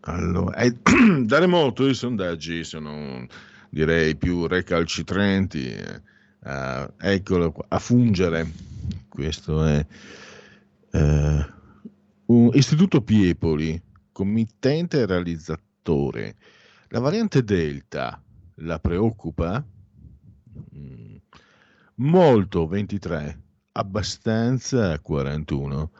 allora, 0.00 0.56
eh, 0.56 0.76
da 1.24 1.38
remoto 1.38 1.86
i 1.88 1.94
sondaggi 1.94 2.64
sono, 2.64 3.26
direi, 3.70 4.16
più 4.16 4.46
recalcitranti. 4.46 5.72
eh, 5.72 6.92
eccolo 6.98 7.52
qua, 7.52 7.64
a 7.68 7.78
fungere. 7.78 8.50
Questo 9.08 9.64
è 9.64 9.86
eh, 10.92 11.58
un 12.30 12.50
Istituto 12.52 13.02
Piepoli, 13.02 13.82
committente 14.12 15.00
e 15.00 15.06
realizzatore. 15.06 16.36
La 16.90 17.00
variante 17.00 17.42
Delta 17.42 18.22
la 18.56 18.78
preoccupa? 18.78 19.64
Mm. 20.76 21.16
Molto 21.96 22.68
23, 22.68 23.40
abbastanza 23.72 24.96
41, 25.00 25.90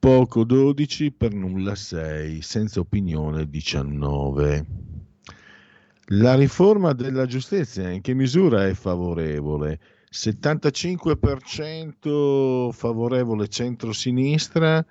poco 0.00 0.42
12, 0.42 1.12
per 1.12 1.32
nulla 1.32 1.76
6, 1.76 2.42
senza 2.42 2.80
opinione 2.80 3.48
19. 3.48 4.66
La 6.06 6.34
riforma 6.34 6.92
della 6.92 7.26
giustizia 7.26 7.88
in 7.88 8.00
che 8.00 8.14
misura 8.14 8.66
è 8.66 8.74
favorevole? 8.74 9.78
75% 10.10 12.72
favorevole 12.72 13.46
centro-sinistra 13.46 14.84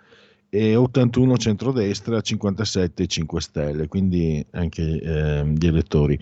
e 0.49 0.76
81 0.76 1.38
centrodestra, 1.38 2.22
57 2.22 3.07
5 3.07 3.41
Stelle, 3.41 3.88
quindi 3.88 4.45
anche 4.52 5.02
ehm, 5.02 5.56
gli 5.56 5.68
elettori. 5.68 6.19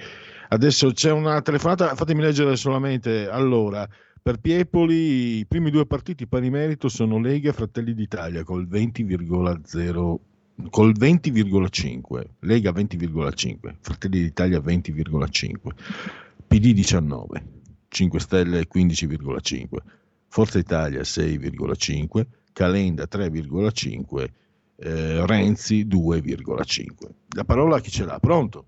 Adesso 0.50 0.92
c'è 0.92 1.12
una 1.12 1.42
telefonata, 1.42 1.96
fatemi 1.96 2.22
leggere 2.22 2.56
solamente. 2.56 3.28
Allora, 3.28 3.88
per 4.22 4.38
Piepoli 4.40 5.38
i 5.38 5.46
primi 5.46 5.70
due 5.70 5.86
partiti 5.86 6.28
pari 6.28 6.50
merito 6.50 6.90
sono 6.90 7.20
Lega 7.20 7.50
e 7.50 7.54
Fratelli 7.54 7.94
d'Italia 7.94 8.44
col 8.44 8.68
20,0 8.68 10.16
col 10.70 10.94
20,5, 10.98 12.24
Lega 12.40 12.72
20,5, 12.72 13.76
Fratelli 13.82 14.22
d'Italia 14.22 14.60
20,5, 14.60 15.54
PD 16.48 16.74
19, 16.74 17.44
5 17.90 18.20
Stelle 18.20 18.68
15,5, 18.74 19.66
Forza 20.28 20.58
Italia 20.58 21.02
6,5, 21.02 22.26
Calenda 22.56 23.06
3,5, 23.06 24.32
eh, 24.78 25.26
Renzi 25.26 25.86
2,5. 25.86 27.10
La 27.36 27.44
parola 27.44 27.76
a 27.76 27.80
chi 27.82 27.92
ce 27.92 28.06
l'ha? 28.06 28.18
Pronto? 28.18 28.68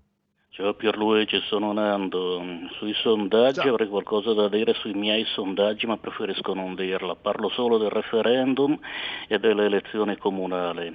Ciao 0.50 0.74
Pierluigi, 0.74 1.40
sono 1.48 1.72
Nando. 1.72 2.42
Sui 2.76 2.92
sondaggi 2.92 3.66
avrei 3.66 3.88
qualcosa 3.88 4.34
da 4.34 4.50
dire 4.50 4.74
sui 4.74 4.92
miei 4.92 5.24
sondaggi, 5.24 5.86
ma 5.86 5.96
preferisco 5.96 6.52
non 6.52 6.74
dirla. 6.74 7.16
Parlo 7.16 7.48
solo 7.48 7.78
del 7.78 7.88
referendum 7.88 8.78
e 9.26 9.38
delle 9.38 9.64
elezioni 9.64 10.18
comunali. 10.18 10.94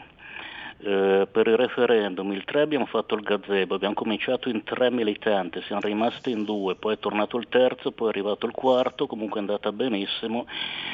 Eh, 0.86 1.28
per 1.32 1.48
il 1.48 1.56
referendum 1.56 2.34
il 2.34 2.44
3 2.44 2.60
abbiamo 2.60 2.86
fatto 2.86 3.16
il 3.16 3.22
gazebo, 3.22 3.76
abbiamo 3.76 3.94
cominciato 3.94 4.50
in 4.50 4.64
tre 4.66 4.92
militanti, 4.92 5.62
siamo 5.62 5.80
rimasti 5.80 6.32
in 6.32 6.44
due, 6.44 6.76
poi 6.76 6.96
è 6.96 7.00
tornato 7.00 7.38
il 7.38 7.48
terzo, 7.48 7.92
poi 7.94 8.08
è 8.08 8.10
arrivato 8.10 8.46
il 8.46 8.52
quarto, 8.52 9.08
comunque 9.08 9.38
è 9.38 9.44
andata 9.44 9.72
benissimo, 9.72 10.46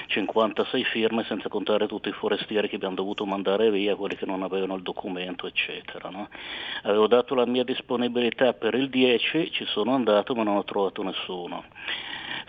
56 0.05 0.83
firme 0.83 1.23
senza 1.23 1.49
contare 1.49 1.87
tutti 1.87 2.09
i 2.09 2.11
forestieri 2.11 2.69
che 2.69 2.75
abbiamo 2.75 2.93
dovuto 2.93 3.25
mandare 3.25 3.71
via, 3.71 3.95
quelli 3.95 4.15
che 4.15 4.27
non 4.27 4.43
avevano 4.43 4.75
il 4.75 4.83
documento 4.83 5.47
eccetera. 5.47 6.09
no? 6.09 6.29
Avevo 6.83 7.07
dato 7.07 7.33
la 7.33 7.47
mia 7.47 7.63
disponibilità 7.63 8.53
per 8.53 8.75
il 8.75 8.89
10, 8.89 9.51
ci 9.51 9.65
sono 9.65 9.95
andato 9.95 10.35
ma 10.35 10.43
non 10.43 10.57
ho 10.57 10.63
trovato 10.65 11.01
nessuno. 11.01 11.63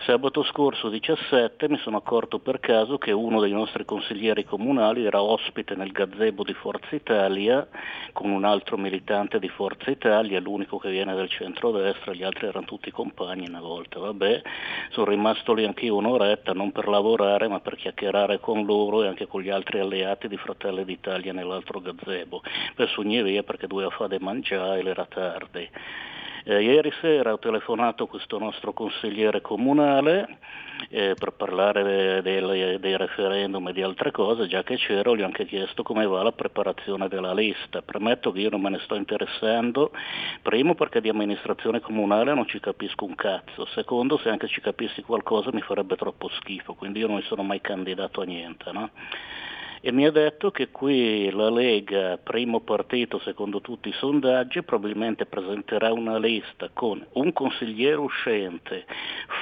Sabato 0.03 0.41
scorso 0.41 0.89
17 0.89 1.69
mi 1.69 1.77
sono 1.77 1.97
accorto 1.97 2.39
per 2.39 2.59
caso 2.59 2.97
che 2.97 3.11
uno 3.11 3.39
dei 3.39 3.51
nostri 3.51 3.85
consiglieri 3.85 4.43
comunali 4.43 5.05
era 5.05 5.21
ospite 5.21 5.75
nel 5.75 5.91
gazebo 5.91 6.43
di 6.43 6.55
Forza 6.55 6.95
Italia 6.95 7.67
con 8.11 8.31
un 8.31 8.43
altro 8.43 8.77
militante 8.77 9.37
di 9.37 9.47
Forza 9.47 9.91
Italia, 9.91 10.39
l'unico 10.39 10.79
che 10.79 10.89
viene 10.89 11.13
del 11.13 11.29
centro-destra, 11.29 12.13
gli 12.13 12.23
altri 12.23 12.47
erano 12.47 12.65
tutti 12.65 12.89
compagni 12.89 13.47
una 13.47 13.61
volta. 13.61 13.99
Vabbè, 13.99 14.41
sono 14.89 15.11
rimasto 15.11 15.53
lì 15.53 15.65
anch'io 15.65 15.97
un'oretta, 15.97 16.53
non 16.53 16.71
per 16.71 16.87
lavorare 16.87 17.47
ma 17.47 17.59
per 17.59 17.75
chiacchierare 17.75 18.39
con 18.39 18.65
loro 18.65 19.03
e 19.03 19.07
anche 19.07 19.27
con 19.27 19.41
gli 19.41 19.51
altri 19.51 19.81
alleati 19.81 20.27
di 20.27 20.37
Fratelli 20.37 20.83
d'Italia 20.83 21.31
nell'altro 21.31 21.79
gazebo. 21.79 22.41
Per 22.73 22.89
sogni 22.89 23.21
via 23.21 23.43
perché 23.43 23.67
doveva 23.67 23.91
fare 23.91 24.19
mangiare 24.19 24.81
era 24.81 25.05
tardi. 25.05 25.69
Eh, 26.43 26.63
ieri 26.63 26.91
sera 27.01 27.33
ho 27.33 27.39
telefonato 27.39 28.07
questo 28.07 28.39
nostro 28.39 28.73
consigliere 28.73 29.41
comunale 29.41 30.39
eh, 30.89 31.13
per 31.13 31.33
parlare 31.33 32.21
del- 32.23 32.79
dei 32.79 32.97
referendum 32.97 33.67
e 33.67 33.73
di 33.73 33.83
altre 33.83 34.09
cose, 34.11 34.47
già 34.47 34.63
che 34.63 34.77
c'ero 34.77 35.15
gli 35.15 35.21
ho 35.21 35.25
anche 35.25 35.45
chiesto 35.45 35.83
come 35.83 36.07
va 36.07 36.23
la 36.23 36.31
preparazione 36.31 37.07
della 37.07 37.33
lista. 37.33 37.83
Premetto 37.83 38.31
che 38.31 38.39
io 38.39 38.49
non 38.49 38.61
me 38.61 38.69
ne 38.69 38.79
sto 38.79 38.95
interessando, 38.95 39.91
primo 40.41 40.73
perché 40.73 40.99
di 40.99 41.09
amministrazione 41.09 41.79
comunale 41.81 42.33
non 42.33 42.47
ci 42.47 42.59
capisco 42.59 43.05
un 43.05 43.13
cazzo, 43.15 43.65
secondo 43.75 44.17
se 44.17 44.29
anche 44.29 44.47
ci 44.47 44.61
capissi 44.61 45.03
qualcosa 45.03 45.51
mi 45.53 45.61
farebbe 45.61 45.95
troppo 45.95 46.29
schifo, 46.29 46.73
quindi 46.73 46.99
io 46.99 47.07
non 47.07 47.17
mi 47.17 47.23
sono 47.23 47.43
mai 47.43 47.61
candidato 47.61 48.21
a 48.21 48.25
niente. 48.25 48.71
No? 48.71 48.89
E 49.83 49.91
mi 49.91 50.05
ha 50.05 50.11
detto 50.11 50.51
che 50.51 50.69
qui 50.69 51.31
la 51.31 51.49
Lega, 51.49 52.17
primo 52.17 52.59
partito 52.59 53.19
secondo 53.19 53.61
tutti 53.61 53.89
i 53.89 53.93
sondaggi, 53.93 54.61
probabilmente 54.61 55.25
presenterà 55.25 55.91
una 55.91 56.19
lista 56.19 56.69
con 56.71 57.03
un 57.13 57.33
consigliere 57.33 57.95
uscente, 57.95 58.85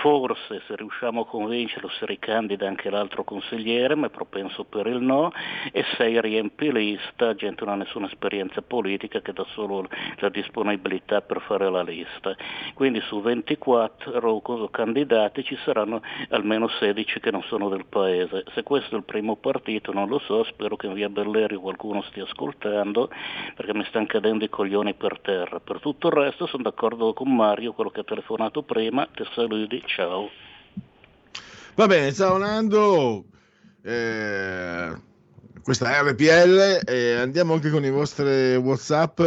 forse 0.01 0.61
se 0.65 0.77
riusciamo 0.77 1.21
a 1.21 1.25
convincerlo 1.25 1.89
si 1.89 2.05
ricandida 2.05 2.67
anche 2.67 2.89
l'altro 2.89 3.25
consigliere, 3.25 3.95
ma 3.95 4.07
è 4.07 4.09
propenso 4.09 4.63
per 4.63 4.87
il 4.87 5.01
no, 5.01 5.33
e 5.73 5.83
sei 5.97 6.21
riempilista, 6.21 7.35
gente 7.35 7.65
non 7.65 7.73
ha 7.73 7.77
nessuna 7.83 8.07
esperienza 8.07 8.61
politica 8.61 9.19
che 9.19 9.33
dà 9.33 9.45
solo 9.53 9.89
la 10.19 10.29
disponibilità 10.29 11.21
per 11.21 11.41
fare 11.41 11.69
la 11.69 11.81
lista. 11.81 12.33
Quindi 12.75 13.01
su 13.01 13.21
24 13.21 14.39
co- 14.39 14.69
candidati 14.69 15.43
ci 15.43 15.57
saranno 15.65 16.01
almeno 16.29 16.69
16 16.69 17.19
che 17.19 17.29
non 17.29 17.43
sono 17.43 17.67
del 17.67 17.85
paese. 17.89 18.45
Se 18.53 18.63
questo 18.63 18.95
è 18.95 18.97
il 18.97 19.03
primo 19.03 19.35
partito 19.35 19.91
non 19.91 20.07
lo 20.07 20.19
so, 20.29 20.43
spero 20.43 20.75
che 20.75 20.85
in 20.85 20.93
via 20.93 21.09
Belleri 21.09 21.55
qualcuno 21.55 22.03
stia 22.03 22.23
ascoltando 22.23 23.09
perché 23.55 23.73
mi 23.73 23.83
stanno 23.85 24.05
cadendo 24.05 24.45
i 24.45 24.49
coglioni 24.49 24.93
per 24.93 25.19
terra. 25.19 25.59
Per 25.59 25.79
tutto 25.79 26.07
il 26.07 26.13
resto 26.13 26.45
sono 26.45 26.61
d'accordo 26.61 27.13
con 27.13 27.35
Mario, 27.35 27.73
quello 27.73 27.89
che 27.89 28.01
ha 28.01 28.03
telefonato 28.03 28.61
prima, 28.61 29.07
ti 29.11 29.23
saluti, 29.33 29.81
ciao. 29.87 30.29
Va 31.73 31.87
bene, 31.87 32.13
ciao 32.13 32.37
Nando. 32.37 33.23
Eh, 33.81 34.93
questa 35.63 35.95
è 35.95 36.03
RPL 36.03 36.81
e 36.85 37.15
andiamo 37.15 37.53
anche 37.53 37.71
con 37.71 37.83
i 37.83 37.89
vostri 37.89 38.55
WhatsApp. 38.55 39.19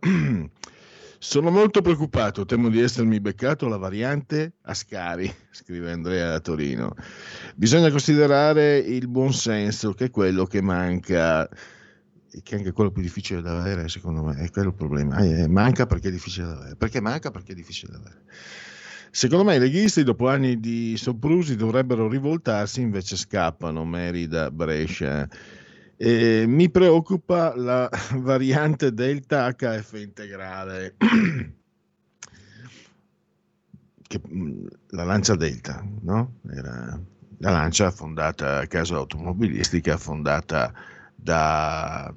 Sono 1.20 1.50
molto 1.50 1.82
preoccupato, 1.82 2.44
temo 2.44 2.68
di 2.68 2.80
essermi 2.80 3.18
beccato 3.20 3.66
la 3.66 3.76
variante 3.76 4.52
Ascari, 4.62 5.28
scrive 5.50 5.90
Andrea 5.90 6.30
da 6.30 6.38
Torino. 6.40 6.94
Bisogna 7.56 7.90
considerare 7.90 8.78
il 8.78 9.08
buon 9.08 9.32
senso, 9.32 9.94
che 9.94 10.06
è 10.06 10.10
quello 10.10 10.44
che 10.44 10.62
manca, 10.62 11.48
che 11.48 12.54
è 12.54 12.58
anche 12.58 12.70
quello 12.70 12.92
più 12.92 13.02
difficile 13.02 13.42
da 13.42 13.58
avere, 13.58 13.88
secondo 13.88 14.22
me, 14.22 14.36
è 14.36 14.48
quello 14.50 14.68
il 14.68 14.74
problema. 14.76 15.16
Eh, 15.18 15.48
manca 15.48 15.86
perché 15.86 16.06
è 16.06 16.12
difficile 16.12 16.46
da 16.46 16.52
avere. 16.52 16.76
Perché 16.76 17.00
manca? 17.00 17.32
Perché 17.32 17.50
è 17.50 17.56
difficile 17.56 17.92
da 17.92 17.98
avere. 17.98 18.22
Secondo 19.10 19.42
me 19.42 19.56
i 19.56 19.58
leghisti 19.58 20.04
dopo 20.04 20.28
anni 20.28 20.60
di 20.60 20.96
soprusi 20.96 21.56
dovrebbero 21.56 22.08
rivoltarsi, 22.08 22.80
invece 22.80 23.16
scappano, 23.16 23.84
Merida, 23.84 24.52
Brescia. 24.52 25.28
E 26.00 26.44
mi 26.46 26.70
preoccupa 26.70 27.56
la 27.56 27.90
variante 28.14 28.92
Delta 28.94 29.52
HF 29.52 29.94
integrale, 29.94 30.94
che, 34.06 34.20
mh, 34.24 34.66
la 34.90 35.02
Lancia 35.02 35.34
Delta, 35.34 35.84
no? 36.02 36.34
Era 36.52 37.00
la 37.38 37.50
Lancia 37.50 37.90
fondata 37.90 38.64
casa 38.66 38.94
automobilistica, 38.94 39.96
fondata 39.96 40.72
da, 41.16 42.14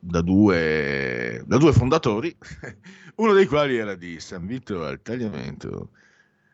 da 0.00 0.20
due, 0.20 1.44
da 1.46 1.58
due 1.58 1.72
fondatori, 1.72 2.36
uno 3.16 3.32
dei 3.34 3.46
quali 3.46 3.76
era 3.76 3.94
di 3.94 4.18
San 4.18 4.46
Vito 4.46 4.84
al 4.84 5.00
Tagliamento, 5.00 5.90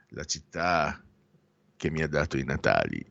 la 0.09 0.25
città 0.25 1.03
che 1.77 1.91
mi 1.91 2.03
ha 2.03 2.09
dato 2.09 2.37
i 2.37 2.45
Natali 2.45 3.03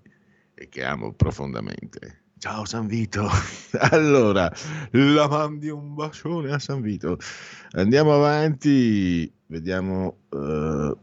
e 0.53 0.69
che 0.69 0.83
amo 0.83 1.13
profondamente. 1.13 2.25
Ciao 2.39 2.65
San 2.65 2.87
Vito. 2.87 3.27
Allora, 3.91 4.51
la 4.91 5.27
mandi 5.27 5.69
un 5.69 5.93
bacione 5.93 6.51
a 6.53 6.59
San 6.59 6.81
Vito. 6.81 7.17
Andiamo 7.71 8.13
avanti, 8.13 9.31
vediamo. 9.47 10.17
eh, 10.31 10.95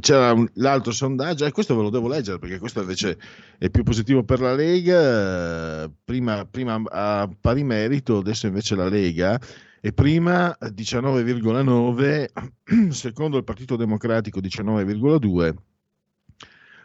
c'era 0.00 0.32
un- 0.32 0.48
l'altro 0.54 0.92
sondaggio, 0.92 1.44
e 1.44 1.50
questo 1.50 1.74
ve 1.76 1.82
lo 1.82 1.90
devo 1.90 2.06
leggere 2.08 2.38
perché 2.38 2.58
questo 2.60 2.80
invece 2.80 3.18
è 3.58 3.68
più 3.70 3.82
positivo 3.82 4.22
per 4.24 4.40
la 4.40 4.54
Lega. 4.54 5.84
eh, 5.84 5.90
Prima, 6.04 6.44
prima 6.46 6.80
a 6.88 7.28
pari 7.40 7.64
merito, 7.64 8.18
adesso 8.18 8.46
invece 8.46 8.74
la 8.76 8.88
Lega 8.88 9.40
è 9.80 9.92
prima 9.92 10.56
19,9, 10.60 12.28
secondo 12.90 13.36
il 13.36 13.44
Partito 13.44 13.76
Democratico 13.76 14.40
19,2. 14.40 15.54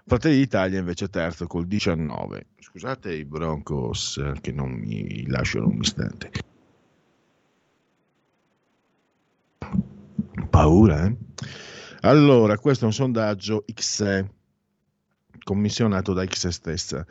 Fratelli 0.05 0.35
d'Italia 0.35 0.79
invece 0.79 1.09
terzo 1.09 1.47
col 1.47 1.65
19. 1.65 2.47
Scusate 2.59 3.13
i 3.13 3.23
Broncos 3.23 4.17
eh, 4.17 4.39
che 4.41 4.51
non 4.51 4.71
mi 4.71 5.25
lasciano 5.27 5.67
un 5.67 5.79
istante. 5.79 6.31
Paura, 10.49 11.05
eh? 11.05 11.15
Allora, 12.01 12.57
questo 12.57 12.83
è 12.83 12.87
un 12.87 12.93
sondaggio 12.93 13.63
XE, 13.73 14.29
commissionato 15.41 16.11
da 16.11 16.25
XE 16.25 16.51
stessa. 16.51 17.05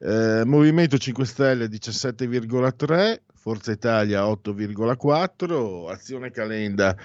Eh, 0.00 0.42
Movimento 0.44 0.98
5 0.98 1.24
Stelle 1.24 1.66
17,3, 1.66 3.20
Forza 3.32 3.70
Italia 3.70 4.24
8,4, 4.24 5.88
Azione 5.88 6.32
Calenda 6.32 6.96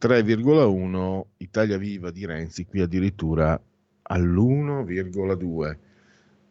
3,1, 0.00 1.22
Italia 1.36 1.76
Viva 1.76 2.10
di 2.10 2.24
Renzi 2.24 2.64
qui 2.64 2.80
addirittura 2.80 3.60
all'1,2, 4.08 5.76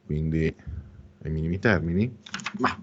quindi 0.06 0.56
ai 1.24 1.32
minimi 1.32 1.60
termini. 1.60 2.18
Ma 2.60 2.76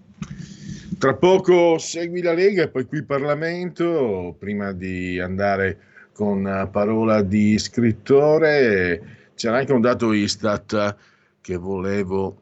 tra 0.98 1.14
poco 1.14 1.78
segui 1.78 2.22
la 2.22 2.32
Lega 2.32 2.62
e 2.62 2.68
poi 2.68 2.86
qui 2.86 2.98
il 2.98 3.04
Parlamento, 3.04 4.36
prima 4.38 4.72
di 4.72 5.18
andare 5.18 5.78
con 6.12 6.68
parola 6.70 7.22
di 7.22 7.58
scrittore, 7.58 9.30
c'era 9.34 9.58
anche 9.58 9.72
un 9.72 9.80
dato 9.80 10.12
Istat 10.12 10.96
che 11.40 11.56
volevo 11.56 12.36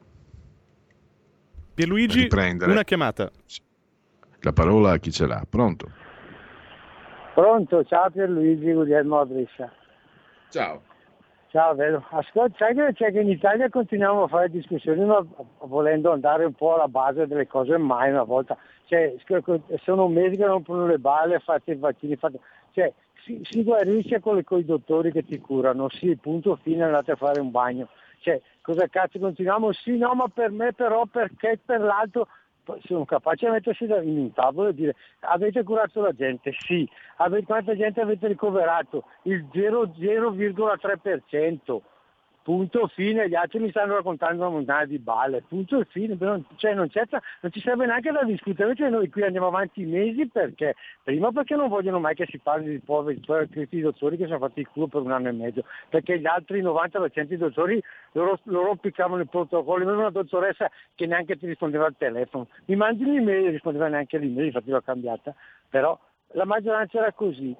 Pierluigi, 1.73 2.21
riprendere. 2.21 2.71
una 2.71 2.83
chiamata. 2.83 3.31
La 4.41 4.53
parola 4.53 4.91
a 4.91 4.97
chi 4.97 5.11
ce 5.11 5.25
l'ha? 5.25 5.43
Pronto? 5.49 5.89
Pronto, 7.33 7.83
ciao 7.85 8.11
Pierluigi, 8.11 8.71
Guglielmo 8.73 9.19
a 9.19 9.25
Brescia. 9.25 9.71
Ciao. 10.49 10.81
Ciao, 11.53 11.75
vero. 11.75 12.03
Ascolta, 12.09 12.55
sai 12.57 12.73
che 12.73 12.93
c'è 12.93 13.11
che 13.11 13.19
in 13.19 13.29
Italia 13.29 13.69
continuiamo 13.69 14.23
a 14.23 14.27
fare 14.27 14.49
discussioni 14.49 15.05
ma 15.05 15.23
volendo 15.65 16.11
andare 16.11 16.45
un 16.45 16.53
po' 16.53 16.73
alla 16.73 16.87
base 16.87 17.27
delle 17.27 17.45
cose 17.45 17.77
mai 17.77 18.09
una 18.09 18.23
volta. 18.23 18.57
Cioè, 18.85 19.13
sono 19.83 20.07
mesi 20.07 20.35
che 20.35 20.47
rompono 20.47 20.87
le 20.87 20.97
balle, 20.97 21.37
fate 21.37 21.73
i 21.73 21.75
vaccini, 21.75 22.15
fate... 22.15 22.39
Cioè, 22.71 22.91
si, 23.23 23.39
si 23.43 23.63
guarisce 23.63 24.19
con, 24.19 24.39
i- 24.39 24.43
con 24.43 24.57
i 24.57 24.65
dottori 24.65 25.11
che 25.11 25.23
ti 25.23 25.37
curano, 25.37 25.89
sì, 25.89 26.15
punto 26.15 26.55
fine, 26.63 26.85
andate 26.85 27.11
a 27.11 27.15
fare 27.17 27.39
un 27.39 27.51
bagno. 27.51 27.87
Cioè, 28.21 28.41
cosa 28.61 28.87
cazzo 28.87 29.19
continuiamo? 29.19 29.71
Sì, 29.73 29.95
no, 29.95 30.11
ma 30.15 30.25
per 30.33 30.49
me 30.49 30.73
però 30.73 31.05
perché 31.05 31.59
per 31.63 31.81
l'altro 31.81 32.29
sono 32.85 33.05
capaci 33.05 33.45
di 33.45 33.51
mettersi 33.51 33.83
in 33.85 34.17
un 34.17 34.33
tavolo 34.33 34.69
e 34.69 34.73
dire 34.73 34.95
avete 35.21 35.63
curato 35.63 36.01
la 36.01 36.11
gente? 36.11 36.51
Sì. 36.57 36.89
Quanta 37.45 37.75
gente 37.75 38.01
avete 38.01 38.27
ricoverato? 38.27 39.05
Il 39.23 39.47
0, 39.51 39.93
0,3%. 39.97 41.81
Punto 42.43 42.87
fine, 42.87 43.29
gli 43.29 43.35
altri 43.35 43.59
mi 43.59 43.69
stanno 43.69 43.95
raccontando 43.95 44.41
una 44.41 44.49
montagna 44.49 44.83
di 44.83 44.99
balle, 44.99 45.43
punto 45.47 45.81
fine, 45.87 46.17
però, 46.17 46.37
cioè, 46.57 46.73
non, 46.73 46.89
c'è, 46.89 47.07
non 47.39 47.51
ci 47.51 47.61
serve 47.61 47.85
neanche 47.85 48.11
da 48.11 48.23
discutere, 48.23 48.71
invece 48.71 48.89
noi 48.89 49.09
qui 49.09 49.23
andiamo 49.23 49.47
avanti 49.47 49.85
mesi 49.85 50.27
perché, 50.27 50.75
prima 51.03 51.31
perché 51.31 51.55
non 51.55 51.69
vogliono 51.69 51.99
mai 51.99 52.15
che 52.15 52.25
si 52.29 52.39
parli 52.39 52.69
di 52.69 52.79
poveri, 52.79 53.21
questi 53.23 53.79
dottori 53.79 54.17
che 54.17 54.25
sono 54.25 54.39
fatti 54.39 54.59
il 54.59 54.67
culo 54.67 54.87
per 54.87 54.99
un 55.03 55.11
anno 55.11 55.29
e 55.29 55.31
mezzo, 55.31 55.63
perché 55.87 56.19
gli 56.19 56.25
altri 56.25 56.61
90% 56.61 57.23
dei 57.23 57.37
dottori 57.37 57.81
loro, 58.11 58.37
loro 58.43 58.75
piccavano 58.75 59.21
il 59.21 59.29
protocollo, 59.29 59.83
aveva 59.85 59.99
una 59.99 60.09
dottoressa 60.09 60.69
che 60.95 61.05
neanche 61.05 61.37
ti 61.37 61.45
rispondeva 61.45 61.85
al 61.85 61.95
telefono, 61.97 62.47
mi 62.65 62.75
mandi 62.75 63.05
l'email, 63.05 63.51
rispondeva 63.51 63.87
neanche 63.87 64.17
all'email, 64.17 64.47
infatti 64.47 64.69
l'ho 64.69 64.81
cambiata, 64.81 65.33
però 65.69 65.97
la 66.33 66.45
maggioranza 66.45 66.97
era 66.97 67.13
così. 67.13 67.55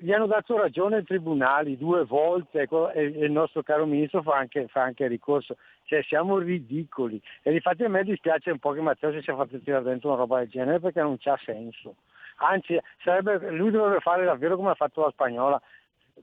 Gli 0.00 0.12
hanno 0.12 0.26
dato 0.26 0.56
ragione 0.56 0.96
ai 0.96 1.04
tribunali 1.04 1.78
due 1.78 2.04
volte 2.04 2.66
e, 2.94 3.02
il 3.02 3.30
nostro 3.30 3.62
caro 3.62 3.86
ministro 3.86 4.22
fa 4.22 4.36
anche, 4.36 4.66
fa 4.66 4.82
anche 4.82 5.06
ricorso. 5.06 5.56
Cioè, 5.84 6.02
siamo 6.02 6.38
ridicoli. 6.38 7.20
E 7.42 7.52
infatti 7.52 7.84
a 7.84 7.88
me 7.88 8.02
dispiace 8.02 8.50
un 8.50 8.58
po' 8.58 8.72
che 8.72 8.80
Matteo 8.80 9.12
si 9.12 9.20
sia 9.22 9.36
fatto 9.36 9.58
tirare 9.60 9.84
dentro 9.84 10.08
una 10.08 10.18
roba 10.18 10.38
del 10.38 10.48
genere 10.48 10.80
perché 10.80 11.00
non 11.00 11.16
c'ha 11.18 11.38
senso. 11.44 11.96
Anzi, 12.36 12.78
sarebbe- 13.02 13.50
lui 13.50 13.70
dovrebbe 13.70 14.00
fare 14.00 14.24
davvero 14.24 14.56
come 14.56 14.70
ha 14.70 14.74
fatto 14.74 15.02
la 15.02 15.10
spagnola, 15.10 15.62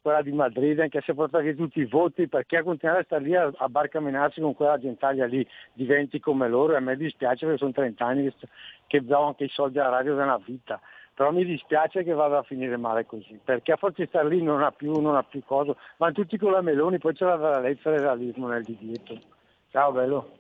quella 0.01 0.21
di 0.21 0.31
Madrid, 0.31 0.79
anche 0.79 1.01
se 1.01 1.13
porta 1.13 1.39
via 1.39 1.53
tutti 1.53 1.79
i 1.79 1.85
voti, 1.85 2.27
perché 2.27 2.57
a 2.57 2.63
continuare 2.63 3.01
a 3.01 3.03
stare 3.03 3.23
lì 3.23 3.35
a, 3.35 3.51
a 3.55 3.69
barcamenarsi 3.69 4.41
con 4.41 4.55
quella 4.55 4.79
gentaglia 4.79 5.25
lì, 5.25 5.45
diventi 5.73 6.19
come 6.19 6.47
loro, 6.47 6.73
e 6.73 6.77
a 6.77 6.79
me 6.79 6.95
dispiace 6.95 7.45
perché 7.45 7.59
sono 7.59 7.71
30 7.71 8.05
anni 8.05 8.23
che, 8.23 8.47
che 8.87 9.03
do 9.03 9.21
anche 9.21 9.45
i 9.45 9.49
soldi 9.49 9.79
alla 9.79 9.89
radio 9.89 10.15
una 10.15 10.41
vita, 10.43 10.79
però 11.21 11.33
mi 11.33 11.45
dispiace 11.45 12.03
che 12.03 12.13
vada 12.13 12.39
a 12.39 12.43
finire 12.43 12.77
male 12.77 13.05
così, 13.05 13.39
perché 13.43 13.73
a 13.73 13.77
forza 13.77 14.01
di 14.01 14.07
stare 14.07 14.27
lì 14.27 14.41
non 14.41 14.63
ha 14.63 14.71
più, 14.71 14.99
non 14.99 15.15
ha 15.15 15.21
più 15.21 15.43
cosa, 15.45 15.75
ma 15.97 16.11
tutti 16.11 16.35
con 16.35 16.51
la 16.51 16.61
Meloni, 16.61 16.97
poi 16.97 17.13
c'è 17.13 17.25
la 17.25 17.35
valenza 17.35 17.91
del 17.91 17.99
realismo 17.99 18.47
nel 18.47 18.63
di 18.63 18.75
dietro. 18.79 19.21
Ciao 19.69 19.91
bello. 19.91 20.31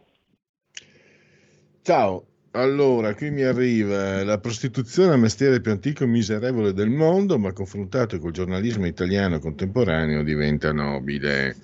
Ciao, 1.83 2.25
allora 2.53 3.13
qui 3.13 3.29
mi 3.29 3.43
arriva 3.43 4.23
la 4.23 4.39
prostituzione 4.39 5.11
è 5.11 5.13
il 5.13 5.21
mestiere 5.21 5.61
più 5.61 5.69
antico 5.69 6.03
e 6.03 6.07
miserevole 6.07 6.73
del 6.73 6.89
mondo, 6.89 7.37
ma 7.37 7.53
confrontato 7.53 8.17
col 8.17 8.31
giornalismo 8.31 8.87
italiano 8.87 9.37
contemporaneo 9.37 10.23
diventa 10.23 10.73
nobile. 10.73 11.55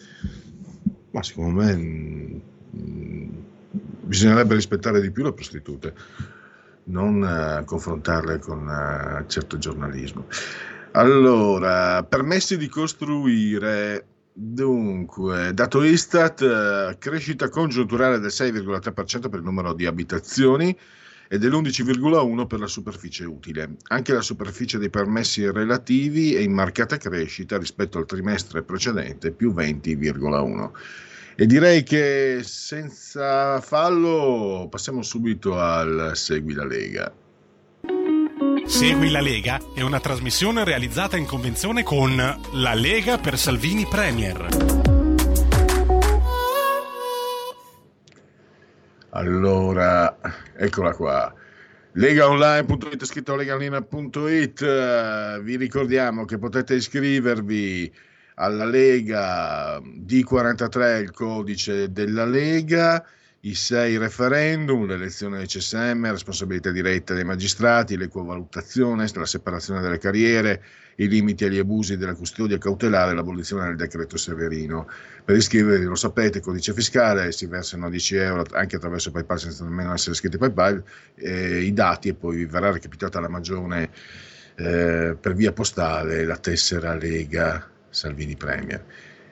Ma 1.09 1.23
secondo 1.23 1.63
me 1.63 1.75
mm, 1.75 2.39
mm, 2.75 3.29
bisognerebbe 4.03 4.53
rispettare 4.53 5.01
di 5.01 5.09
più 5.09 5.23
le 5.23 5.33
prostitute, 5.33 5.95
non 6.87 7.23
eh, 7.23 7.63
confrontarle 7.65 8.39
con 8.39 8.67
eh, 8.67 9.23
certo 9.27 9.57
giornalismo. 9.57 10.25
Allora, 10.91 12.03
permessi 12.03 12.57
di 12.57 12.67
costruire. 12.67 14.05
Dunque, 14.39 15.51
dato 15.53 15.83
Istat, 15.83 16.41
eh, 16.41 16.97
crescita 16.99 17.49
congiunturale 17.49 18.19
del 18.19 18.29
6,3% 18.29 19.29
per 19.29 19.39
il 19.39 19.45
numero 19.45 19.73
di 19.73 19.85
abitazioni 19.85 20.77
e 21.29 21.37
dell'11,1% 21.37 22.45
per 22.45 22.59
la 22.59 22.67
superficie 22.67 23.25
utile. 23.25 23.77
Anche 23.87 24.13
la 24.13 24.21
superficie 24.21 24.77
dei 24.77 24.89
permessi 24.89 25.49
relativi 25.49 26.35
è 26.35 26.39
in 26.39 26.53
marcata 26.53 26.97
crescita 26.97 27.57
rispetto 27.57 27.97
al 27.97 28.05
trimestre 28.05 28.63
precedente, 28.63 29.31
più 29.31 29.53
20,1%. 29.53 30.71
E 31.39 31.45
direi 31.45 31.83
che 31.83 32.39
senza 32.41 33.61
fallo 33.61 34.65
passiamo 34.71 35.03
subito 35.03 35.59
al 35.59 36.13
Segui 36.15 36.55
la 36.55 36.65
Lega. 36.65 37.13
Segui 38.65 39.11
la 39.11 39.21
Lega 39.21 39.59
è 39.75 39.81
una 39.81 39.99
trasmissione 39.99 40.63
realizzata 40.63 41.15
in 41.15 41.27
convenzione 41.27 41.83
con 41.83 42.15
La 42.53 42.73
Lega 42.73 43.19
per 43.19 43.37
Salvini 43.37 43.85
Premier. 43.85 44.47
Allora, 49.09 50.17
eccola 50.55 50.95
qua. 50.95 51.31
Legaonline.it 51.91 53.05
scritto 53.05 53.35
legalina.it 53.35 55.41
vi 55.41 55.55
ricordiamo 55.55 56.25
che 56.25 56.39
potete 56.39 56.73
iscrivervi 56.73 57.93
alla 58.39 58.65
Lega 58.65 59.79
D43 59.79 61.01
il 61.01 61.11
codice 61.11 61.91
della 61.91 62.25
Lega 62.25 63.03
i 63.41 63.53
sei 63.53 63.97
referendum, 63.97 64.85
l'elezione 64.85 65.37
del 65.37 65.47
CSM, 65.47 66.09
responsabilità 66.09 66.71
diretta 66.71 67.13
dei 67.13 67.23
magistrati, 67.23 67.95
l'ecovalutazione, 67.95 69.07
la 69.13 69.25
separazione 69.25 69.79
delle 69.79 69.99
carriere, 69.99 70.63
i 70.95 71.07
limiti 71.07 71.45
agli 71.45 71.59
abusi 71.59 71.97
della 71.97 72.15
custodia 72.15 72.57
cautelare 72.57 73.13
l'abolizione 73.13 73.67
del 73.67 73.75
decreto 73.75 74.17
Severino. 74.17 74.89
Per 75.23 75.35
iscrivervi, 75.35 75.85
lo 75.85 75.95
sapete, 75.95 76.41
codice 76.41 76.73
fiscale, 76.73 77.31
si 77.31 77.45
versano 77.45 77.89
10 77.89 78.15
euro 78.15 78.43
anche 78.53 78.77
attraverso 78.77 79.11
PayPal 79.11 79.39
senza 79.39 79.63
nemmeno 79.63 79.93
essere 79.93 80.11
iscritti 80.11 80.35
a 80.35 80.39
PayPal, 80.39 80.83
eh, 81.15 81.61
i 81.61 81.73
dati 81.73 82.09
e 82.09 82.15
poi 82.15 82.37
vi 82.37 82.45
verrà 82.45 82.71
recapitata 82.71 83.19
la 83.19 83.29
magione 83.29 83.91
eh, 84.55 85.15
per 85.19 85.35
via 85.35 85.53
postale 85.53 86.25
la 86.25 86.37
tessera 86.37 86.95
Lega 86.95 87.75
Salvini 87.97 88.35
Premier. 88.35 88.83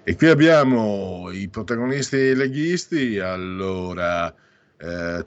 E 0.03 0.15
qui 0.15 0.27
abbiamo 0.27 1.29
i 1.31 1.47
protagonisti 1.49 2.33
leghisti, 2.33 3.19
allora 3.19 4.33
eh, 4.77 5.25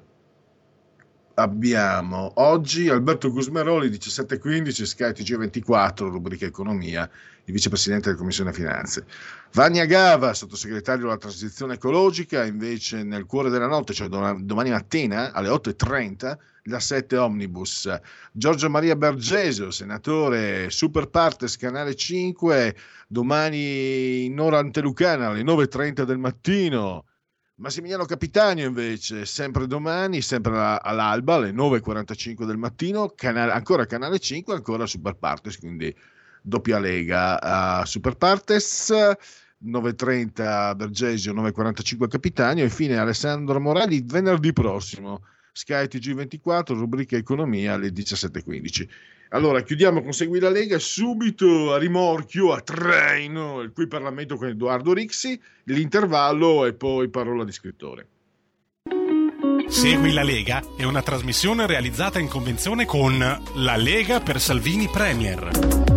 abbiamo 1.35 2.33
oggi 2.37 2.89
Alberto 2.89 3.31
Gusmeroli 3.31 3.89
1715 3.91 4.87
Sky 4.87 5.11
TG24 5.11 6.11
rubrica 6.11 6.47
economia 6.47 7.09
il 7.49 7.55
vicepresidente 7.55 8.07
della 8.09 8.19
commissione 8.19 8.53
finanze. 8.53 9.07
Vania 9.53 9.87
Gava 9.87 10.35
sottosegretario 10.35 11.07
alla 11.07 11.17
transizione 11.17 11.75
ecologica 11.75 12.45
invece 12.45 13.03
nel 13.03 13.25
cuore 13.25 13.49
della 13.49 13.67
notte 13.67 13.95
cioè 13.95 14.09
dom- 14.09 14.41
domani 14.43 14.71
mattina 14.71 15.33
alle 15.33 15.49
8.30 15.49 16.37
la 16.65 16.79
7 16.79 17.17
Omnibus. 17.17 17.91
Giorgio 18.33 18.69
Maria 18.69 18.95
Bergesio 18.95 19.71
senatore 19.71 20.69
Super 20.69 21.09
Partes 21.09 21.57
Canale 21.57 21.95
5 21.95 22.77
domani 23.09 24.27
in 24.27 24.39
ora 24.39 24.59
antelucana 24.59 25.29
alle 25.29 25.43
9.30 25.43 26.03
del 26.03 26.19
mattino. 26.19 27.05
Massimiliano 27.55 28.05
Capitanio 28.05 28.69
invece, 28.69 29.25
sempre 29.25 29.67
domani, 29.67 30.21
sempre 30.21 30.53
alla- 30.53 30.81
all'alba, 30.83 31.35
alle 31.37 31.51
9.45 31.51 32.45
del 32.45 32.57
mattino, 32.59 33.09
canale- 33.17 33.51
ancora 33.51 33.85
Canale 33.87 34.21
5, 34.21 34.55
ancora 34.55 34.87
Super 34.87 35.15
Partes, 35.17 35.59
quindi 35.59 35.93
doppia 36.49 36.79
lega 36.79 37.41
a 37.41 37.85
Super 37.85 38.17
Partes, 38.17 38.91
9.30 38.91 40.77
Bergesio, 40.77 41.33
9.45 41.35 42.09
Capitanio 42.09 42.65
e 42.65 42.71
fine 42.71 42.97
Alessandro 42.97 43.61
Morelli 43.61 44.03
venerdì 44.05 44.53
prossimo, 44.53 45.23
Sky 45.53 45.85
TG24, 45.85 46.75
rubrica 46.75 47.17
Economia 47.17 47.75
alle 47.75 47.89
17.15. 47.89 48.89
Allora, 49.31 49.61
chiudiamo 49.63 50.03
con 50.03 50.13
Segui 50.13 50.39
la 50.39 50.49
Lega, 50.49 50.79
subito 50.79 51.75
a 51.75 51.79
rimorchio, 51.79 52.53
a 52.53 52.61
traino, 52.63 53.61
il 53.61 53.73
cui 53.73 53.87
Parlamento 53.87 54.37
con 54.37 54.49
Edoardo 54.49 54.95
Rixi, 54.95 55.39
l'intervallo 55.65 56.65
e 56.65 56.73
poi 56.73 57.11
parola 57.11 57.45
di 57.45 57.53
scrittore. 57.53 58.07
Segui 59.69 60.15
la 60.15 60.23
Lega 60.23 60.63
è 60.79 60.85
una 60.85 61.03
trasmissione 61.03 61.67
realizzata 61.67 62.19
in 62.19 62.29
convenzione 62.29 62.87
con 62.87 63.19
La 63.19 63.77
Lega 63.77 64.21
per 64.21 64.41
Salvini 64.41 64.89
Premier. 64.89 65.88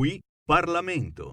Qui 0.00 0.18
Parlamento. 0.46 1.32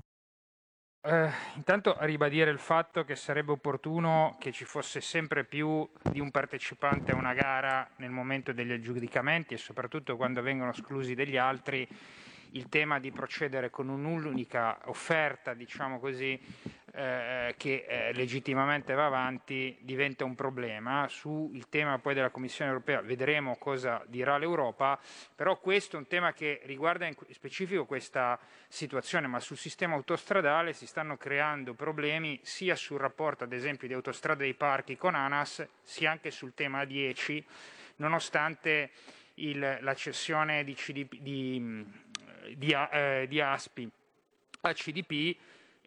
Eh, 0.99 1.31
intanto 1.55 1.95
ribadire 2.01 2.51
il 2.51 2.59
fatto 2.59 3.05
che 3.05 3.15
sarebbe 3.15 3.53
opportuno 3.53 4.35
che 4.41 4.51
ci 4.51 4.65
fosse 4.65 4.99
sempre 4.99 5.45
più 5.45 5.89
di 6.11 6.19
un 6.19 6.31
partecipante 6.31 7.13
a 7.13 7.15
una 7.15 7.33
gara 7.33 7.89
nel 7.95 8.09
momento 8.09 8.51
degli 8.51 8.73
aggiudicamenti 8.73 9.53
e 9.53 9.57
soprattutto 9.57 10.17
quando 10.17 10.41
vengono 10.41 10.71
esclusi 10.71 11.15
degli 11.15 11.37
altri 11.37 11.87
il 12.51 12.69
tema 12.69 12.99
di 12.99 13.11
procedere 13.11 13.69
con 13.69 13.89
un'unica 13.89 14.79
offerta, 14.85 15.53
diciamo 15.53 15.99
così, 15.99 16.39
eh, 16.93 17.53
che 17.57 17.85
eh, 17.87 18.13
legittimamente 18.13 18.93
va 18.93 19.05
avanti 19.05 19.77
diventa 19.81 20.23
un 20.25 20.33
problema. 20.33 21.07
Sul 21.07 21.69
tema 21.69 21.99
poi 21.99 22.15
della 22.15 22.31
Commissione 22.31 22.71
europea 22.71 23.01
vedremo 23.01 23.55
cosa 23.57 24.03
dirà 24.07 24.37
l'Europa, 24.37 24.99
però 25.35 25.59
questo 25.59 25.95
è 25.95 25.99
un 25.99 26.07
tema 26.07 26.33
che 26.33 26.61
riguarda 26.65 27.05
in 27.05 27.15
specifico 27.29 27.85
questa 27.85 28.39
situazione, 28.67 29.27
ma 29.27 29.39
sul 29.39 29.57
sistema 29.57 29.93
autostradale 29.93 30.73
si 30.73 30.87
stanno 30.87 31.17
creando 31.17 31.73
problemi 31.73 32.39
sia 32.41 32.75
sul 32.75 32.99
rapporto 32.99 33.43
ad 33.43 33.53
esempio 33.53 33.87
di 33.87 33.93
autostrade 33.93 34.43
dei 34.43 34.55
parchi 34.55 34.97
con 34.97 35.13
ANAS, 35.13 35.67
sia 35.83 36.09
anche 36.09 36.31
sul 36.31 36.55
tema 36.55 36.83
10, 36.83 37.45
nonostante 37.97 38.89
il- 39.35 39.77
la 39.81 39.93
cessione 39.93 40.63
di, 40.63 40.73
CDP 40.73 41.17
di, 41.17 41.85
di, 42.55 42.75
eh, 42.91 43.25
di 43.27 43.41
Aspi 43.41 43.89
a 44.61 44.73
CDP 44.73 45.35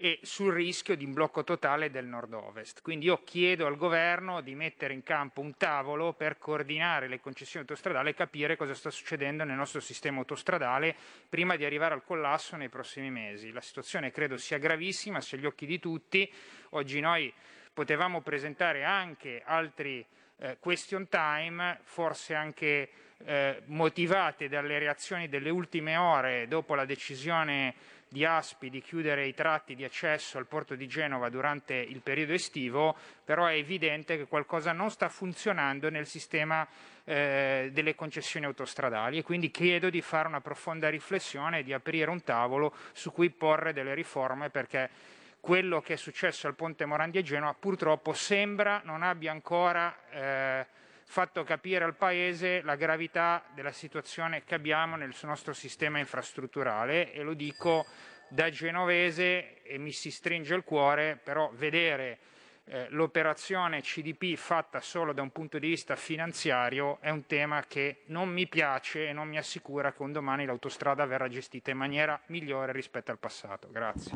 e 0.03 0.19
sul 0.23 0.55
rischio 0.55 0.97
di 0.97 1.05
un 1.05 1.13
blocco 1.13 1.45
totale 1.45 1.91
del 1.91 2.07
nord-ovest. 2.07 2.81
Quindi 2.81 3.05
io 3.05 3.23
chiedo 3.23 3.67
al 3.67 3.77
governo 3.77 4.41
di 4.41 4.55
mettere 4.55 4.95
in 4.95 5.03
campo 5.03 5.43
un 5.43 5.59
tavolo 5.59 6.15
per 6.15 6.39
coordinare 6.39 7.07
le 7.07 7.21
concessioni 7.21 7.67
autostradali 7.69 8.09
e 8.09 8.15
capire 8.15 8.57
cosa 8.57 8.73
sta 8.73 8.89
succedendo 8.89 9.45
nel 9.45 9.57
nostro 9.57 9.81
sistema 9.81 10.21
autostradale 10.21 10.97
prima 11.29 11.57
di 11.57 11.67
arrivare 11.67 11.93
al 11.93 12.03
collasso 12.03 12.57
nei 12.57 12.71
prossimi 12.71 13.11
mesi. 13.11 13.53
La 13.53 13.61
situazione 13.61 14.11
credo 14.11 14.39
sia 14.39 14.57
gravissima, 14.57 15.21
sia 15.21 15.37
agli 15.37 15.45
occhi 15.45 15.67
di 15.67 15.79
tutti. 15.79 16.33
Oggi 16.71 17.01
noi 17.01 17.31
potevamo 17.75 18.23
presentare 18.23 18.85
anche 18.85 19.43
altri 19.45 20.03
eh, 20.39 20.57
question 20.61 21.09
time, 21.11 21.79
forse 21.83 22.35
anche 22.35 22.89
eh, 23.25 23.63
motivate 23.67 24.49
dalle 24.49 24.79
reazioni 24.79 25.29
delle 25.29 25.51
ultime 25.51 25.97
ore 25.97 26.49
dopo 26.49 26.75
la 26.75 26.85
decisione 26.85 27.75
di 28.11 28.25
Aspi 28.25 28.71
di 28.71 28.81
chiudere 28.81 29.27
i 29.27 29.35
tratti 29.35 29.77
di 29.77 29.85
accesso 29.85 30.37
al 30.37 30.47
porto 30.47 30.75
di 30.75 30.89
Genova 30.89 31.29
durante 31.29 31.75
il 31.75 32.01
periodo 32.01 32.33
estivo, 32.33 32.97
però 33.25 33.47
è 33.47 33.55
evidente 33.55 34.17
che 34.17 34.27
qualcosa 34.27 34.73
non 34.73 34.91
sta 34.91 35.09
funzionando 35.09 35.89
nel 35.91 36.07
sistema 36.07 36.67
eh, 37.05 37.71
delle 37.73 37.95
concessioni 37.95 38.47
autostradali. 38.47 39.19
E 39.19 39.23
quindi 39.23 39.53
chiedo 39.53 39.91
di 39.91 40.01
fare 40.01 40.27
una 40.27 40.41
profonda 40.41 40.89
riflessione 40.89 41.61
e 41.61 41.63
di 41.63 41.73
aprire 41.73 42.11
un 42.11 42.25
tavolo 42.25 42.75
su 42.93 43.13
cui 43.13 43.31
porre 43.31 43.73
delle 43.73 43.95
riforme 43.95 44.51
perché 44.51 44.91
quello 45.39 45.81
che 45.81 45.95
è 45.95 45.97
successo 45.97 46.49
al 46.49 46.55
ponte 46.55 46.85
Morandi 46.85 47.19
a 47.19 47.23
Genova 47.23 47.55
purtroppo 47.59 48.13
sembra 48.13 48.83
non 48.85 49.03
abbia 49.03 49.31
ancora 49.31 49.97
eh, 50.11 50.67
fatto 51.11 51.43
capire 51.43 51.85
al 51.85 51.97
Paese 51.97 52.63
la 52.63 52.77
gravità 52.77 53.43
della 53.53 53.73
situazione 53.73 54.45
che 54.45 54.55
abbiamo 54.55 54.95
nel 54.95 55.13
nostro 55.23 55.53
sistema 55.53 55.99
infrastrutturale 55.99 57.13
e 57.13 57.25
lo 57.25 57.35
dico 57.35 57.85
da 58.29 58.49
genovese 58.49 59.61
e 59.65 59.77
mi 59.77 59.91
si 59.91 60.13
stringe 60.13 60.55
il 60.55 60.63
cuore, 60.63 61.19
però 61.21 61.51
vedere 61.55 62.21
eh, 62.65 62.87
l'operazione 62.91 63.81
CDP 63.81 64.37
fatta 64.37 64.81
solo 64.81 65.13
da 65.13 65.21
un 65.21 65.33
punto 65.33 65.59
di 65.59 65.67
vista 65.67 65.97
finanziario 65.97 67.01
è 67.01 67.11
un 67.11 67.27
tema 67.27 67.65
che 67.67 68.03
non 68.07 68.29
mi 68.29 68.47
piace 68.47 69.09
e 69.09 69.13
non 69.13 69.27
mi 69.27 69.37
assicura 69.37 69.93
che 69.93 70.03
un 70.03 70.13
domani 70.13 70.47
l'autostrada 70.47 71.07
verrà 71.07 71.27
gestita 71.27 71.73
in 71.73 71.79
maniera 71.79 72.21
migliore 72.27 72.71
rispetto 72.71 73.11
al 73.11 73.19
passato. 73.19 73.69
Grazie. 73.73 74.13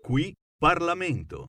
Qui 0.00 0.34
Parlamento. 0.56 1.48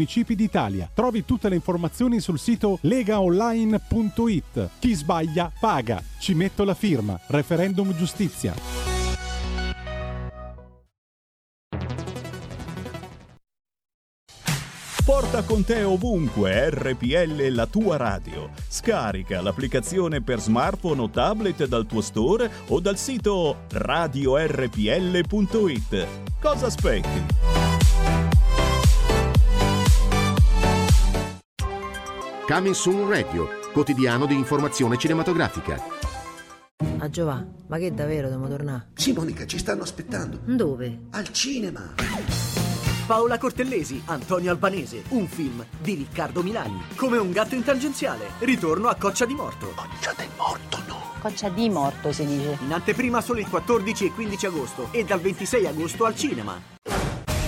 d'Italia. 0.35 0.89
Trovi 0.93 1.25
tutte 1.25 1.49
le 1.49 1.55
informazioni 1.55 2.19
sul 2.19 2.39
sito 2.39 2.77
legaonline.it. 2.81 4.69
Chi 4.79 4.93
sbaglia 4.93 5.51
paga. 5.59 6.03
Ci 6.19 6.33
metto 6.33 6.63
la 6.63 6.73
firma. 6.73 7.19
Referendum 7.27 7.95
giustizia. 7.95 8.89
Porta 15.03 15.43
con 15.43 15.63
te 15.65 15.83
ovunque 15.83 16.69
RPL 16.69 17.47
la 17.49 17.65
tua 17.65 17.97
radio. 17.97 18.49
Scarica 18.67 19.41
l'applicazione 19.41 20.21
per 20.21 20.39
smartphone 20.39 21.01
o 21.01 21.09
tablet 21.09 21.65
dal 21.65 21.85
tuo 21.85 22.01
store 22.01 22.49
o 22.67 22.79
dal 22.79 22.97
sito 22.97 23.65
radiorpl.it. 23.71 24.77
Cosa 26.39 26.67
aspetti? 26.67 27.60
Coming 32.51 32.75
Soon 32.75 33.07
Radio, 33.07 33.47
quotidiano 33.71 34.25
di 34.25 34.35
informazione 34.35 34.97
cinematografica. 34.97 35.81
Ah 36.97 37.09
Giova, 37.09 37.41
ma 37.67 37.77
che 37.77 37.93
davvero 37.93 38.27
dobbiamo 38.27 38.49
tornare? 38.49 38.89
Sì, 38.95 39.13
Monica, 39.13 39.45
ci 39.45 39.57
stanno 39.57 39.83
aspettando. 39.83 40.41
Dove? 40.43 41.03
Al 41.11 41.31
cinema. 41.31 41.93
Paola 43.07 43.37
Cortellesi, 43.37 44.01
Antonio 44.03 44.51
Albanese, 44.51 45.03
un 45.11 45.27
film 45.27 45.65
di 45.79 45.93
Riccardo 45.93 46.43
Milani. 46.43 46.81
Come 46.97 47.15
un 47.15 47.31
gatto 47.31 47.55
in 47.55 47.63
tangenziale, 47.63 48.31
ritorno 48.39 48.89
a 48.89 48.95
Coccia 48.95 49.25
di 49.25 49.33
Morto. 49.33 49.67
Coccia 49.73 50.13
del 50.17 50.27
Morto, 50.35 50.77
no. 50.87 50.99
Coccia 51.21 51.47
di 51.47 51.69
morto 51.69 52.11
si 52.11 52.25
dice. 52.25 52.57
In 52.65 52.73
anteprima 52.73 53.21
solo 53.21 53.39
il 53.39 53.47
14 53.47 54.07
e 54.07 54.11
15 54.11 54.45
agosto 54.47 54.87
e 54.91 55.05
dal 55.05 55.21
26 55.21 55.67
agosto 55.67 56.03
al 56.03 56.17
cinema. 56.17 56.61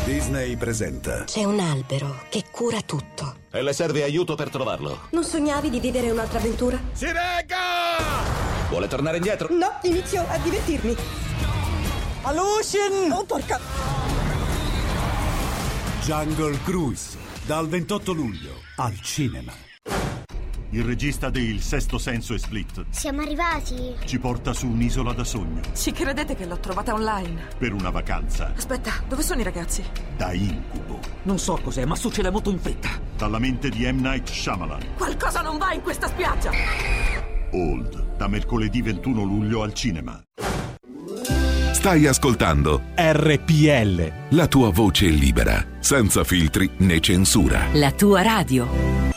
Disney 0.05 0.55
presenta. 0.55 1.25
C'è 1.25 1.43
un 1.43 1.59
albero 1.59 2.23
che 2.29 2.45
cura 2.49 2.79
tutto. 2.79 3.41
E 3.55 3.61
le 3.61 3.71
serve 3.71 4.01
aiuto 4.01 4.33
per 4.33 4.49
trovarlo. 4.49 5.09
Non 5.11 5.23
sognavi 5.23 5.69
di 5.69 5.79
vivere 5.79 6.09
un'altra 6.09 6.39
avventura? 6.39 6.81
Si 6.93 7.05
regga! 7.05 8.65
Vuole 8.67 8.87
tornare 8.87 9.17
indietro? 9.17 9.47
No, 9.51 9.77
inizio 9.83 10.25
a 10.27 10.39
divertirmi. 10.39 10.95
Alucin! 12.23 13.11
Oh, 13.11 13.23
porca! 13.25 13.59
Jungle 16.01 16.59
Cruise, 16.63 17.15
dal 17.45 17.67
28 17.67 18.11
luglio 18.11 18.55
al 18.77 18.99
cinema. 19.01 19.53
Il 20.75 20.83
regista 20.83 21.29
di 21.29 21.41
Il 21.51 21.61
Sesto 21.61 21.99
Senso 21.99 22.33
e 22.33 22.39
Split 22.39 22.85
Siamo 22.89 23.21
arrivati. 23.21 23.93
ci 24.05 24.17
porta 24.17 24.53
su 24.53 24.67
un'isola 24.67 25.13
da 25.13 25.23
sogno 25.23 25.61
Ci 25.75 25.91
credete 25.91 26.35
che 26.35 26.45
l'ho 26.47 26.57
trovata 26.59 26.93
online? 26.93 27.49
per 27.59 27.73
una 27.73 27.91
vacanza 27.91 28.51
Aspetta, 28.55 28.91
dove 29.07 29.21
sono 29.21 29.41
i 29.41 29.43
ragazzi? 29.43 29.83
da 30.17 30.33
incubo. 30.33 30.99
Non 31.23 31.37
so 31.37 31.59
cos'è, 31.61 31.85
ma 31.85 31.95
succede 31.95 32.29
molto 32.31 32.49
in 32.49 32.59
fretta. 32.59 32.89
Dalla 33.17 33.37
mente 33.39 33.69
di 33.69 33.89
M. 33.91 33.99
Night 34.01 34.27
Shyamalan. 34.29 34.81
Qualcosa 34.97 35.41
non 35.41 35.57
va 35.57 35.73
in 35.73 35.81
questa 35.81 36.07
spiaggia! 36.07 36.51
Old, 37.51 38.15
da 38.17 38.27
mercoledì 38.27 38.81
21 38.81 39.23
luglio 39.23 39.61
al 39.61 39.73
cinema. 39.73 40.21
Stai 41.71 42.07
ascoltando 42.07 42.81
RPL. 42.95 44.11
la 44.29 44.47
tua 44.47 44.71
voce 44.71 45.07
libera, 45.07 45.63
senza 45.79 46.23
filtri 46.23 46.69
né 46.77 46.99
censura. 46.99 47.67
La 47.73 47.91
tua 47.91 48.21
radio. 48.21 49.11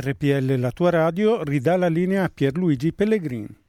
RPL, 0.00 0.58
la 0.58 0.70
tua 0.70 0.90
radio, 0.90 1.42
ridà 1.42 1.76
la 1.76 1.88
linea 1.88 2.24
a 2.24 2.30
Pierluigi 2.32 2.92
Pellegrini. 2.92 3.62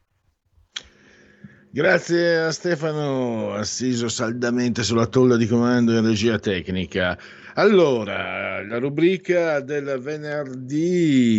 Grazie 1.76 2.38
a 2.38 2.52
Stefano, 2.52 3.52
assiso 3.52 4.08
saldamente 4.08 4.82
sulla 4.82 5.08
tolla 5.08 5.36
di 5.36 5.46
comando 5.46 5.92
in 5.92 6.06
regia 6.06 6.40
tecnica. 6.40 7.18
Allora, 7.56 8.66
la 8.66 8.78
rubrica 8.80 9.60
del 9.60 10.00
venerdì, 10.00 11.30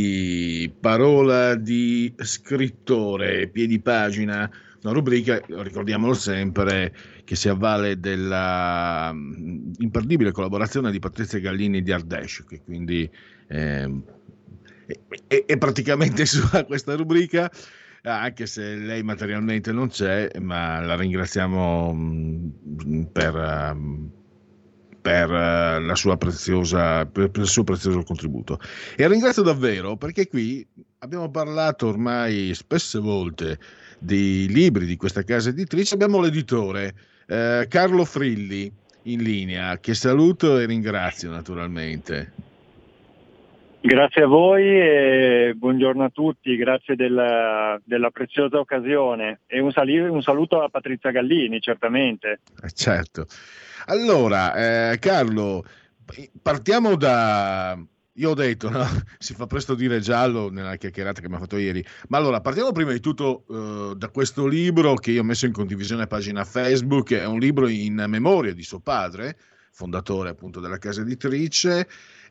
parola 0.78 1.54
di 1.54 2.14
scrittore, 2.18 3.48
piedi 3.48 3.80
pagina, 3.80 4.50
una 4.82 4.92
rubrica, 4.92 5.40
ricordiamolo 5.46 6.12
sempre, 6.12 6.94
che 7.24 7.34
si 7.34 7.48
avvale 7.48 7.98
della 7.98 9.10
mm, 9.12 9.72
imperdibile 9.78 10.32
collaborazione 10.32 10.90
di 10.90 10.98
Patrizia 10.98 11.40
Gallini 11.40 11.82
di 11.82 11.92
Ardèche, 11.92 12.44
che 12.46 12.60
quindi 12.62 13.10
ehm, 13.48 14.04
è- 15.26 15.44
è 15.46 15.58
praticamente 15.58 16.24
sua 16.26 16.64
questa 16.64 16.94
rubrica, 16.94 17.50
anche 18.02 18.46
se 18.46 18.76
lei 18.76 19.02
materialmente 19.02 19.72
non 19.72 19.88
c'è, 19.88 20.30
ma 20.40 20.80
la 20.80 20.94
ringraziamo 20.96 21.92
mm, 21.92 23.02
per, 23.12 23.34
ehm, 23.36 24.10
per, 25.00 25.30
eh, 25.30 25.80
la 25.80 25.94
sua 25.94 26.16
preziosa, 26.16 27.04
per, 27.06 27.30
il 27.34 27.46
suo 27.46 27.64
prezioso 27.64 28.02
contributo. 28.02 28.60
E 28.96 29.08
ringrazio 29.08 29.42
davvero 29.42 29.96
perché 29.96 30.28
qui 30.28 30.66
abbiamo 30.98 31.30
parlato 31.30 31.88
ormai 31.88 32.54
spesse 32.54 32.98
volte 32.98 33.58
di 33.98 34.46
libri 34.48 34.86
di 34.86 34.96
questa 34.96 35.22
casa 35.22 35.48
editrice. 35.48 35.94
Abbiamo 35.94 36.20
l'editore 36.20 36.94
eh, 37.26 37.66
Carlo 37.68 38.04
Frilli 38.04 38.72
in 39.02 39.22
linea, 39.22 39.78
che 39.78 39.94
saluto 39.94 40.58
e 40.58 40.66
ringrazio 40.66 41.30
naturalmente. 41.30 42.45
Grazie 43.86 44.24
a 44.24 44.26
voi 44.26 44.64
e 44.64 45.54
buongiorno 45.56 46.02
a 46.02 46.10
tutti, 46.10 46.56
grazie 46.56 46.96
della, 46.96 47.80
della 47.84 48.10
preziosa 48.10 48.58
occasione 48.58 49.42
e 49.46 49.60
un, 49.60 49.70
sali- 49.70 50.00
un 50.00 50.22
saluto 50.22 50.60
a 50.60 50.68
Patrizia 50.68 51.12
Gallini, 51.12 51.60
certamente. 51.60 52.40
Eh, 52.64 52.70
Certo. 52.72 53.26
Allora, 53.84 54.90
eh, 54.90 54.98
Carlo, 54.98 55.64
partiamo 56.42 56.96
da... 56.96 57.78
Io 58.14 58.30
ho 58.30 58.34
detto, 58.34 58.70
no? 58.70 58.84
si 59.18 59.34
fa 59.34 59.46
presto 59.46 59.76
dire 59.76 60.00
giallo 60.00 60.50
nella 60.50 60.74
chiacchierata 60.74 61.20
che 61.20 61.26
abbiamo 61.26 61.44
fatto 61.44 61.56
ieri, 61.56 61.84
ma 62.08 62.16
allora 62.18 62.40
partiamo 62.40 62.72
prima 62.72 62.90
di 62.90 62.98
tutto 62.98 63.44
eh, 63.48 63.94
da 63.94 64.08
questo 64.08 64.48
libro 64.48 64.94
che 64.94 65.12
io 65.12 65.20
ho 65.20 65.24
messo 65.24 65.46
in 65.46 65.52
condivisione 65.52 66.02
a 66.02 66.06
pagina 66.08 66.42
Facebook, 66.42 67.14
è 67.14 67.26
un 67.26 67.38
libro 67.38 67.68
in 67.68 68.04
memoria 68.08 68.52
di 68.52 68.64
suo 68.64 68.80
padre, 68.80 69.36
fondatore 69.70 70.30
appunto 70.30 70.58
della 70.58 70.78
casa 70.78 71.02
editrice, 71.02 71.86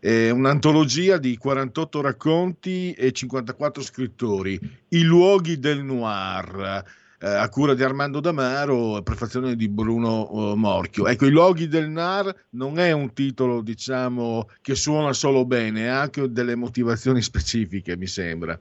è 0.05 0.29
un'antologia 0.29 1.17
di 1.17 1.35
48 1.35 2.01
racconti 2.01 2.91
e 2.91 3.11
54 3.11 3.81
scrittori, 3.81 4.59
I 4.89 5.01
luoghi 5.01 5.57
del 5.57 5.83
noir, 5.83 6.83
eh, 7.19 7.27
a 7.27 7.49
cura 7.49 7.73
di 7.73 7.81
Armando 7.81 8.19
Damaro, 8.19 9.01
prefazione 9.01 9.55
di 9.55 9.67
Bruno 9.67 10.29
eh, 10.29 10.55
Morchio. 10.55 11.07
Ecco, 11.07 11.25
I 11.25 11.31
luoghi 11.31 11.67
del 11.67 11.89
noir 11.89 12.31
non 12.51 12.77
è 12.77 12.91
un 12.91 13.13
titolo, 13.13 13.61
diciamo, 13.61 14.47
che 14.61 14.75
suona 14.75 15.11
solo 15.11 15.43
bene, 15.43 15.89
ha 15.89 16.01
anche 16.01 16.31
delle 16.31 16.53
motivazioni 16.53 17.23
specifiche, 17.23 17.97
mi 17.97 18.05
sembra. 18.05 18.59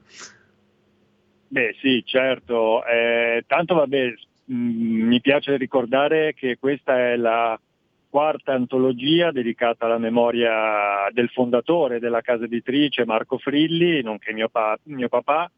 Beh 1.47 1.75
sì, 1.79 2.01
certo, 2.07 2.83
eh, 2.87 3.43
tanto 3.45 3.75
vabbè, 3.75 4.13
mh, 4.45 4.55
mi 4.55 5.21
piace 5.21 5.57
ricordare 5.57 6.33
che 6.33 6.57
questa 6.59 6.97
è 6.97 7.15
la 7.15 7.59
quarta 8.15 8.53
antologia 8.53 9.31
dedicata 9.31 9.83
alla 9.83 9.97
memoria 9.97 11.09
del 11.11 11.27
fondatore 11.31 11.99
della 11.99 12.21
casa 12.21 12.45
editrice 12.45 13.03
Marco 13.03 13.37
Frilli, 13.37 14.01
nonché 14.01 14.31
mio, 14.31 14.47
pa- 14.47 14.79
mio 14.83 15.09
papà, 15.09 15.51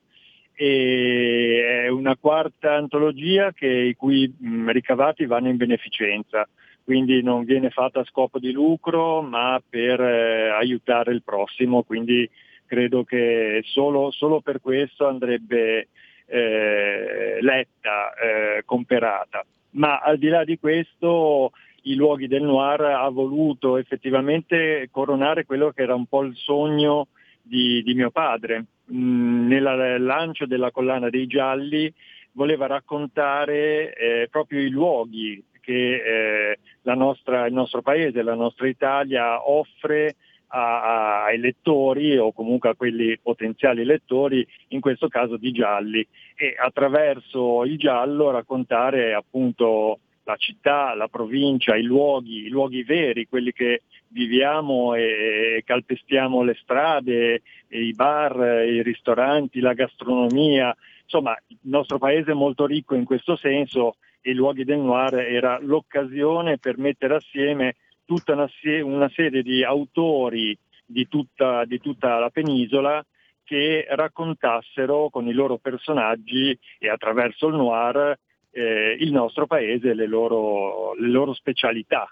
e 0.56 1.84
è 1.84 1.88
una 1.90 2.16
quarta 2.16 2.74
antologia 2.74 3.52
che, 3.52 3.68
i 3.68 3.94
cui 3.94 4.34
mh, 4.36 4.72
ricavati 4.72 5.28
vanno 5.28 5.50
in 5.50 5.58
beneficenza, 5.58 6.50
quindi 6.84 7.22
non 7.22 7.44
viene 7.44 7.70
fatta 7.70 8.00
a 8.00 8.06
scopo 8.06 8.40
di 8.40 8.52
lucro 8.52 9.22
ma 9.22 9.62
per 9.70 10.02
eh, 10.02 10.50
aiutare 10.50 11.14
il 11.14 11.22
prossimo, 11.22 11.84
quindi 11.84 12.28
credo 12.66 13.04
che 13.04 13.62
solo, 13.66 14.10
solo 14.10 14.42
per 14.42 14.62
questo 14.62 15.06
andrebbe 15.06 15.90
eh, 16.26 17.38
letta, 17.40 18.16
eh, 18.16 18.64
comperata. 18.66 19.46
Ma 19.74 20.00
al 20.00 20.18
di 20.18 20.30
là 20.30 20.44
di 20.44 20.58
questo 20.58 21.52
i 21.90 21.96
luoghi 21.96 22.28
del 22.28 22.44
noir 22.44 22.82
ha 22.82 23.10
voluto 23.10 23.78
effettivamente 23.78 24.88
coronare 24.92 25.46
quello 25.46 25.72
che 25.72 25.84
era 25.84 25.96
un 25.96 26.06
po' 26.06 26.24
il 26.24 26.36
sogno 26.36 27.08
di, 27.42 27.82
di 27.84 27.94
mio 27.94 28.12
padre. 28.12 28.66
Mm, 28.92 29.48
nel 29.48 30.04
lancio 30.04 30.46
della 30.46 30.72
collana 30.72 31.10
dei 31.10 31.28
gialli 31.28 31.92
voleva 32.34 32.68
raccontare 32.68 33.94
eh, 33.94 34.28
proprio 34.30 34.62
i 34.62 34.70
luoghi 34.70 35.44
che 35.60 36.52
eh, 36.54 36.94
nostra, 36.96 37.46
il 37.48 37.54
nostro 37.54 37.82
paese, 37.82 38.22
la 38.22 38.36
nostra 38.36 38.68
Italia 38.68 39.50
offre 39.50 40.16
a- 40.48 40.82
a- 40.82 41.24
ai 41.26 41.40
lettori 41.40 42.18
o 42.18 42.32
comunque 42.32 42.70
a 42.70 42.76
quelli 42.76 43.18
potenziali 43.22 43.84
lettori, 43.84 44.48
in 44.70 44.80
questo 44.80 45.08
caso 45.10 45.36
di 45.36 45.52
gialli, 45.52 46.06
e 46.36 46.56
attraverso 46.58 47.66
il 47.66 47.78
giallo 47.78 48.32
raccontare 48.32 49.14
appunto 49.14 50.00
la 50.28 50.36
città, 50.36 50.94
la 50.94 51.08
provincia, 51.08 51.78
i 51.78 51.84
luoghi, 51.84 52.46
i 52.46 52.50
luoghi 52.50 52.84
veri, 52.84 53.28
quelli 53.28 53.54
che 53.54 53.84
viviamo 54.10 54.94
e 54.94 55.64
calpestiamo 55.66 56.44
le 56.44 56.58
strade, 56.62 57.42
i 57.70 57.94
bar, 57.94 58.66
i 58.68 58.84
ristoranti, 58.84 59.62
la 59.62 59.72
gastronomia. 59.72 60.76
Insomma, 61.04 61.34
il 61.48 61.58
nostro 61.62 61.98
paese 61.98 62.32
è 62.32 62.34
molto 62.36 62.66
ricco 62.66 62.94
in 62.94 63.06
questo 63.06 63.38
senso 63.38 63.96
e 64.22 64.32
i 64.32 64.34
luoghi 64.34 64.66
del 64.66 64.80
noir 64.80 65.14
era 65.16 65.60
l'occasione 65.62 66.58
per 66.58 66.78
mettere 66.78 67.16
assieme 67.16 67.78
tutta 68.04 68.34
una, 68.34 68.50
una 68.84 69.10
serie 69.16 69.42
di 69.42 69.64
autori 69.64 70.58
di 70.86 71.08
tutta, 71.08 71.64
di 71.64 71.80
tutta 71.80 72.20
la 72.20 72.30
penisola 72.30 73.04
che 73.46 73.86
raccontassero 73.90 75.10
con 75.10 75.26
i 75.26 75.32
loro 75.32 75.58
personaggi 75.58 76.58
e 76.80 76.90
attraverso 76.90 77.48
il 77.48 77.56
noir 77.56 78.18
eh, 78.58 78.98
il 79.00 79.12
nostro 79.12 79.46
paese 79.46 79.92
e 79.92 79.94
le 79.94 80.08
loro, 80.08 80.96
le 80.96 81.10
loro 81.10 81.34
specialità. 81.34 82.12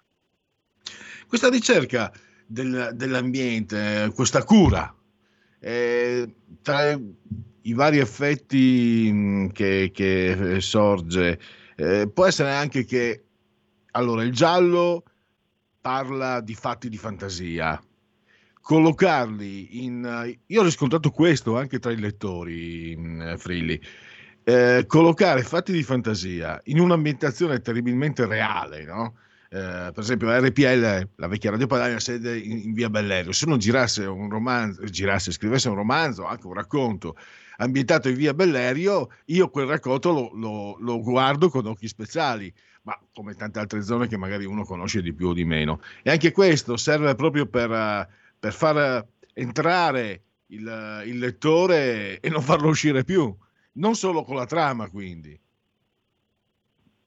Questa 1.27 1.49
ricerca 1.49 2.11
del- 2.45 2.91
dell'ambiente, 2.93 4.03
eh, 4.03 4.11
questa 4.11 4.43
cura, 4.43 4.93
eh, 5.59 6.35
tra 6.61 6.91
i 6.91 7.73
vari 7.73 7.97
effetti 7.97 9.09
mh, 9.11 9.47
che, 9.53 9.89
che, 9.91 10.55
eh, 10.55 10.61
sorge, 10.61 11.39
eh, 11.75 12.07
può 12.13 12.27
essere 12.27 12.51
anche 12.51 12.85
che 12.85 13.23
allora 13.91 14.23
il 14.23 14.31
giallo 14.31 15.03
parla 15.81 16.41
di 16.41 16.53
fatti 16.53 16.89
di 16.89 16.97
fantasia. 16.97 17.81
Collocarli 18.61 19.83
in. 19.83 20.37
Io 20.47 20.61
ho 20.61 20.63
riscontrato 20.63 21.11
questo 21.11 21.57
anche 21.57 21.79
tra 21.79 21.91
i 21.91 21.99
lettori, 21.99 22.95
mh, 22.95 23.37
Frilli. 23.37 23.79
Eh, 24.47 24.83
collocare 24.85 25.41
fatti 25.41 25.71
di 25.71 25.81
fantasia 25.81 26.61
in 26.65 26.79
un'ambientazione 26.79 27.61
terribilmente 27.61 28.27
reale, 28.27 28.83
no? 28.83 29.15
Eh, 29.49 29.89
per 29.91 29.99
esempio 29.99 30.29
RPL, 30.29 31.09
la 31.15 31.27
vecchia 31.27 31.49
Radio 31.49 31.65
Padania, 31.65 31.99
sede 31.99 32.37
in, 32.37 32.59
in 32.59 32.73
via 32.73 32.89
Bellerio. 32.91 33.31
Se 33.31 33.45
uno 33.45 33.57
girasse 33.57 34.05
un 34.05 34.29
romanzo, 34.29 34.83
girasse, 34.83 35.31
scrivesse 35.31 35.67
un 35.69 35.75
romanzo, 35.75 36.25
anche 36.25 36.45
un 36.45 36.53
racconto 36.53 37.15
ambientato 37.57 38.07
in 38.07 38.15
via 38.17 38.35
Bellerio, 38.35 39.09
io 39.25 39.49
quel 39.49 39.65
racconto 39.65 40.11
lo, 40.11 40.31
lo- 40.35 40.77
lo 40.79 41.01
guardo 41.01 41.49
con 41.49 41.65
occhi 41.65 41.87
speciali, 41.87 42.53
ma 42.83 42.95
come 43.13 43.33
tante 43.33 43.57
altre 43.57 43.81
zone 43.81 44.07
che 44.07 44.17
magari 44.17 44.45
uno 44.45 44.63
conosce 44.63 45.01
di 45.01 45.13
più 45.13 45.29
o 45.29 45.33
di 45.33 45.43
meno. 45.45 45.81
E 46.03 46.11
anche 46.11 46.31
questo 46.31 46.77
serve 46.77 47.15
proprio 47.15 47.47
per, 47.47 48.07
per 48.37 48.53
far 48.53 49.03
entrare 49.33 50.21
il, 50.47 51.01
il 51.05 51.17
lettore 51.17 52.19
e 52.19 52.29
non 52.29 52.43
farlo 52.43 52.67
uscire 52.67 53.03
più, 53.03 53.35
non 53.75 53.95
solo 53.95 54.23
con 54.23 54.35
la 54.35 54.45
trama, 54.45 54.89
quindi. 54.89 55.39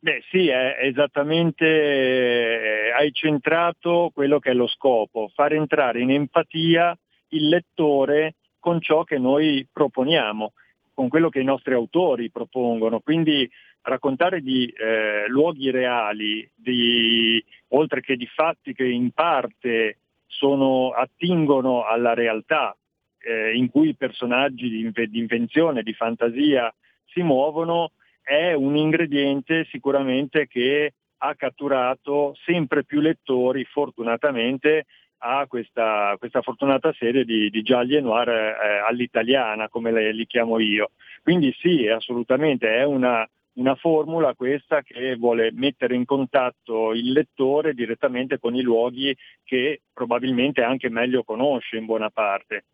Beh 0.01 0.23
sì, 0.31 0.49
è 0.49 0.79
esattamente, 0.81 1.67
eh, 1.67 2.93
hai 2.93 3.13
centrato 3.13 4.11
quello 4.15 4.39
che 4.39 4.51
è 4.51 4.55
lo 4.55 4.69
scopo, 4.69 5.31
far 5.35 5.55
entrare 5.55 6.01
in 6.01 6.13
empatia 6.13 6.97
il 7.31 7.49
lettore 7.49 8.37
con 8.61 8.81
ciò 8.81 9.03
che 9.03 9.19
noi 9.19 9.67
proponiamo, 9.71 10.53
con 10.95 11.09
quello 11.09 11.29
che 11.29 11.41
i 11.41 11.45
nostri 11.45 11.75
autori 11.75 12.31
propongono. 12.31 13.01
Quindi 13.01 13.51
raccontare 13.83 14.41
di 14.41 14.67
eh, 14.67 15.27
luoghi 15.29 15.71
reali, 15.71 16.49
di, 16.55 17.43
oltre 17.69 18.01
che 18.01 18.17
di 18.17 18.27
fatti 18.27 18.73
che 18.75 18.85
in 18.85 19.11
parte 19.11 19.99
sono, 20.27 20.91
attingono 20.91 21.85
alla 21.85 22.15
realtà, 22.15 22.77
eh, 23.19 23.57
in 23.57 23.71
cui 23.71 23.91
i 23.91 23.97
personaggi 23.97 24.69
di, 24.69 25.09
di 25.09 25.19
invenzione, 25.19 25.83
di 25.83 25.93
fantasia 25.93 26.73
si 27.07 27.23
muovono, 27.23 27.93
è 28.23 28.53
un 28.53 28.77
ingrediente 28.77 29.67
sicuramente 29.71 30.47
che 30.47 30.93
ha 31.19 31.35
catturato 31.35 32.37
sempre 32.45 32.85
più 32.85 33.01
lettori, 33.01 33.65
fortunatamente, 33.65 34.87
ha 35.19 35.47
questa, 35.47 36.15
questa 36.19 36.43
fortunata 36.43 36.93
serie 36.93 37.25
di, 37.25 37.51
di 37.51 37.63
gialli 37.63 37.97
e 37.97 38.01
noir 38.01 38.29
eh, 38.29 38.79
all'italiana, 38.87 39.69
come 39.69 39.91
le- 39.91 40.13
li 40.13 40.27
chiamo 40.27 40.59
io. 40.61 40.91
Quindi 41.23 41.53
sì, 41.59 41.89
assolutamente, 41.89 42.69
è 42.69 42.85
una, 42.85 43.29
una 43.55 43.75
formula 43.75 44.35
questa 44.35 44.83
che 44.83 45.17
vuole 45.17 45.51
mettere 45.53 45.95
in 45.95 46.05
contatto 46.05 46.93
il 46.93 47.11
lettore 47.13 47.75
direttamente 47.75 48.39
con 48.39 48.55
i 48.55 48.63
luoghi 48.63 49.17
che 49.45 49.81
probabilmente 49.93 50.63
anche 50.63 50.89
meglio 50.89 51.25
conosce 51.25 51.77
in 51.77 51.85
buona 51.85 52.11
parte. 52.11 52.65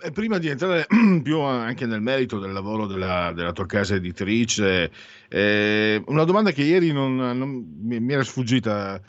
E 0.00 0.12
prima 0.12 0.38
di 0.38 0.46
entrare 0.46 0.86
più 1.24 1.40
anche 1.40 1.86
nel 1.86 2.00
merito 2.00 2.38
del 2.38 2.52
lavoro 2.52 2.86
della, 2.86 3.32
della 3.32 3.50
tua 3.50 3.66
casa 3.66 3.96
editrice, 3.96 4.92
eh, 5.28 6.00
una 6.06 6.22
domanda 6.22 6.52
che 6.52 6.62
ieri 6.62 6.92
non, 6.92 7.16
non- 7.16 7.66
mi, 7.80 8.12
era 8.12 8.22
sfuggita. 8.22 9.00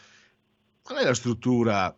Qual 0.82 0.98
è 0.98 1.04
la 1.04 1.14
struttura, 1.14 1.96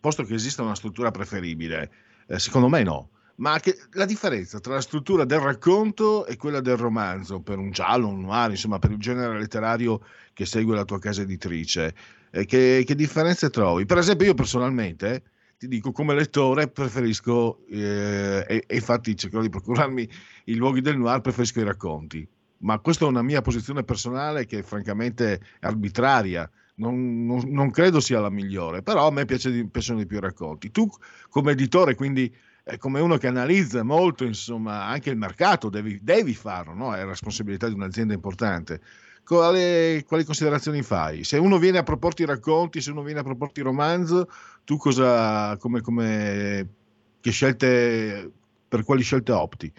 posto 0.00 0.24
che 0.24 0.32
esiste 0.32 0.62
una 0.62 0.74
struttura 0.74 1.10
preferibile? 1.10 1.90
Eh, 2.26 2.38
secondo 2.38 2.68
me 2.68 2.82
no. 2.82 3.10
Ma 3.36 3.58
che, 3.60 3.76
la 3.92 4.06
differenza 4.06 4.58
tra 4.58 4.72
la 4.74 4.80
struttura 4.80 5.26
del 5.26 5.40
racconto 5.40 6.24
e 6.24 6.36
quella 6.38 6.60
del 6.60 6.78
romanzo, 6.78 7.40
per 7.40 7.58
un 7.58 7.72
giallo, 7.72 8.08
un 8.08 8.22
noir, 8.22 8.50
insomma, 8.50 8.78
per 8.78 8.92
il 8.92 8.98
genere 8.98 9.38
letterario 9.38 10.00
che 10.32 10.46
segue 10.46 10.74
la 10.74 10.84
tua 10.86 10.98
casa 10.98 11.20
editrice, 11.20 11.94
eh, 12.30 12.46
che, 12.46 12.84
che 12.86 12.94
differenze 12.94 13.50
trovi? 13.50 13.84
Per 13.84 13.98
esempio, 13.98 14.26
io 14.26 14.34
personalmente, 14.34 15.24
ti 15.64 15.68
dico, 15.68 15.92
come 15.92 16.14
lettore 16.14 16.68
preferisco, 16.68 17.64
eh, 17.68 18.44
e, 18.46 18.64
e 18.66 18.74
infatti 18.74 19.16
cercherò 19.16 19.40
di 19.42 19.48
procurarmi 19.48 20.08
i 20.44 20.54
luoghi 20.56 20.80
del 20.82 20.98
noir, 20.98 21.20
preferisco 21.20 21.60
i 21.60 21.64
racconti. 21.64 22.26
Ma 22.58 22.78
questa 22.78 23.04
è 23.04 23.08
una 23.08 23.22
mia 23.22 23.40
posizione 23.40 23.82
personale 23.82 24.46
che 24.46 24.58
è 24.58 24.62
francamente 24.62 25.40
arbitraria. 25.60 26.48
Non, 26.76 27.24
non- 27.24 27.48
non 27.48 27.70
credo 27.70 28.00
sia 28.00 28.20
la 28.20 28.30
migliore, 28.30 28.82
però 28.82 29.06
a 29.06 29.10
me 29.10 29.24
piace 29.24 29.50
di- 29.50 29.66
piacciono 29.68 30.00
di 30.00 30.06
più 30.06 30.18
i 30.18 30.20
racconti. 30.20 30.70
Tu, 30.70 30.88
come 31.28 31.52
editore, 31.52 31.94
quindi 31.94 32.34
eh, 32.64 32.78
come 32.78 33.00
uno 33.00 33.16
che 33.16 33.26
analizza 33.26 33.82
molto, 33.82 34.24
insomma, 34.24 34.84
anche 34.86 35.10
il 35.10 35.16
mercato, 35.16 35.68
devi, 35.70 35.98
devi 36.02 36.34
farlo, 36.34 36.74
no? 36.74 36.94
È 36.94 37.04
responsabilità 37.04 37.68
di 37.68 37.74
un'azienda 37.74 38.12
importante. 38.14 38.80
Quale- 39.24 40.04
quali 40.06 40.24
considerazioni 40.24 40.82
fai? 40.82 41.24
Se 41.24 41.38
uno 41.38 41.58
viene 41.58 41.78
a 41.78 41.82
proporti 41.82 42.24
racconti, 42.24 42.80
se 42.80 42.90
uno 42.90 43.02
viene 43.02 43.20
a 43.20 43.24
proporti 43.24 43.62
romanzo, 43.62 44.28
tu 44.64 44.76
cosa, 44.76 45.56
come, 45.56 45.80
come, 45.80 46.68
che 47.20 47.30
scelte, 47.30 48.30
per 48.68 48.84
quali 48.84 49.02
scelte 49.02 49.32
opti? 49.32 49.72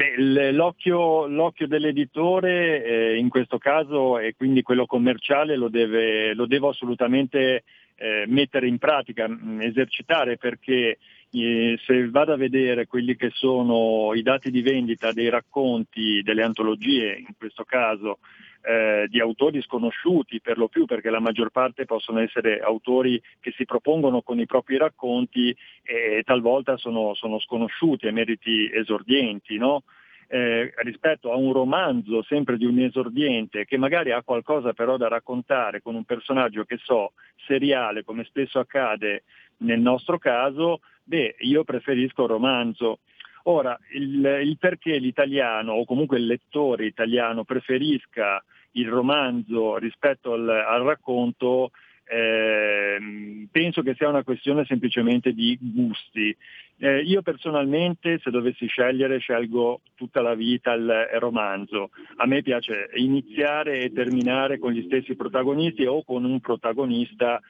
Beh, 0.00 0.52
l'occhio, 0.52 1.26
l'occhio 1.26 1.66
dell'editore 1.66 2.82
eh, 2.82 3.16
in 3.18 3.28
questo 3.28 3.58
caso 3.58 4.18
e 4.18 4.34
quindi 4.34 4.62
quello 4.62 4.86
commerciale 4.86 5.56
lo, 5.56 5.68
deve, 5.68 6.32
lo 6.32 6.46
devo 6.46 6.70
assolutamente 6.70 7.64
eh, 7.96 8.24
mettere 8.26 8.66
in 8.66 8.78
pratica, 8.78 9.28
mh, 9.28 9.60
esercitare 9.60 10.38
perché 10.38 10.96
se 11.30 12.08
vado 12.10 12.32
a 12.32 12.36
vedere 12.36 12.86
quelli 12.86 13.14
che 13.14 13.30
sono 13.32 14.12
i 14.14 14.22
dati 14.22 14.50
di 14.50 14.62
vendita 14.62 15.12
dei 15.12 15.28
racconti, 15.28 16.22
delle 16.22 16.42
antologie 16.42 17.16
in 17.18 17.34
questo 17.38 17.64
caso, 17.64 18.18
eh, 18.62 19.06
di 19.08 19.20
autori 19.20 19.62
sconosciuti 19.62 20.40
per 20.40 20.58
lo 20.58 20.68
più 20.68 20.84
perché 20.84 21.08
la 21.08 21.20
maggior 21.20 21.50
parte 21.50 21.86
possono 21.86 22.20
essere 22.20 22.60
autori 22.60 23.20
che 23.40 23.52
si 23.56 23.64
propongono 23.64 24.22
con 24.22 24.38
i 24.38 24.46
propri 24.46 24.76
racconti 24.76 25.56
e 25.82 26.22
talvolta 26.24 26.76
sono, 26.76 27.14
sono 27.14 27.38
sconosciuti 27.38 28.06
e 28.06 28.10
meriti 28.10 28.70
esordienti, 28.72 29.56
no? 29.56 29.84
Eh, 30.32 30.72
rispetto 30.84 31.32
a 31.32 31.34
un 31.34 31.52
romanzo 31.52 32.22
sempre 32.22 32.56
di 32.56 32.64
un 32.64 32.78
esordiente 32.78 33.64
che 33.64 33.76
magari 33.76 34.12
ha 34.12 34.22
qualcosa 34.22 34.72
però 34.72 34.96
da 34.96 35.08
raccontare 35.08 35.82
con 35.82 35.96
un 35.96 36.04
personaggio 36.04 36.62
che 36.62 36.76
so 36.76 37.14
seriale 37.48 38.04
come 38.04 38.22
spesso 38.22 38.60
accade 38.60 39.24
nel 39.62 39.80
nostro 39.80 40.18
caso, 40.18 40.82
beh 41.02 41.34
io 41.40 41.64
preferisco 41.64 42.22
il 42.22 42.28
romanzo. 42.28 43.00
Ora, 43.44 43.76
il, 43.94 44.24
il 44.44 44.56
perché 44.56 44.98
l'italiano 44.98 45.72
o 45.72 45.84
comunque 45.84 46.18
il 46.18 46.26
lettore 46.26 46.86
italiano 46.86 47.42
preferisca 47.42 48.40
il 48.72 48.88
romanzo 48.88 49.78
rispetto 49.78 50.34
al, 50.34 50.48
al 50.48 50.82
racconto, 50.82 51.72
ehm, 52.10 53.48
penso 53.50 53.82
che 53.82 53.94
sia 53.94 54.08
una 54.08 54.24
questione 54.24 54.64
semplicemente 54.64 55.32
di 55.32 55.56
gusti. 55.60 56.36
Eh, 56.82 57.02
io 57.02 57.20
personalmente, 57.20 58.18
se 58.22 58.30
dovessi 58.30 58.66
scegliere, 58.66 59.18
scelgo 59.18 59.82
tutta 59.94 60.22
la 60.22 60.34
vita 60.34 60.72
il, 60.72 61.08
il 61.12 61.20
romanzo. 61.20 61.90
A 62.16 62.26
me 62.26 62.42
piace 62.42 62.90
iniziare 62.94 63.80
e 63.80 63.92
terminare 63.92 64.58
con 64.58 64.72
gli 64.72 64.84
stessi 64.86 65.14
protagonisti 65.14 65.84
o 65.84 66.02
con 66.02 66.24
un 66.24 66.40
protagonista 66.40 67.40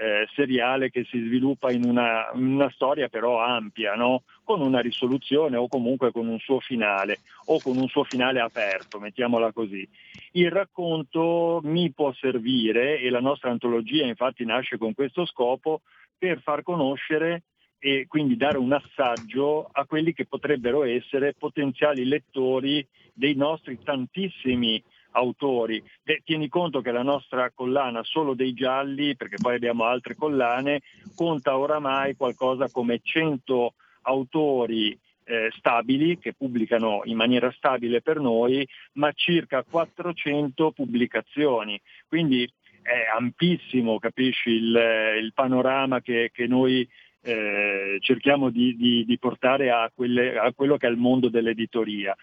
eh, 0.00 0.26
seriale 0.34 0.88
che 0.88 1.04
si 1.04 1.18
sviluppa 1.18 1.70
in 1.70 1.84
una, 1.84 2.30
una 2.32 2.70
storia 2.70 3.08
però 3.08 3.38
ampia, 3.44 3.94
no? 3.94 4.22
con 4.44 4.62
una 4.62 4.80
risoluzione 4.80 5.58
o 5.58 5.68
comunque 5.68 6.10
con 6.10 6.26
un 6.26 6.38
suo 6.38 6.58
finale 6.58 7.18
o 7.46 7.60
con 7.60 7.76
un 7.76 7.86
suo 7.86 8.04
finale 8.04 8.40
aperto, 8.40 8.98
mettiamola 8.98 9.52
così. 9.52 9.86
Il 10.32 10.50
racconto 10.50 11.60
mi 11.64 11.92
può 11.92 12.14
servire 12.14 12.98
e 12.98 13.10
la 13.10 13.20
nostra 13.20 13.50
antologia 13.50 14.06
infatti 14.06 14.46
nasce 14.46 14.78
con 14.78 14.94
questo 14.94 15.26
scopo 15.26 15.82
per 16.16 16.40
far 16.40 16.62
conoscere 16.62 17.42
e 17.78 18.06
quindi 18.08 18.36
dare 18.36 18.56
un 18.56 18.72
assaggio 18.72 19.68
a 19.70 19.84
quelli 19.84 20.14
che 20.14 20.24
potrebbero 20.24 20.84
essere 20.84 21.34
potenziali 21.34 22.06
lettori 22.06 22.86
dei 23.12 23.34
nostri 23.34 23.78
tantissimi 23.82 24.82
autori. 25.12 25.82
Beh, 26.02 26.22
tieni 26.24 26.48
conto 26.48 26.80
che 26.80 26.92
la 26.92 27.02
nostra 27.02 27.50
collana 27.50 28.02
solo 28.02 28.34
dei 28.34 28.52
gialli, 28.52 29.16
perché 29.16 29.36
poi 29.40 29.54
abbiamo 29.54 29.84
altre 29.84 30.14
collane, 30.14 30.80
conta 31.14 31.56
oramai 31.56 32.16
qualcosa 32.16 32.68
come 32.70 33.00
100 33.02 33.74
autori 34.02 34.98
eh, 35.24 35.50
stabili 35.56 36.18
che 36.18 36.34
pubblicano 36.34 37.02
in 37.04 37.16
maniera 37.16 37.52
stabile 37.52 38.02
per 38.02 38.18
noi, 38.18 38.66
ma 38.94 39.12
circa 39.12 39.62
400 39.62 40.72
pubblicazioni. 40.72 41.80
Quindi 42.08 42.50
è 42.82 43.06
ampissimo, 43.16 43.98
capisci, 43.98 44.50
il, 44.50 45.18
il 45.22 45.32
panorama 45.34 46.00
che, 46.00 46.30
che 46.32 46.46
noi 46.46 46.88
eh, 47.22 47.98
cerchiamo 48.00 48.50
di, 48.50 48.74
di- 48.76 49.04
di 49.04 49.18
portare 49.18 49.70
a, 49.70 49.90
quelle- 49.94 50.38
a 50.38 50.52
quello 50.52 50.76
che 50.76 50.86
è 50.86 50.90
il 50.90 50.96
mondo 50.96 51.28
dell'editoria. 51.28 52.16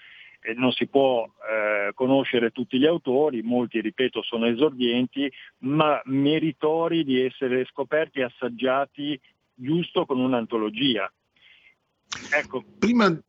Non 0.55 0.71
si 0.71 0.87
può 0.87 1.25
eh, 1.25 1.91
conoscere 1.93 2.51
tutti 2.51 2.77
gli 2.77 2.85
autori, 2.85 3.41
molti, 3.41 3.81
ripeto, 3.81 4.21
sono 4.23 4.45
esordienti, 4.45 5.29
ma 5.59 6.01
meritori 6.05 7.03
di 7.03 7.19
essere 7.21 7.65
scoperti 7.65 8.19
e 8.19 8.23
assaggiati 8.23 9.19
giusto 9.53 10.05
con 10.05 10.19
un'antologia. 10.19 11.11
Ecco, 12.31 12.63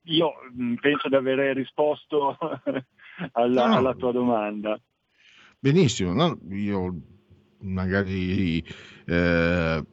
io 0.04 0.32
mh, 0.54 0.74
penso 0.74 1.08
di 1.08 1.14
aver 1.16 1.56
risposto 1.56 2.36
alla, 3.32 3.66
no. 3.66 3.76
alla 3.76 3.94
tua 3.94 4.12
domanda. 4.12 4.80
Benissimo, 5.58 6.12
no? 6.12 6.38
io 6.50 6.94
magari 7.60 8.64
eh, 9.06 9.84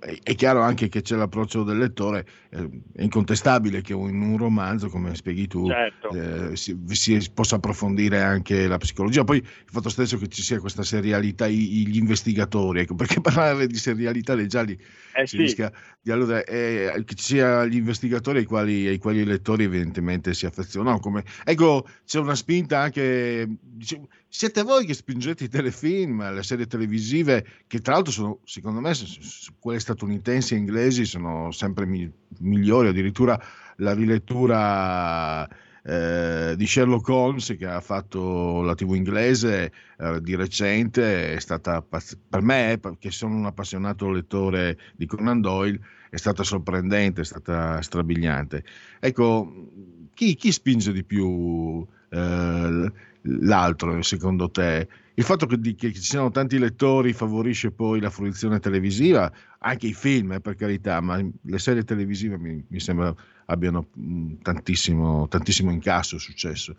è 0.00 0.16
è 0.22 0.34
chiaro 0.34 0.60
anche 0.62 0.88
che 0.88 1.02
c'è 1.02 1.16
l'approccio 1.16 1.62
del 1.64 1.78
lettore, 1.78 2.26
eh, 2.50 2.68
è 2.94 3.02
incontestabile 3.02 3.80
che 3.80 3.92
in 3.94 4.20
un 4.20 4.36
romanzo, 4.36 4.88
come 4.88 5.14
spieghi 5.14 5.46
tu, 5.46 5.66
Certo. 5.68 6.10
eh, 6.10 6.56
si, 6.56 6.78
si 6.90 7.30
possa 7.32 7.56
approfondire 7.56 8.20
anche 8.22 8.66
la 8.68 8.76
psicologia. 8.78 9.24
Poi 9.24 9.38
il 9.38 9.44
fatto 9.70 9.88
stesso 9.88 10.16
che 10.18 10.28
ci 10.28 10.42
sia 10.42 10.60
questa 10.60 10.82
serialità, 10.82 11.46
i- 11.46 11.86
gli 11.88 11.96
investigatori, 11.96 12.80
ecco, 12.80 12.94
perché 13.16 13.20
parlare 13.20 13.66
di 13.66 13.76
serialità 13.76 14.34
dei 14.34 14.46
gialli 14.46 14.78
Eh 15.14 15.26
sì. 15.26 15.36
rischia 15.38 15.72
di 16.00 16.10
allora 16.12 16.44
eh, 16.44 17.02
che 17.04 17.14
ci 17.14 17.24
sia 17.24 17.64
gli 17.66 17.76
investigatori 17.76 18.38
ai 18.38 18.44
quali, 18.44 18.86
ai 18.86 18.98
quali 18.98 19.20
i 19.20 19.24
lettori 19.24 19.64
evidentemente 19.64 20.32
si 20.34 20.46
affezionano. 20.46 21.00
Come, 21.00 21.24
ecco, 21.44 21.86
c'è 22.04 22.18
una 22.20 22.34
spinta 22.36 22.80
anche. 22.80 23.46
dice- 23.60 24.06
siete 24.30 24.62
voi 24.62 24.84
che 24.84 24.92
spingete 24.92 25.44
i 25.44 25.48
telefilm, 25.48 26.34
le 26.34 26.42
serie 26.42 26.66
televisive, 26.66 27.44
che 27.66 27.80
tra 27.80 27.94
l'altro 27.94 28.12
sono, 28.12 28.40
secondo 28.44 28.78
me, 28.80 28.92
s- 28.94 29.18
s- 29.20 29.52
quelle 29.58 29.77
statunitensi 29.78 30.54
e 30.54 30.58
inglesi 30.58 31.04
sono 31.04 31.50
sempre 31.50 31.86
mi- 31.86 32.10
migliori, 32.38 32.88
addirittura 32.88 33.40
la 33.76 33.94
rilettura 33.94 35.48
eh, 35.82 36.54
di 36.56 36.66
Sherlock 36.66 37.08
Holmes 37.08 37.54
che 37.58 37.66
ha 37.66 37.80
fatto 37.80 38.60
la 38.60 38.74
TV 38.74 38.94
inglese 38.94 39.72
eh, 39.98 40.20
di 40.20 40.34
recente 40.34 41.32
è 41.32 41.40
stata 41.40 41.82
per 41.82 42.42
me, 42.42 42.78
che 42.98 43.10
sono 43.10 43.36
un 43.36 43.46
appassionato 43.46 44.10
lettore 44.10 44.78
di 44.96 45.06
Conan 45.06 45.40
Doyle, 45.40 45.80
è 46.10 46.16
stata 46.16 46.42
sorprendente, 46.42 47.22
è 47.22 47.24
stata 47.24 47.80
strabiliante. 47.80 48.64
Ecco, 49.00 49.70
chi, 50.12 50.34
chi 50.34 50.52
spinge 50.52 50.92
di 50.92 51.04
più 51.04 51.86
eh, 52.10 52.92
l'altro 53.22 54.02
secondo 54.02 54.50
te? 54.50 54.88
Il 55.18 55.24
fatto 55.24 55.46
che, 55.46 55.58
che 55.74 55.92
ci 55.92 56.00
siano 56.00 56.30
tanti 56.30 56.58
lettori 56.58 57.12
favorisce 57.12 57.72
poi 57.72 57.98
la 58.00 58.08
fruizione 58.08 58.60
televisiva, 58.60 59.30
anche 59.58 59.88
i 59.88 59.92
film, 59.92 60.30
eh, 60.32 60.40
per 60.40 60.54
carità, 60.54 61.00
ma 61.00 61.16
le 61.18 61.58
serie 61.58 61.82
televisive 61.82 62.38
mi, 62.38 62.64
mi 62.68 62.78
sembra 62.78 63.12
abbiano 63.46 63.88
mh, 63.94 64.34
tantissimo, 64.42 65.26
tantissimo 65.26 65.72
incasso 65.72 66.18
successo. 66.18 66.76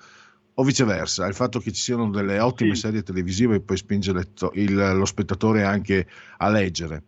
o 0.55 0.63
viceversa, 0.63 1.25
il 1.27 1.33
fatto 1.35 1.59
che 1.59 1.71
ci 1.71 1.81
siano 1.81 2.09
delle 2.09 2.39
ottime 2.39 2.75
serie 2.75 3.01
televisive 3.03 3.61
poi 3.61 3.77
spinge 3.77 4.11
letto- 4.13 4.51
il- 4.55 4.73
lo 4.73 5.05
spettatore 5.05 5.63
anche 5.63 6.07
a 6.37 6.49
leggere. 6.49 7.03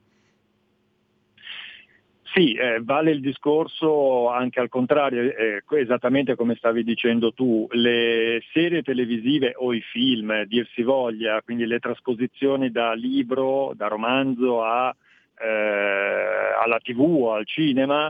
Sì, 2.33 2.53
eh, 2.53 2.79
vale 2.81 3.11
il 3.11 3.19
discorso 3.19 4.29
anche 4.29 4.61
al 4.61 4.69
contrario, 4.69 5.21
eh, 5.35 5.63
esattamente 5.79 6.35
come 6.35 6.55
stavi 6.55 6.83
dicendo 6.83 7.33
tu, 7.33 7.67
le 7.71 8.41
serie 8.53 8.83
televisive 8.83 9.53
o 9.57 9.73
i 9.73 9.81
film, 9.81 10.31
eh, 10.31 10.45
dir 10.45 10.65
si 10.73 10.81
voglia, 10.81 11.41
quindi 11.41 11.65
le 11.65 11.79
trasposizioni 11.79 12.71
da 12.71 12.93
libro, 12.93 13.73
da 13.75 13.87
romanzo 13.87 14.63
a, 14.63 14.95
eh, 15.41 15.45
alla 16.63 16.79
tv 16.79 16.99
o 17.01 17.33
al 17.33 17.45
cinema, 17.45 18.09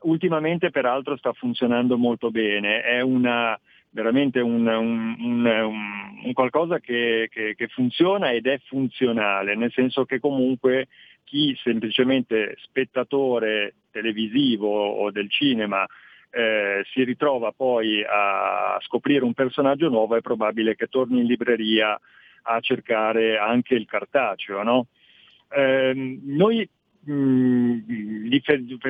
ultimamente 0.00 0.68
peraltro 0.70 1.16
sta 1.16 1.32
funzionando 1.32 1.96
molto 1.96 2.30
bene, 2.30 2.82
è 2.82 3.00
una, 3.00 3.58
veramente 3.90 4.40
un- 4.40 4.66
un- 4.66 5.16
un- 5.18 6.20
un 6.24 6.32
qualcosa 6.34 6.78
che, 6.78 7.28
che- 7.30 7.54
che 7.56 7.68
funziona 7.68 8.32
ed 8.32 8.46
è 8.46 8.58
funzionale, 8.66 9.54
nel 9.54 9.72
senso 9.72 10.04
che 10.04 10.20
comunque 10.20 10.88
chi 11.32 11.56
semplicemente 11.62 12.56
spettatore 12.58 13.76
televisivo 13.90 14.68
o 14.68 15.10
del 15.10 15.30
cinema 15.30 15.86
eh, 16.28 16.84
si 16.92 17.04
ritrova 17.04 17.52
poi 17.52 18.04
a 18.06 18.78
scoprire 18.82 19.24
un 19.24 19.32
personaggio 19.32 19.88
nuovo, 19.88 20.14
è 20.14 20.20
probabile 20.20 20.76
che 20.76 20.88
torni 20.88 21.20
in 21.20 21.26
libreria 21.26 21.98
a 22.42 22.60
cercare 22.60 23.38
anche 23.38 23.74
il 23.74 23.86
cartaceo. 23.86 24.62
no? 24.62 24.88
Ehm, 25.54 26.20
noi 26.24 26.68
mh, 27.04 28.38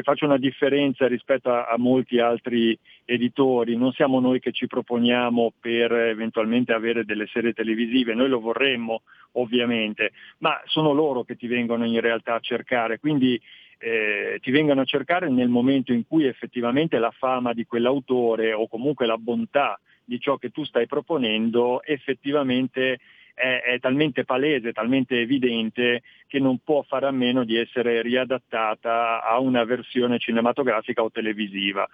faccio 0.02 0.24
una 0.24 0.38
differenza 0.38 1.06
rispetto 1.06 1.50
a, 1.50 1.66
a 1.66 1.76
molti 1.78 2.18
altri 2.18 2.78
editori, 3.04 3.76
non 3.76 3.92
siamo 3.92 4.20
noi 4.20 4.40
che 4.40 4.52
ci 4.52 4.66
proponiamo 4.66 5.52
per 5.60 5.92
eventualmente 5.92 6.72
avere 6.72 7.04
delle 7.04 7.26
serie 7.26 7.52
televisive, 7.52 8.14
noi 8.14 8.28
lo 8.28 8.40
vorremmo 8.40 9.02
ovviamente, 9.32 10.12
ma 10.38 10.60
sono 10.66 10.92
loro 10.92 11.24
che 11.24 11.36
ti 11.36 11.46
vengono 11.46 11.86
in 11.86 12.00
realtà 12.00 12.34
a 12.34 12.40
cercare, 12.40 12.98
quindi 12.98 13.40
eh, 13.78 14.38
ti 14.40 14.50
vengono 14.50 14.82
a 14.82 14.84
cercare 14.84 15.28
nel 15.28 15.48
momento 15.48 15.92
in 15.92 16.06
cui 16.06 16.24
effettivamente 16.26 16.98
la 16.98 17.10
fama 17.10 17.52
di 17.52 17.64
quell'autore 17.64 18.52
o 18.52 18.68
comunque 18.68 19.06
la 19.06 19.18
bontà 19.18 19.78
di 20.04 20.20
ciò 20.20 20.36
che 20.36 20.50
tu 20.50 20.64
stai 20.64 20.86
proponendo 20.86 21.82
effettivamente 21.82 22.98
è, 23.34 23.62
è 23.64 23.78
talmente 23.80 24.24
palese, 24.24 24.72
talmente 24.72 25.20
evidente 25.20 26.02
che 26.26 26.38
non 26.38 26.58
può 26.62 26.82
fare 26.82 27.06
a 27.06 27.10
meno 27.10 27.44
di 27.44 27.56
essere 27.56 28.02
riadattata 28.02 29.22
a 29.22 29.38
una 29.38 29.64
versione 29.64 30.18
cinematografica 30.18 31.02
o 31.02 31.10
televisiva. 31.10 31.88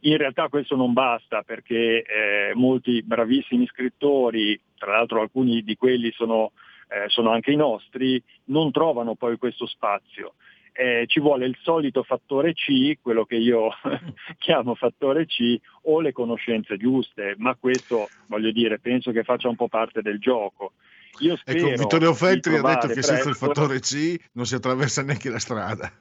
In 0.00 0.16
realtà 0.16 0.48
questo 0.48 0.76
non 0.76 0.92
basta 0.92 1.42
perché 1.42 2.02
eh, 2.02 2.52
molti 2.54 3.02
bravissimi 3.02 3.66
scrittori, 3.66 4.58
tra 4.78 4.92
l'altro 4.92 5.20
alcuni 5.20 5.62
di 5.62 5.76
quelli 5.76 6.10
sono, 6.12 6.52
eh, 6.88 7.08
sono 7.08 7.30
anche 7.30 7.52
i 7.52 7.56
nostri, 7.56 8.22
non 8.44 8.70
trovano 8.70 9.14
poi 9.14 9.36
questo 9.36 9.66
spazio. 9.66 10.34
Eh, 10.72 11.04
ci 11.06 11.20
vuole 11.20 11.46
il 11.46 11.56
solito 11.60 12.02
fattore 12.02 12.54
C, 12.54 12.98
quello 13.00 13.24
che 13.24 13.36
io 13.36 13.70
chiamo 14.38 14.74
fattore 14.74 15.26
C, 15.26 15.58
o 15.82 16.00
le 16.00 16.12
conoscenze 16.12 16.76
giuste, 16.76 17.34
ma 17.38 17.54
questo 17.56 18.08
voglio 18.26 18.50
dire, 18.50 18.78
penso 18.78 19.10
che 19.12 19.24
faccia 19.24 19.48
un 19.48 19.56
po' 19.56 19.68
parte 19.68 20.02
del 20.02 20.18
gioco. 20.18 20.72
Io 21.18 21.36
spero 21.36 21.68
Ecco, 21.68 21.82
Vittorio 21.82 22.14
Feltri 22.14 22.56
ha 22.56 22.62
detto 22.62 22.88
che 22.88 23.02
senza 23.02 23.28
il 23.28 23.34
fattore 23.34 23.80
C 23.80 24.16
non 24.32 24.46
si 24.46 24.54
attraversa 24.54 25.02
neanche 25.02 25.28
la 25.28 25.38
strada. 25.38 25.92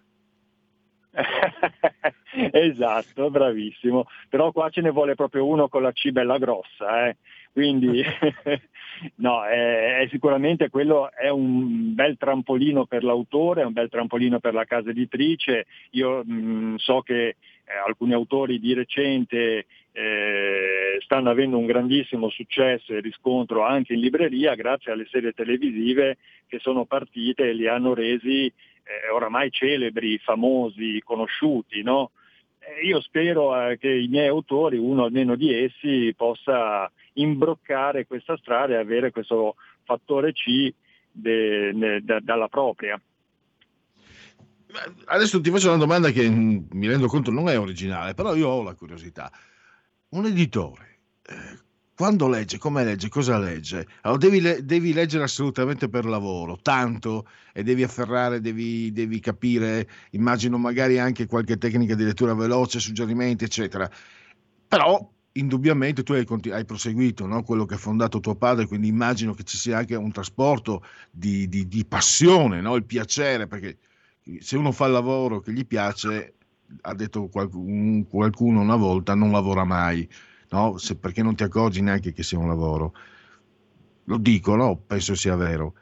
esatto, 2.52 3.30
bravissimo. 3.30 4.06
Però 4.30 4.52
qua 4.52 4.70
ce 4.70 4.82
ne 4.82 4.92
vuole 4.92 5.16
proprio 5.16 5.46
uno 5.46 5.68
con 5.68 5.82
la 5.82 5.92
C 5.92 6.12
bella 6.12 6.38
grossa, 6.38 7.08
eh. 7.08 7.18
Quindi 7.60 8.02
no, 9.16 9.44
è, 9.44 9.98
è 10.00 10.08
sicuramente 10.08 10.70
quello 10.70 11.12
è 11.12 11.28
un 11.28 11.94
bel 11.94 12.16
trampolino 12.18 12.86
per 12.86 13.04
l'autore, 13.04 13.64
è 13.64 13.66
un 13.66 13.74
bel 13.74 13.90
trampolino 13.90 14.40
per 14.40 14.54
la 14.54 14.64
casa 14.64 14.92
editrice. 14.92 15.66
Io 15.92 16.24
mh, 16.24 16.76
so 16.78 17.02
che 17.02 17.28
eh, 17.28 17.36
alcuni 17.86 18.14
autori 18.14 18.60
di 18.60 18.74
recente 18.74 19.66
eh, 19.92 21.00
stanno 21.02 21.30
avendo 21.30 21.58
un 21.58 21.66
grandissimo 21.66 22.30
successo 22.30 22.94
e 22.94 23.02
riscontro 23.02 23.66
anche 23.66 23.92
in 23.92 24.00
libreria 24.00 24.56
grazie 24.56 24.94
alle 24.94 25.08
serie 25.12 25.34
televisive 25.34 26.16
che 26.48 26.60
sono 26.60 26.86
partite 26.86 27.50
e 27.50 27.54
li 27.54 27.68
hanno 27.68 27.94
resi 27.94 28.46
eh, 28.46 29.10
oramai 29.12 29.52
celebri, 29.52 30.18
famosi, 30.18 31.02
conosciuti, 31.04 31.84
no? 31.84 32.12
Eh, 32.60 32.86
Io 32.86 33.02
spero 33.02 33.70
eh, 33.70 33.78
che 33.78 33.90
i 33.90 34.08
miei 34.08 34.28
autori, 34.28 34.78
uno 34.78 35.06
almeno 35.06 35.36
di 35.36 35.54
essi, 35.54 36.14
possa 36.16 36.92
imbroccare 37.14 38.06
questa 38.06 38.38
strada 38.38 38.74
e 38.74 38.78
avere 38.78 39.12
questo 39.12 39.56
fattore 39.84 40.34
C 40.34 40.74
de- 41.12 41.72
ne- 41.74 42.02
da- 42.02 42.20
dalla 42.20 42.48
propria. 42.48 43.00
Adesso 45.06 45.42
ti 45.42 45.50
faccio 45.50 45.70
una 45.70 45.78
domanda 45.78 46.12
che 46.12 46.30
mm, 46.30 46.66
mi 46.72 46.88
rendo 46.88 47.08
conto 47.08 47.32
non 47.32 47.50
è 47.50 47.58
originale, 47.58 48.14
però 48.14 48.36
io 48.36 48.48
ho 48.50 48.62
la 48.64 48.76
curiosità. 48.76 49.32
Un 50.10 50.26
editore, 50.26 51.00
eh, 51.26 51.58
quando 52.00 52.30
legge, 52.30 52.58
come 52.58 52.86
legge, 52.86 53.10
cosa 53.10 53.38
legge? 53.38 53.86
Allora, 54.04 54.20
devi, 54.26 54.64
devi 54.64 54.94
leggere 54.94 55.26
assolutamente 55.26 55.90
per 55.90 56.06
lavoro, 56.06 56.58
tanto, 56.62 57.28
e 57.52 57.62
devi 57.62 57.84
afferrare, 57.84 58.40
devi, 58.40 58.90
devi 58.94 59.20
capire, 59.20 59.86
immagino 60.12 60.58
magari 60.58 60.98
anche 60.98 61.26
qualche 61.26 61.58
tecnica 61.58 61.96
di 61.96 62.06
lettura 62.06 62.34
veloce, 62.34 62.80
suggerimenti, 62.80 63.44
eccetera. 63.44 63.92
Però, 64.66 65.12
indubbiamente, 65.34 66.04
tu 66.04 66.14
hai, 66.14 66.26
hai 66.54 66.64
proseguito 66.64 67.26
no? 67.26 67.44
quello 67.44 67.66
che 67.66 67.74
ha 67.74 67.78
fondato 67.78 68.22
tuo 68.22 68.36
padre, 68.36 68.66
quindi 68.66 68.88
immagino 68.88 69.34
che 69.34 69.44
ci 69.44 69.58
sia 69.58 69.80
anche 69.80 69.96
un 69.96 70.14
trasporto 70.14 70.86
di, 71.12 71.50
di- 71.50 71.68
di 71.68 71.84
passione, 71.84 72.62
no? 72.62 72.76
il 72.76 72.86
piacere, 72.86 73.46
perché 73.48 73.78
se 74.40 74.56
uno 74.56 74.72
fa 74.72 74.86
il 74.86 74.94
lavoro 74.94 75.42
che 75.42 75.52
gli 75.52 75.66
piace, 75.66 76.36
ha 76.80 76.94
detto 76.94 77.28
qualcun- 77.28 78.08
qualcuno 78.08 78.62
una 78.62 78.78
volta, 78.78 79.16
non 79.16 79.32
lavora 79.32 79.66
mai, 79.66 80.08
no? 80.50 80.78
Se- 80.78 80.98
perché 80.98 81.24
non 81.24 81.36
ti 81.36 81.44
accorgi 81.44 81.82
neanche 81.82 82.14
che 82.14 82.24
sia 82.24 82.38
un 82.38 82.48
lavoro. 82.48 82.94
Lo 84.06 84.18
dico, 84.18 84.56
no? 84.56 84.78
Penso 84.78 85.16
sia 85.16 85.36
vero. 85.36 85.74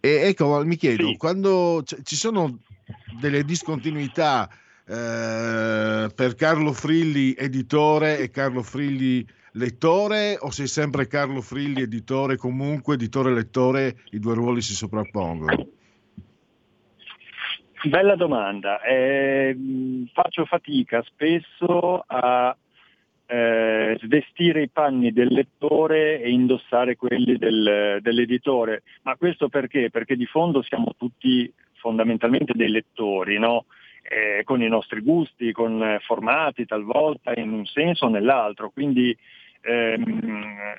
E 0.00 0.28
ecco, 0.28 0.64
mi 0.64 0.76
chiedo, 0.76 1.16
quando 1.16 1.82
c- 1.84 2.02
ci 2.02 2.16
sono 2.16 2.60
delle 3.20 3.44
discontinuità 3.44 4.48
eh, 4.86 6.08
per 6.14 6.34
Carlo 6.36 6.72
Frilli 6.72 7.34
editore 7.36 8.18
e 8.18 8.30
Carlo 8.30 8.62
Frilli 8.62 9.26
lettore 9.52 10.36
o 10.38 10.50
sei 10.50 10.68
sempre 10.68 11.06
Carlo 11.06 11.40
Frilli 11.40 11.82
editore 11.82 12.36
comunque, 12.36 12.94
editore 12.94 13.32
lettore, 13.32 14.02
i 14.10 14.18
due 14.18 14.34
ruoli 14.34 14.60
si 14.60 14.74
sovrappongono? 14.74 15.66
Bella 17.84 18.16
domanda. 18.16 18.80
Eh, 18.82 19.56
faccio 20.12 20.44
fatica 20.44 21.02
spesso 21.02 22.04
a 22.06 22.56
eh, 23.26 23.98
svestire 24.02 24.62
i 24.62 24.68
panni 24.68 25.12
del 25.12 25.32
lettore 25.32 26.20
e 26.20 26.30
indossare 26.30 26.96
quelli 26.96 27.36
del- 27.36 27.98
dell'editore. 28.00 28.82
Ma 29.02 29.16
questo 29.16 29.48
perché? 29.48 29.90
Perché 29.90 30.16
di 30.16 30.26
fondo 30.26 30.62
siamo 30.62 30.94
tutti 30.96 31.52
fondamentalmente 31.74 32.52
dei 32.54 32.70
lettori, 32.70 33.38
no? 33.38 33.66
Eh, 34.02 34.44
con 34.44 34.62
i 34.62 34.68
nostri 34.68 35.00
gusti, 35.00 35.50
con 35.50 35.82
eh, 35.82 35.98
formati 36.00 36.64
talvolta 36.64 37.32
in 37.34 37.50
un 37.52 37.66
senso 37.66 38.06
o 38.06 38.08
nell'altro. 38.08 38.70
Quindi 38.70 39.16
ehm, 39.62 40.74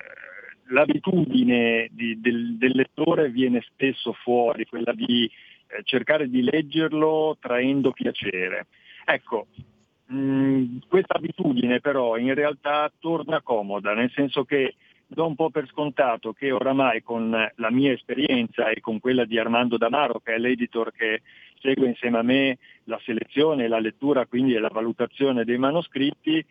l'abitudine 0.68 1.88
di- 1.90 2.18
del, 2.20 2.56
del 2.56 2.72
lettore 2.74 3.30
viene 3.30 3.60
spesso 3.70 4.14
fuori, 4.14 4.64
quella 4.64 4.92
di 4.92 5.30
eh, 5.68 5.82
cercare 5.84 6.28
di 6.30 6.42
leggerlo 6.42 7.36
traendo 7.38 7.92
piacere. 7.92 8.66
Ecco, 9.04 9.48
mh, 10.08 10.78
questa 10.88 11.14
abitudine 11.16 11.80
però 11.80 12.16
in 12.16 12.34
realtà 12.34 12.90
torna 12.98 13.42
comoda, 13.42 13.94
nel 13.94 14.10
senso 14.10 14.44
che 14.44 14.74
do 15.06 15.26
un 15.26 15.34
po' 15.34 15.50
per 15.50 15.66
scontato 15.68 16.32
che 16.32 16.52
oramai 16.52 17.02
con 17.02 17.30
la 17.30 17.70
mia 17.70 17.92
esperienza 17.92 18.68
e 18.68 18.80
con 18.80 19.00
quella 19.00 19.24
di 19.24 19.38
Armando 19.38 19.78
Damaro, 19.78 20.20
che 20.20 20.34
è 20.34 20.38
l'editor 20.38 20.92
che 20.92 21.22
segue 21.60 21.86
insieme 21.86 22.18
a 22.18 22.22
me 22.22 22.58
la 22.84 23.00
selezione, 23.02 23.68
la 23.68 23.80
lettura, 23.80 24.26
quindi 24.26 24.52
la 24.54 24.68
valutazione 24.68 25.44
dei 25.44 25.56
manoscritti, 25.56 26.44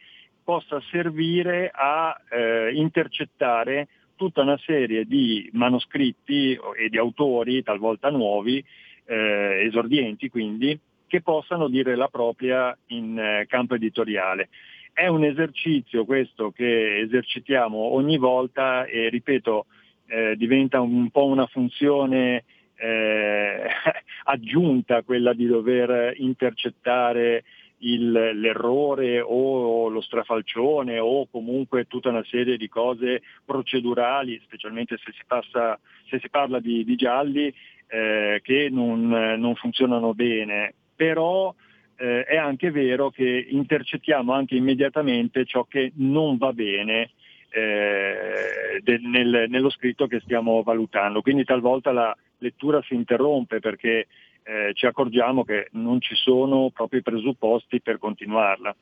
possa 0.44 0.82
servire 0.90 1.70
a 1.74 2.20
eh, 2.30 2.72
intercettare 2.74 3.90
tutta 4.16 4.42
una 4.42 4.58
serie 4.58 5.06
di 5.06 5.48
manoscritti 5.54 6.58
e 6.78 6.90
di 6.90 6.98
autori, 6.98 7.62
talvolta 7.62 8.10
nuovi, 8.10 8.64
eh, 9.06 9.66
esordienti 9.66 10.30
quindi, 10.30 10.78
che 11.08 11.22
possano 11.22 11.68
dire 11.68 11.96
la 11.96 12.08
propria 12.10 12.78
in 12.88 13.18
eh, 13.18 13.46
campo 13.48 13.76
editoriale. 13.76 14.50
È 14.94 15.08
un 15.08 15.24
esercizio 15.24 16.06
questo 16.06 16.52
che 16.52 17.00
esercitiamo 17.00 17.78
ogni 17.78 18.18
volta 18.18 18.86
e 18.86 19.10
ripeto, 19.10 19.66
eh, 20.08 20.36
diventa 20.36 20.82
un 20.82 21.10
po' 21.10 21.26
una 21.26 21.46
funzione 21.48 22.44
eh, 22.76 23.68
aggiunta 24.26 25.04
quella 25.04 25.34
di 25.34 25.46
dover 25.48 26.14
intercettare 26.18 27.44
il- 27.80 28.12
l'errore 28.12 29.22
o 29.22 29.90
lo 29.90 30.02
strafalcione 30.02 31.00
o 31.00 31.28
comunque 31.28 31.86
tutta 31.86 32.10
una 32.10 32.24
serie 32.26 32.58
di 32.58 32.68
cose 32.68 33.22
procedurali, 33.46 34.40
specialmente 34.44 34.98
se 34.98 35.12
si, 35.12 35.24
passa- 35.28 35.80
se 36.10 36.20
si 36.20 36.30
parla 36.30 36.60
di, 36.60 36.84
di 36.84 36.96
gialli, 36.96 37.54
eh, 37.88 38.40
che 38.42 38.70
non, 38.72 39.08
non 39.08 39.56
funzionano 39.56 40.14
bene. 40.14 40.74
Però 40.98 41.56
eh, 41.96 42.24
è 42.26 42.36
anche 42.36 42.72
vero 42.72 43.10
che 43.10 43.48
intercettiamo 43.50 44.34
anche 44.34 44.56
immediatamente 44.56 45.46
ciò 45.46 45.64
che 45.64 45.94
non 45.96 46.38
va 46.38 46.52
bene 46.52 47.12
eh, 47.50 48.82
del- 48.84 49.02
nel- 49.04 49.46
nello 49.48 49.70
scritto 49.70 50.08
che 50.08 50.20
stiamo 50.20 50.62
valutando. 50.64 51.22
Quindi 51.22 51.46
talvolta 51.46 51.92
la 51.92 52.16
lettura 52.40 52.82
si 52.84 52.94
interrompe 52.94 53.60
perché 53.60 54.08
eh, 54.44 54.72
ci 54.74 54.86
accorgiamo 54.86 55.44
che 55.44 55.70
non 55.72 56.02
ci 56.02 56.16
sono 56.16 56.70
proprio 56.74 57.00
i 57.00 57.04
presupposti 57.04 57.82
per 57.82 57.98
continuarla. 57.98 58.76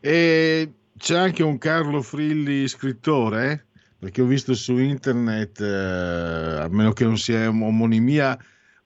E 0.00 0.72
c'è 0.96 1.16
anche 1.16 1.42
un 1.42 1.58
Carlo 1.58 2.02
Frilli 2.02 2.68
scrittore, 2.68 3.50
eh? 3.50 3.60
perché 3.98 4.22
ho 4.22 4.26
visto 4.26 4.54
su 4.54 4.76
internet, 4.78 5.60
eh, 5.60 6.60
a 6.62 6.68
meno 6.70 6.92
che 6.92 7.04
non 7.04 7.16
sia 7.16 7.48
omonimia, 7.48 8.38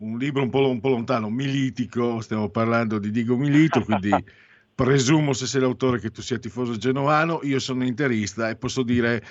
un 0.03 0.19
libro 0.19 0.43
un 0.43 0.51
po', 0.51 0.69
un 0.69 0.81
po' 0.81 0.89
lontano, 0.91 1.31
Militico, 1.31 2.21
stiamo 2.21 2.49
parlando 2.51 2.99
di 2.99 3.11
Diego 3.11 3.37
Milito, 3.37 3.83
quindi 3.85 4.11
presumo 4.75 5.33
se 5.33 5.47
sei 5.47 5.61
l'autore 5.61 6.01
che 6.01 6.11
tu 6.11 6.23
sia 6.23 6.39
tifoso 6.39 6.77
genovano, 6.77 7.41
io 7.43 7.59
sono 7.61 7.85
interista 7.85 8.49
e 8.51 8.57
posso 8.57 8.83
dire, 8.83 9.23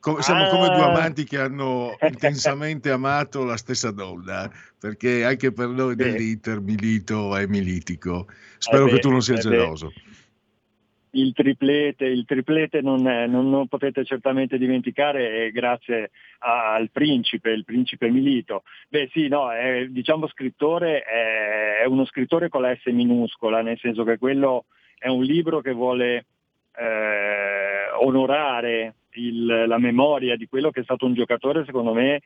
co- 0.00 0.20
siamo 0.20 0.46
come 0.46 0.68
due 0.70 0.82
Ah. 0.82 0.86
amanti 0.88 1.24
che 1.24 1.38
hanno 1.40 1.96
intensamente 2.02 2.90
amato 2.90 3.44
la 3.44 3.56
stessa 3.56 3.90
donna, 3.90 4.50
perché 4.78 5.24
anche 5.24 5.52
per 5.52 5.68
noi 5.70 5.96
dell'Inter 5.96 6.60
Milito 6.60 7.34
è 7.34 7.46
militico. 7.46 8.28
Spero 8.58 8.84
Eh 8.84 8.88
che 8.88 8.94
beh, 8.96 9.00
tu 9.00 9.10
non 9.10 9.22
sia 9.22 9.34
eh 9.34 9.42
beh. 9.42 9.56
Il 11.12 11.32
triplete, 11.32 12.04
il 12.04 12.24
triplete 12.26 12.80
non, 12.82 13.06
è- 13.08 13.26
non- 13.26 13.48
non 13.48 13.66
potete 13.66 14.04
certamente 14.04 14.58
dimenticare 14.58 15.46
è 15.46 15.50
grazie 15.50 16.10
al 16.40 16.90
principe, 16.90 17.50
il 17.50 17.64
principe 17.64 18.10
Milito. 18.10 18.62
Beh 18.88 19.08
sì, 19.12 19.28
no, 19.28 19.50
è, 19.50 19.86
diciamo 19.88 20.26
scrittore, 20.28 21.02
è, 21.02 21.80
è 21.82 21.86
uno 21.86 22.04
scrittore 22.04 22.48
con 22.48 22.62
la 22.62 22.74
S 22.76 22.86
minuscola, 22.86 23.62
nel 23.62 23.78
senso 23.78 24.04
che 24.04 24.18
quello 24.18 24.66
è 24.98 25.08
un 25.08 25.22
libro 25.22 25.60
che 25.60 25.72
vuole 25.72 26.26
eh, 26.76 27.90
onorare 28.00 28.94
il- 29.12 29.64
la 29.66 29.78
memoria 29.78 30.36
di 30.36 30.46
quello 30.46 30.70
che 30.70 30.80
è 30.80 30.84
stato 30.84 31.06
un 31.06 31.14
giocatore, 31.14 31.64
secondo 31.64 31.92
me, 31.92 32.20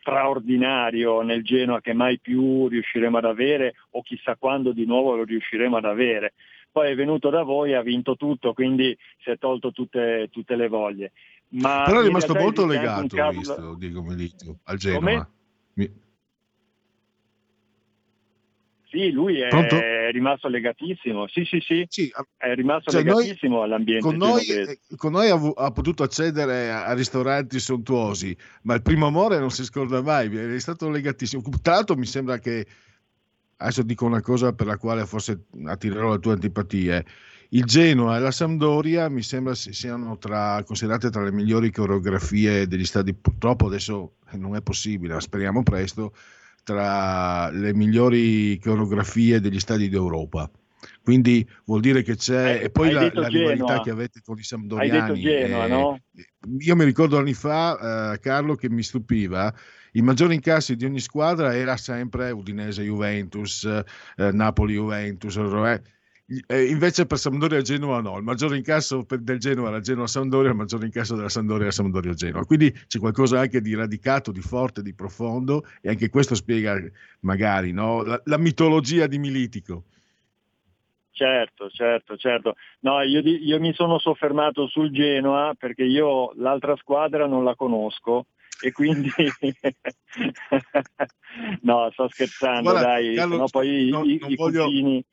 straordinario 0.00 1.20
nel 1.22 1.42
Genoa 1.44 1.80
che 1.80 1.92
mai 1.92 2.18
più 2.18 2.68
riusciremo 2.68 3.18
ad 3.18 3.24
avere 3.24 3.74
o 3.90 4.02
chissà 4.02 4.36
quando 4.36 4.72
di 4.72 4.86
nuovo 4.86 5.16
lo 5.16 5.24
riusciremo 5.24 5.76
ad 5.76 5.84
avere. 5.84 6.32
Poi 6.70 6.90
è 6.90 6.94
venuto 6.94 7.30
da 7.30 7.42
voi, 7.42 7.74
ha 7.74 7.82
vinto 7.82 8.16
tutto, 8.16 8.52
quindi 8.52 8.96
si 9.22 9.30
è 9.30 9.38
tolto 9.38 9.72
tutte, 9.72 10.28
tutte 10.30 10.54
le 10.56 10.68
voglie. 10.68 11.12
Ma 11.50 11.84
Però 11.86 12.00
è 12.00 12.04
rimasto 12.04 12.34
molto 12.34 12.66
legato, 12.66 13.16
caso- 13.16 13.38
visto, 13.38 13.74
Diego 13.74 14.02
Milito, 14.02 14.58
al 14.64 14.76
Genoa. 14.76 14.98
Come? 14.98 15.28
Mi- 15.74 15.92
Sì, 18.90 19.10
lui 19.10 19.38
è 19.40 19.48
Pronto? 19.48 19.78
rimasto 20.12 20.48
legatissimo, 20.48 21.26
sì 21.28 21.44
sì 21.44 21.60
sì, 21.60 21.86
è 22.38 22.54
rimasto 22.54 22.90
Cioè, 22.90 23.02
noi- 23.02 23.22
legatissimo 23.24 23.60
all'ambiente 23.62 24.02
con 24.02 24.16
noi, 24.16 24.46
eh, 24.46 24.78
con 24.96 25.12
noi 25.12 25.28
ha, 25.28 25.38
ha 25.56 25.70
potuto 25.72 26.02
accedere 26.04 26.70
a, 26.70 26.86
a 26.86 26.94
ristoranti 26.94 27.58
sontuosi, 27.60 28.34
ma 28.62 28.74
il 28.74 28.80
primo 28.80 29.06
amore 29.06 29.38
non 29.38 29.50
si 29.50 29.62
scorda 29.64 30.00
mai, 30.00 30.34
è 30.34 30.58
stato 30.58 30.88
legatissimo. 30.88 31.42
Tra 31.60 31.74
l'altro 31.74 31.96
mi 31.96 32.06
sembra 32.06 32.38
che, 32.38 32.66
adesso 33.58 33.82
dico 33.82 34.04
una 34.04 34.20
cosa 34.20 34.52
per 34.52 34.66
la 34.66 34.76
quale 34.76 35.06
forse 35.06 35.46
attirerò 35.66 36.12
le 36.12 36.18
tue 36.18 36.32
antipatie, 36.32 37.04
il 37.50 37.64
Genoa 37.64 38.16
e 38.16 38.20
la 38.20 38.30
Sampdoria 38.30 39.08
mi 39.08 39.22
sembra 39.22 39.54
si- 39.54 39.72
siano 39.72 40.18
tra, 40.18 40.62
considerate 40.64 41.10
tra 41.10 41.22
le 41.22 41.32
migliori 41.32 41.70
coreografie 41.70 42.66
degli 42.66 42.84
stadi, 42.84 43.14
purtroppo 43.14 43.66
adesso 43.66 44.16
non 44.32 44.54
è 44.54 44.62
possibile, 44.62 45.20
speriamo 45.20 45.62
presto, 45.62 46.14
tra 46.62 47.48
le 47.50 47.72
migliori 47.74 48.58
coreografie 48.58 49.40
degli 49.40 49.60
stadi 49.60 49.88
d'Europa. 49.88 50.50
Quindi 51.02 51.48
vuol 51.64 51.80
dire 51.80 52.02
che 52.02 52.16
c'è, 52.16 52.60
e 52.62 52.70
poi 52.70 52.88
hai 52.88 52.94
la, 52.94 53.10
la 53.22 53.28
rivalità 53.28 53.80
che 53.80 53.90
avete 53.90 54.20
con 54.22 54.36
i 54.36 54.40
Hai 54.40 54.44
Sampdoriani. 54.44 55.00
detto 55.00 55.18
Genoa, 55.18 55.64
eh, 55.64 55.68
no? 55.68 55.98
Io 56.58 56.76
mi 56.76 56.84
ricordo 56.84 57.18
anni 57.18 57.32
fa, 57.32 58.12
eh, 58.12 58.18
Carlo, 58.20 58.54
che 58.54 58.68
mi 58.68 58.82
stupiva, 58.82 59.52
i 59.92 60.02
maggiori 60.02 60.34
incassi 60.34 60.76
di 60.76 60.84
ogni 60.84 61.00
squadra 61.00 61.54
era 61.56 61.76
sempre 61.76 62.30
Udinese 62.30 62.82
Juventus, 62.82 63.64
eh, 63.64 64.32
Napoli 64.32 64.74
Juventus, 64.74 65.36
eh, 65.36 65.82
eh, 66.46 66.64
invece 66.64 67.06
per 67.06 67.16
Sampdoria 67.16 67.58
e 67.58 67.62
Genoa 67.62 68.02
no, 68.02 68.18
il 68.18 68.22
maggiore 68.22 68.58
incasso 68.58 69.06
del 69.08 69.38
Genoa 69.38 69.68
era 69.68 69.80
Genoa 69.80 70.06
Sampdoria, 70.06 70.50
il 70.50 70.56
maggiore 70.56 70.84
incasso 70.84 71.16
della 71.16 71.30
Sampdoria 71.30 71.64
era 71.64 71.72
Sampdoria 71.72 72.12
Genoa. 72.12 72.44
Quindi 72.44 72.70
c'è 72.86 72.98
qualcosa 72.98 73.40
anche 73.40 73.62
di 73.62 73.74
radicato, 73.74 74.30
di 74.30 74.42
forte, 74.42 74.82
di 74.82 74.92
profondo 74.92 75.64
e 75.80 75.88
anche 75.88 76.10
questo 76.10 76.34
spiega 76.34 76.78
magari 77.20 77.72
no, 77.72 78.02
la, 78.02 78.20
la 78.24 78.36
mitologia 78.36 79.06
di 79.06 79.18
Militico. 79.18 79.84
Certo, 81.12 81.70
certo, 81.70 82.16
certo. 82.16 82.54
No, 82.80 83.00
io, 83.00 83.20
io 83.20 83.58
mi 83.58 83.72
sono 83.72 83.98
soffermato 83.98 84.68
sul 84.68 84.92
Genoa 84.92 85.54
perché 85.58 85.82
io 85.82 86.32
l'altra 86.36 86.76
squadra 86.76 87.26
non 87.26 87.42
la 87.42 87.56
conosco 87.56 88.26
e 88.60 88.72
quindi 88.72 89.08
no, 91.62 91.90
sto 91.92 92.08
scherzando, 92.08 92.70
Guarda, 92.70 92.88
dai, 92.88 93.14
Carlo, 93.14 93.36
no, 93.36 93.48
poi 93.48 93.86
i- 93.86 93.90
non- 93.90 94.08
i, 94.08 94.18
non 94.18 94.30
i 94.30 94.34
voglio- 94.34 94.64
cugini. 94.64 95.04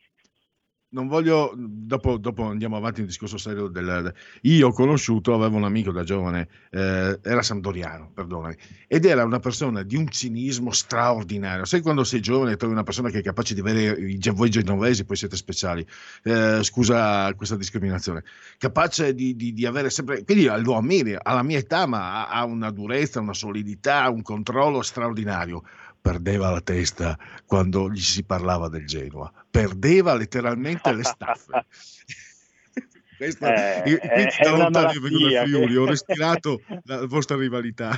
Non 0.96 1.08
voglio, 1.08 1.52
dopo, 1.58 2.18
dopo 2.18 2.44
andiamo 2.44 2.78
avanti 2.78 3.00
nel 3.00 3.10
discorso 3.10 3.38
serio. 3.38 3.68
Del, 3.68 4.14
io 4.44 4.68
ho 4.70 4.72
conosciuto, 4.72 5.34
avevo 5.34 5.58
un 5.58 5.66
amico 5.66 5.92
da 5.92 6.04
giovane, 6.04 6.48
eh, 6.72 7.20
era 7.22 7.42
sampdoriano, 7.42 8.12
perdonami, 8.14 8.56
ed 8.88 9.04
era 9.04 9.26
una 9.26 9.40
persona 9.40 9.84
di 9.84 9.98
un 9.98 10.08
cinismo 10.08 10.72
straordinario. 10.72 11.66
Sai 11.66 11.82
quando 11.82 12.06
sei 12.06 12.22
giovane 12.22 12.54
e 12.54 12.56
trovi 12.56 12.74
una 12.74 12.84
persona 12.84 13.10
che 13.10 13.20
è 13.20 13.22
capace 13.22 13.54
di 13.54 13.60
avere, 13.60 14.18
voi 14.34 14.50
genovesi 14.50 15.04
poi 15.04 15.18
siete 15.18 15.36
speciali, 15.36 15.86
eh, 16.24 16.64
scusa 16.64 17.34
questa 17.34 17.58
discriminazione, 17.58 18.24
capace 18.58 19.14
di, 19.14 19.36
di- 19.36 19.52
di 19.52 19.66
avere 19.66 19.90
sempre, 19.90 20.24
quindi 20.24 20.46
lo 20.46 20.76
ammiri, 20.76 21.18
alla 21.22 21.44
mia 21.44 21.58
età, 21.58 21.86
ma 21.86 22.26
ha, 22.26 22.40
ha 22.40 22.46
una 22.46 22.72
durezza, 22.72 23.20
una 23.20 23.34
solidità, 23.34 24.10
un 24.10 24.22
controllo 24.22 24.82
straordinario. 24.82 25.64
Perdeva 26.06 26.52
la 26.52 26.62
testa 26.62 27.18
quando 27.48 27.90
gli 27.90 27.98
si 28.00 28.24
parlava 28.24 28.70
del 28.70 28.86
Genoa, 28.86 29.34
perdeva 29.50 30.14
letteralmente 30.14 30.94
le 30.94 31.02
staffe. 31.02 31.66
Questo, 33.18 33.48
Eh, 33.48 33.82
io- 33.88 33.98
è- 33.98 34.14
quindi 34.14 34.36
è 34.38 34.44
da 34.44 34.52
lontano 34.52 34.92
io 34.92 35.02
vengo 35.02 35.30
dal 35.30 35.48
Friuli, 35.48 35.76
ho 35.76 35.86
respirato 35.88 36.62
la 36.86 37.08
vostra 37.08 37.36
rivalità. 37.38 37.98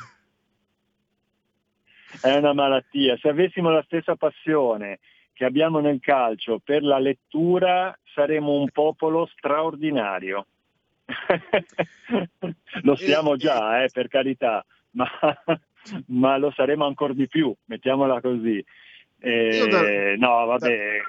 È 2.22 2.34
una 2.34 2.54
malattia. 2.54 3.18
Se 3.18 3.28
avessimo 3.28 3.72
la 3.72 3.84
stessa 3.84 4.16
passione 4.16 5.00
che 5.34 5.44
abbiamo 5.44 5.82
nel 5.82 6.00
calcio 6.00 6.60
per 6.64 6.84
la 6.84 7.00
lettura, 7.00 7.94
saremmo 8.14 8.54
un 8.54 8.70
popolo 8.70 9.30
straordinario. 9.38 10.46
lo 12.84 12.96
siamo 12.96 13.36
già, 13.36 13.84
eh, 13.84 13.90
per 13.92 14.08
carità, 14.08 14.66
ma, 14.92 15.10
ma 16.08 16.38
lo 16.38 16.52
saremo 16.56 16.86
ancora 16.86 17.14
di 17.14 17.28
più, 17.28 17.54
mettiamola 17.66 18.22
così. 18.22 18.64
Eh, 19.20 19.68
da- 19.70 20.16
no, 20.28 20.46
vabbè, 20.46 21.00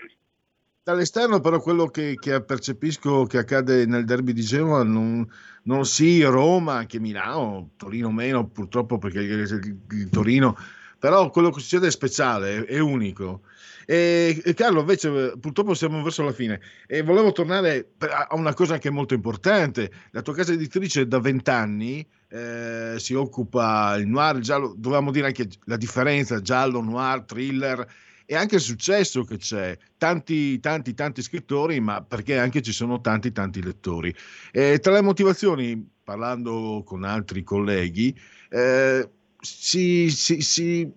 Dall'esterno, 0.83 1.41
però, 1.41 1.61
quello 1.61 1.87
che, 1.89 2.15
che 2.19 2.43
percepisco 2.43 3.25
che 3.25 3.37
accade 3.37 3.85
nel 3.85 4.07
derby 4.07 4.33
di 4.33 4.41
Genova, 4.41 4.83
non, 4.83 5.27
non 5.65 5.85
sì, 5.85 6.23
Roma, 6.23 6.77
anche 6.77 6.99
Milano, 6.99 7.73
Torino 7.77 8.11
meno, 8.11 8.49
purtroppo, 8.49 8.97
perché 8.97 9.21
il, 9.21 9.41
il- 9.41 9.81
il 9.99 10.09
Torino, 10.09 10.57
però 10.99 11.29
quello 11.29 11.51
che 11.51 11.61
succede 11.61 11.89
è 11.89 11.91
speciale, 11.91 12.65
è, 12.65 12.77
è 12.77 12.79
unico. 12.79 13.43
E, 13.91 14.43
e 14.45 14.53
Carlo, 14.53 14.81
invece, 14.81 15.33
purtroppo 15.41 15.73
siamo 15.73 16.03
verso 16.03 16.23
la 16.23 16.33
fine 16.33 16.61
e 16.87 17.01
volevo 17.01 17.33
tornare 17.33 17.93
a 18.01 18.35
una 18.35 18.53
cosa 18.53 18.75
anche 18.75 18.91
molto 18.91 19.15
importante. 19.15 19.91
La 20.11 20.21
tua 20.21 20.35
casa 20.35 20.53
editrice 20.53 21.09
da 21.09 21.19
vent'anni 21.21 22.07
eh, 22.29 22.97
si 22.99 23.15
occupa 23.15 23.97
il 23.97 24.07
noir, 24.07 24.37
il 24.37 24.43
giallo, 24.43 24.75
dovevamo 24.77 25.11
dire 25.11 25.29
anche 25.29 25.49
la 25.65 25.79
differenza 25.79 26.43
giallo, 26.43 26.83
noir, 26.83 27.23
thriller 27.23 27.87
e 28.27 28.37
anche 28.37 28.57
il 28.57 28.61
successo 28.61 29.25
che 29.25 29.39
c'è, 29.39 29.75
tanti, 29.97 30.61
tanti, 30.61 30.93
tanti 30.93 31.23
scrittori, 31.23 31.81
ma 31.81 32.03
perché 32.03 32.37
anche 32.37 32.61
ci 32.61 32.73
sono 32.73 33.01
tanti, 33.01 33.33
tanti 33.33 33.63
lettori. 33.63 34.15
E 34.53 34.81
tra 34.81 34.93
le 34.93 35.01
motivazioni, 35.01 35.83
parlando 36.05 36.83
con 36.85 37.05
altri 37.05 37.43
colleghi, 37.43 38.15
eh, 38.51 39.09
si, 39.41 40.11
si- 40.11 40.43
si- 40.43 40.93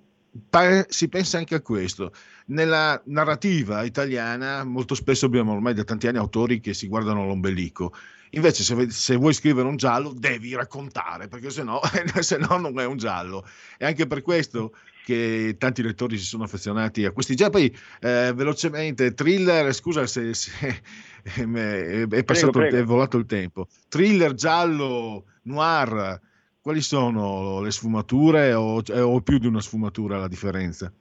si 0.88 1.10
pensa 1.10 1.38
anche 1.38 1.56
a 1.56 1.62
questo. 1.62 2.14
Nella 2.48 3.02
narrativa 3.06 3.84
italiana 3.84 4.64
molto 4.64 4.96
spesso 4.96 5.26
abbiamo 5.26 5.54
ormai 5.54 5.74
da 5.74 5.84
tanti 5.84 6.08
anni 6.08 6.18
autori 6.18 6.60
che 6.60 6.74
si 6.74 6.88
guardano 6.88 7.26
l'ombelico. 7.26 7.94
Invece 8.34 8.64
se, 8.64 8.90
se 8.90 9.16
vuoi 9.18 9.34
scrivere 9.34 9.68
un 9.68 9.76
giallo 9.76 10.14
devi 10.14 10.56
raccontare, 10.56 11.28
perché 11.28 11.50
se 11.50 11.64
no, 11.64 11.82
se 12.20 12.38
no 12.38 12.58
non 12.58 12.80
è 12.80 12.86
un 12.86 12.98
giallo. 12.98 13.46
E 13.78 13.86
anche 13.86 14.08
per 14.08 14.22
questo 14.22 14.74
che 15.04 15.56
tanti 15.58 15.82
lettori 15.82 16.18
si 16.18 16.26
sono 16.26 16.44
affezionati 16.44 17.04
a 17.04 17.12
questi 17.12 17.36
gialli. 17.36 17.52
Poi, 17.52 17.78
eh, 18.00 18.32
velocemente, 18.34 19.14
thriller, 19.14 19.74
scusa 19.74 20.08
se, 20.08 20.34
se 20.34 20.52
è, 21.24 22.08
è 22.08 22.24
passato, 22.24 22.52
prego. 22.52 22.78
è 22.78 22.84
volato 22.84 23.18
il 23.18 23.26
tempo. 23.26 23.68
Thriller, 23.90 24.34
giallo, 24.34 25.26
noir, 25.44 26.20
quali 26.62 26.82
sono 26.82 27.62
le 27.62 27.72
sfumature 27.72 28.54
o, 28.54 28.82
o 28.82 29.22
più 29.22 29.38
di 29.40 29.48
una 29.48 29.62
sfumatura 29.62 30.18
la 30.18 30.28
differenza? 30.28 30.92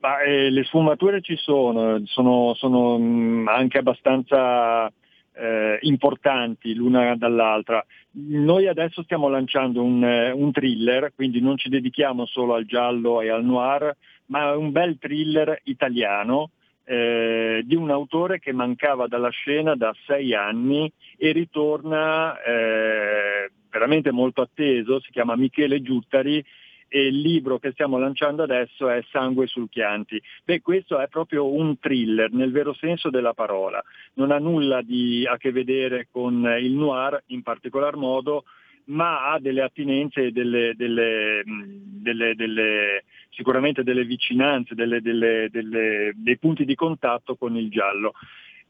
Ma 0.00 0.20
eh, 0.20 0.50
le 0.50 0.64
sfumature 0.64 1.20
ci 1.20 1.36
sono, 1.36 2.00
sono, 2.06 2.54
sono 2.54 2.98
mh, 2.98 3.48
anche 3.48 3.78
abbastanza 3.78 4.86
eh, 4.86 5.78
importanti 5.82 6.74
l'una 6.74 7.16
dall'altra. 7.16 7.84
Noi 8.12 8.66
adesso 8.66 9.02
stiamo 9.02 9.28
lanciando 9.28 9.82
un, 9.82 10.02
eh, 10.04 10.30
un 10.30 10.50
thriller, 10.52 11.12
quindi 11.14 11.40
non 11.40 11.56
ci 11.58 11.68
dedichiamo 11.68 12.26
solo 12.26 12.54
al 12.54 12.64
giallo 12.64 13.20
e 13.20 13.28
al 13.28 13.44
noir, 13.44 13.94
ma 14.26 14.56
un 14.56 14.70
bel 14.70 14.98
thriller 14.98 15.60
italiano 15.64 16.50
eh, 16.90 17.60
di 17.66 17.74
un 17.74 17.90
autore 17.90 18.38
che 18.38 18.52
mancava 18.52 19.06
dalla 19.06 19.28
scena 19.28 19.74
da 19.74 19.94
sei 20.06 20.34
anni 20.34 20.90
e 21.18 21.32
ritorna 21.32 22.40
eh, 22.42 23.50
veramente 23.70 24.10
molto 24.10 24.40
atteso, 24.40 24.98
si 25.00 25.10
chiama 25.10 25.36
Michele 25.36 25.82
Giuttari 25.82 26.42
e 26.90 27.06
il 27.08 27.20
libro 27.20 27.58
che 27.58 27.72
stiamo 27.72 27.98
lanciando 27.98 28.42
adesso 28.42 28.88
è 28.88 29.04
Sangue 29.10 29.46
sul 29.46 29.68
Chianti. 29.68 30.18
Beh, 30.44 30.62
questo 30.62 30.98
è 30.98 31.08
proprio 31.08 31.52
un 31.52 31.78
thriller 31.78 32.32
nel 32.32 32.52
vero 32.52 32.72
senso 32.72 33.10
della 33.10 33.34
parola, 33.34 33.84
non 34.14 34.30
ha 34.30 34.38
nulla 34.38 34.80
di, 34.80 35.26
a 35.26 35.36
che 35.36 35.52
vedere 35.52 36.08
con 36.10 36.56
il 36.58 36.72
noir 36.72 37.22
in 37.26 37.42
particolar 37.42 37.96
modo, 37.96 38.44
ma 38.88 39.30
ha 39.30 39.38
delle 39.38 39.62
attinenze 39.62 40.26
e 40.26 40.32
delle, 40.32 40.74
delle, 40.76 41.42
delle, 41.44 42.34
delle, 42.34 43.04
sicuramente 43.30 43.82
delle 43.82 44.04
vicinanze, 44.04 44.74
dei 44.74 46.38
punti 46.38 46.64
di 46.64 46.74
contatto 46.74 47.36
con 47.36 47.56
il 47.56 47.70
giallo. 47.70 48.12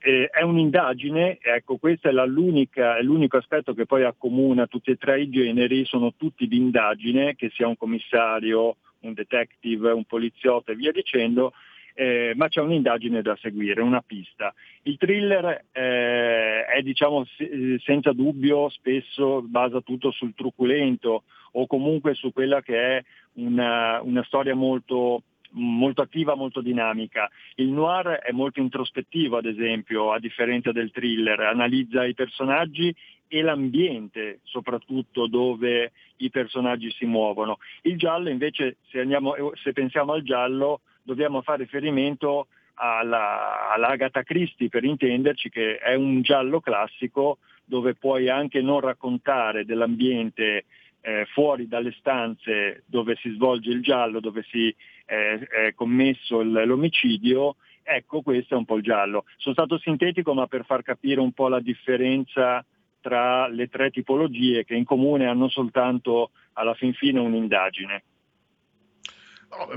Eh, 0.01 0.29
è 0.31 0.43
un'indagine, 0.43 1.39
ecco 1.41 1.77
questo 1.77 2.09
è, 2.09 2.13
è 2.13 3.03
l'unico 3.03 3.37
aspetto 3.37 3.75
che 3.75 3.85
poi 3.85 4.05
accomuna 4.05 4.69
tutti 4.69 4.93
e 4.93 4.97
tre 4.97 5.23
i 5.23 5.29
generi, 5.29 5.85
sono 5.85 6.15
tutti 6.17 6.47
di 6.47 6.57
indagine, 6.57 7.35
che 7.35 7.51
sia 7.53 7.67
un 7.67 7.77
commissario, 7.77 8.77
un 9.01 9.13
detective, 9.13 9.91
un 9.91 10.05
poliziotto 10.05 10.71
e 10.71 10.77
via 10.77 10.93
dicendo, 10.93 11.53
eh, 12.01 12.33
ma 12.37 12.47
c'è 12.47 12.61
un'indagine 12.61 13.23
da 13.23 13.37
seguire, 13.41 13.83
una 13.83 14.05
pista. 14.07 14.55
Il 14.83 14.97
thriller 14.99 15.65
eh, 15.73 16.65
è 16.65 16.81
diciamo 16.83 17.25
se- 17.37 17.81
senza 17.83 18.13
dubbio 18.13 18.69
spesso 18.69 19.43
basa 19.43 19.81
tutto 19.81 20.13
sul 20.13 20.33
truculento 20.33 21.25
o 21.53 21.67
comunque 21.67 22.15
su 22.15 22.33
quella 22.33 22.63
che 22.63 22.99
è 22.99 23.05
una, 23.35 24.01
una 24.01 24.23
storia 24.23 24.55
molto 24.55 25.25
molto 25.53 26.03
attiva, 26.03 26.37
molto 26.37 26.61
dinamica. 26.61 27.29
Il 27.57 27.69
noir 27.69 28.21
è 28.21 28.31
molto 28.33 28.61
introspettivo, 28.61 29.39
ad 29.39 29.47
esempio, 29.47 30.13
a 30.13 30.21
differenza 30.21 30.71
del 30.73 30.93
thriller, 30.93 31.41
analizza 31.41 32.05
i 32.05 32.13
personaggi 32.15 32.95
e 33.27 33.41
l'ambiente, 33.41 34.41
soprattutto 34.43 35.27
dove 35.27 35.93
i 36.19 36.31
personaggi 36.31 36.91
si 36.91 37.07
muovono. 37.07 37.57
Il 37.83 37.97
giallo 37.97 38.29
invece, 38.29 38.77
se, 38.91 39.01
andiamo, 39.01 39.35
se 39.55 39.73
pensiamo 39.73 40.13
al 40.13 40.23
giallo, 40.23 40.83
dobbiamo 41.09 41.41
fare 41.41 41.63
riferimento 41.63 42.49
alla, 42.75 43.71
all'Agatha 43.71 44.23
Christie, 44.23 44.69
per 44.69 44.85
intenderci, 44.85 45.49
che 45.49 45.79
è 45.79 45.95
un 45.95 46.21
giallo 46.21 46.61
classico 46.61 47.39
dove 47.65 47.95
puoi 47.95 48.29
anche 48.29 48.61
non 48.61 48.81
raccontare 48.81 49.65
dell'ambiente 49.65 50.67
eh, 51.01 51.25
fuori 51.33 51.67
dalle 51.67 51.95
stanze 51.99 52.83
dove 52.85 53.17
si 53.17 53.31
svolge 53.31 53.71
il 53.71 53.81
giallo, 53.81 54.21
dove 54.21 54.45
si 54.51 54.75
eh, 55.07 55.39
è 55.39 55.75
commesso 55.75 56.41
il, 56.41 56.51
l'omicidio, 56.67 57.57
ecco 57.83 58.21
questo 58.21 58.55
è 58.55 58.59
un 58.59 58.67
po' 58.67 58.77
il 58.77 58.83
giallo. 58.83 59.25
Sono 59.39 59.55
stato 59.55 59.79
sintetico 59.79 60.35
ma 60.35 60.47
per 60.47 60.67
far 60.67 60.83
capire 60.83 61.21
un 61.21 61.33
po' 61.33 61.49
la 61.49 61.61
differenza 61.61 62.63
tra 63.01 63.49
le 63.49 63.69
tre 63.69 63.91
tipologie 63.91 64.65
che 64.65 64.75
in 64.75 64.85
comune 64.85 65.27
hanno 65.27 65.49
soltanto 65.49 66.33
alla 66.55 66.75
fin 66.75 66.93
fine 66.93 67.19
un'indagine. 67.19 68.03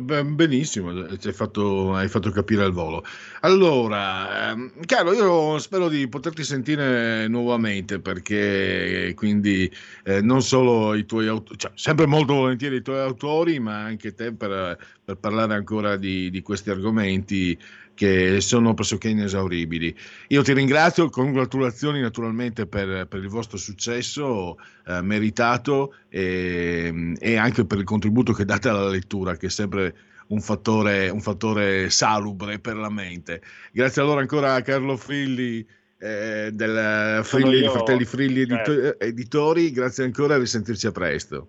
Benissimo, 0.02 0.90
hai 0.90 1.32
fatto, 1.32 1.94
hai 1.96 2.10
fatto, 2.10 2.30
capire 2.30 2.64
al 2.64 2.74
volo. 2.74 3.06
Allora, 3.40 4.52
ehm, 4.52 4.86
caro, 4.86 5.14
io 5.14 5.58
spero 5.60 5.88
di 5.88 6.10
poterti 6.10 6.44
sentire 6.44 7.28
nuovamente 7.30 8.00
perché 8.00 9.14
quindi 9.16 9.72
eh, 10.04 10.22
non 10.22 10.42
solo 10.42 10.94
i 10.94 11.06
tuoi 11.06 11.28
autori, 11.28 11.58
cioè, 11.58 11.72
sempre 11.76 12.06
molto 12.06 12.34
volentieri 12.34 12.76
i 12.78 12.82
tuoi 12.82 13.00
autori, 13.00 13.60
ma 13.60 13.78
anche 13.82 14.14
te 14.14 14.34
per, 14.34 14.78
per 15.04 15.16
parlare 15.16 15.54
ancora 15.54 15.96
di, 15.96 16.30
di 16.30 16.42
questi 16.42 16.70
argomenti 16.70 17.58
che 17.94 18.42
sono 18.42 18.74
pressoché 18.74 19.10
inesauribili. 19.10 19.96
Io 20.30 20.42
ti 20.42 20.54
ringrazio, 20.54 21.10
congratulazioni 21.10 22.02
naturalmente 22.02 22.66
per, 22.66 23.08
per 23.08 23.20
il 23.22 23.30
vostro 23.30 23.58
successo 23.58 24.58
eh, 24.86 25.02
meritato 25.02 25.96
e, 26.10 27.14
e, 27.20 27.38
anche 27.38 27.66
per 27.66 27.78
il 27.78 27.84
contributo 27.84 28.34
che 28.34 28.46
date 28.46 28.70
alla 28.70 28.90
lettura, 28.90 29.36
che 29.36 29.48
è 29.48 29.50
sempre 29.50 29.96
un 30.28 30.40
fattore, 30.40 31.10
un 31.10 31.22
fattore 31.22 31.90
salubre 31.90 32.60
per 32.60 32.76
la 32.76 32.90
mente. 32.90 33.42
Grazie 33.72 34.02
allora 34.02 34.22
ancora 34.22 34.56
a 34.56 34.62
Carlo 34.62 34.98
Frilli. 34.98 35.66
Eh, 36.04 36.50
del 36.52 37.22
Frilli, 37.24 37.68
Fratelli 37.68 38.06
Frilli 38.06 38.42
edito- 38.42 38.74
certo. 38.74 39.06
Editori, 39.06 39.70
grazie 39.70 40.04
ancora 40.04 40.34
e 40.34 40.40
risentirci 40.40 40.88
a 40.88 40.92
presto. 40.92 41.48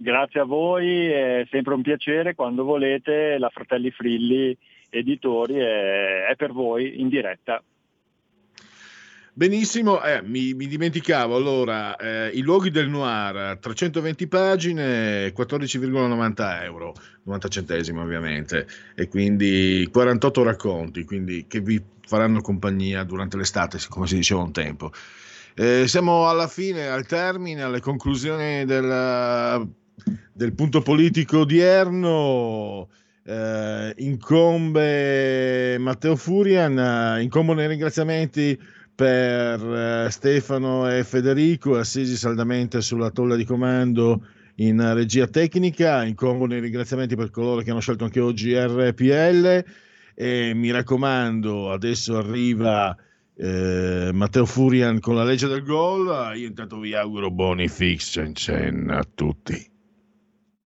Grazie 0.00 0.40
a 0.40 0.44
voi, 0.44 1.08
è 1.08 1.46
sempre 1.50 1.74
un 1.74 1.82
piacere 1.82 2.34
quando 2.34 2.64
volete, 2.64 3.36
la 3.36 3.50
Fratelli 3.50 3.90
Frilli 3.90 4.56
editori 4.90 5.54
è, 5.54 6.26
è 6.26 6.36
per 6.36 6.52
voi 6.52 7.00
in 7.00 7.08
diretta. 7.08 7.62
Benissimo, 9.38 10.02
eh, 10.02 10.20
mi, 10.20 10.52
mi, 10.54 10.66
dimenticavo 10.66 11.36
allora, 11.36 11.94
eh, 11.94 12.30
i 12.30 12.40
luoghi 12.40 12.72
del 12.72 12.88
noir, 12.88 13.58
320 13.58 14.26
pagine, 14.26 15.32
14,90 15.32 16.62
euro, 16.64 16.92
90 17.22 17.48
centesimi 17.48 18.00
ovviamente, 18.00 18.66
e 18.96 19.06
quindi 19.06 19.88
48 19.92 20.42
racconti, 20.42 21.04
quindi 21.04 21.46
che 21.46 21.60
vi 21.60 21.80
faranno 22.04 22.40
compagnia 22.40 23.04
durante 23.04 23.36
l'estate, 23.36 23.78
come 23.88 24.08
si 24.08 24.16
diceva 24.16 24.42
un 24.42 24.50
tempo. 24.50 24.90
Eh, 25.54 25.86
siamo 25.86 26.28
alla 26.28 26.48
fine, 26.48 26.88
al 26.88 27.06
termine, 27.06 27.62
alle 27.62 27.80
conclusioni 27.80 28.64
del, 28.64 29.68
del 30.32 30.52
punto 30.52 30.82
politico 30.82 31.40
odierno. 31.40 32.88
Uh, 33.28 33.92
incombe 33.96 35.76
Matteo 35.78 36.16
Furian, 36.16 36.78
uh, 36.78 37.20
incombono 37.20 37.60
i 37.60 37.66
ringraziamenti 37.66 38.58
per 38.94 39.60
uh, 39.62 40.08
Stefano 40.08 40.90
e 40.90 41.04
Federico, 41.04 41.76
assisi 41.76 42.16
saldamente 42.16 42.80
sulla 42.80 43.10
tolla 43.10 43.36
di 43.36 43.44
comando 43.44 44.24
in 44.56 44.94
regia 44.94 45.26
tecnica, 45.26 46.04
incombono 46.04 46.56
i 46.56 46.60
ringraziamenti 46.60 47.16
per 47.16 47.28
coloro 47.28 47.60
che 47.60 47.70
hanno 47.70 47.80
scelto 47.80 48.04
anche 48.04 48.20
oggi 48.20 48.54
RPL 48.58 49.64
e 50.14 50.52
mi 50.54 50.70
raccomando, 50.70 51.70
adesso 51.70 52.16
arriva 52.16 52.96
Matteo 53.40 54.46
Furian 54.46 55.00
con 55.00 55.14
la 55.14 55.22
legge 55.24 55.48
del 55.48 55.62
gol, 55.62 56.34
io 56.34 56.46
intanto 56.46 56.78
vi 56.78 56.94
auguro 56.94 57.30
buoni 57.30 57.68
fix 57.68 58.16
a 58.16 59.06
tutti. 59.14 59.77